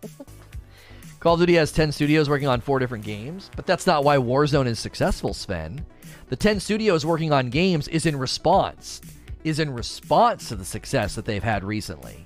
[1.19, 4.17] Call of Duty has 10 studios working on four different games, but that's not why
[4.17, 5.85] Warzone is successful, Sven.
[6.29, 9.01] The 10 studios working on games is in response
[9.43, 12.25] is in response to the success that they've had recently.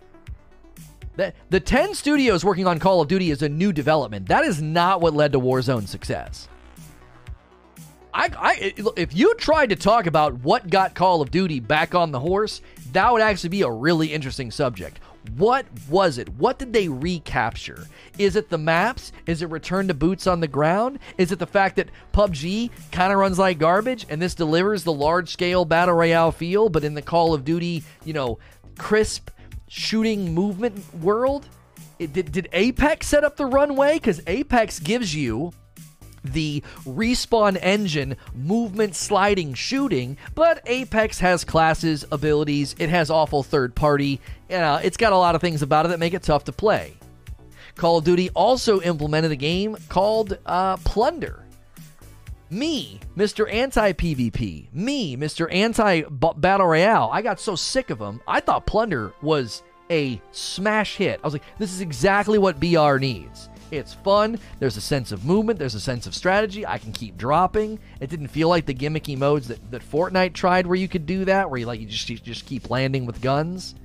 [1.16, 4.28] The, the 10 studios working on Call of Duty is a new development.
[4.28, 6.48] That is not what led to Warzone's success.
[8.16, 12.12] I, I, if you tried to talk about what got Call of Duty back on
[12.12, 15.00] the horse, that would actually be a really interesting subject.
[15.38, 16.30] What was it?
[16.30, 17.88] What did they recapture?
[18.18, 19.12] Is it the maps?
[19.26, 21.00] Is it return to boots on the ground?
[21.18, 24.94] Is it the fact that PUBG kind of runs like garbage and this delivers the
[24.94, 28.38] large scale battle royale feel, but in the Call of Duty, you know,
[28.78, 29.30] crisp
[29.68, 31.48] shooting movement world?
[32.00, 33.94] It, did, did Apex set up the runway?
[33.94, 35.54] Because Apex gives you
[36.24, 43.76] the respawn engine movement sliding shooting, but Apex has classes, abilities, it has awful third
[43.76, 44.20] party,
[44.50, 46.52] you know, it's got a lot of things about it that make it tough to
[46.52, 46.94] play.
[47.76, 51.40] Call of Duty also implemented a game called uh, Plunder.
[52.50, 53.52] Me, Mr.
[53.52, 55.52] Anti PvP, me, Mr.
[55.52, 60.96] Anti Battle Royale, I got so sick of them, I thought Plunder was a smash
[60.98, 61.20] hit.
[61.24, 63.50] I was like, this is exactly what BR needs.
[63.78, 64.40] It's fun.
[64.60, 65.60] There's a sense of movement.
[65.60, 66.66] There's a sense of strategy.
[66.66, 67.80] I can keep dropping.
[68.00, 71.26] It didn't feel like the gimmicky modes that, that Fortnite tried, where you could do
[71.26, 73.76] that, where you like you just you just keep landing with guns.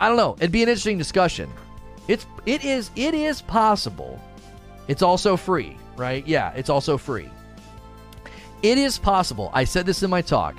[0.00, 0.36] I don't know.
[0.38, 1.50] It'd be an interesting discussion.
[2.08, 4.20] It's it is it is possible.
[4.88, 6.26] It's also free, right?
[6.26, 7.30] Yeah, it's also free.
[8.62, 9.50] It is possible.
[9.52, 10.56] I said this in my talk.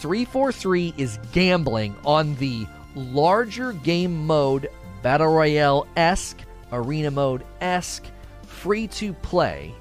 [0.00, 4.70] 343 is gambling on the larger game mode
[5.02, 6.38] battle royale esque
[6.72, 8.04] arena mode esque
[8.46, 9.74] free to play.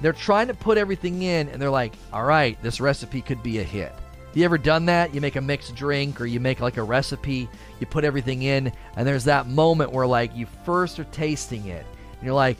[0.00, 3.58] They're trying to put everything in, and they're like, all right, this recipe could be
[3.58, 3.92] a hit.
[4.32, 5.12] You ever done that?
[5.14, 7.48] You make a mixed drink or you make like a recipe,
[7.80, 11.84] you put everything in, and there's that moment where like you first are tasting it,
[12.12, 12.56] and you're like,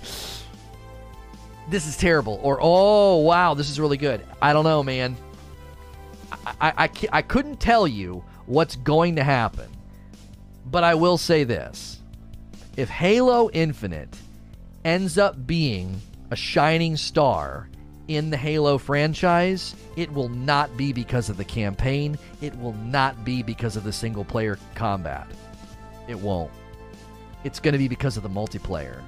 [1.70, 4.20] this is terrible, or oh, wow, this is really good.
[4.42, 5.16] I don't know, man.
[6.32, 9.70] I, I, I, I couldn't tell you what's going to happen,
[10.66, 11.99] but I will say this.
[12.80, 14.16] If Halo Infinite
[14.86, 16.00] ends up being
[16.30, 17.68] a shining star
[18.08, 22.16] in the Halo franchise, it will not be because of the campaign.
[22.40, 25.26] It will not be because of the single player combat.
[26.08, 26.50] It won't.
[27.44, 29.02] It's going to be because of the multiplayer.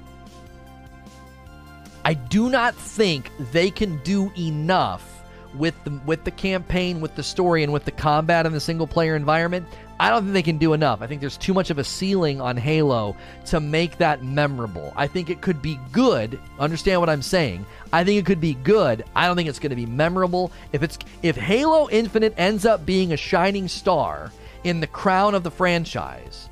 [2.05, 5.12] I do not think they can do enough
[5.55, 8.87] with the with the campaign, with the story, and with the combat in the single
[8.87, 9.65] player environment.
[9.99, 11.01] I don't think they can do enough.
[11.01, 13.15] I think there's too much of a ceiling on Halo
[13.45, 14.91] to make that memorable.
[14.95, 16.39] I think it could be good.
[16.59, 17.65] Understand what I'm saying?
[17.93, 19.05] I think it could be good.
[19.15, 20.51] I don't think it's going to be memorable.
[20.71, 24.31] If it's if Halo Infinite ends up being a shining star
[24.63, 26.49] in the crown of the franchise,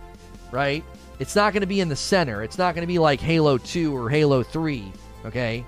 [0.51, 0.83] right?
[1.19, 2.43] It's not going to be in the center.
[2.43, 4.91] It's not going to be like Halo 2 or Halo 3
[5.25, 5.65] Okay,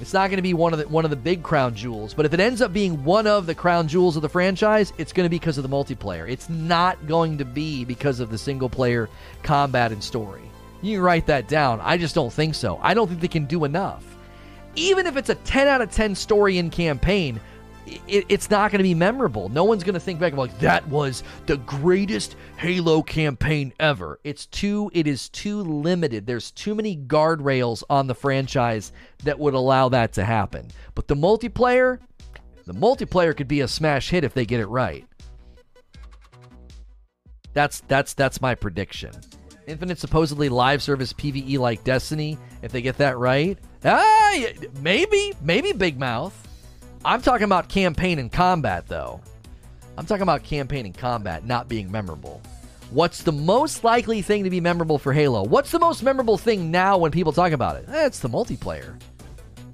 [0.00, 2.24] it's not going to be one of the one of the big crown jewels, but
[2.24, 5.26] if it ends up being one of the crown jewels of the franchise, it's going
[5.26, 6.30] to be because of the multiplayer.
[6.30, 9.08] It's not going to be because of the single player
[9.42, 10.42] combat and story.
[10.82, 11.80] You can write that down.
[11.82, 12.78] I just don't think so.
[12.82, 14.04] I don't think they can do enough.
[14.74, 17.40] Even if it's a 10 out of 10 story in campaign,
[18.06, 19.48] it, it's not going to be memorable.
[19.48, 24.20] No one's going to think back like that was the greatest Halo campaign ever.
[24.24, 26.26] It's too it is too limited.
[26.26, 28.92] There's too many guardrails on the franchise
[29.24, 30.68] that would allow that to happen.
[30.94, 31.98] But the multiplayer,
[32.66, 35.06] the multiplayer could be a smash hit if they get it right.
[37.52, 39.12] That's that's that's my prediction.
[39.66, 42.38] Infinite supposedly live service PvE like Destiny.
[42.62, 44.44] If they get that right, ah,
[44.80, 46.48] maybe maybe Big Mouth.
[47.04, 49.20] I'm talking about campaign and combat, though.
[49.96, 52.42] I'm talking about campaign and combat not being memorable.
[52.90, 55.44] What's the most likely thing to be memorable for Halo?
[55.44, 57.86] What's the most memorable thing now when people talk about it?
[57.88, 59.00] Eh, it's the multiplayer,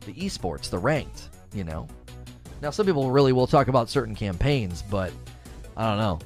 [0.04, 1.88] the esports, the ranked, you know.
[2.62, 5.12] Now, some people really will talk about certain campaigns, but
[5.76, 6.18] I don't know.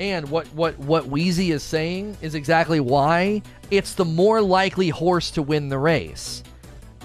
[0.00, 5.30] And what what what Wheezy is saying is exactly why it's the more likely horse
[5.32, 6.42] to win the race.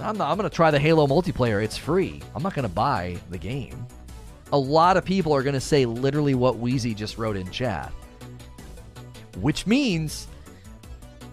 [0.02, 1.64] I'm, not, I'm going to try the Halo multiplayer.
[1.64, 2.22] It's free.
[2.36, 3.86] I'm not going to buy the game.
[4.52, 7.92] A lot of people are going to say literally what Wheezy just wrote in chat.
[9.38, 10.28] Which means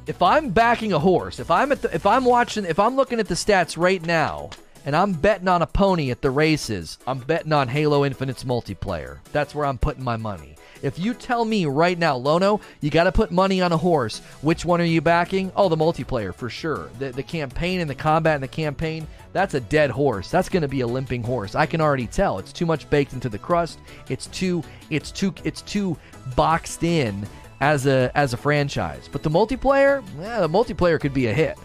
[0.07, 3.21] if I'm backing a horse, if I'm at the, if I'm watching, if I'm looking
[3.21, 4.51] at the stats right now,
[4.85, 9.19] and I'm betting on a pony at the races, I'm betting on Halo Infinite's multiplayer.
[9.33, 10.56] That's where I'm putting my money.
[10.83, 14.21] If you tell me right now, Lono, you got to put money on a horse,
[14.43, 15.53] which one are you backing?
[15.57, 16.91] Oh, the multiplayer for sure.
[16.99, 20.31] The, the campaign and the combat and the campaign, that's a dead horse.
[20.31, 21.55] That's going to be a limping horse.
[21.55, 22.39] I can already tell.
[22.39, 23.79] It's too much baked into the crust.
[24.09, 25.97] It's too it's too it's too
[26.35, 27.27] boxed in
[27.61, 29.09] as a as a franchise.
[29.11, 31.59] But the multiplayer, yeah, the multiplayer could be a hit.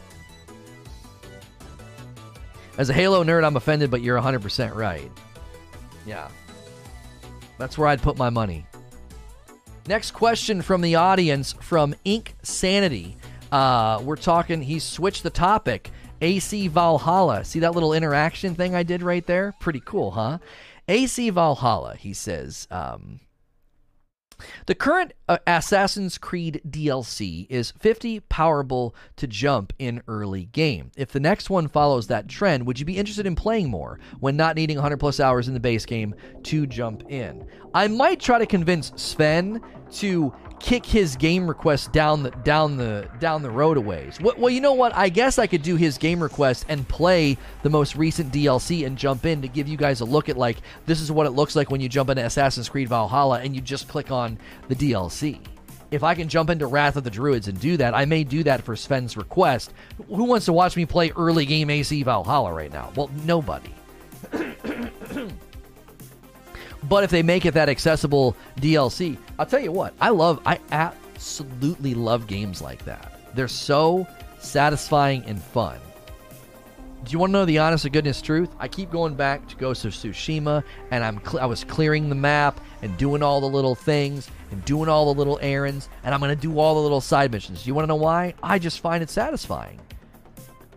[2.77, 5.11] As a Halo nerd, I'm offended, but you're 100% right.
[6.05, 6.29] Yeah.
[7.57, 8.65] That's where I'd put my money.
[9.91, 13.17] Next question from the audience from Ink Sanity.
[13.51, 15.91] Uh, we're talking, he switched the topic.
[16.21, 17.43] AC Valhalla.
[17.43, 19.53] See that little interaction thing I did right there?
[19.59, 20.37] Pretty cool, huh?
[20.87, 22.69] AC Valhalla, he says.
[22.71, 23.19] Um,
[24.65, 30.91] the current uh, Assassin's Creed DLC is 50 powerable to jump in early game.
[30.95, 34.35] If the next one follows that trend, would you be interested in playing more when
[34.35, 37.45] not needing 100 plus hours in the base game to jump in?
[37.73, 39.61] I might try to convince Sven
[39.93, 44.19] to kick his game request down the down the down the road a ways.
[44.21, 44.95] Well, you know what?
[44.95, 48.97] I guess I could do his game request and play the most recent DLC and
[48.97, 51.55] jump in to give you guys a look at like this is what it looks
[51.55, 55.39] like when you jump into Assassin's Creed Valhalla and you just click on the DLC.
[55.89, 58.43] If I can jump into Wrath of the Druids and do that, I may do
[58.43, 59.73] that for Sven's request.
[60.07, 62.93] Who wants to watch me play early game AC Valhalla right now?
[62.95, 63.73] Well, nobody.
[66.83, 70.59] But if they make it that accessible DLC, I'll tell you what, I love, I
[70.71, 73.19] absolutely love games like that.
[73.35, 74.07] They're so
[74.39, 75.79] satisfying and fun.
[77.03, 78.49] Do you want to know the honest to goodness truth?
[78.59, 82.15] I keep going back to Ghost of Tsushima, and I'm cl- I was clearing the
[82.15, 86.19] map and doing all the little things and doing all the little errands, and I'm
[86.19, 87.63] going to do all the little side missions.
[87.63, 88.35] Do you want to know why?
[88.43, 89.79] I just find it satisfying.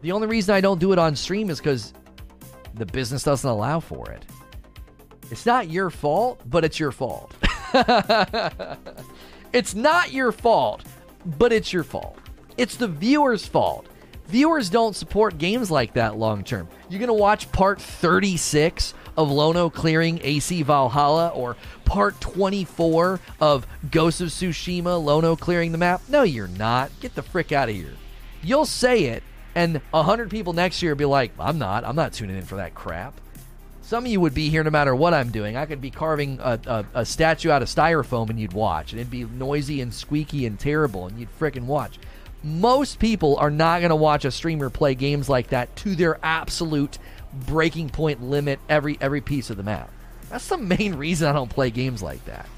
[0.01, 1.93] The only reason I don't do it on stream is because
[2.73, 4.25] the business doesn't allow for it.
[5.31, 7.35] It's not your fault, but it's your fault.
[9.53, 10.83] it's not your fault,
[11.25, 12.19] but it's your fault.
[12.57, 13.87] It's the viewer's fault.
[14.29, 16.69] Viewers don't support games like that long term.
[16.89, 23.67] You're going to watch part 36 of Lono clearing AC Valhalla or part 24 of
[23.91, 26.03] Ghost of Tsushima Lono clearing the map?
[26.09, 26.91] No, you're not.
[27.01, 27.95] Get the frick out of here.
[28.43, 29.23] You'll say it,
[29.55, 31.85] and 100 people next year will be like, I'm not.
[31.85, 33.21] I'm not tuning in for that crap.
[33.85, 35.59] Some of you would be here no matter what I'm doing.
[35.59, 38.93] I could be carving a, a, a statue out of styrofoam and you'd watch.
[38.93, 41.99] And it'd be noisy and squeaky and terrible, and you'd fricking watch.
[42.43, 46.19] Most people are not going to watch a streamer play games like that to their
[46.23, 46.99] absolute
[47.47, 49.91] breaking point limit every every piece of the map.
[50.31, 52.49] That's the main reason I don't play games like that.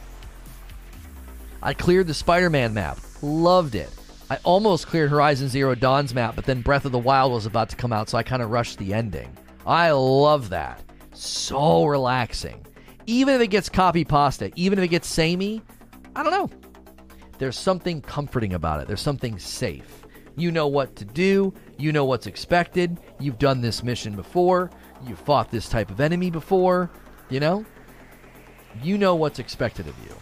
[1.60, 3.90] I cleared the Spider-Man map, loved it.
[4.30, 7.70] I almost cleared Horizon Zero Dawn's map, but then Breath of the Wild was about
[7.70, 9.36] to come out, so I kind of rushed the ending.
[9.66, 10.85] I love that.
[11.17, 12.65] So relaxing.
[13.07, 15.62] Even if it gets copy pasta, even if it gets samey,
[16.15, 16.51] I don't know.
[17.39, 18.86] There's something comforting about it.
[18.86, 20.05] There's something safe.
[20.36, 21.55] You know what to do.
[21.78, 23.01] You know what's expected.
[23.19, 24.70] You've done this mission before.
[25.07, 26.91] You've fought this type of enemy before.
[27.31, 27.65] You know?
[28.83, 30.15] You know what's expected of you.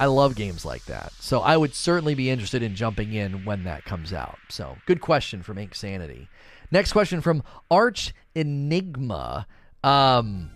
[0.00, 1.12] I love games like that.
[1.20, 4.38] So I would certainly be interested in jumping in when that comes out.
[4.48, 6.28] So good question from Ink Sanity.
[6.72, 9.46] Next question from Arch Enigma.
[9.84, 10.50] Um,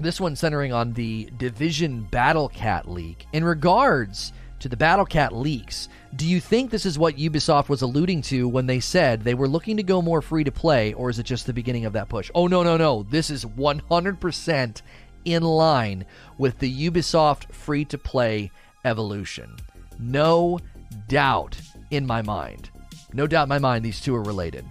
[0.00, 3.26] this one centering on the Division Battle Cat leak.
[3.34, 7.82] In regards to the Battle Cat leaks, do you think this is what Ubisoft was
[7.82, 11.10] alluding to when they said they were looking to go more free to play, or
[11.10, 12.30] is it just the beginning of that push?
[12.34, 13.02] Oh, no, no, no.
[13.02, 14.82] This is 100%
[15.26, 16.06] in line
[16.38, 18.50] with the Ubisoft free to play
[18.86, 19.56] evolution.
[19.98, 20.58] No
[21.06, 21.60] doubt
[21.90, 22.70] in my mind.
[23.12, 24.64] No doubt in my mind, these two are related.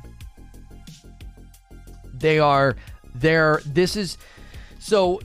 [2.22, 2.75] They are,
[3.16, 4.17] they're, this is,
[4.80, 5.19] so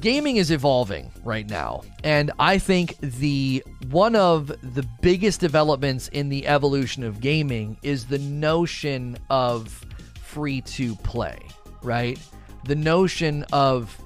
[0.00, 1.82] gaming is evolving right now.
[2.04, 8.06] And i think the one of the biggest developments in the evolution of gaming is
[8.06, 9.86] the notion of
[10.20, 11.38] free to play
[11.86, 12.18] right?
[12.64, 13.96] The notion of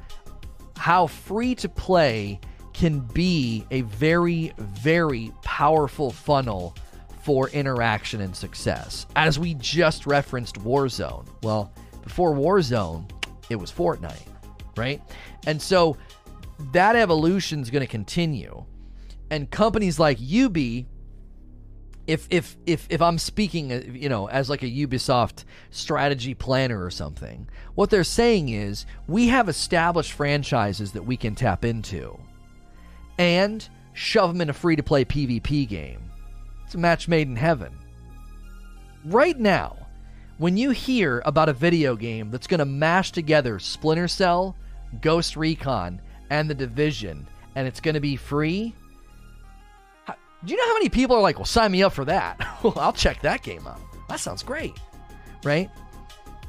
[0.76, 2.38] how free to play
[2.72, 6.76] can be a very very powerful funnel
[7.22, 9.06] for interaction and success.
[9.16, 11.26] As we just referenced warzone.
[11.42, 11.72] Well
[12.02, 13.08] before warzone
[13.48, 14.30] it was fortnite
[14.80, 15.02] right?
[15.46, 15.96] And so
[16.72, 18.64] that evolution is going to continue.
[19.30, 20.56] And companies like UB,
[22.06, 26.82] if if if if I'm speaking, uh, you know, as like a Ubisoft strategy planner
[26.82, 32.18] or something, what they're saying is we have established franchises that we can tap into,
[33.18, 36.00] and shove them in a free to play PvP game.
[36.64, 37.72] It's a match made in heaven.
[39.04, 39.79] Right now,
[40.40, 44.56] when you hear about a video game that's going to mash together Splinter Cell,
[45.02, 48.74] Ghost Recon, and The Division, and it's going to be free.
[50.06, 50.14] Do
[50.50, 52.38] you know how many people are like, well, sign me up for that?
[52.62, 53.82] well, I'll check that game out.
[54.08, 54.72] That sounds great,
[55.44, 55.68] right?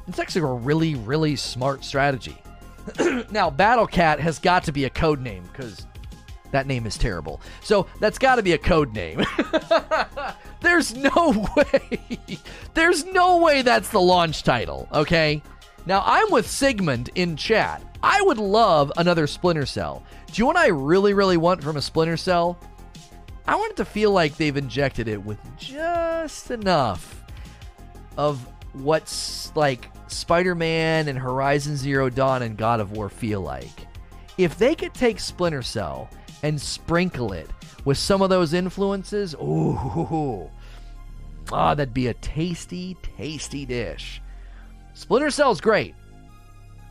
[0.08, 2.38] It's actually a really, really smart strategy.
[3.30, 5.86] now, Battle Cat has got to be a code name because
[6.50, 7.42] that name is terrible.
[7.60, 9.22] So that's got to be a code name.
[10.62, 12.18] There's no way.
[12.74, 15.42] There's no way that's the launch title, okay?
[15.84, 17.82] Now, I'm with Sigmund in chat.
[18.02, 20.02] I would love another Splinter Cell.
[20.26, 22.58] Do you know what I really, really want from a Splinter Cell?
[23.46, 27.24] I want it to feel like they've injected it with just enough
[28.16, 33.86] of what's like Spider Man and Horizon Zero Dawn and God of War feel like.
[34.38, 36.08] If they could take Splinter Cell
[36.42, 37.50] and sprinkle it
[37.84, 40.50] with some of those influences, ooh,
[41.50, 44.20] ah, that'd be a tasty, tasty dish.
[44.94, 45.94] Splinter Cell's great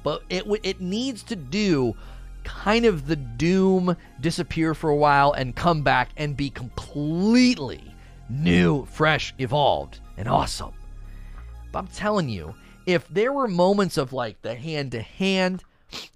[0.03, 1.95] but it it needs to do
[2.43, 7.93] kind of the doom disappear for a while and come back and be completely
[8.29, 10.73] new, fresh, evolved, and awesome.
[11.71, 12.55] But I'm telling you,
[12.85, 15.63] if there were moments of like the hand to hand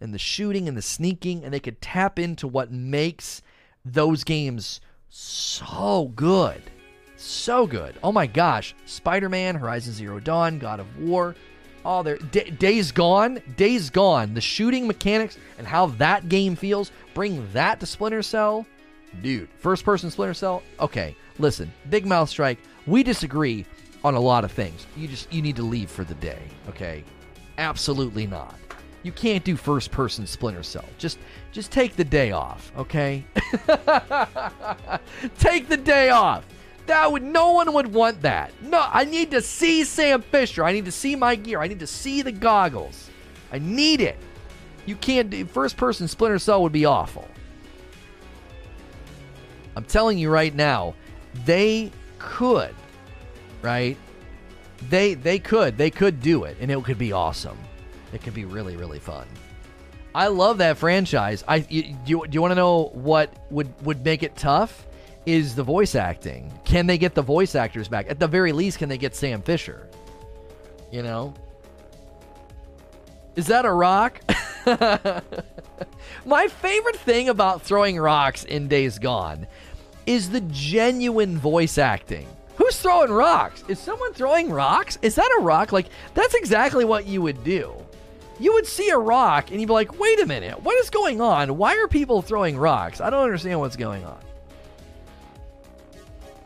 [0.02, 3.42] and the shooting and the sneaking, and they could tap into what makes
[3.86, 6.62] those games so good.
[7.18, 7.96] So good.
[8.04, 8.76] Oh my gosh.
[8.86, 11.36] Spider Man, Horizon Zero Dawn, God of War,
[11.88, 12.18] Oh, there.
[12.18, 13.40] D- Days Gone.
[13.58, 14.34] Days Gone.
[14.34, 16.92] The shooting mechanics and how that game feels.
[17.14, 18.66] Bring that to Splinter Cell,
[19.22, 19.48] dude.
[19.60, 20.64] First person Splinter Cell.
[20.80, 22.58] Okay, listen, Big Mouth Strike.
[22.88, 23.66] We disagree
[24.04, 24.88] on a lot of things.
[24.98, 26.42] You just you need to leave for the day.
[26.70, 27.04] Okay,
[27.60, 28.56] absolutely not.
[29.06, 30.84] You can't do first person Splinter Cell.
[30.98, 31.20] Just
[31.52, 32.72] just take the day off.
[32.76, 33.24] Okay.
[35.38, 36.44] take the day off.
[36.88, 38.52] That would no one would want that.
[38.64, 40.64] No, I need to see Sam Fisher.
[40.64, 41.62] I need to see my gear.
[41.62, 43.12] I need to see the goggles.
[43.52, 44.18] I need it.
[44.88, 47.28] You can't do first person Splinter Cell would be awful.
[49.76, 50.96] I'm telling you right now,
[51.46, 52.74] they could,
[53.62, 53.98] right?
[54.90, 57.60] They they could they could do it, and it could be awesome.
[58.16, 59.28] It could be really really fun.
[60.16, 61.44] I love that franchise.
[61.48, 64.88] I you, do you, do you want to know what would would make it tough?
[65.26, 66.54] Is the voice acting?
[66.64, 68.10] Can they get the voice actors back?
[68.10, 69.90] At the very least, can they get Sam Fisher?
[70.92, 71.34] You know,
[73.36, 74.22] is that a rock?
[76.26, 79.48] My favorite thing about throwing rocks in Days Gone
[80.06, 82.28] is the genuine voice acting.
[82.56, 83.64] Who's throwing rocks?
[83.68, 84.98] Is someone throwing rocks?
[85.02, 85.74] Is that a rock?
[85.74, 87.76] Like, that's exactly what you would do.
[88.40, 91.22] You would see a rock and you'd be like, wait a minute, what is going
[91.22, 91.58] on?
[91.58, 93.00] Why are people throwing rocks?
[93.00, 94.20] I don't understand what's going on.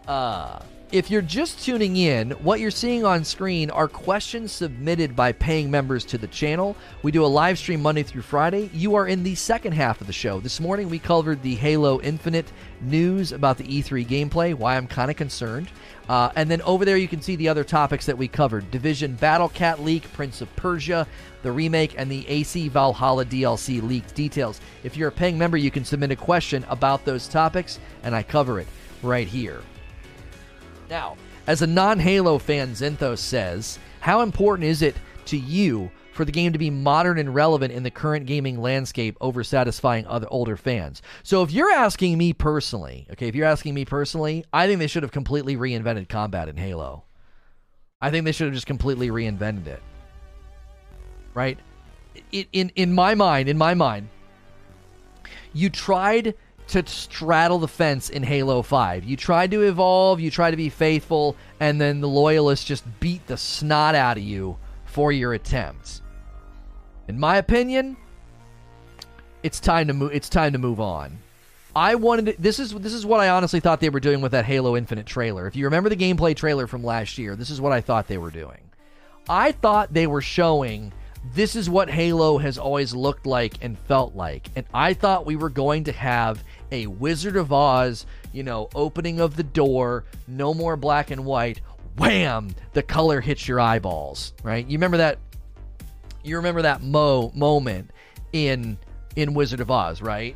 [0.08, 0.60] Uh,
[0.92, 5.70] if you're just tuning in, what you're seeing on screen are questions submitted by paying
[5.70, 6.76] members to the channel.
[7.04, 8.72] We do a live stream Monday through Friday.
[8.74, 10.40] You are in the second half of the show.
[10.40, 12.52] This morning we covered the Halo Infinite
[12.82, 15.70] news about the E3 gameplay, why I'm kind of concerned.
[16.08, 19.14] Uh, and then over there you can see the other topics that we covered Division
[19.14, 21.06] Battle Cat leak, Prince of Persia,
[21.44, 24.60] the remake, and the AC Valhalla DLC leaked details.
[24.84, 28.24] If you're a paying member, you can submit a question about those topics, and I
[28.24, 28.68] cover it
[29.04, 29.62] right here.
[30.90, 34.96] Now, as a non Halo fan, Zenthos says, How important is it
[35.26, 39.16] to you for the game to be modern and relevant in the current gaming landscape
[39.22, 41.02] over satisfying other older fans?
[41.24, 44.88] So, if you're asking me personally, okay, if you're asking me personally, I think they
[44.88, 47.04] should have completely reinvented combat in Halo.
[48.02, 49.84] I think they should have just completely reinvented it.
[51.34, 51.60] Right?
[52.32, 54.10] In, in my mind, in my mind,
[55.54, 56.36] you tried
[56.70, 59.04] to straddle the fence in Halo 5.
[59.04, 63.26] You tried to evolve, you tried to be faithful, and then the loyalists just beat
[63.28, 66.02] the snot out of you for your attempts.
[67.08, 67.98] In my opinion,
[69.42, 71.18] it's time to move it's time to move on.
[71.76, 74.32] I wanted to, this is this is what I honestly thought they were doing with
[74.34, 75.48] that Halo Infinite trailer.
[75.48, 78.18] If you remember the gameplay trailer from last year, this is what I thought they
[78.18, 78.62] were doing.
[79.28, 80.92] I thought they were showing
[81.34, 84.50] this is what Halo has always looked like and felt like.
[84.56, 89.20] And I thought we were going to have a Wizard of Oz, you know, opening
[89.20, 91.62] of the door, no more black and white.
[91.98, 92.56] Wham!
[92.74, 94.66] The color hits your eyeballs, right?
[94.66, 95.20] You remember that?
[96.24, 97.92] You remember that mo moment
[98.34, 98.78] in
[99.16, 100.36] in Wizard of Oz, right?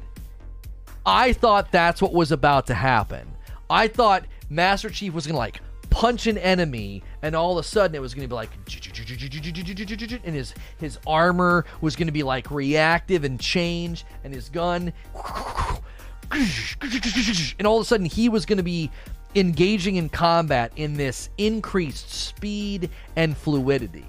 [1.06, 3.28] I thought that's what was about to happen.
[3.70, 7.96] I thought Master Chief was gonna like punch an enemy, and all of a sudden
[7.96, 8.50] it was gonna be like,
[10.26, 14.92] and his his armor was gonna be like reactive and change, and his gun
[16.34, 18.90] and all of a sudden he was going to be
[19.36, 24.06] engaging in combat in this increased speed and fluidity.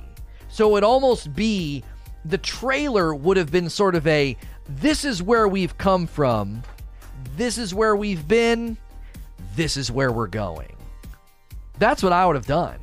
[0.48, 1.82] So it almost be
[2.24, 4.36] the trailer would have been sort of a
[4.68, 6.62] this is where we've come from,
[7.36, 8.76] this is where we've been,
[9.56, 10.74] this is where we're going.
[11.78, 12.78] That's what I would have done.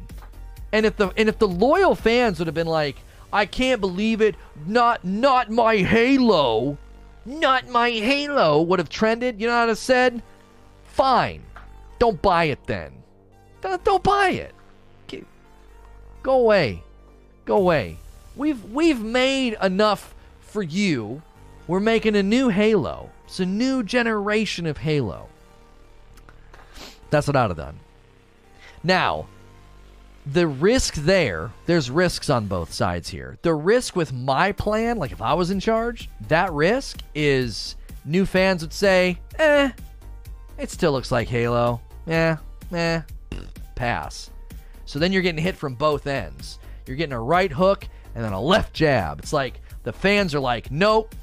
[0.73, 2.97] And if the and if the loyal fans would have been like,
[3.33, 4.35] I can't believe it,
[4.67, 6.77] not not my Halo,
[7.25, 10.21] not my Halo would have trended, you know what I said?
[10.85, 11.43] Fine.
[11.99, 12.93] Don't buy it then.
[13.61, 14.55] Don't, don't buy it.
[16.23, 16.83] Go away.
[17.45, 17.97] Go away.
[18.35, 21.21] We've we've made enough for you.
[21.67, 23.09] We're making a new Halo.
[23.25, 25.29] It's a new generation of Halo.
[27.09, 27.79] That's what I'd have done.
[28.83, 29.27] Now,
[30.25, 33.37] the risk there, there's risks on both sides here.
[33.41, 37.75] The risk with my plan, like if I was in charge, that risk is
[38.05, 39.71] new fans would say, eh,
[40.57, 41.81] it still looks like Halo.
[42.07, 42.35] Eh,
[42.73, 43.01] eh,
[43.75, 44.29] pass.
[44.85, 46.59] So then you're getting hit from both ends.
[46.85, 49.19] You're getting a right hook and then a left jab.
[49.19, 51.15] It's like the fans are like, nope,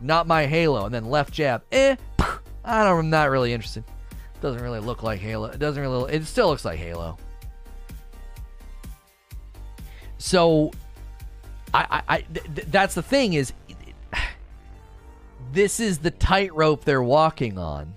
[0.00, 0.86] not my Halo.
[0.86, 1.96] And then left jab, eh,
[2.64, 3.84] I don't, I'm not really interested.
[4.40, 5.48] Doesn't really look like Halo.
[5.48, 7.18] It doesn't really, it still looks like Halo.
[10.18, 10.72] So,
[11.72, 13.52] I, I, I th- that's the thing is,
[15.52, 17.94] this is the tightrope they're walking on.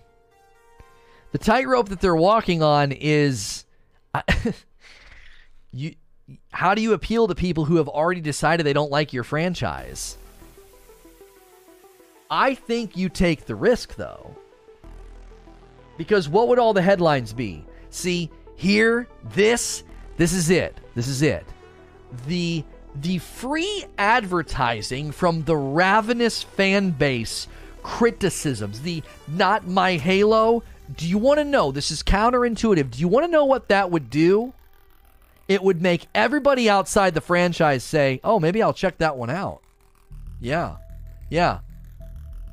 [1.32, 3.66] The tightrope that they're walking on is,
[5.72, 5.96] you.
[6.54, 10.18] How do you appeal to people who have already decided they don't like your franchise?
[12.30, 14.34] I think you take the risk though.
[15.98, 17.66] Because what would all the headlines be?
[17.90, 19.84] See, here, this,
[20.16, 20.78] this is it.
[20.96, 21.46] This is it
[22.28, 22.64] the
[22.96, 27.48] the free advertising from the ravenous fan base
[27.84, 30.64] criticisms, the not my Halo.
[30.98, 31.72] Do you want to know?
[31.72, 32.92] This is counterintuitive.
[32.92, 34.54] Do you want to know what that would do?
[35.48, 39.62] It would make everybody outside the franchise say, oh, maybe I'll check that one out.
[40.40, 40.78] Yeah.
[41.30, 41.60] Yeah.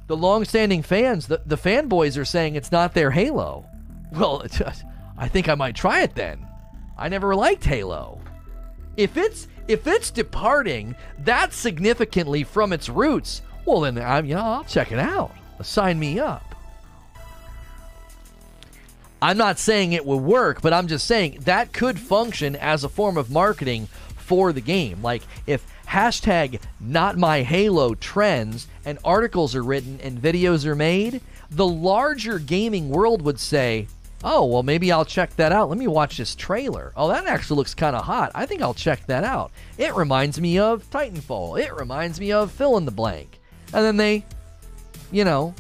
[0.07, 3.67] The long-standing fans, the, the fanboys are saying it's not their Halo.
[4.13, 4.45] Well,
[5.19, 6.47] I think I might try it then.
[6.97, 8.21] I never liked Halo.
[8.99, 14.65] If it's if it's departing that significantly from its roots, well then I'm yeah, I'll
[14.65, 15.31] check it out.
[15.63, 16.57] Sign me up.
[19.23, 22.89] I'm not saying it would work, but I'm just saying that could function as a
[22.89, 23.87] form of marketing
[24.17, 25.01] for the game.
[25.01, 31.21] Like if hashtag not my Halo trends and articles are written and videos are made,
[31.51, 33.87] the larger gaming world would say,
[34.25, 35.69] oh, well, maybe I'll check that out.
[35.69, 36.93] Let me watch this trailer.
[36.97, 38.33] Oh, that actually looks kind of hot.
[38.35, 39.53] I think I'll check that out.
[39.77, 41.61] It reminds me of Titanfall.
[41.61, 43.39] It reminds me of fill in the blank.
[43.73, 44.25] And then they,
[45.13, 45.55] you know,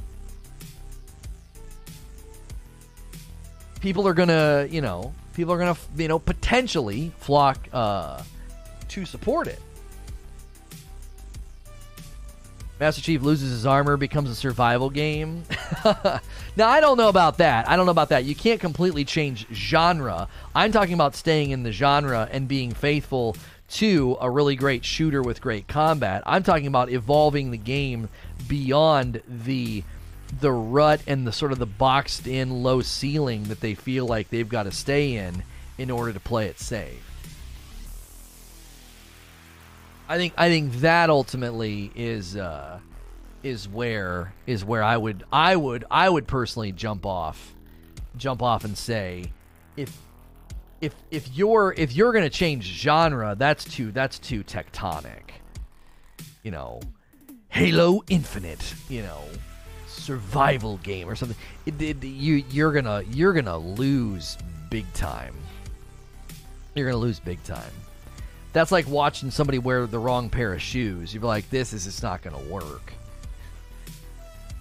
[3.80, 8.22] people are gonna, you know, people are gonna, you know, potentially flock uh,
[8.88, 9.60] to support it.
[12.80, 15.42] Master Chief loses his armor, becomes a survival game.
[16.56, 17.68] now, I don't know about that.
[17.68, 18.24] I don't know about that.
[18.24, 20.28] You can't completely change genre.
[20.54, 23.36] I'm talking about staying in the genre and being faithful
[23.70, 26.22] to a really great shooter with great combat.
[26.24, 28.08] I'm talking about evolving the game
[28.46, 29.82] beyond the
[30.40, 34.28] the rut and the sort of the boxed in low ceiling that they feel like
[34.28, 35.42] they've got to stay in
[35.78, 37.07] in order to play it safe.
[40.08, 42.80] I think I think that ultimately is uh,
[43.42, 47.54] is where is where I would I would I would personally jump off
[48.16, 49.30] jump off and say
[49.76, 49.94] if
[50.80, 55.30] if if you're if you're gonna change genre that's too that's too tectonic.
[56.42, 56.80] You know
[57.50, 59.22] Halo Infinite you know
[59.88, 61.36] survival game or something.
[61.66, 64.38] It, it, you you're gonna you're gonna lose
[64.70, 65.34] big time.
[66.74, 67.72] You're gonna lose big time
[68.52, 71.12] that's like watching somebody wear the wrong pair of shoes.
[71.12, 72.92] You're like, this is just not going to work.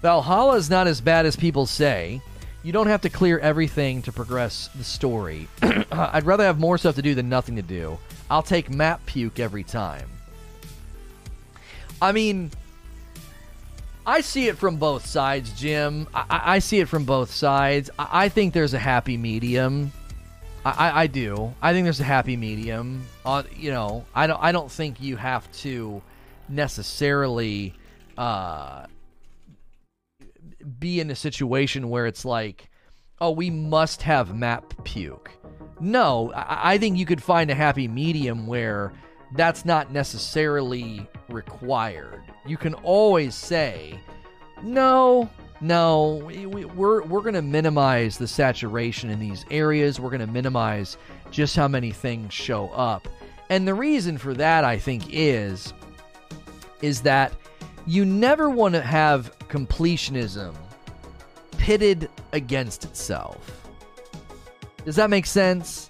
[0.01, 2.21] Valhalla is not as bad as people say.
[2.63, 5.47] You don't have to clear everything to progress the story.
[5.91, 7.97] I'd rather have more stuff to do than nothing to do.
[8.29, 10.07] I'll take map puke every time.
[12.01, 12.51] I mean,
[14.05, 16.07] I see it from both sides, Jim.
[16.13, 17.89] I, I see it from both sides.
[17.97, 19.91] I, I think there's a happy medium.
[20.71, 21.53] I, I do.
[21.61, 23.05] I think there's a happy medium.
[23.25, 24.41] Uh, you know, I don't.
[24.41, 26.01] I don't think you have to
[26.49, 27.73] necessarily
[28.17, 28.85] uh,
[30.79, 32.69] be in a situation where it's like,
[33.21, 35.31] oh, we must have map puke.
[35.79, 38.93] No, I, I think you could find a happy medium where
[39.35, 42.21] that's not necessarily required.
[42.45, 43.99] You can always say,
[44.63, 45.29] no,
[45.61, 49.99] no, we, we're we're going to minimize the saturation in these areas.
[49.99, 50.97] We're going to minimize
[51.31, 53.07] just how many things show up.
[53.49, 55.73] And the reason for that I think is
[56.81, 57.33] is that
[57.85, 60.53] you never want to have completionism
[61.57, 63.67] pitted against itself.
[64.85, 65.89] Does that make sense?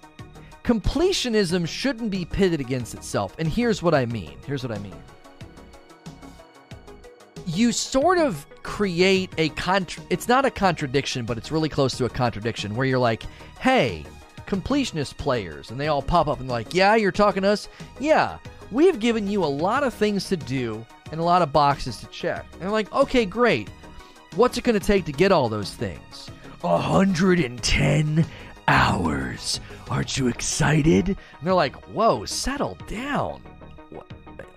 [0.64, 3.36] Completionism shouldn't be pitted against itself.
[3.40, 4.38] And here's what I mean.
[4.46, 4.96] Here's what I mean
[7.48, 12.04] you sort of create a contra- it's not a contradiction but it's really close to
[12.06, 13.24] a contradiction where you're like
[13.60, 14.06] hey
[14.46, 17.70] completionist players and they all pop up and like yeah you're talking to us?
[18.00, 18.38] Yeah
[18.72, 22.08] we've given you a lot of things to do and a lot of boxes to
[22.08, 22.46] check.
[22.60, 23.70] And like okay great.
[24.36, 26.30] What's it going to take to get all those things?
[26.62, 28.26] 110
[28.68, 29.60] hours.
[29.90, 31.08] Aren't you excited?
[31.08, 33.42] And they're like whoa settle down.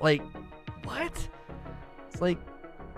[0.00, 0.22] Like
[0.84, 1.28] what?
[2.10, 2.38] It's like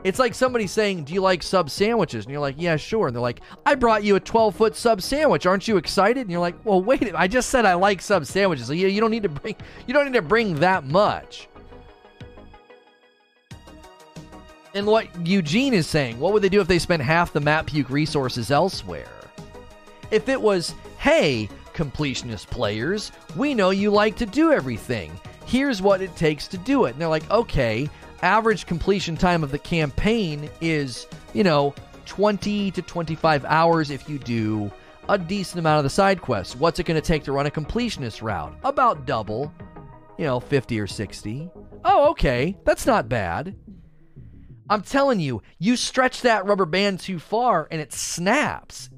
[0.04, 2.24] it's like somebody saying, Do you like sub sandwiches?
[2.24, 3.06] And you're like, Yeah, sure.
[3.06, 5.46] And they're like, I brought you a 12 foot sub sandwich.
[5.46, 6.22] Aren't you excited?
[6.22, 8.66] And you're like, Well, wait, I just said I like sub sandwiches.
[8.66, 9.56] So, yeah, you don't need to bring
[9.86, 11.48] you don't need to bring that much.
[14.74, 17.66] And what Eugene is saying, what would they do if they spent half the map
[17.66, 19.06] puke resources elsewhere?
[20.10, 25.12] If it was, hey, completionist players, we know you like to do everything.
[25.44, 26.92] Here's what it takes to do it.
[26.92, 27.88] And they're like, okay,
[28.22, 31.74] average completion time of the campaign is, you know,
[32.06, 34.70] 20 to 25 hours if you do
[35.08, 36.56] a decent amount of the side quests.
[36.56, 38.54] What's it going to take to run a completionist route?
[38.64, 39.52] About double,
[40.18, 41.50] you know, 50 or 60.
[41.84, 42.56] Oh, okay.
[42.64, 43.56] That's not bad.
[44.70, 48.88] I'm telling you, you stretch that rubber band too far and it snaps.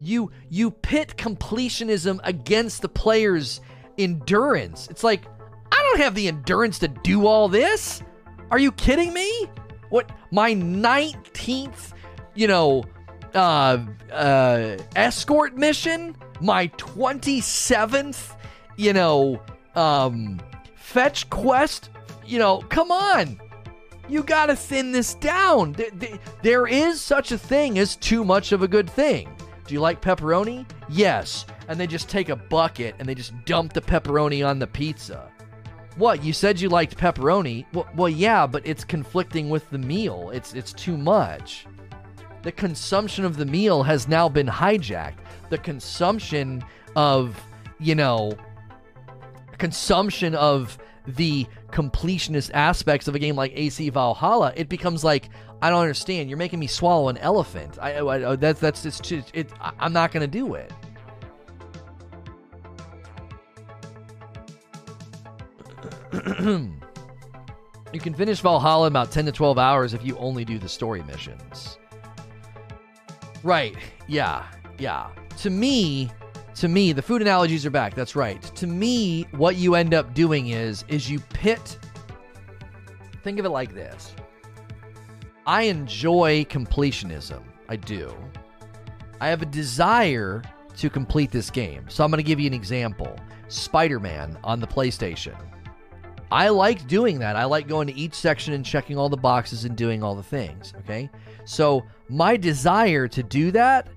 [0.00, 3.60] You you pit completionism against the player's
[3.98, 4.88] endurance.
[4.88, 5.26] It's like
[5.70, 8.02] I don't have the endurance to do all this.
[8.50, 9.46] Are you kidding me?
[9.90, 11.92] What my 19th,
[12.34, 12.84] you know,
[13.34, 13.78] uh
[14.12, 18.36] uh escort mission, my 27th,
[18.76, 19.40] you know,
[19.74, 20.40] um
[20.74, 21.90] fetch quest,
[22.26, 23.40] you know, come on.
[24.08, 25.76] You got to thin this down.
[26.42, 29.28] There is such a thing as too much of a good thing.
[29.66, 30.68] Do you like pepperoni?
[30.88, 31.46] Yes.
[31.68, 35.29] And they just take a bucket and they just dump the pepperoni on the pizza.
[35.96, 36.24] What?
[36.24, 37.66] You said you liked pepperoni?
[37.72, 40.30] Well, well yeah, but it's conflicting with the meal.
[40.32, 41.66] It's it's too much.
[42.42, 45.18] The consumption of the meal has now been hijacked.
[45.50, 46.64] The consumption
[46.96, 47.38] of,
[47.78, 48.32] you know,
[49.58, 55.28] consumption of the completionist aspects of a game like AC Valhalla, it becomes like
[55.62, 56.30] I don't understand.
[56.30, 57.78] You're making me swallow an elephant.
[57.80, 59.50] I, I, that's that's just too, it.
[59.78, 60.72] I'm not gonna do it.
[67.92, 70.68] you can finish Valhalla in about 10 to 12 hours if you only do the
[70.68, 71.78] story missions.
[73.42, 73.76] Right.
[74.06, 74.46] Yeah.
[74.78, 75.08] Yeah.
[75.38, 76.10] To me,
[76.56, 77.94] to me, the food analogies are back.
[77.94, 78.42] That's right.
[78.56, 81.78] To me, what you end up doing is is you pit
[83.22, 84.14] Think of it like this.
[85.46, 87.42] I enjoy completionism.
[87.68, 88.14] I do.
[89.20, 90.42] I have a desire
[90.76, 91.84] to complete this game.
[91.88, 93.18] So I'm going to give you an example.
[93.48, 95.36] Spider-Man on the PlayStation.
[96.30, 97.36] I like doing that.
[97.36, 100.22] I like going to each section and checking all the boxes and doing all the
[100.22, 100.72] things.
[100.80, 101.10] Okay.
[101.44, 103.88] So my desire to do that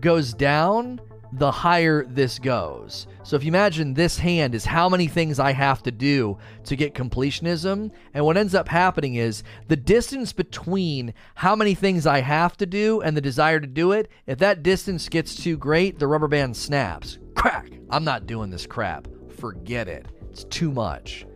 [0.00, 1.00] goes down
[1.34, 3.08] the higher this goes.
[3.24, 6.76] So if you imagine this hand is how many things I have to do to
[6.76, 12.20] get completionism, and what ends up happening is the distance between how many things I
[12.20, 15.98] have to do and the desire to do it, if that distance gets too great,
[15.98, 17.18] the rubber band snaps.
[17.34, 17.72] Crack!
[17.90, 19.08] I'm not doing this crap.
[19.36, 20.06] Forget it.
[20.30, 21.26] It's too much.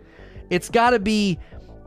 [0.51, 1.39] It's got to be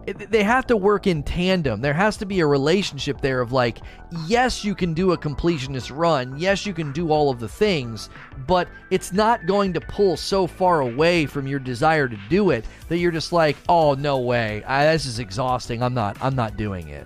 [0.05, 1.81] they have to work in tandem.
[1.81, 3.79] There has to be a relationship there of like,
[4.25, 6.37] yes, you can do a completionist run.
[6.37, 8.09] Yes, you can do all of the things,
[8.47, 12.65] but it's not going to pull so far away from your desire to do it
[12.89, 15.83] that you're just like, oh no way, I, this is exhausting.
[15.83, 16.17] I'm not.
[16.21, 17.05] I'm not doing it.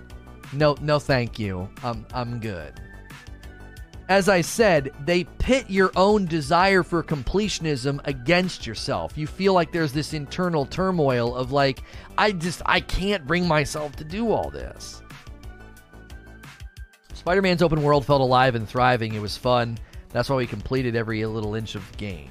[0.52, 1.68] No, no, thank you.
[1.82, 2.80] I'm I'm good
[4.08, 9.18] as I said, they pit your own desire for completionism against yourself.
[9.18, 11.82] You feel like there's this internal turmoil of like,
[12.16, 15.02] I just, I can't bring myself to do all this.
[17.14, 19.14] Spider Man's open world felt alive and thriving.
[19.14, 19.78] It was fun.
[20.10, 22.30] That's why we completed every little inch of the game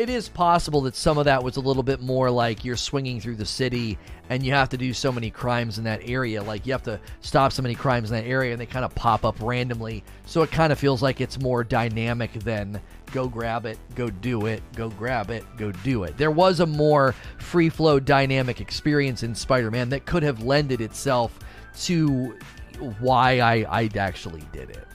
[0.00, 3.20] it is possible that some of that was a little bit more like you're swinging
[3.20, 3.98] through the city
[4.30, 6.42] and you have to do so many crimes in that area.
[6.42, 8.94] Like you have to stop so many crimes in that area and they kind of
[8.94, 10.02] pop up randomly.
[10.24, 12.80] So it kind of feels like it's more dynamic than
[13.12, 16.16] go grab it, go do it, go grab it, go do it.
[16.16, 20.80] There was a more free flow dynamic experience in Spider Man that could have lended
[20.80, 21.38] itself
[21.80, 22.38] to
[23.00, 24.86] why I, I actually did it.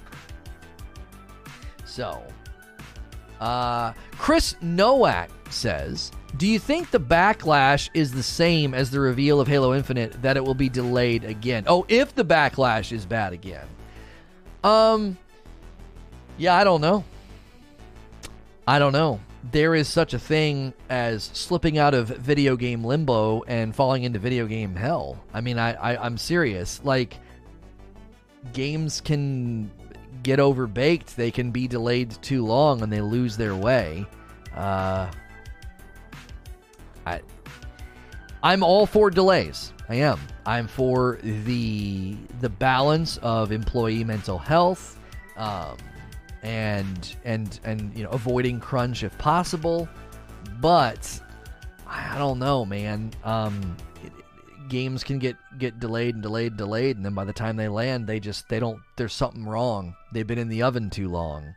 [1.85, 2.23] So,
[3.39, 9.39] uh, Chris Nowak says, "Do you think the backlash is the same as the reveal
[9.39, 11.65] of Halo Infinite that it will be delayed again?
[11.67, 13.67] Oh, if the backlash is bad again."
[14.63, 15.17] Um
[16.37, 17.03] Yeah, I don't know.
[18.67, 19.19] I don't know.
[19.51, 24.17] There is such a thing as slipping out of video game limbo and falling into
[24.17, 25.23] video game hell.
[25.33, 26.81] I mean, I, I I'm serious.
[26.83, 27.17] Like
[28.53, 29.69] games can
[30.25, 34.05] get overbaked, they can be delayed too long and they lose their way.
[34.55, 35.09] Uh,
[37.05, 37.21] I,
[38.41, 39.71] I'm all for delays.
[39.87, 40.19] I am.
[40.47, 44.99] I'm for the the balance of employee mental health,
[45.37, 45.77] um,
[46.41, 49.87] and and and you know avoiding crunch if possible.
[50.59, 51.21] But
[51.87, 53.11] I don't know, man.
[53.23, 53.77] Um,
[54.69, 57.67] games can get get delayed and delayed and delayed and then by the time they
[57.67, 61.55] land they just they don't there's something wrong they've been in the oven too long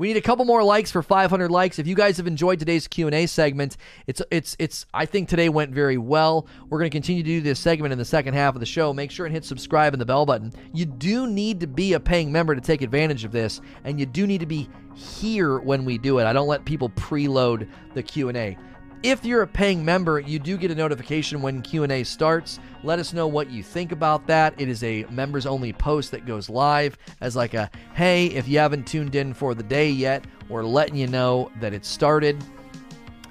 [0.00, 1.78] we need a couple more likes for 500 likes.
[1.78, 5.74] If you guys have enjoyed today's Q&A segment, it's it's it's I think today went
[5.74, 6.46] very well.
[6.70, 8.94] We're going to continue to do this segment in the second half of the show.
[8.94, 10.54] Make sure and hit subscribe and the bell button.
[10.72, 14.06] You do need to be a paying member to take advantage of this, and you
[14.06, 16.24] do need to be here when we do it.
[16.24, 18.56] I don't let people preload the Q&A.
[19.02, 22.60] If you're a paying member, you do get a notification when Q&A starts.
[22.82, 24.52] Let us know what you think about that.
[24.58, 28.58] It is a members only post that goes live as like a hey, if you
[28.58, 32.44] haven't tuned in for the day yet, or letting you know that it started.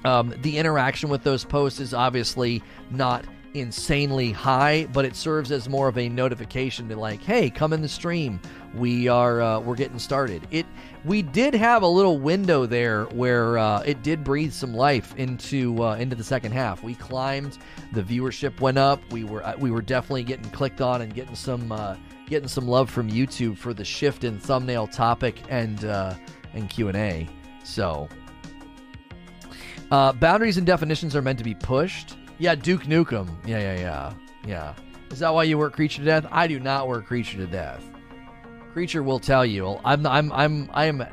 [0.04, 3.24] Um, the interaction with those posts is obviously not
[3.54, 7.80] insanely high, but it serves as more of a notification to like, hey, come in
[7.80, 8.40] the stream.
[8.74, 10.46] We are uh, we're getting started.
[10.50, 10.66] It
[11.04, 15.82] we did have a little window there where uh, it did breathe some life into
[15.82, 16.82] uh, into the second half.
[16.82, 17.58] We climbed,
[17.92, 19.00] the viewership went up.
[19.10, 21.96] We were uh, we were definitely getting clicked on and getting some uh,
[22.28, 26.14] getting some love from YouTube for the shift in thumbnail topic and uh,
[26.54, 27.28] and Q and A.
[27.64, 28.08] So.
[29.90, 32.16] boundaries and definitions are meant to be pushed.
[32.38, 33.28] Yeah, Duke Nukem.
[33.46, 34.12] Yeah, yeah, yeah.
[34.46, 34.74] Yeah.
[35.10, 36.26] Is that why you work Creature to Death?
[36.30, 37.84] I do not work Creature to Death.
[38.72, 39.78] Creature will tell you.
[39.84, 41.04] I'm I'm I'm I'm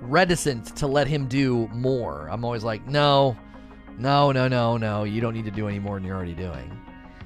[0.00, 2.28] reticent to let him do more.
[2.30, 3.36] I'm always like, no,
[3.98, 5.04] no, no, no, no.
[5.04, 6.76] You don't need to do any more than you're already doing.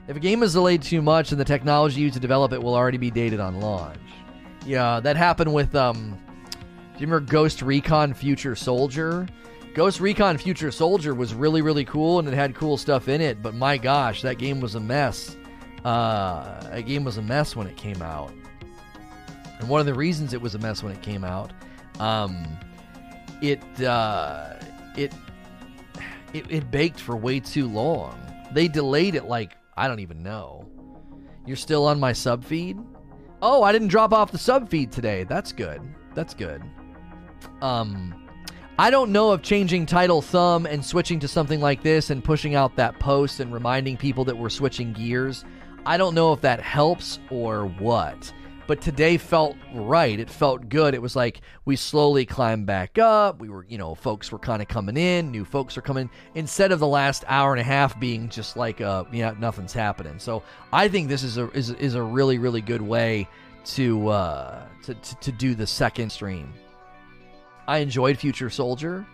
[0.08, 2.74] If a game is delayed too much, and the technology used to develop it will
[2.74, 3.98] already be dated on launch.
[4.66, 6.18] Yeah, that happened with um.
[6.50, 9.26] Do you remember Ghost Recon Future Soldier?
[9.74, 13.42] Ghost Recon Future Soldier was really really cool and it had cool stuff in it,
[13.42, 15.36] but my gosh, that game was a mess.
[15.84, 18.32] Uh, that game was a mess when it came out.
[19.64, 21.50] And one of the reasons it was a mess when it came out,
[21.98, 22.46] um,
[23.40, 24.56] it uh,
[24.94, 25.10] it
[26.34, 28.14] it, it baked for way too long.
[28.52, 30.68] They delayed it like I don't even know.
[31.46, 32.78] You're still on my sub feed?
[33.40, 35.24] Oh, I didn't drop off the sub feed today.
[35.24, 35.80] That's good.
[36.14, 36.62] That's good.
[37.62, 38.28] Um
[38.78, 42.54] I don't know if changing title thumb and switching to something like this and pushing
[42.54, 45.42] out that post and reminding people that we're switching gears,
[45.86, 48.30] I don't know if that helps or what
[48.66, 50.18] but today felt right.
[50.18, 50.94] It felt good.
[50.94, 53.40] It was like we slowly climbed back up.
[53.40, 56.72] We were, you know, folks were kind of coming in, new folks are coming instead
[56.72, 60.18] of the last hour and a half being just like uh yeah, nothing's happening.
[60.18, 63.28] So, I think this is a is, is a really really good way
[63.66, 66.52] to uh to, to, to do the second stream.
[67.66, 69.06] I enjoyed Future Soldier.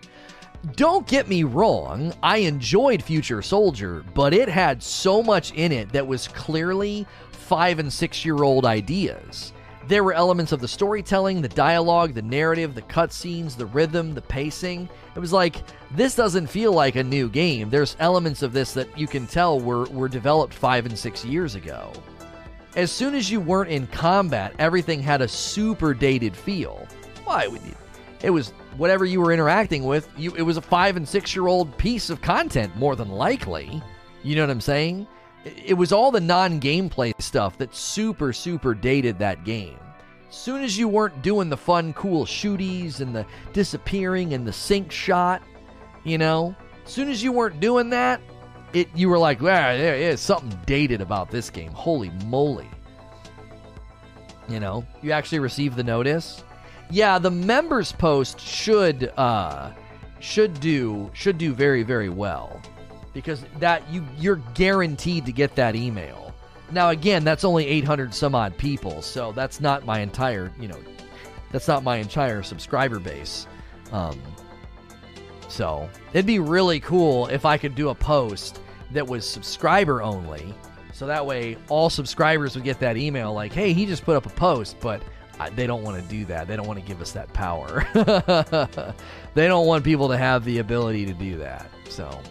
[0.75, 5.91] Don't get me wrong, I enjoyed Future Soldier, but it had so much in it
[5.91, 7.07] that was clearly
[7.51, 9.51] five and six year old ideas.
[9.89, 14.21] There were elements of the storytelling, the dialogue, the narrative, the cutscenes, the rhythm, the
[14.21, 14.87] pacing.
[15.17, 15.57] It was like,
[15.93, 17.69] this doesn't feel like a new game.
[17.69, 21.55] There's elements of this that you can tell were, were developed five and six years
[21.55, 21.91] ago.
[22.77, 26.87] As soon as you weren't in combat, everything had a super dated feel.
[27.25, 27.49] Why?
[28.23, 31.47] It was whatever you were interacting with, you, it was a five and six year
[31.47, 33.83] old piece of content, more than likely.
[34.23, 35.05] You know what I'm saying?
[35.45, 39.77] It was all the non-gameplay stuff that super super dated that game.
[40.29, 44.53] As soon as you weren't doing the fun cool shooties and the disappearing and the
[44.53, 45.41] sync shot,
[46.03, 46.55] you know,
[46.85, 48.21] As soon as you weren't doing that,
[48.73, 51.71] it you were like, "Wow, there is something dated about this game.
[51.71, 52.69] Holy moly."
[54.47, 56.43] You know, you actually received the notice.
[56.89, 59.71] Yeah, the members post should uh
[60.19, 62.61] should do should do very very well
[63.13, 66.33] because that you you're guaranteed to get that email.
[66.71, 70.79] Now again, that's only 800 some odd people, so that's not my entire, you know,
[71.51, 73.45] that's not my entire subscriber base.
[73.91, 74.19] Um,
[75.49, 80.53] so it'd be really cool if I could do a post that was subscriber only.
[80.93, 84.25] So that way, all subscribers would get that email like, hey, he just put up
[84.25, 85.01] a post, but
[85.55, 86.47] they don't want to do that.
[86.47, 87.85] They don't want to give us that power.
[89.33, 91.69] they don't want people to have the ability to do that.
[91.89, 92.21] So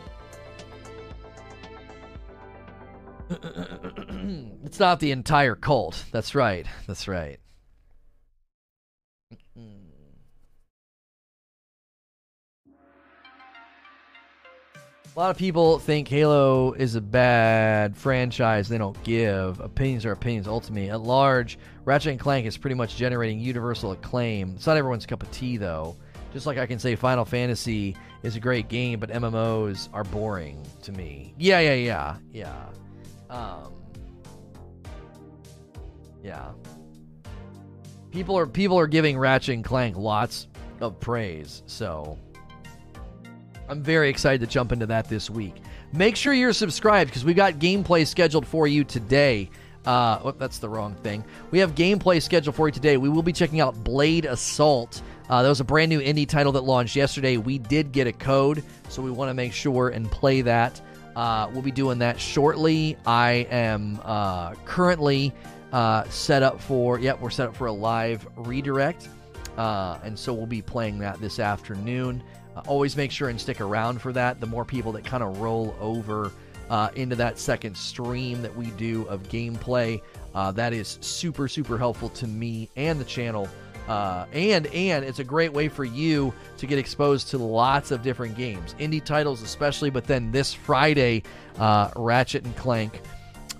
[4.64, 6.04] it's not the entire cult.
[6.10, 6.66] That's right.
[6.86, 7.38] That's right.
[15.16, 18.68] A lot of people think Halo is a bad franchise.
[18.68, 19.58] They don't give.
[19.58, 20.88] Opinions are opinions ultimately.
[20.88, 24.54] At large, Ratchet and Clank is pretty much generating universal acclaim.
[24.54, 25.96] It's not everyone's cup of tea, though.
[26.32, 30.64] Just like I can say Final Fantasy is a great game, but MMOs are boring
[30.82, 31.34] to me.
[31.38, 32.66] Yeah, yeah, yeah, yeah.
[33.30, 33.72] Um,
[36.22, 36.50] yeah.
[38.10, 40.48] People are people are giving Ratchet and Clank lots
[40.80, 42.18] of praise, so
[43.68, 45.54] I'm very excited to jump into that this week.
[45.92, 49.48] Make sure you're subscribed because we got gameplay scheduled for you today.
[49.86, 51.24] Uh, oh, that's the wrong thing.
[51.52, 52.96] We have gameplay scheduled for you today.
[52.96, 55.02] We will be checking out Blade Assault.
[55.28, 57.36] Uh, that was a brand new indie title that launched yesterday.
[57.36, 60.80] We did get a code, so we want to make sure and play that.
[61.20, 62.96] Uh, we'll be doing that shortly.
[63.04, 65.34] I am uh, currently
[65.70, 69.06] uh, set up for, yep, we're set up for a live redirect.
[69.58, 72.22] Uh, and so we'll be playing that this afternoon.
[72.56, 74.40] Uh, always make sure and stick around for that.
[74.40, 76.32] The more people that kind of roll over
[76.70, 80.00] uh, into that second stream that we do of gameplay,
[80.32, 83.46] that is super, super helpful to me and the channel
[83.88, 88.02] uh, and and it's a great way for you to get exposed to lots of
[88.02, 89.90] different games, indie titles especially.
[89.90, 91.22] But then this Friday,
[91.58, 93.00] uh, Ratchet and Clank,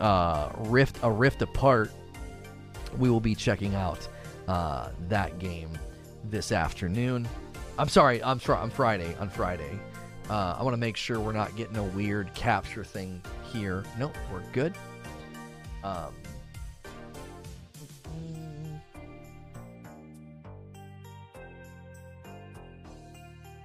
[0.01, 1.91] uh, Rift a Rift Apart,
[2.99, 4.07] we will be checking out
[4.49, 5.71] uh, that game
[6.25, 7.29] this afternoon.
[7.79, 9.17] I'm sorry, I'm sorry, on Friday.
[9.19, 9.79] On Friday,
[10.29, 13.85] uh, I want to make sure we're not getting a weird capture thing here.
[13.99, 14.75] Nope, we're good.
[15.83, 16.15] Um,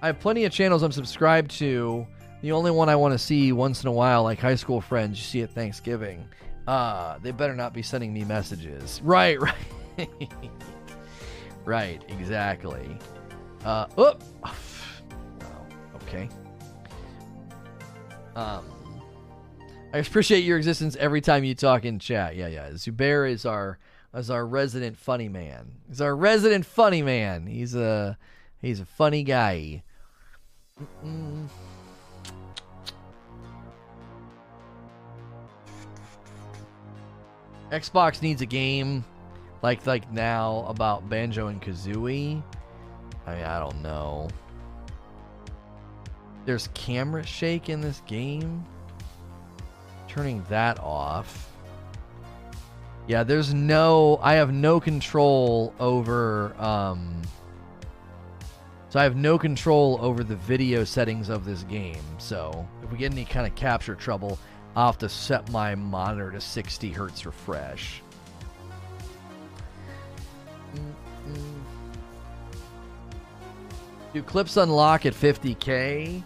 [0.06, 2.06] I have plenty of channels I'm subscribed to.
[2.40, 5.18] The only one I want to see once in a while, like high school friends,
[5.18, 6.28] you see at Thanksgiving.
[6.68, 9.00] Uh, they better not be sending me messages.
[9.04, 9.56] Right, right.
[11.64, 12.96] Right, exactly.
[13.64, 14.16] Uh, oh!
[14.44, 16.28] Wow, okay.
[18.36, 18.64] Um,
[19.92, 22.36] I appreciate your existence every time you talk in chat.
[22.36, 22.70] Yeah, yeah.
[22.74, 23.80] Zubair is our
[24.14, 25.72] is our resident funny man.
[25.88, 27.48] He's our resident funny man.
[27.48, 28.16] He's a
[28.62, 29.82] he's a funny guy.
[37.72, 39.02] Xbox needs a game
[39.62, 42.42] like like now about Banjo and Kazooie.
[43.26, 44.28] I mean, I don't know.
[46.44, 48.62] There's camera shake in this game.
[50.08, 51.50] Turning that off.
[53.08, 57.22] Yeah, there's no I have no control over um
[58.96, 62.00] so I have no control over the video settings of this game.
[62.16, 64.38] So if we get any kind of capture trouble,
[64.74, 68.00] I'll have to set my monitor to 60 hertz refresh.
[74.14, 76.22] Do clips unlock at 50k?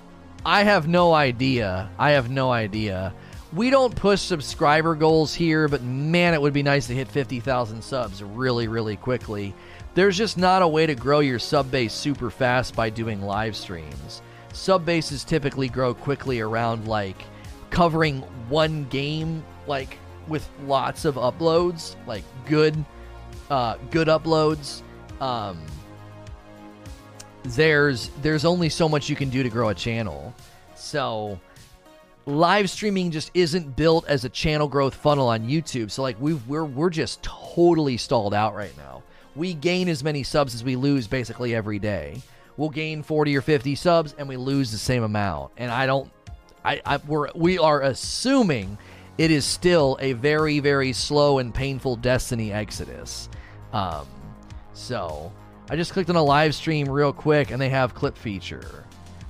[0.46, 1.90] I have no idea.
[1.98, 3.12] I have no idea.
[3.52, 7.82] We don't push subscriber goals here, but man, it would be nice to hit 50,000
[7.82, 9.56] subs really, really quickly.
[9.94, 13.56] There's just not a way to grow your sub base super fast by doing live
[13.56, 14.22] streams.
[14.52, 17.22] Sub bases typically grow quickly around like
[17.70, 22.84] covering one game, like with lots of uploads, like good,
[23.50, 24.82] uh, good uploads.
[25.20, 25.60] Um,
[27.42, 30.34] there's there's only so much you can do to grow a channel.
[30.76, 31.38] So
[32.26, 35.90] live streaming just isn't built as a channel growth funnel on YouTube.
[35.90, 39.02] So like we we're we're just totally stalled out right now.
[39.36, 42.20] We gain as many subs as we lose basically every day.
[42.56, 45.52] We'll gain 40 or 50 subs and we lose the same amount.
[45.56, 46.10] And I don't
[46.64, 48.76] I, I we're we are assuming
[49.18, 53.28] it is still a very very slow and painful destiny exodus.
[53.72, 54.06] Um
[54.72, 55.32] so
[55.70, 58.84] I just clicked on a live stream real quick and they have clip feature.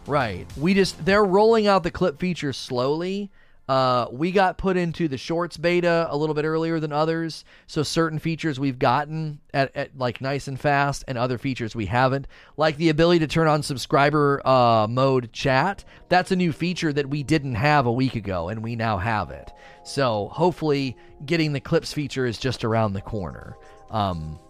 [0.07, 0.47] Right.
[0.57, 3.31] We just they're rolling out the clip feature slowly.
[3.71, 7.85] Uh, we got put into the shorts beta a little bit earlier than others, so
[7.85, 12.27] certain features we've gotten at, at like nice and fast, and other features we haven't,
[12.57, 15.85] like the ability to turn on subscriber uh, mode chat.
[16.09, 19.31] That's a new feature that we didn't have a week ago, and we now have
[19.31, 19.53] it.
[19.85, 23.57] So hopefully, getting the clips feature is just around the corner.
[23.89, 24.41] Um,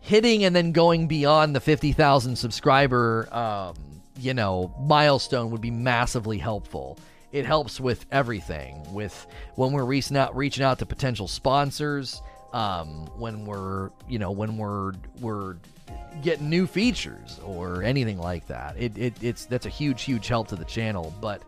[0.00, 3.76] hitting and then going beyond the 50,000 subscriber, um,
[4.18, 6.98] you know, milestone would be massively helpful.
[7.32, 8.82] It helps with everything.
[8.92, 14.30] With when we're reaching out, reaching out to potential sponsors, um, when we're, you know,
[14.30, 15.56] when we're we're
[16.22, 18.76] getting new features or anything like that.
[18.78, 21.14] It, it it's that's a huge, huge help to the channel.
[21.20, 21.42] But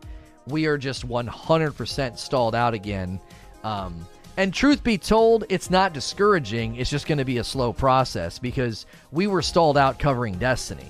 [0.47, 3.20] we are just 100% stalled out again.
[3.65, 6.76] Um, and truth be told, it's not discouraging.
[6.76, 10.89] It's just going to be a slow process because we were stalled out covering Destiny.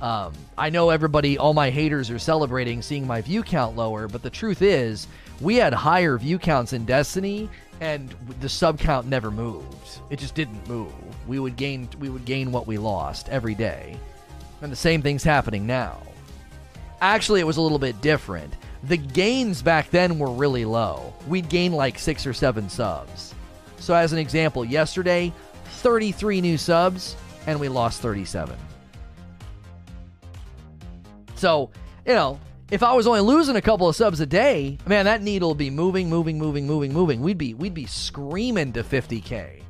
[0.00, 4.22] Um, I know everybody, all my haters are celebrating seeing my view count lower, but
[4.22, 5.06] the truth is,
[5.40, 7.48] we had higher view counts in Destiny,
[7.80, 10.00] and the sub count never moved.
[10.08, 10.92] It just didn't move.
[11.26, 13.96] We would gain, we would gain what we lost every day,
[14.62, 15.98] and the same thing's happening now.
[17.02, 18.52] Actually, it was a little bit different.
[18.84, 21.12] The gains back then were really low.
[21.28, 23.34] We'd gain like six or seven subs.
[23.78, 25.32] So, as an example, yesterday,
[25.64, 28.56] 33 new subs, and we lost 37.
[31.40, 31.70] So,
[32.06, 32.38] you know,
[32.70, 35.58] if I was only losing a couple of subs a day, man, that needle would
[35.58, 37.22] be moving, moving, moving, moving, moving.
[37.22, 39.62] We'd be we'd be screaming to 50k.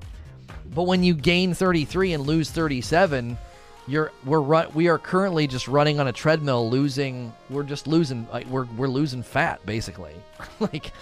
[0.75, 3.39] But when you gain 33 and lose 37,
[3.87, 7.33] you're we're run, we are currently just running on a treadmill, losing.
[7.49, 8.27] We're just losing.
[8.33, 10.15] Like, we're we're losing fat basically.
[10.61, 10.93] like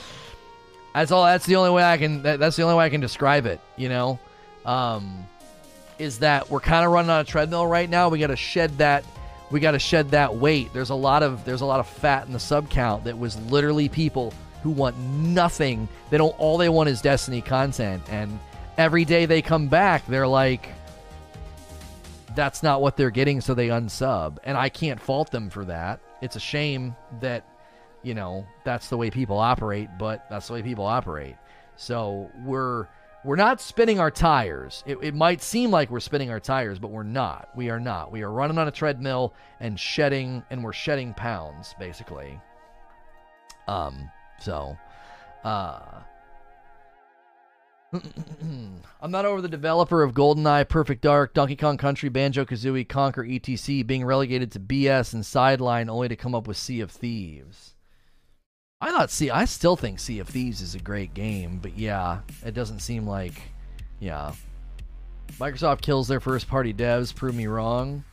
[0.95, 1.25] that's all.
[1.25, 2.23] That's the only way I can.
[2.25, 3.59] That, that's the only way I can describe it.
[3.79, 4.19] You know,
[4.67, 5.27] um,
[5.99, 8.11] is that we're kind of running on a treadmill right now.
[8.11, 9.03] We got to shed that
[9.51, 10.73] we got to shed that weight.
[10.73, 13.41] There's a lot of there's a lot of fat in the sub count that was
[13.51, 15.89] literally people who want nothing.
[16.11, 18.39] They don't all they want is Destiny content and
[18.77, 20.69] every day they come back they're like
[22.37, 26.01] that's not what they're getting so they unsub and I can't fault them for that.
[26.21, 27.45] It's a shame that
[28.03, 31.37] you know, that's the way people operate, but that's the way people operate.
[31.77, 32.87] So we're
[33.25, 34.85] we're not spinning our tires.
[34.87, 37.49] It, it, might seem like we're spinning our tires, but we're not.
[37.57, 38.13] We are not.
[38.13, 42.41] We are running on a treadmill and shedding, and we're shedding pounds, basically.
[43.67, 44.77] Um, so,
[45.45, 46.01] uh,
[47.93, 53.27] I'm not over the developer of GoldenEye, Perfect Dark, Donkey Kong Country, Banjo Kazooie, Conker,
[53.29, 53.83] etc.
[53.85, 57.75] being relegated to BS and sideline only to come up with Sea of Thieves.
[58.81, 62.21] I thought see I still think Sea of Thieves is a great game, but yeah,
[62.45, 63.35] it doesn't seem like
[63.99, 64.33] yeah.
[65.39, 67.15] Microsoft kills their first party devs.
[67.15, 68.05] Prove me wrong.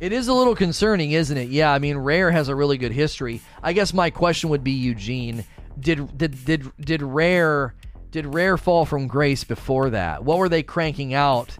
[0.00, 1.48] It is a little concerning, isn't it?
[1.50, 3.40] Yeah, I mean, Rare has a really good history.
[3.62, 5.44] I guess my question would be, Eugene,
[5.78, 7.74] did did did did Rare
[8.10, 10.24] did Rare fall from grace before that?
[10.24, 11.56] What were they cranking out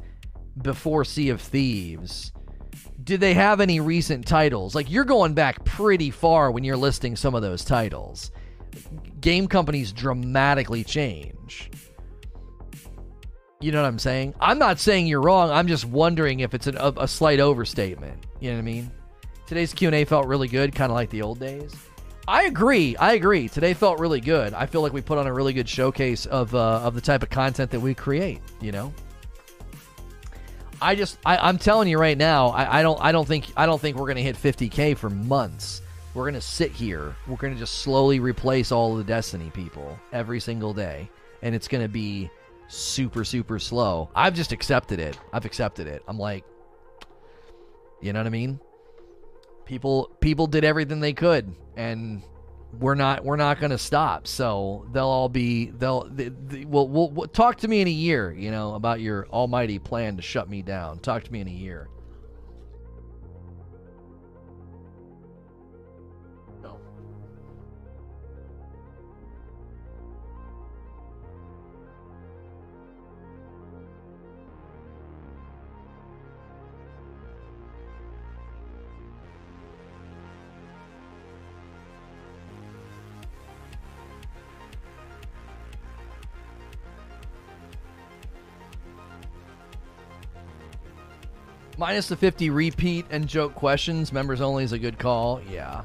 [0.61, 2.33] before Sea of Thieves?
[3.03, 4.75] Did they have any recent titles?
[4.75, 8.31] Like you're going back pretty far when you're listing some of those titles.
[9.21, 11.71] Game companies dramatically change.
[13.61, 14.35] You know what I'm saying?
[14.41, 15.51] I'm not saying you're wrong.
[15.51, 18.27] I'm just wondering if it's an, a, a slight overstatement.
[18.41, 18.91] You know what I mean?
[19.47, 21.75] Today's Q&A felt really good, kind of like the old days.
[22.27, 22.97] I agree.
[22.97, 23.49] I agree.
[23.49, 24.55] Today felt really good.
[24.55, 27.23] I feel like we put on a really good showcase of uh, of the type
[27.23, 28.41] of content that we create.
[28.61, 28.95] You know.
[30.83, 33.67] I just I, am telling you right now, I, I don't I don't think I
[33.67, 35.81] don't think we're gonna hit 50k for months.
[36.13, 37.17] We're gonna sit here.
[37.27, 41.09] We're gonna just slowly replace all the Destiny people every single day,
[41.43, 42.31] and it's gonna be
[42.69, 44.11] super super slow.
[44.15, 45.19] I've just accepted it.
[45.33, 46.03] I've accepted it.
[46.09, 46.45] I'm like,
[48.01, 48.59] you know what I mean?
[49.65, 52.23] People people did everything they could, and
[52.79, 54.27] we're not we're not going to stop.
[54.27, 57.93] So they'll all be they'll they, they, we'll, we'll, we'll talk to me in a
[57.93, 60.99] year, you know, about your almighty plan to shut me down.
[61.01, 61.89] Talk to me in a year.
[91.83, 94.13] Minus the 50 repeat and joke questions.
[94.13, 95.41] Members only is a good call.
[95.51, 95.83] Yeah.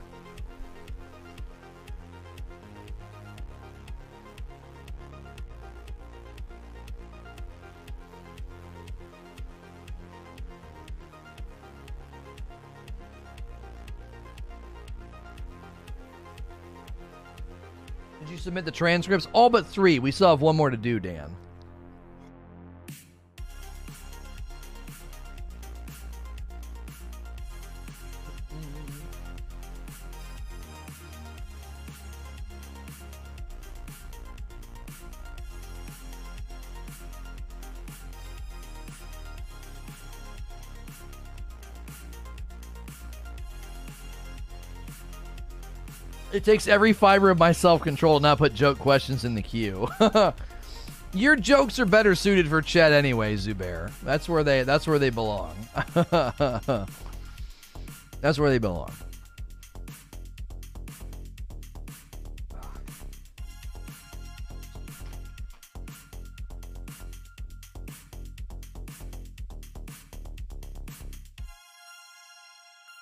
[18.20, 19.28] Did you submit the transcripts?
[19.34, 19.98] All but three.
[19.98, 21.36] We still have one more to do, Dan.
[46.38, 49.42] It takes every fiber of my self control to not put joke questions in the
[49.42, 49.88] queue.
[51.14, 53.90] Your jokes are better suited for chat anyway, Zubair.
[54.04, 55.56] That's where they that's where they belong.
[58.22, 58.92] that's where they belong.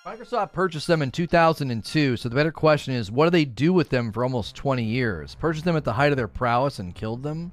[0.05, 3.89] Microsoft purchased them in 2002, so the better question is what do they do with
[3.89, 5.33] them for almost 20 years?
[5.33, 7.51] Purchase them at the height of their prowess and killed them?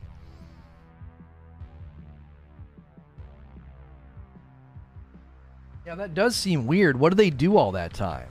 [5.87, 7.01] Yeah, that does seem weird.
[7.01, 8.29] What do they do all that time?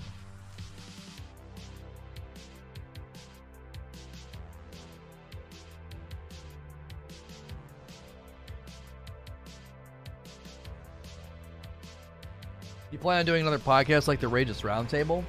[13.02, 15.24] Plan on doing another podcast like the Rageless Roundtable?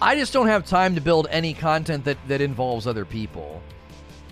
[0.00, 3.60] I just don't have time to build any content that, that involves other people.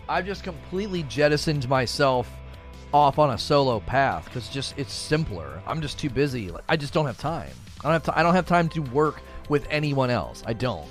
[0.08, 2.30] I've just completely jettisoned myself
[2.94, 5.60] off on a solo path because just it's simpler.
[5.66, 6.52] I'm just too busy.
[6.52, 7.50] Like, I just don't have time.
[7.80, 10.44] I don't have to, I don't have time to work with anyone else.
[10.46, 10.86] I don't.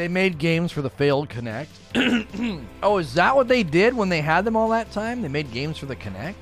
[0.00, 2.64] They made games for the failed Kinect.
[2.82, 5.20] oh, is that what they did when they had them all that time?
[5.20, 6.36] They made games for the Kinect.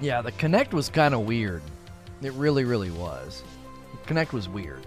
[0.00, 1.64] Yeah, the Kinect was kind of weird.
[2.22, 3.42] It really, really was.
[4.06, 4.86] Kinect was weird.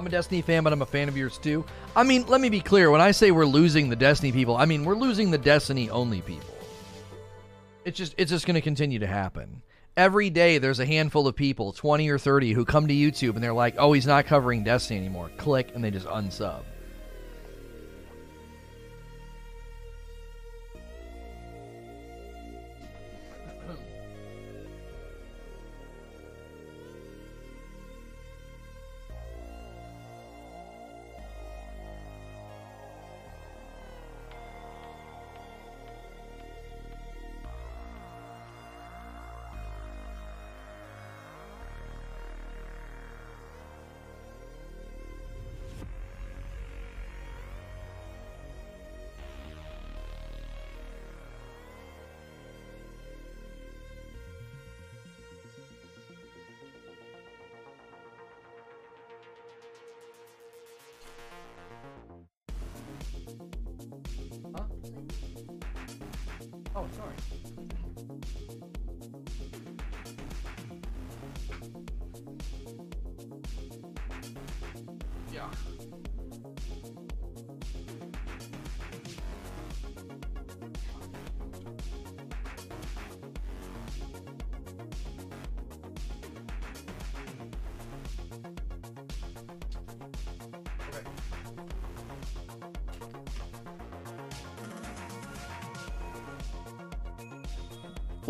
[0.00, 1.62] I'm a Destiny fan, but I'm a fan of yours too.
[1.94, 2.90] I mean, let me be clear.
[2.90, 6.22] When I say we're losing the Destiny people, I mean we're losing the Destiny only
[6.22, 6.54] people.
[7.84, 9.60] It's just it's just going to continue to happen.
[9.98, 13.44] Every day there's a handful of people, 20 or 30, who come to YouTube and
[13.44, 16.62] they're like, "Oh, he's not covering Destiny anymore." Click and they just unsub.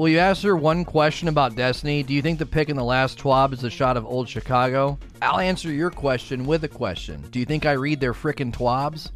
[0.00, 2.02] Will you ask her one question about Destiny?
[2.02, 4.98] Do you think the pick in the last TWAB is a shot of old Chicago?
[5.20, 7.22] I'll answer your question with a question.
[7.30, 9.10] Do you think I read their frickin' TWABs?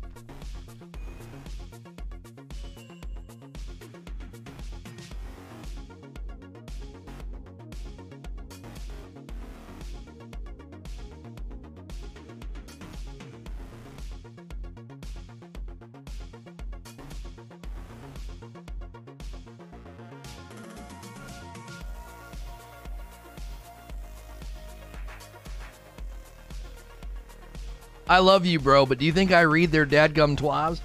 [28.15, 30.81] I love you, bro, but do you think I read their dadgum TWABs?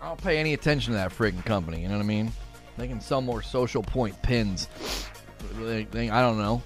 [0.00, 2.32] I don't pay any attention to that friggin' company, you know what I mean?
[2.78, 4.66] They can sell more social point pins.
[5.60, 6.62] I don't know.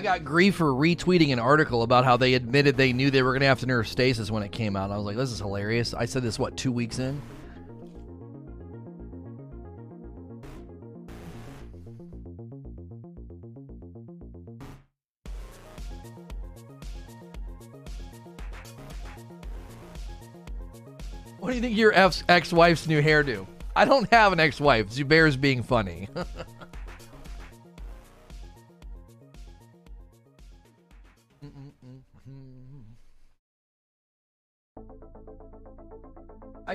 [0.00, 3.32] I got grief for retweeting an article about how they admitted they knew they were
[3.32, 4.90] going to have to nerf stasis when it came out.
[4.90, 5.92] I was like, this is hilarious.
[5.92, 7.20] I said this, what, two weeks in?
[21.40, 23.46] What do you think your ex wife's new hairdo?
[23.76, 24.88] I don't have an ex wife.
[24.88, 26.08] Zubair's being funny.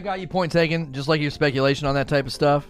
[0.05, 2.69] got you point taken, just like your speculation on that type of stuff.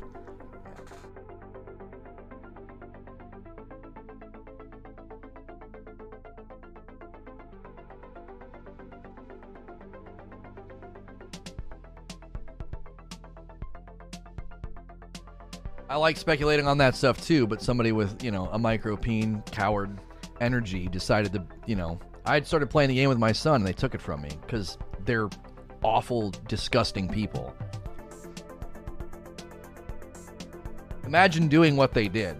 [15.89, 19.99] I like speculating on that stuff too, but somebody with, you know, a micropeen coward
[20.39, 23.67] energy decided to, you know, I had started playing the game with my son and
[23.67, 25.29] they took it from me because they're
[25.83, 27.55] awful, disgusting people.
[31.05, 32.35] Imagine doing what they did.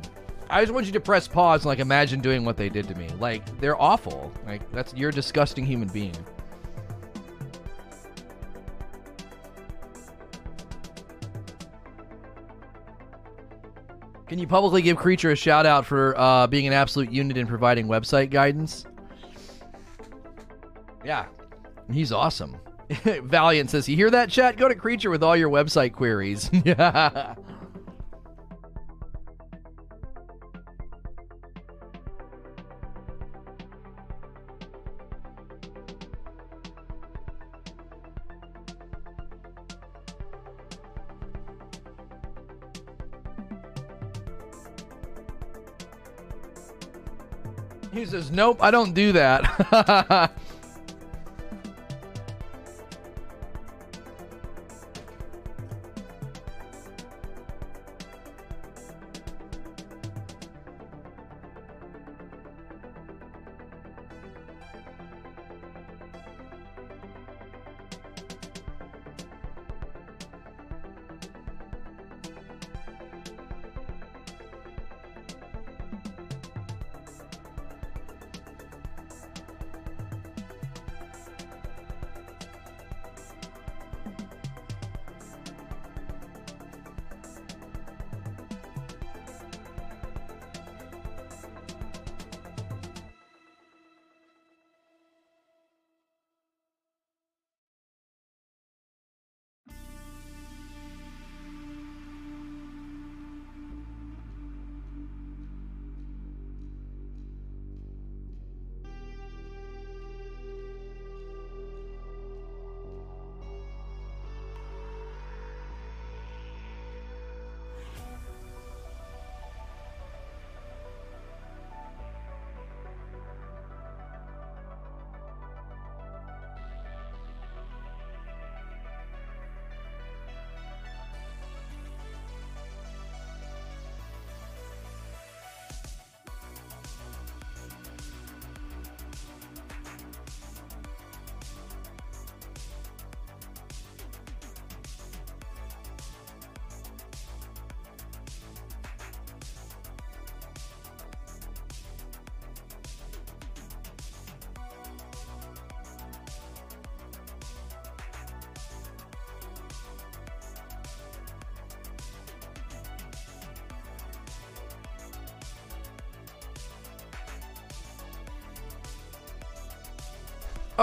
[0.49, 2.95] I just want you to press pause and like imagine doing what they did to
[2.95, 3.09] me.
[3.19, 4.31] Like they're awful.
[4.45, 6.15] Like that's you're a disgusting human being.
[14.27, 17.45] Can you publicly give Creature a shout out for uh, being an absolute unit in
[17.45, 18.85] providing website guidance?
[21.03, 21.25] Yeah,
[21.91, 22.57] he's awesome.
[22.89, 24.57] Valiant says, You hear that, chat?
[24.57, 26.49] Go to Creature with all your website queries.
[26.65, 27.35] Yeah.
[47.93, 50.31] He says, Nope, I don't do that.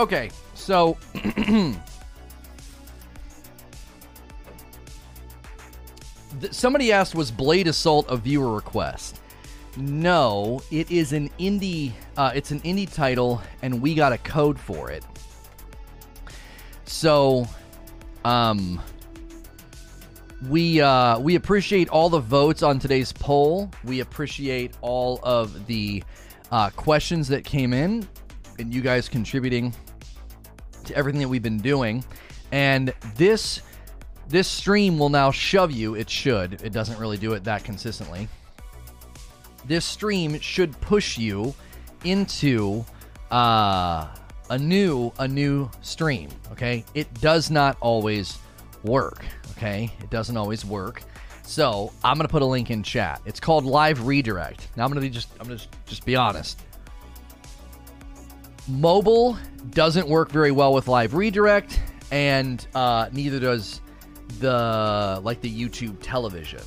[0.02, 0.98] Okay, so
[6.50, 9.20] somebody asked, was Blade Assault a viewer request?
[9.76, 11.92] No, it is an indie.
[12.16, 15.04] Uh, it's an indie title, and we got a code for it.
[16.84, 17.46] So,
[18.24, 18.82] um,
[20.48, 23.70] we uh, we appreciate all the votes on today's poll.
[23.84, 26.02] We appreciate all of the
[26.50, 28.08] uh, questions that came in,
[28.58, 29.72] and you guys contributing
[30.86, 32.04] to everything that we've been doing.
[32.50, 33.62] And this
[34.28, 35.94] this stream will now shove you.
[35.94, 36.62] It should.
[36.62, 38.28] It doesn't really do it that consistently.
[39.66, 41.54] This stream should push you
[42.04, 42.84] into
[43.30, 44.08] uh,
[44.50, 46.30] a new a new stream.
[46.52, 48.38] Okay, it does not always
[48.82, 49.24] work.
[49.52, 51.02] Okay, it doesn't always work.
[51.44, 53.20] So I'm gonna put a link in chat.
[53.26, 54.68] It's called Live Redirect.
[54.76, 56.60] Now I'm gonna be just I'm gonna just, just be honest.
[58.68, 59.36] Mobile
[59.70, 63.80] doesn't work very well with Live Redirect, and uh, neither does
[64.38, 66.62] the like the YouTube television.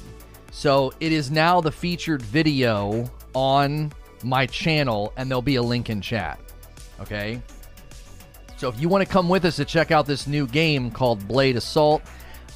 [0.51, 3.91] So it is now the featured video on
[4.23, 6.39] my channel, and there'll be a link in chat.
[6.99, 7.41] Okay.
[8.57, 11.27] So if you want to come with us to check out this new game called
[11.27, 12.01] Blade Assault,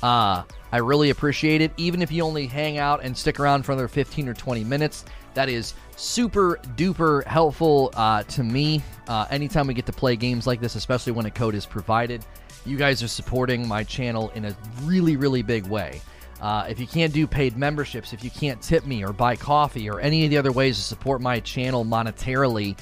[0.01, 1.71] uh, I really appreciate it.
[1.77, 5.03] Even if you only hang out and stick around for another 15 or 20 minutes,
[5.33, 8.81] that is super duper helpful uh, to me.
[9.07, 12.25] Uh, anytime we get to play games like this, especially when a code is provided,
[12.65, 16.01] you guys are supporting my channel in a really, really big way.
[16.41, 19.89] Uh, if you can't do paid memberships, if you can't tip me or buy coffee
[19.89, 22.77] or any of the other ways to support my channel monetarily,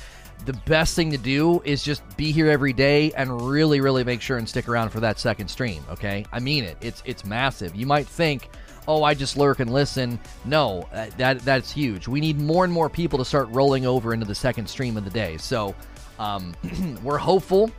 [0.45, 4.21] the best thing to do is just be here every day and really, really make
[4.21, 5.83] sure and stick around for that second stream.
[5.89, 6.77] Okay, I mean it.
[6.81, 7.75] It's it's massive.
[7.75, 8.49] You might think,
[8.87, 10.19] oh, I just lurk and listen.
[10.45, 12.07] No, uh, that that's huge.
[12.07, 15.03] We need more and more people to start rolling over into the second stream of
[15.03, 15.37] the day.
[15.37, 15.75] So
[16.19, 16.55] um,
[17.03, 17.71] we're hopeful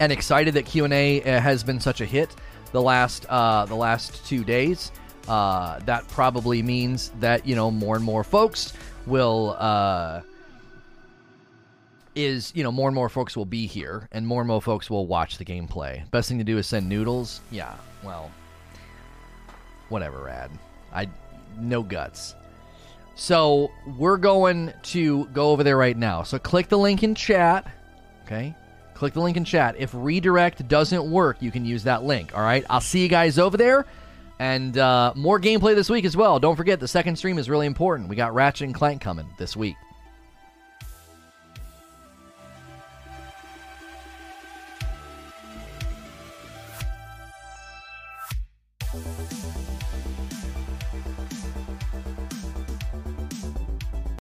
[0.00, 2.34] and excited that Q and A uh, has been such a hit
[2.72, 4.92] the last uh, the last two days.
[5.28, 8.72] Uh, that probably means that you know more and more folks
[9.06, 10.20] will uh,
[12.14, 14.90] is you know more and more folks will be here and more and more folks
[14.90, 16.08] will watch the gameplay.
[16.10, 17.40] Best thing to do is send noodles.
[17.50, 18.30] Yeah, well,
[19.94, 20.50] whatever, rad.
[20.92, 21.08] I
[21.56, 22.34] no guts.
[23.14, 26.24] So we're going to go over there right now.
[26.24, 27.64] So click the link in chat.
[28.24, 28.56] Okay,
[28.94, 29.76] click the link in chat.
[29.78, 32.36] If redirect doesn't work, you can use that link.
[32.36, 33.86] All right, I'll see you guys over there.
[34.40, 36.40] And uh, more gameplay this week as well.
[36.40, 38.08] Don't forget, the second stream is really important.
[38.08, 39.76] We got Ratchet and Clank coming this week.